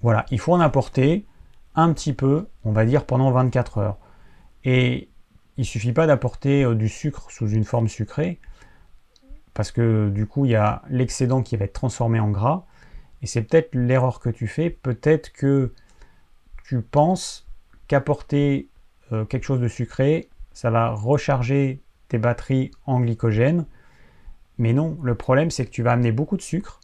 voilà, 0.00 0.26
il 0.30 0.38
faut 0.38 0.52
en 0.52 0.60
apporter 0.60 1.24
un 1.78 1.92
petit 1.92 2.12
peu, 2.12 2.48
on 2.64 2.72
va 2.72 2.84
dire, 2.84 3.06
pendant 3.06 3.30
24 3.30 3.78
heures. 3.78 3.98
Et 4.64 5.08
il 5.56 5.64
suffit 5.64 5.92
pas 5.92 6.08
d'apporter 6.08 6.64
euh, 6.64 6.74
du 6.74 6.88
sucre 6.88 7.30
sous 7.30 7.48
une 7.48 7.64
forme 7.64 7.86
sucrée, 7.86 8.40
parce 9.54 9.70
que 9.70 10.08
du 10.10 10.26
coup, 10.26 10.44
il 10.44 10.50
y 10.50 10.56
a 10.56 10.82
l'excédent 10.90 11.42
qui 11.42 11.56
va 11.56 11.66
être 11.66 11.72
transformé 11.72 12.18
en 12.18 12.30
gras. 12.30 12.66
Et 13.22 13.26
c'est 13.26 13.42
peut-être 13.42 13.74
l'erreur 13.74 14.18
que 14.18 14.28
tu 14.28 14.48
fais. 14.48 14.70
Peut-être 14.70 15.32
que 15.32 15.72
tu 16.64 16.82
penses 16.82 17.48
qu'apporter 17.86 18.68
euh, 19.12 19.24
quelque 19.24 19.44
chose 19.44 19.60
de 19.60 19.68
sucré, 19.68 20.28
ça 20.52 20.70
va 20.70 20.90
recharger 20.90 21.80
tes 22.08 22.18
batteries 22.18 22.72
en 22.86 23.00
glycogène. 23.00 23.66
Mais 24.58 24.72
non, 24.72 24.98
le 25.02 25.14
problème 25.14 25.50
c'est 25.50 25.64
que 25.64 25.70
tu 25.70 25.82
vas 25.82 25.92
amener 25.92 26.10
beaucoup 26.10 26.36
de 26.36 26.42
sucre. 26.42 26.80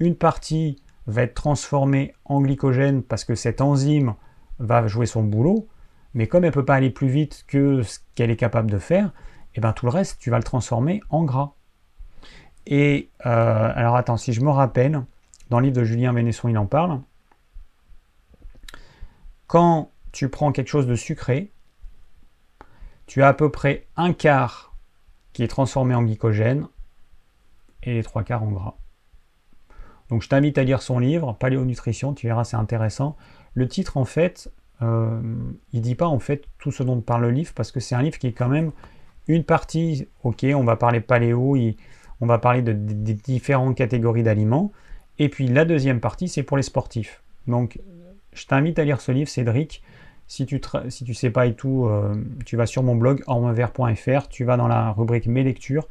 Une 0.00 0.16
partie 0.16 0.82
va 1.06 1.22
être 1.22 1.34
transformée 1.34 2.14
en 2.26 2.42
glycogène 2.42 3.02
parce 3.02 3.24
que 3.24 3.34
cette 3.34 3.60
enzyme 3.60 4.14
va 4.58 4.86
jouer 4.86 5.06
son 5.06 5.22
boulot. 5.22 5.68
Mais 6.14 6.26
comme 6.26 6.44
elle 6.44 6.50
ne 6.50 6.54
peut 6.54 6.64
pas 6.64 6.76
aller 6.76 6.90
plus 6.90 7.08
vite 7.08 7.44
que 7.46 7.82
ce 7.82 7.98
qu'elle 8.14 8.30
est 8.30 8.36
capable 8.36 8.70
de 8.70 8.78
faire, 8.78 9.06
et 9.06 9.58
eh 9.58 9.60
ben 9.60 9.72
tout 9.72 9.86
le 9.86 9.90
reste, 9.90 10.18
tu 10.20 10.30
vas 10.30 10.38
le 10.38 10.44
transformer 10.44 11.00
en 11.10 11.24
gras. 11.24 11.52
Et 12.66 13.10
euh, 13.26 13.72
alors 13.74 13.96
attends, 13.96 14.16
si 14.16 14.32
je 14.32 14.40
me 14.40 14.50
rappelle, 14.50 15.04
dans 15.50 15.60
le 15.60 15.66
livre 15.66 15.76
de 15.76 15.84
Julien 15.84 16.12
Vénesson, 16.12 16.48
il 16.48 16.58
en 16.58 16.66
parle. 16.66 17.00
Quand 19.46 19.90
tu 20.12 20.28
prends 20.28 20.52
quelque 20.52 20.68
chose 20.68 20.86
de 20.86 20.94
sucré, 20.94 21.52
tu 23.06 23.22
as 23.22 23.28
à 23.28 23.34
peu 23.34 23.50
près 23.50 23.86
un 23.96 24.12
quart 24.12 24.74
qui 25.32 25.42
est 25.42 25.48
transformé 25.48 25.94
en 25.94 26.02
glycogène 26.02 26.68
et 27.82 27.94
les 27.94 28.02
trois 28.02 28.22
quarts 28.22 28.42
en 28.42 28.50
gras. 28.50 28.76
Donc 30.08 30.22
je 30.22 30.28
t'invite 30.28 30.58
à 30.58 30.64
lire 30.64 30.82
son 30.82 30.98
livre, 30.98 31.36
Paléonutrition, 31.38 32.14
tu 32.14 32.26
verras 32.26 32.44
c'est 32.44 32.56
intéressant. 32.56 33.16
Le 33.54 33.68
titre 33.68 33.96
en 33.96 34.04
fait, 34.04 34.50
euh, 34.82 35.20
il 35.72 35.80
dit 35.80 35.94
pas 35.94 36.08
en 36.08 36.18
fait 36.18 36.44
tout 36.58 36.72
ce 36.72 36.82
dont 36.82 37.00
parle 37.00 37.22
le 37.22 37.30
livre 37.30 37.52
parce 37.54 37.72
que 37.72 37.80
c'est 37.80 37.94
un 37.94 38.02
livre 38.02 38.18
qui 38.18 38.26
est 38.26 38.32
quand 38.32 38.48
même 38.48 38.72
une 39.28 39.44
partie, 39.44 40.08
ok, 40.22 40.44
on 40.54 40.64
va 40.64 40.76
parler 40.76 41.00
paléo, 41.00 41.56
on 42.20 42.26
va 42.26 42.38
parler 42.38 42.62
de, 42.62 42.72
différentes 42.72 43.76
catégories 43.76 44.22
d'aliments, 44.22 44.72
et 45.18 45.28
puis 45.28 45.48
la 45.48 45.64
deuxième 45.64 46.00
partie 46.00 46.28
c'est 46.28 46.42
pour 46.42 46.56
les 46.56 46.62
sportifs. 46.62 47.22
Donc 47.46 47.80
je 48.32 48.46
t'invite 48.46 48.78
à 48.78 48.84
lire 48.84 49.00
ce 49.00 49.12
livre, 49.12 49.28
Cédric. 49.28 49.82
Si 50.26 50.46
tu 50.46 50.56
ne 50.56 50.90
si 50.90 51.04
tu 51.04 51.12
sais 51.12 51.30
pas 51.30 51.46
et 51.46 51.54
tout, 51.54 51.86
euh, 51.86 52.14
tu 52.46 52.56
vas 52.56 52.66
sur 52.66 52.82
mon 52.82 52.96
blog 52.96 53.22
ormevert.fr, 53.26 54.28
tu 54.28 54.44
vas 54.44 54.56
dans 54.56 54.68
la 54.68 54.90
rubrique 54.92 55.26
Mes 55.26 55.42
lectures 55.42 55.86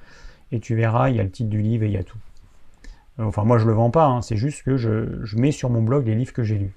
et 0.51 0.59
tu 0.59 0.75
verras, 0.75 1.09
il 1.09 1.15
y 1.15 1.19
a 1.19 1.23
le 1.23 1.29
titre 1.29 1.49
du 1.49 1.61
livre 1.61 1.83
et 1.83 1.87
il 1.87 1.93
y 1.93 1.97
a 1.97 2.03
tout. 2.03 2.17
Enfin, 3.19 3.43
moi 3.43 3.57
je 3.59 3.67
le 3.67 3.73
vends 3.73 3.91
pas, 3.91 4.05
hein, 4.05 4.21
c'est 4.21 4.37
juste 4.37 4.63
que 4.63 4.75
je, 4.75 5.37
mets 5.37 5.51
sur 5.51 5.69
mon 5.69 5.81
blog 5.81 6.07
les 6.07 6.15
livres 6.15 6.33
que 6.33 6.43
j'ai 6.43 6.57
lus. 6.57 6.73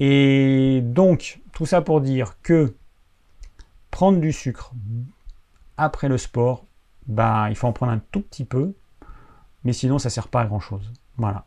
Et 0.00 0.80
donc, 0.82 1.40
tout 1.52 1.66
ça 1.66 1.80
pour 1.80 2.00
dire 2.00 2.36
que 2.42 2.74
prendre 3.90 4.18
du 4.18 4.32
sucre 4.32 4.72
après 5.76 6.08
le 6.08 6.18
sport, 6.18 6.66
bah, 7.06 7.46
il 7.48 7.56
faut 7.56 7.66
en 7.66 7.72
prendre 7.72 7.92
un 7.92 8.00
tout 8.10 8.20
petit 8.20 8.44
peu, 8.44 8.74
mais 9.62 9.72
sinon 9.72 9.98
ça 9.98 10.08
ne 10.08 10.12
sert 10.12 10.28
pas 10.28 10.40
à 10.40 10.46
grand 10.46 10.60
chose. 10.60 10.92
Voilà. 11.16 11.46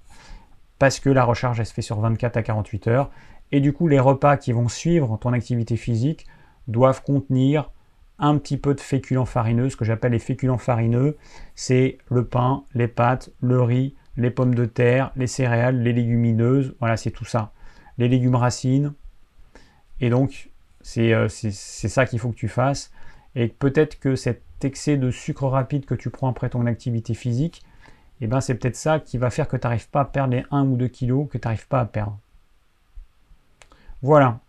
Parce 0.79 0.99
que 0.99 1.09
la 1.09 1.23
recharge, 1.23 1.59
elle 1.59 1.65
se 1.65 1.73
fait 1.73 1.81
sur 1.81 1.99
24 1.99 2.37
à 2.37 2.43
48 2.43 2.87
heures, 2.87 3.11
et 3.51 3.59
du 3.59 3.73
coup, 3.73 3.87
les 3.87 3.99
repas 3.99 4.37
qui 4.37 4.51
vont 4.51 4.67
suivre 4.67 5.17
ton 5.17 5.33
activité 5.33 5.77
physique 5.77 6.25
doivent 6.67 7.01
contenir 7.03 7.71
un 8.19 8.37
petit 8.37 8.57
peu 8.57 8.73
de 8.73 8.81
féculents 8.81 9.25
farineux, 9.25 9.69
ce 9.69 9.77
que 9.77 9.85
j'appelle 9.85 10.11
les 10.11 10.19
féculents 10.19 10.57
farineux, 10.57 11.17
c'est 11.55 11.97
le 12.09 12.25
pain, 12.25 12.63
les 12.73 12.87
pâtes, 12.87 13.31
le 13.41 13.61
riz, 13.61 13.95
les 14.15 14.31
pommes 14.31 14.55
de 14.55 14.65
terre, 14.65 15.11
les 15.15 15.27
céréales, 15.27 15.81
les 15.81 15.93
légumineuses, 15.93 16.75
voilà, 16.79 16.97
c'est 16.97 17.11
tout 17.11 17.25
ça. 17.25 17.51
Les 17.97 18.07
légumes 18.07 18.35
racines. 18.35 18.93
Et 19.99 20.09
donc, 20.09 20.49
c'est 20.81 21.13
euh, 21.13 21.27
ça 21.29 22.05
qu'il 22.05 22.19
faut 22.19 22.29
que 22.29 22.35
tu 22.35 22.47
fasses. 22.47 22.91
Et 23.35 23.47
peut-être 23.47 23.99
que 23.99 24.15
cet 24.15 24.41
excès 24.63 24.97
de 24.97 25.11
sucre 25.11 25.47
rapide 25.47 25.85
que 25.85 25.95
tu 25.95 26.09
prends 26.09 26.29
après 26.29 26.49
ton 26.49 26.65
activité 26.65 27.13
physique, 27.13 27.63
eh 28.21 28.27
ben 28.27 28.41
c'est 28.41 28.55
peut-être 28.55 28.75
ça 28.75 28.99
qui 28.99 29.17
va 29.17 29.29
faire 29.29 29.47
que 29.47 29.57
tu 29.57 29.67
n'arrives 29.67 29.89
pas 29.89 30.01
à 30.01 30.05
perdre 30.05 30.33
les 30.33 30.43
1 30.49 30.65
ou 30.65 30.75
2 30.75 30.87
kilos 30.87 31.27
que 31.29 31.37
tu 31.37 31.47
n'arrives 31.47 31.67
pas 31.67 31.81
à 31.81 31.85
perdre. 31.85 32.17
Voilà. 34.01 34.39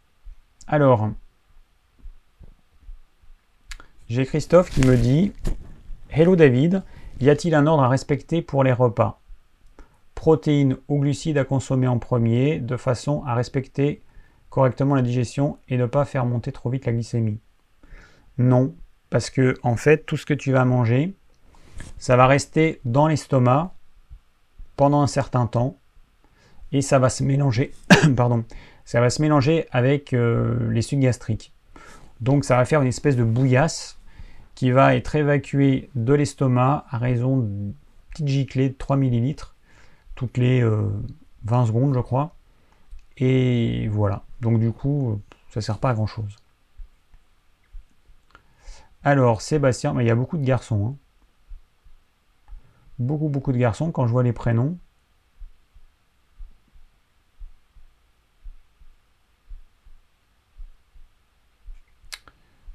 Alors, 0.66 1.11
j'ai 4.09 4.25
Christophe 4.25 4.70
qui 4.70 4.87
me 4.87 4.97
dit 4.97 5.33
Hello 6.11 6.37
David, 6.37 6.83
y 7.20 7.29
a-t-il 7.29 7.55
un 7.55 7.66
ordre 7.66 7.83
à 7.83 7.89
respecter 7.89 8.41
pour 8.41 8.65
les 8.65 8.73
repas? 8.73 9.18
Protéines 10.19 10.78
ou 10.89 10.99
glucides 10.99 11.39
à 11.39 11.45
consommer 11.45 11.86
en 11.86 12.01
premier, 12.01 12.59
de 12.59 12.77
façon 12.77 13.23
à 13.24 13.36
respecter 13.36 14.03
correctement 14.51 14.97
la 14.97 15.03
digestion 15.03 15.59
et 15.69 15.77
ne 15.77 15.86
pas 15.86 16.05
faire 16.05 16.27
monter 16.27 16.51
trop 16.51 16.70
vite 16.70 16.86
la 16.86 16.93
glycémie 16.93 17.39
Non, 18.36 18.74
parce 19.11 19.31
que 19.31 19.55
en 19.62 19.77
fait, 19.77 20.07
tout 20.07 20.16
ce 20.16 20.27
que 20.27 20.35
tu 20.35 20.51
vas 20.51 20.65
manger, 20.65 21.15
ça 21.99 22.16
va 22.16 22.27
rester 22.27 22.81
dans 22.85 23.07
l'estomac 23.07 23.73
pendant 24.74 25.03
un 25.03 25.07
certain 25.07 25.47
temps 25.47 25.78
et 26.73 26.82
ça 26.82 26.99
va 26.99 27.11
se 27.11 27.23
mélanger, 27.23 27.70
pardon, 28.16 28.45
ça 28.85 29.01
va 29.01 29.11
se 29.11 29.23
mélanger 29.23 29.69
avec 29.70 30.15
euh, 30.15 30.69
les 30.73 30.82
sucs 30.82 30.99
gastriques. 30.99 31.55
Donc 32.20 32.45
ça 32.45 32.57
va 32.57 32.65
faire 32.65 32.82
une 32.82 32.89
espèce 32.89 33.15
de 33.15 33.23
bouillasse 33.23 34.01
qui 34.57 34.73
va 34.73 34.97
être 34.97 35.15
évacuée 35.15 35.90
de 35.95 36.12
l'estomac 36.12 36.86
à 36.90 36.99
raison 36.99 37.36
de 37.36 37.73
petites 38.11 38.27
giclées 38.27 38.70
de 38.70 38.74
3 38.74 38.97
ml 38.97 39.36
toutes 40.19 40.36
les 40.36 40.62
20 40.62 40.69
euh, 40.69 41.66
secondes 41.66 41.95
je 41.95 42.01
crois. 42.01 42.35
Et 43.19 43.89
voilà. 43.89 44.24
Donc 44.40 44.59
du 44.59 44.73
coup, 44.73 45.12
euh, 45.12 45.16
ça 45.49 45.61
sert 45.61 45.78
pas 45.78 45.90
à 45.90 45.95
grand 45.95 46.07
chose. 46.07 46.36
Alors 49.05 49.40
Sébastien, 49.40 49.95
il 50.01 50.07
y 50.07 50.11
a 50.11 50.16
beaucoup 50.16 50.36
de 50.36 50.45
garçons. 50.45 50.89
Hein. 50.89 52.53
Beaucoup 52.99 53.28
beaucoup 53.28 53.53
de 53.53 53.59
garçons 53.59 53.93
quand 53.93 54.09
je 54.09 54.12
vois 54.12 54.24
les 54.24 54.32
prénoms. 54.32 54.77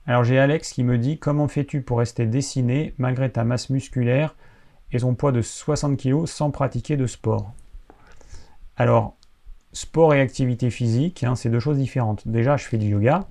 Alors 0.05 0.23
j'ai 0.23 0.39
Alex 0.39 0.71
qui 0.71 0.83
me 0.85 0.97
dit 0.97 1.19
comment 1.19 1.49
fais-tu 1.49 1.81
pour 1.81 1.99
rester 1.99 2.25
dessiné 2.25 2.93
malgré 2.97 3.29
ta 3.29 3.43
masse 3.43 3.69
musculaire? 3.69 4.33
Et 4.91 4.99
ton 4.99 5.15
poids 5.15 5.31
de 5.31 5.41
60 5.41 5.97
kg 5.97 6.25
sans 6.25 6.51
pratiquer 6.51 6.97
de 6.97 7.07
sport 7.07 7.53
Alors 8.77 9.15
sport 9.73 10.13
et 10.13 10.21
activité 10.21 10.69
physique, 10.69 11.23
hein, 11.23 11.35
c'est 11.35 11.49
deux 11.49 11.59
choses 11.59 11.77
différentes. 11.77 12.27
Déjà 12.27 12.57
je 12.57 12.65
fais 12.65 12.77
du 12.77 12.87
yoga, 12.87 13.27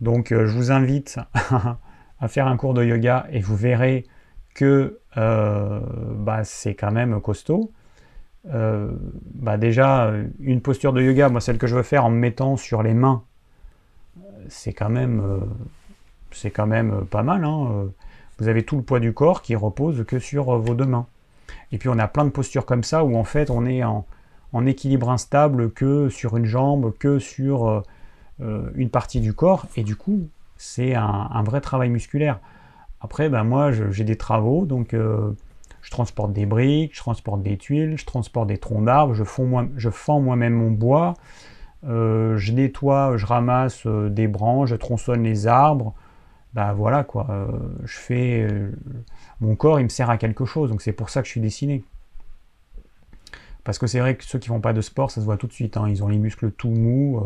donc 0.00 0.32
euh, 0.32 0.46
je 0.46 0.52
vous 0.56 0.72
invite 0.72 1.18
à 2.20 2.28
faire 2.28 2.46
un 2.46 2.56
cours 2.56 2.74
de 2.74 2.84
yoga 2.84 3.26
et 3.30 3.40
vous 3.40 3.56
verrez 3.56 4.04
que 4.54 4.98
euh, 5.16 5.80
bah, 6.16 6.44
c'est 6.44 6.74
quand 6.74 6.90
même 6.90 7.20
costaud. 7.20 7.72
Euh, 8.52 8.90
bah, 9.34 9.58
déjà, 9.58 10.12
une 10.40 10.60
posture 10.60 10.92
de 10.92 11.02
yoga, 11.02 11.28
moi 11.28 11.40
celle 11.40 11.58
que 11.58 11.66
je 11.66 11.76
veux 11.76 11.82
faire 11.82 12.04
en 12.04 12.10
me 12.10 12.18
mettant 12.18 12.56
sur 12.56 12.82
les 12.82 12.94
mains, 12.94 13.22
c'est 14.48 14.72
quand 14.72 14.90
même 14.90 15.22
pas 17.10 17.22
mal. 17.22 17.44
Hein. 17.44 17.90
Vous 18.40 18.48
avez 18.48 18.62
tout 18.62 18.76
le 18.76 18.82
poids 18.82 19.00
du 19.00 19.12
corps 19.12 19.42
qui 19.42 19.54
repose 19.54 20.04
que 20.06 20.18
sur 20.18 20.50
euh, 20.50 20.58
vos 20.58 20.74
deux 20.74 20.86
mains. 20.86 21.06
Et 21.72 21.78
puis 21.78 21.88
on 21.88 21.98
a 21.98 22.08
plein 22.08 22.24
de 22.24 22.30
postures 22.30 22.64
comme 22.64 22.82
ça 22.82 23.04
où 23.04 23.16
en 23.16 23.24
fait 23.24 23.50
on 23.50 23.66
est 23.66 23.84
en, 23.84 24.04
équilibre 24.66 25.10
instable 25.10 25.70
que 25.70 26.08
sur 26.08 26.36
une 26.36 26.44
jambe, 26.44 26.92
que 26.98 27.18
sur 27.20 27.84
une 28.40 28.88
partie 28.90 29.20
du 29.20 29.32
corps. 29.32 29.66
Et 29.76 29.84
du 29.84 29.94
coup, 29.94 30.28
c'est 30.56 30.94
un, 30.94 31.42
vrai 31.44 31.60
travail 31.60 31.88
musculaire. 31.88 32.40
Après, 33.00 33.28
ben 33.28 33.44
moi 33.44 33.70
j'ai 33.72 34.02
des 34.04 34.16
travaux, 34.16 34.66
donc 34.66 34.92
je 34.92 35.90
transporte 35.90 36.32
des 36.32 36.46
briques, 36.46 36.94
je 36.94 37.00
transporte 37.00 37.42
des 37.42 37.56
tuiles, 37.56 37.96
je 37.96 38.04
transporte 38.04 38.48
des 38.48 38.58
troncs 38.58 38.84
d'arbres, 38.84 39.14
je 39.14 39.90
fends 39.90 40.20
moi-même 40.20 40.54
mon 40.54 40.72
bois, 40.72 41.14
je 41.84 42.52
nettoie, 42.52 43.16
je 43.16 43.26
ramasse 43.26 43.86
des 43.86 44.26
branches, 44.26 44.70
je 44.70 44.76
tronçonne 44.76 45.22
les 45.22 45.46
arbres, 45.46 45.94
bah 46.54 46.72
voilà 46.72 47.04
quoi, 47.04 47.26
euh, 47.30 47.46
je 47.84 47.96
fais, 47.96 48.42
euh, 48.42 48.72
mon 49.40 49.54
corps 49.56 49.78
il 49.80 49.84
me 49.84 49.88
sert 49.88 50.10
à 50.10 50.18
quelque 50.18 50.44
chose, 50.44 50.70
donc 50.70 50.82
c'est 50.82 50.92
pour 50.92 51.10
ça 51.10 51.22
que 51.22 51.26
je 51.26 51.32
suis 51.32 51.40
dessiné. 51.40 51.84
Parce 53.64 53.78
que 53.78 53.86
c'est 53.86 54.00
vrai 54.00 54.16
que 54.16 54.24
ceux 54.24 54.38
qui 54.38 54.48
font 54.48 54.60
pas 54.60 54.72
de 54.72 54.80
sport, 54.80 55.10
ça 55.10 55.20
se 55.20 55.26
voit 55.26 55.36
tout 55.36 55.46
de 55.46 55.52
suite. 55.52 55.76
Hein. 55.76 55.88
ils 55.88 56.02
ont 56.02 56.08
les 56.08 56.18
muscles 56.18 56.50
tout 56.50 56.70
mous. 56.70 57.22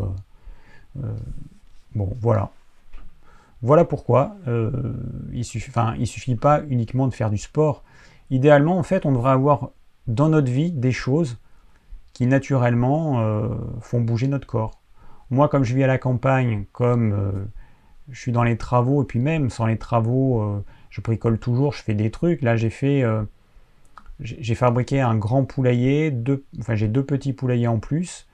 bon, 1.95 2.17
voilà. 2.21 2.51
Voilà 3.63 3.85
pourquoi 3.85 4.37
il 5.33 5.45
suffit, 5.45 5.71
il 5.97 6.07
suffit 6.09 6.35
pas 6.35 6.63
uniquement 6.69 7.07
de 7.07 7.15
faire 7.15 7.31
du 7.31 7.39
sport. 7.39 7.85
Idéalement, 8.31 8.77
en 8.77 8.83
fait, 8.83 9.07
on 9.07 9.13
devrait 9.13 9.31
avoir 9.31 9.71
dans 10.09 10.29
notre 10.29 10.51
vie 10.51 10.73
des 10.73 10.93
choses 10.93 11.39
qui 12.15 12.27
naturellement 12.27 13.21
euh, 13.21 13.49
font 13.81 14.01
bouger 14.01 14.29
notre 14.29 14.47
corps. 14.47 14.81
Moi, 15.31 15.49
comme 15.49 15.65
je 15.65 15.75
vis 15.75 15.83
à 15.83 15.89
la 15.89 15.99
campagne, 15.99 16.65
comme 16.73 17.13
euh, 17.13 17.45
je 18.11 18.21
suis 18.21 18.33
dans 18.33 18.43
les 18.43 18.57
travaux, 18.57 19.03
et 19.03 19.07
puis 19.07 19.19
même 19.19 19.51
sans 19.51 19.67
les 19.67 19.79
travaux, 19.79 20.43
euh, 20.43 20.65
je 20.91 21.01
bricole 21.01 21.39
toujours, 21.39 21.73
je 21.73 21.83
fais 21.83 21.95
des 21.95 22.11
trucs. 22.11 22.43
Là, 22.43 22.57
j'ai 22.57 22.71
fait, 22.71 23.05
j'ai 24.21 24.55
fabriqué 24.55 25.01
un 25.01 25.17
grand 25.17 25.45
poulailler, 25.45 26.11
deux, 26.11 26.45
enfin 26.61 26.75
j'ai 26.75 26.89
deux 26.89 27.05
petits 27.05 27.33
poulaillers 27.33 27.69
en 27.69 27.79
plus. 27.79 28.29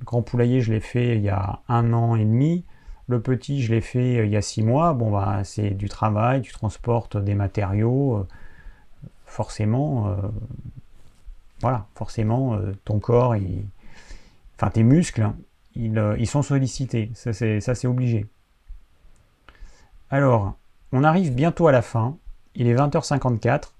Le 0.00 0.04
grand 0.06 0.22
poulailler, 0.22 0.62
je 0.62 0.72
l'ai 0.72 0.80
fait 0.80 1.16
il 1.16 1.22
y 1.22 1.28
a 1.28 1.60
un 1.68 1.92
an 1.92 2.16
et 2.16 2.24
demi. 2.24 2.64
Le 3.08 3.20
petit, 3.20 3.62
je 3.62 3.72
l'ai 3.72 3.80
fait 3.80 4.24
il 4.26 4.30
y 4.30 4.36
a 4.36 4.42
six 4.42 4.62
mois. 4.62 4.94
Bon, 4.94 5.10
bah, 5.10 5.42
c'est 5.44 5.70
du 5.70 5.88
travail, 5.88 6.42
tu 6.42 6.52
transportes 6.52 7.16
des 7.16 7.34
matériaux. 7.34 8.26
forcément, 9.26 10.16
voilà, 11.60 11.86
forcément, 11.94 12.54
euh, 12.54 12.72
ton 12.84 12.98
corps, 12.98 13.34
enfin 14.56 14.70
tes 14.70 14.82
muscles, 14.82 15.22
hein, 15.22 15.36
euh, 15.76 16.16
ils, 16.18 16.26
sont 16.26 16.42
sollicités. 16.42 17.10
Ça, 17.14 17.32
c'est 17.32 17.86
obligé. 17.86 18.26
Alors, 20.10 20.54
on 20.90 21.04
arrive 21.04 21.32
bientôt 21.34 21.68
à 21.68 21.72
la 21.72 21.82
fin. 21.82 22.16
Il 22.56 22.66
est 22.66 22.74
20h54. 22.74 23.72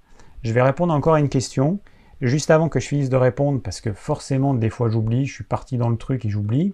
Je 0.43 0.53
vais 0.53 0.61
répondre 0.61 0.93
encore 0.93 1.15
à 1.15 1.19
une 1.19 1.27
question. 1.27 1.79
Juste 2.21 2.51
avant 2.51 2.69
que 2.69 2.79
je 2.79 2.87
finisse 2.87 3.09
de 3.09 3.17
répondre, 3.17 3.61
parce 3.61 3.81
que 3.81 3.91
forcément, 3.91 4.53
des 4.53 4.69
fois 4.69 4.89
j'oublie, 4.89 5.25
je 5.25 5.33
suis 5.33 5.43
parti 5.43 5.77
dans 5.77 5.89
le 5.89 5.97
truc 5.97 6.23
et 6.23 6.29
j'oublie. 6.29 6.73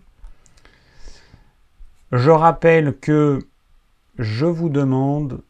Je 2.11 2.29
rappelle 2.29 2.97
que 2.99 3.39
je 4.19 4.45
vous 4.45 4.69
demande 4.69 5.41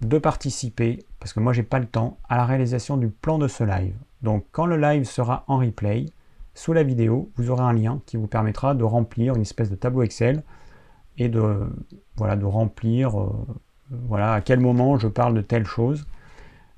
de 0.00 0.18
participer, 0.18 1.04
parce 1.18 1.32
que 1.32 1.40
moi 1.40 1.52
j'ai 1.52 1.62
pas 1.62 1.78
le 1.78 1.86
temps, 1.86 2.18
à 2.28 2.36
la 2.36 2.46
réalisation 2.46 2.96
du 2.96 3.08
plan 3.08 3.38
de 3.38 3.48
ce 3.48 3.64
live. 3.64 3.96
Donc 4.22 4.46
quand 4.52 4.66
le 4.66 4.76
live 4.76 5.04
sera 5.04 5.44
en 5.48 5.58
replay, 5.58 6.06
sous 6.54 6.72
la 6.72 6.84
vidéo, 6.84 7.30
vous 7.36 7.50
aurez 7.50 7.64
un 7.64 7.72
lien 7.72 8.00
qui 8.06 8.16
vous 8.16 8.28
permettra 8.28 8.74
de 8.74 8.84
remplir 8.84 9.34
une 9.34 9.42
espèce 9.42 9.70
de 9.70 9.76
tableau 9.76 10.02
Excel 10.02 10.42
et 11.18 11.28
de, 11.28 11.68
voilà, 12.16 12.36
de 12.36 12.44
remplir 12.44 13.20
euh, 13.20 13.30
voilà, 13.90 14.34
à 14.34 14.40
quel 14.40 14.60
moment 14.60 14.98
je 14.98 15.08
parle 15.08 15.34
de 15.34 15.40
telle 15.40 15.66
chose. 15.66 16.06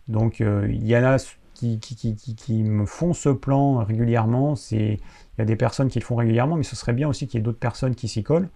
Donc 0.08 0.40
euh, 0.40 0.66
il 0.70 0.86
y 0.86 0.96
en 0.96 1.04
a 1.04 1.16
qui, 1.54 1.80
qui, 1.80 2.62
me 2.62 2.86
font 2.86 3.12
ce 3.12 3.30
plan 3.30 3.78
régulièrement, 3.78 4.54
il 4.70 4.98
y 5.38 5.42
a 5.42 5.44
des 5.44 5.56
personnes 5.56 5.88
qui 5.88 5.98
le 5.98 6.04
font 6.04 6.16
régulièrement, 6.16 6.56
mais 6.56 6.62
ce 6.62 6.76
serait 6.76 6.92
bien 6.92 7.08
aussi 7.08 7.26
qu'il 7.26 7.38
y 7.38 7.40
ait 7.40 7.44
d'autres 7.44 7.58
personnes 7.58 7.96
qui 7.96 8.06
s'y 8.06 8.22
collent. 8.22 8.48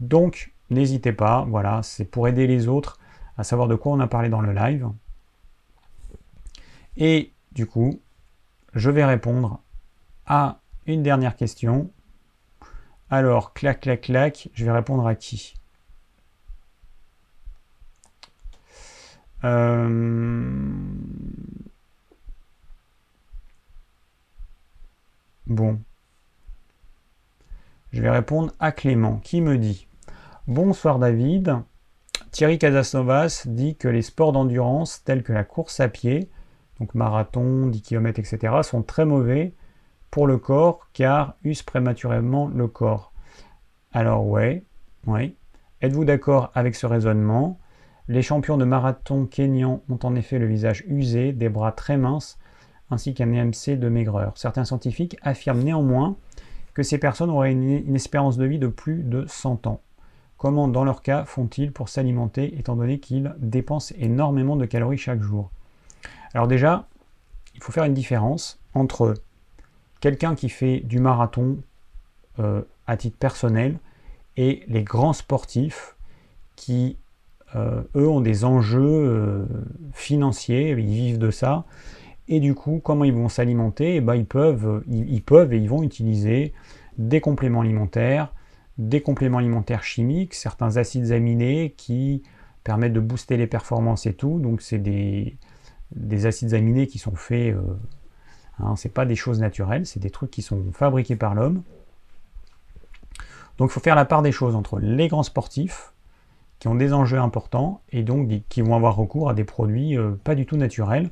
Donc 0.00 0.52
n'hésitez 0.68 1.12
pas, 1.12 1.46
voilà, 1.48 1.82
c'est 1.82 2.04
pour 2.04 2.28
aider 2.28 2.46
les 2.46 2.68
autres 2.68 2.98
à 3.38 3.44
savoir 3.44 3.68
de 3.68 3.74
quoi 3.74 3.92
on 3.92 4.00
a 4.00 4.06
parlé 4.06 4.28
dans 4.28 4.40
le 4.42 4.52
live. 4.52 4.88
Et 6.96 7.32
du 7.52 7.66
coup, 7.66 8.00
je 8.74 8.90
vais 8.90 9.04
répondre 9.04 9.60
à 10.26 10.60
une 10.86 11.02
dernière 11.02 11.36
question. 11.36 11.90
Alors, 13.10 13.52
clac, 13.52 13.80
clac, 13.80 14.00
clac, 14.02 14.48
je 14.52 14.64
vais 14.64 14.72
répondre 14.72 15.06
à 15.06 15.14
qui? 15.14 15.54
Bon. 25.46 25.78
Je 27.92 28.02
vais 28.02 28.10
répondre 28.10 28.52
à 28.58 28.72
Clément 28.72 29.18
qui 29.18 29.40
me 29.40 29.58
dit 29.58 29.86
Bonsoir 30.48 30.98
David. 30.98 31.56
Thierry 32.32 32.58
Casasnovas 32.58 33.44
dit 33.46 33.76
que 33.76 33.88
les 33.88 34.02
sports 34.02 34.32
d'endurance 34.32 35.04
tels 35.04 35.22
que 35.22 35.32
la 35.32 35.44
course 35.44 35.80
à 35.80 35.88
pied, 35.88 36.28
donc 36.80 36.94
marathon, 36.94 37.68
10 37.68 37.82
km, 37.82 38.18
etc., 38.18 38.54
sont 38.62 38.82
très 38.82 39.04
mauvais 39.04 39.54
pour 40.10 40.26
le 40.26 40.36
corps 40.36 40.88
car 40.92 41.36
usent 41.44 41.62
prématurément 41.62 42.48
le 42.48 42.66
corps. 42.66 43.12
Alors 43.92 44.26
ouais, 44.26 44.64
oui. 45.06 45.36
Êtes-vous 45.80 46.04
d'accord 46.04 46.50
avec 46.54 46.74
ce 46.74 46.86
raisonnement? 46.86 47.58
Les 48.08 48.22
champions 48.22 48.56
de 48.56 48.64
marathon 48.64 49.26
kényans 49.26 49.82
ont 49.88 49.98
en 50.04 50.14
effet 50.14 50.38
le 50.38 50.46
visage 50.46 50.84
usé, 50.86 51.32
des 51.32 51.48
bras 51.48 51.72
très 51.72 51.96
minces, 51.96 52.38
ainsi 52.90 53.14
qu'un 53.14 53.32
EMC 53.32 53.78
de 53.78 53.88
maigreur. 53.88 54.32
Certains 54.36 54.64
scientifiques 54.64 55.16
affirment 55.22 55.64
néanmoins 55.64 56.16
que 56.72 56.82
ces 56.82 56.98
personnes 56.98 57.30
auraient 57.30 57.52
une, 57.52 57.96
espérance 57.96 58.36
de 58.36 58.44
vie 58.44 58.58
de 58.58 58.68
plus 58.68 59.02
de 59.02 59.24
100 59.26 59.66
ans. 59.66 59.80
Comment, 60.36 60.68
dans 60.68 60.84
leur 60.84 61.02
cas, 61.02 61.24
font-ils 61.24 61.72
pour 61.72 61.88
s'alimenter 61.88 62.56
étant 62.58 62.76
donné 62.76 63.00
qu'ils 63.00 63.34
dépensent 63.38 63.94
énormément 63.98 64.56
de 64.56 64.66
calories 64.66 64.98
chaque 64.98 65.22
jour? 65.22 65.50
Alors 66.34 66.46
déjà, 66.46 66.86
il 67.54 67.62
faut 67.62 67.72
faire 67.72 67.84
une 67.84 67.94
différence 67.94 68.60
entre 68.74 69.14
quelqu'un 70.00 70.34
qui 70.34 70.48
fait 70.48 70.80
du 70.80 71.00
marathon 71.00 71.56
euh, 72.38 72.62
à 72.86 72.96
titre 72.96 73.16
personnel 73.16 73.78
et 74.36 74.62
les 74.68 74.82
grands 74.82 75.14
sportifs 75.14 75.96
qui, 76.54 76.98
euh, 77.54 77.82
eux, 77.94 78.08
ont 78.08 78.20
des 78.20 78.44
enjeux 78.44 78.80
euh, 78.82 79.44
financiers, 79.92 80.70
ils 80.70 80.86
vivent 80.86 81.18
de 81.18 81.30
ça. 81.30 81.64
Et 82.28 82.40
du 82.40 82.54
coup, 82.54 82.80
comment 82.82 83.04
ils 83.04 83.12
vont 83.12 83.28
s'alimenter? 83.28 83.96
Eh 83.96 84.00
ben, 84.00 84.16
ils, 84.16 84.26
peuvent, 84.26 84.82
ils 84.88 85.22
peuvent 85.22 85.52
et 85.52 85.58
ils 85.58 85.68
vont 85.68 85.84
utiliser 85.84 86.52
des 86.98 87.20
compléments 87.20 87.60
alimentaires, 87.60 88.32
des 88.78 89.00
compléments 89.00 89.38
alimentaires 89.38 89.84
chimiques, 89.84 90.34
certains 90.34 90.76
acides 90.76 91.12
aminés 91.12 91.74
qui 91.76 92.22
permettent 92.64 92.92
de 92.92 93.00
booster 93.00 93.36
les 93.36 93.46
performances 93.46 94.06
et 94.06 94.14
tout. 94.14 94.38
Donc 94.40 94.60
c'est 94.60 94.78
des, 94.78 95.36
acides 96.26 96.54
aminés 96.54 96.86
qui 96.86 96.98
sont 96.98 97.14
faits, 97.14 97.54
euh, 97.54 97.60
hein, 98.58 98.74
pas 98.92 99.06
des 99.06 99.16
choses 99.16 99.40
naturelles, 99.40 99.86
c'est 99.86 100.00
des 100.00 100.10
trucs 100.10 100.30
qui 100.30 100.42
sont 100.42 100.64
fabriqués 100.72 101.16
par 101.16 101.34
l'homme. 101.34 101.62
Donc 103.58 103.70
il 103.70 103.72
faut 103.72 103.80
faire 103.80 103.94
la 103.94 104.04
part 104.04 104.22
des 104.22 104.32
choses 104.32 104.54
entre 104.54 104.78
les 104.78 105.08
grands 105.08 105.22
sportifs 105.22 105.92
qui 106.58 106.68
ont 106.68 106.74
des 106.74 106.92
enjeux 106.92 107.18
importants 107.18 107.80
et 107.92 108.02
donc 108.02 108.30
qui 108.48 108.62
vont 108.62 108.74
avoir 108.74 108.96
recours 108.96 109.28
à 109.28 109.34
des 109.34 109.44
produits 109.44 109.96
euh, 109.96 110.12
pas 110.24 110.34
du 110.34 110.46
tout 110.46 110.56
naturels. 110.56 111.10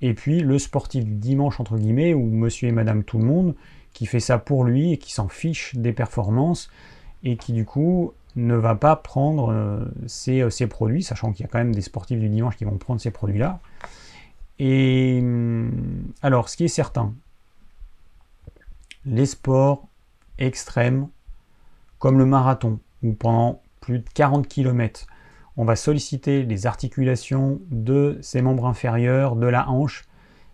Et 0.00 0.14
puis 0.14 0.40
le 0.40 0.58
sportif 0.58 1.04
du 1.04 1.14
dimanche 1.14 1.60
entre 1.60 1.76
guillemets 1.76 2.14
ou 2.14 2.24
monsieur 2.24 2.68
et 2.68 2.72
madame 2.72 3.04
tout 3.04 3.18
le 3.18 3.24
monde 3.24 3.54
qui 3.92 4.06
fait 4.06 4.20
ça 4.20 4.38
pour 4.38 4.64
lui 4.64 4.92
et 4.92 4.98
qui 4.98 5.12
s'en 5.12 5.28
fiche 5.28 5.74
des 5.74 5.92
performances 5.92 6.70
et 7.24 7.36
qui 7.36 7.52
du 7.52 7.64
coup 7.64 8.12
ne 8.36 8.54
va 8.54 8.74
pas 8.74 8.96
prendre 8.96 9.52
euh, 9.52 9.84
ces, 10.06 10.66
produits, 10.66 11.02
sachant 11.02 11.32
qu'il 11.32 11.44
y 11.44 11.48
a 11.48 11.48
quand 11.48 11.58
même 11.58 11.74
des 11.74 11.80
sportifs 11.80 12.20
du 12.20 12.28
dimanche 12.28 12.56
qui 12.56 12.64
vont 12.64 12.78
prendre 12.78 13.00
ces 13.00 13.10
produits-là. 13.10 13.60
Et 14.58 15.18
hum, 15.20 15.72
alors, 16.22 16.48
ce 16.48 16.56
qui 16.56 16.64
est 16.64 16.68
certain, 16.68 17.14
les 19.04 19.26
sports 19.26 19.88
extrêmes, 20.38 21.08
comme 21.98 22.18
le 22.18 22.26
marathon, 22.26 22.78
où 23.02 23.12
pendant 23.12 23.60
plus 23.80 24.00
de 24.00 24.08
40 24.14 24.46
km, 24.48 25.06
on 25.56 25.64
va 25.64 25.76
solliciter 25.76 26.44
les 26.44 26.66
articulations 26.66 27.60
de 27.70 28.18
ses 28.22 28.42
membres 28.42 28.66
inférieurs, 28.66 29.34
de 29.34 29.46
la 29.46 29.68
hanche, 29.68 30.04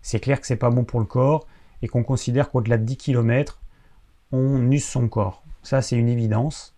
c'est 0.01 0.19
clair 0.19 0.39
que 0.39 0.47
c'est 0.47 0.55
pas 0.55 0.69
bon 0.69 0.83
pour 0.83 0.99
le 0.99 1.05
corps 1.05 1.47
et 1.81 1.87
qu'on 1.87 2.03
considère 2.03 2.49
qu'au-delà 2.49 2.77
de 2.77 2.83
10 2.83 2.97
km, 2.97 3.59
on 4.31 4.71
use 4.71 4.85
son 4.85 5.07
corps. 5.07 5.43
Ça 5.63 5.81
c'est 5.81 5.95
une 5.95 6.09
évidence, 6.09 6.75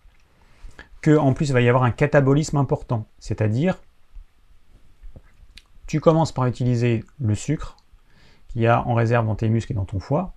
que 1.00 1.16
en 1.16 1.32
plus 1.32 1.48
il 1.48 1.52
va 1.52 1.60
y 1.60 1.68
avoir 1.68 1.84
un 1.84 1.90
catabolisme 1.90 2.56
important, 2.56 3.06
c'est-à-dire 3.18 3.78
tu 5.86 6.00
commences 6.00 6.32
par 6.32 6.46
utiliser 6.46 7.04
le 7.18 7.34
sucre 7.34 7.76
qu'il 8.48 8.62
y 8.62 8.66
a 8.66 8.86
en 8.86 8.94
réserve 8.94 9.26
dans 9.26 9.36
tes 9.36 9.48
muscles 9.48 9.72
et 9.72 9.74
dans 9.74 9.86
ton 9.86 10.00
foie, 10.00 10.34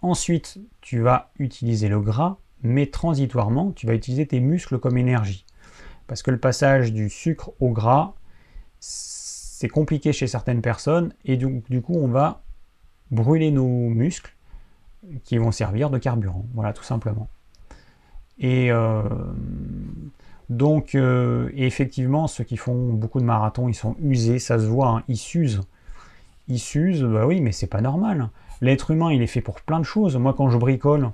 ensuite 0.00 0.58
tu 0.80 1.00
vas 1.00 1.30
utiliser 1.38 1.88
le 1.88 2.00
gras, 2.00 2.38
mais 2.62 2.86
transitoirement 2.86 3.72
tu 3.72 3.86
vas 3.86 3.94
utiliser 3.94 4.26
tes 4.26 4.40
muscles 4.40 4.78
comme 4.78 4.96
énergie, 4.96 5.44
parce 6.06 6.22
que 6.22 6.30
le 6.30 6.38
passage 6.38 6.92
du 6.92 7.10
sucre 7.10 7.52
au 7.60 7.70
gras 7.70 8.14
c'est 8.80 9.68
compliqué 9.68 10.12
chez 10.12 10.26
certaines 10.26 10.62
personnes 10.62 11.12
et 11.24 11.36
du, 11.36 11.62
du 11.68 11.82
coup 11.82 11.94
on 11.94 12.08
va 12.08 12.42
brûler 13.10 13.50
nos 13.50 13.88
muscles 13.88 14.34
qui 15.24 15.38
vont 15.38 15.52
servir 15.52 15.90
de 15.90 15.98
carburant, 15.98 16.44
voilà 16.54 16.72
tout 16.72 16.84
simplement. 16.84 17.28
Et 18.38 18.70
euh, 18.70 19.02
donc, 20.48 20.94
euh, 20.94 21.50
effectivement, 21.54 22.26
ceux 22.26 22.44
qui 22.44 22.56
font 22.56 22.92
beaucoup 22.92 23.20
de 23.20 23.24
marathons, 23.24 23.68
ils 23.68 23.74
sont 23.74 23.96
usés, 24.00 24.38
ça 24.38 24.58
se 24.58 24.64
voit, 24.64 24.88
hein, 24.88 25.02
ils 25.08 25.16
s'usent. 25.16 25.60
Ils 26.48 26.58
s'usent, 26.58 27.02
bah 27.02 27.26
oui, 27.26 27.40
mais 27.40 27.52
c'est 27.52 27.66
pas 27.66 27.82
normal. 27.82 28.30
L'être 28.60 28.90
humain, 28.90 29.12
il 29.12 29.22
est 29.22 29.26
fait 29.26 29.42
pour 29.42 29.60
plein 29.60 29.78
de 29.78 29.84
choses. 29.84 30.16
Moi, 30.16 30.34
quand 30.34 30.48
je 30.48 30.56
bricole, 30.56 31.10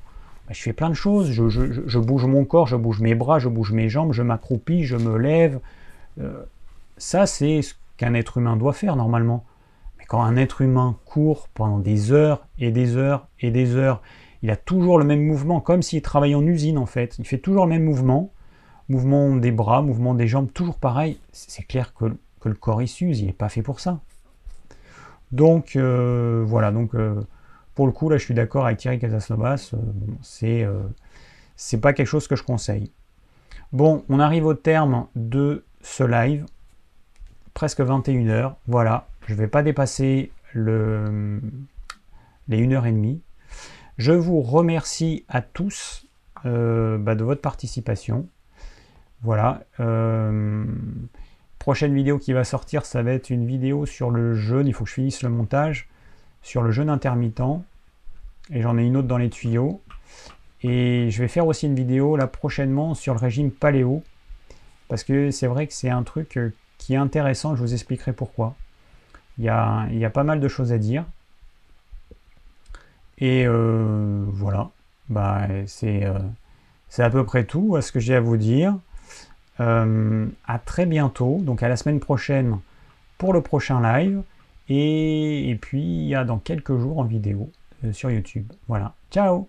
je 0.51 0.61
fais 0.61 0.73
plein 0.73 0.91
de 0.91 0.95
choses. 0.95 1.31
Je, 1.33 1.99
bouge 1.99 2.27
mon 2.27 2.45
corps, 2.45 2.67
je 2.67 2.77
bouge 2.77 3.01
mes 3.01 3.15
bras, 3.15 3.39
je 3.39 3.49
bouge 3.49 3.73
mes 3.73 3.89
jambes, 3.89 4.13
je 4.13 4.23
m'accroupis, 4.23 4.85
je 4.85 4.97
me 4.97 5.17
lève. 5.17 5.61
Euh, 6.21 6.45
ça, 6.99 7.27
c'est 7.27 7.63
ce 7.63 7.75
qu'un 7.97 8.15
être 8.15 8.39
humain 8.39 8.57
doit 8.57 8.73
faire 8.73 8.97
normalement. 8.97 9.45
Mais 9.99 10.05
quand 10.05 10.23
un 10.23 10.37
être 10.37 10.61
humain 10.61 10.97
court 11.05 11.49
pendant 11.55 11.79
des 11.79 12.13
heures 12.13 12.47
et 12.59 12.71
des 12.71 12.97
heures 12.97 13.27
et 13.41 13.51
des 13.51 13.75
heures, 13.75 14.03
il 14.43 14.51
a 14.51 14.57
toujours 14.57 14.99
le 14.99 15.05
même 15.05 15.25
mouvement, 15.25 15.61
comme 15.61 15.81
s'il 15.81 16.03
travaillait 16.03 16.35
en 16.35 16.47
usine 16.47 16.77
en 16.77 16.87
fait. 16.87 17.19
Il 17.19 17.27
fait 17.27 17.39
toujours 17.39 17.65
le 17.65 17.71
même 17.71 17.85
mouvement, 17.85 18.31
mouvement 18.91 19.35
des 19.37 19.51
bras, 19.51 19.81
mouvement 19.81 20.15
des 20.15 20.29
jambes, 20.29 20.53
toujours 20.53 20.77
pareil. 20.77 21.19
C'est 21.33 21.63
clair 21.63 21.95
que, 21.95 22.05
le 22.47 22.55
corps 22.55 22.83
il 22.83 22.89
s'use, 22.89 23.21
il 23.21 23.27
n'est 23.27 23.33
pas 23.33 23.49
fait 23.49 23.63
pour 23.63 23.81
ça. 23.81 24.01
Donc 25.33 25.77
euh, 25.77 26.45
voilà, 26.47 26.71
donc 26.73 26.95
euh, 26.95 27.23
pour 27.75 27.87
le 27.87 27.93
coup 27.93 28.09
là 28.09 28.17
je 28.17 28.25
suis 28.25 28.35
d'accord 28.35 28.67
avec 28.67 28.79
Thierry 28.79 28.99
Casasnovas, 28.99 29.71
euh, 29.75 29.77
c'est 30.23 30.67
c'est 31.57 31.81
pas 31.81 31.93
quelque 31.93 32.07
chose 32.07 32.27
que 32.27 32.37
je 32.37 32.43
conseille. 32.43 32.91
Bon, 33.73 34.05
on 34.09 34.21
arrive 34.21 34.47
au 34.47 34.55
terme 34.55 35.07
de 35.15 35.65
ce 35.81 36.05
live, 36.05 36.47
presque 37.55 37.81
21h, 37.81 38.55
voilà, 38.67 39.07
je 39.27 39.35
ne 39.35 39.39
vais 39.39 39.49
pas 39.49 39.63
dépasser 39.63 40.31
le, 40.53 41.41
les 42.49 42.67
1h30. 42.67 43.19
Je 43.99 44.13
vous 44.13 44.41
remercie 44.43 45.25
à 45.29 45.43
tous 45.43 46.07
bah, 46.45 47.15
de 47.15 47.25
votre 47.25 47.41
participation. 47.41 48.29
Voilà. 49.25 49.63
Euh, 49.81 50.65
prochaine 51.59 51.95
vidéo 51.95 52.19
qui 52.19 52.35
va 52.35 52.45
sortir, 52.45 52.85
ça 52.85 53.03
va 53.03 53.13
être 53.13 53.31
une 53.31 53.47
vidéo 53.47 53.87
sur 53.87 54.11
le 54.11 54.35
jeûne. 54.35 54.67
Il 54.67 54.75
faut 54.75 54.85
que 54.85 54.91
je 54.91 54.95
finisse 54.95 55.23
le 55.23 55.31
montage 55.31 55.89
sur 56.45 56.63
le 56.63 56.71
jeûne 56.71 56.89
intermittent. 56.89 57.43
Et 58.51 58.63
j'en 58.63 58.79
ai 58.79 58.85
une 58.85 58.97
autre 58.97 59.09
dans 59.09 59.19
les 59.19 59.31
tuyaux. 59.31 59.83
Et 60.63 61.11
je 61.11 61.19
vais 61.21 61.29
faire 61.29 61.47
aussi 61.47 61.67
une 61.67 61.75
vidéo 61.75 62.17
là 62.17 62.29
prochainement 62.29 62.95
sur 62.95 63.15
le 63.15 63.19
régime 63.19 63.51
paléo. 63.51 64.05
Parce 64.89 65.03
que 65.03 65.33
c'est 65.33 65.49
vrai 65.49 65.67
que 65.67 65.73
c'est 65.73 65.91
un 65.91 66.05
truc 66.05 66.37
euh, 66.37 66.55
qui 66.79 66.95
est 66.95 66.99
intéressant. 66.99 67.57
Je 67.57 67.63
vous 67.63 67.73
expliquerai 67.73 68.13
pourquoi. 68.13 68.55
Il 69.39 69.45
y 69.45 69.49
a, 69.49 69.89
il 69.91 69.99
y 69.99 70.09
pas 70.09 70.23
mal 70.23 70.39
de 70.39 70.47
choses 70.47 70.73
à 70.73 70.79
dire. 70.79 71.05
Et 73.19 73.45
euh, 73.47 74.25
voilà. 74.29 74.71
Bah, 75.09 75.49
c'est 75.67 76.05
à 76.99 77.11
peu 77.11 77.25
près 77.25 77.45
tout 77.45 77.75
à 77.77 77.83
ce 77.83 77.91
que 77.91 78.01
j'ai 78.01 78.15
à 78.15 78.21
vous 78.21 78.37
dire. 78.37 78.77
Euh, 79.61 80.27
à 80.47 80.59
très 80.59 80.85
bientôt, 80.85 81.39
donc 81.41 81.63
à 81.63 81.69
la 81.69 81.77
semaine 81.77 82.01
prochaine 82.01 82.59
pour 83.19 83.33
le 83.33 83.41
prochain 83.41 83.81
live. 83.81 84.23
Et, 84.69 85.59
puis, 85.61 85.83
il 85.83 86.07
y 86.07 86.15
a 86.15 86.25
dans 86.25 86.39
quelques 86.39 86.77
jours 86.79 86.99
en 86.99 87.05
vidéo 87.05 87.51
euh, 87.85 87.93
sur 87.93 88.11
YouTube. 88.11 88.53
Voilà. 88.69 88.95
Ciao 89.11 89.49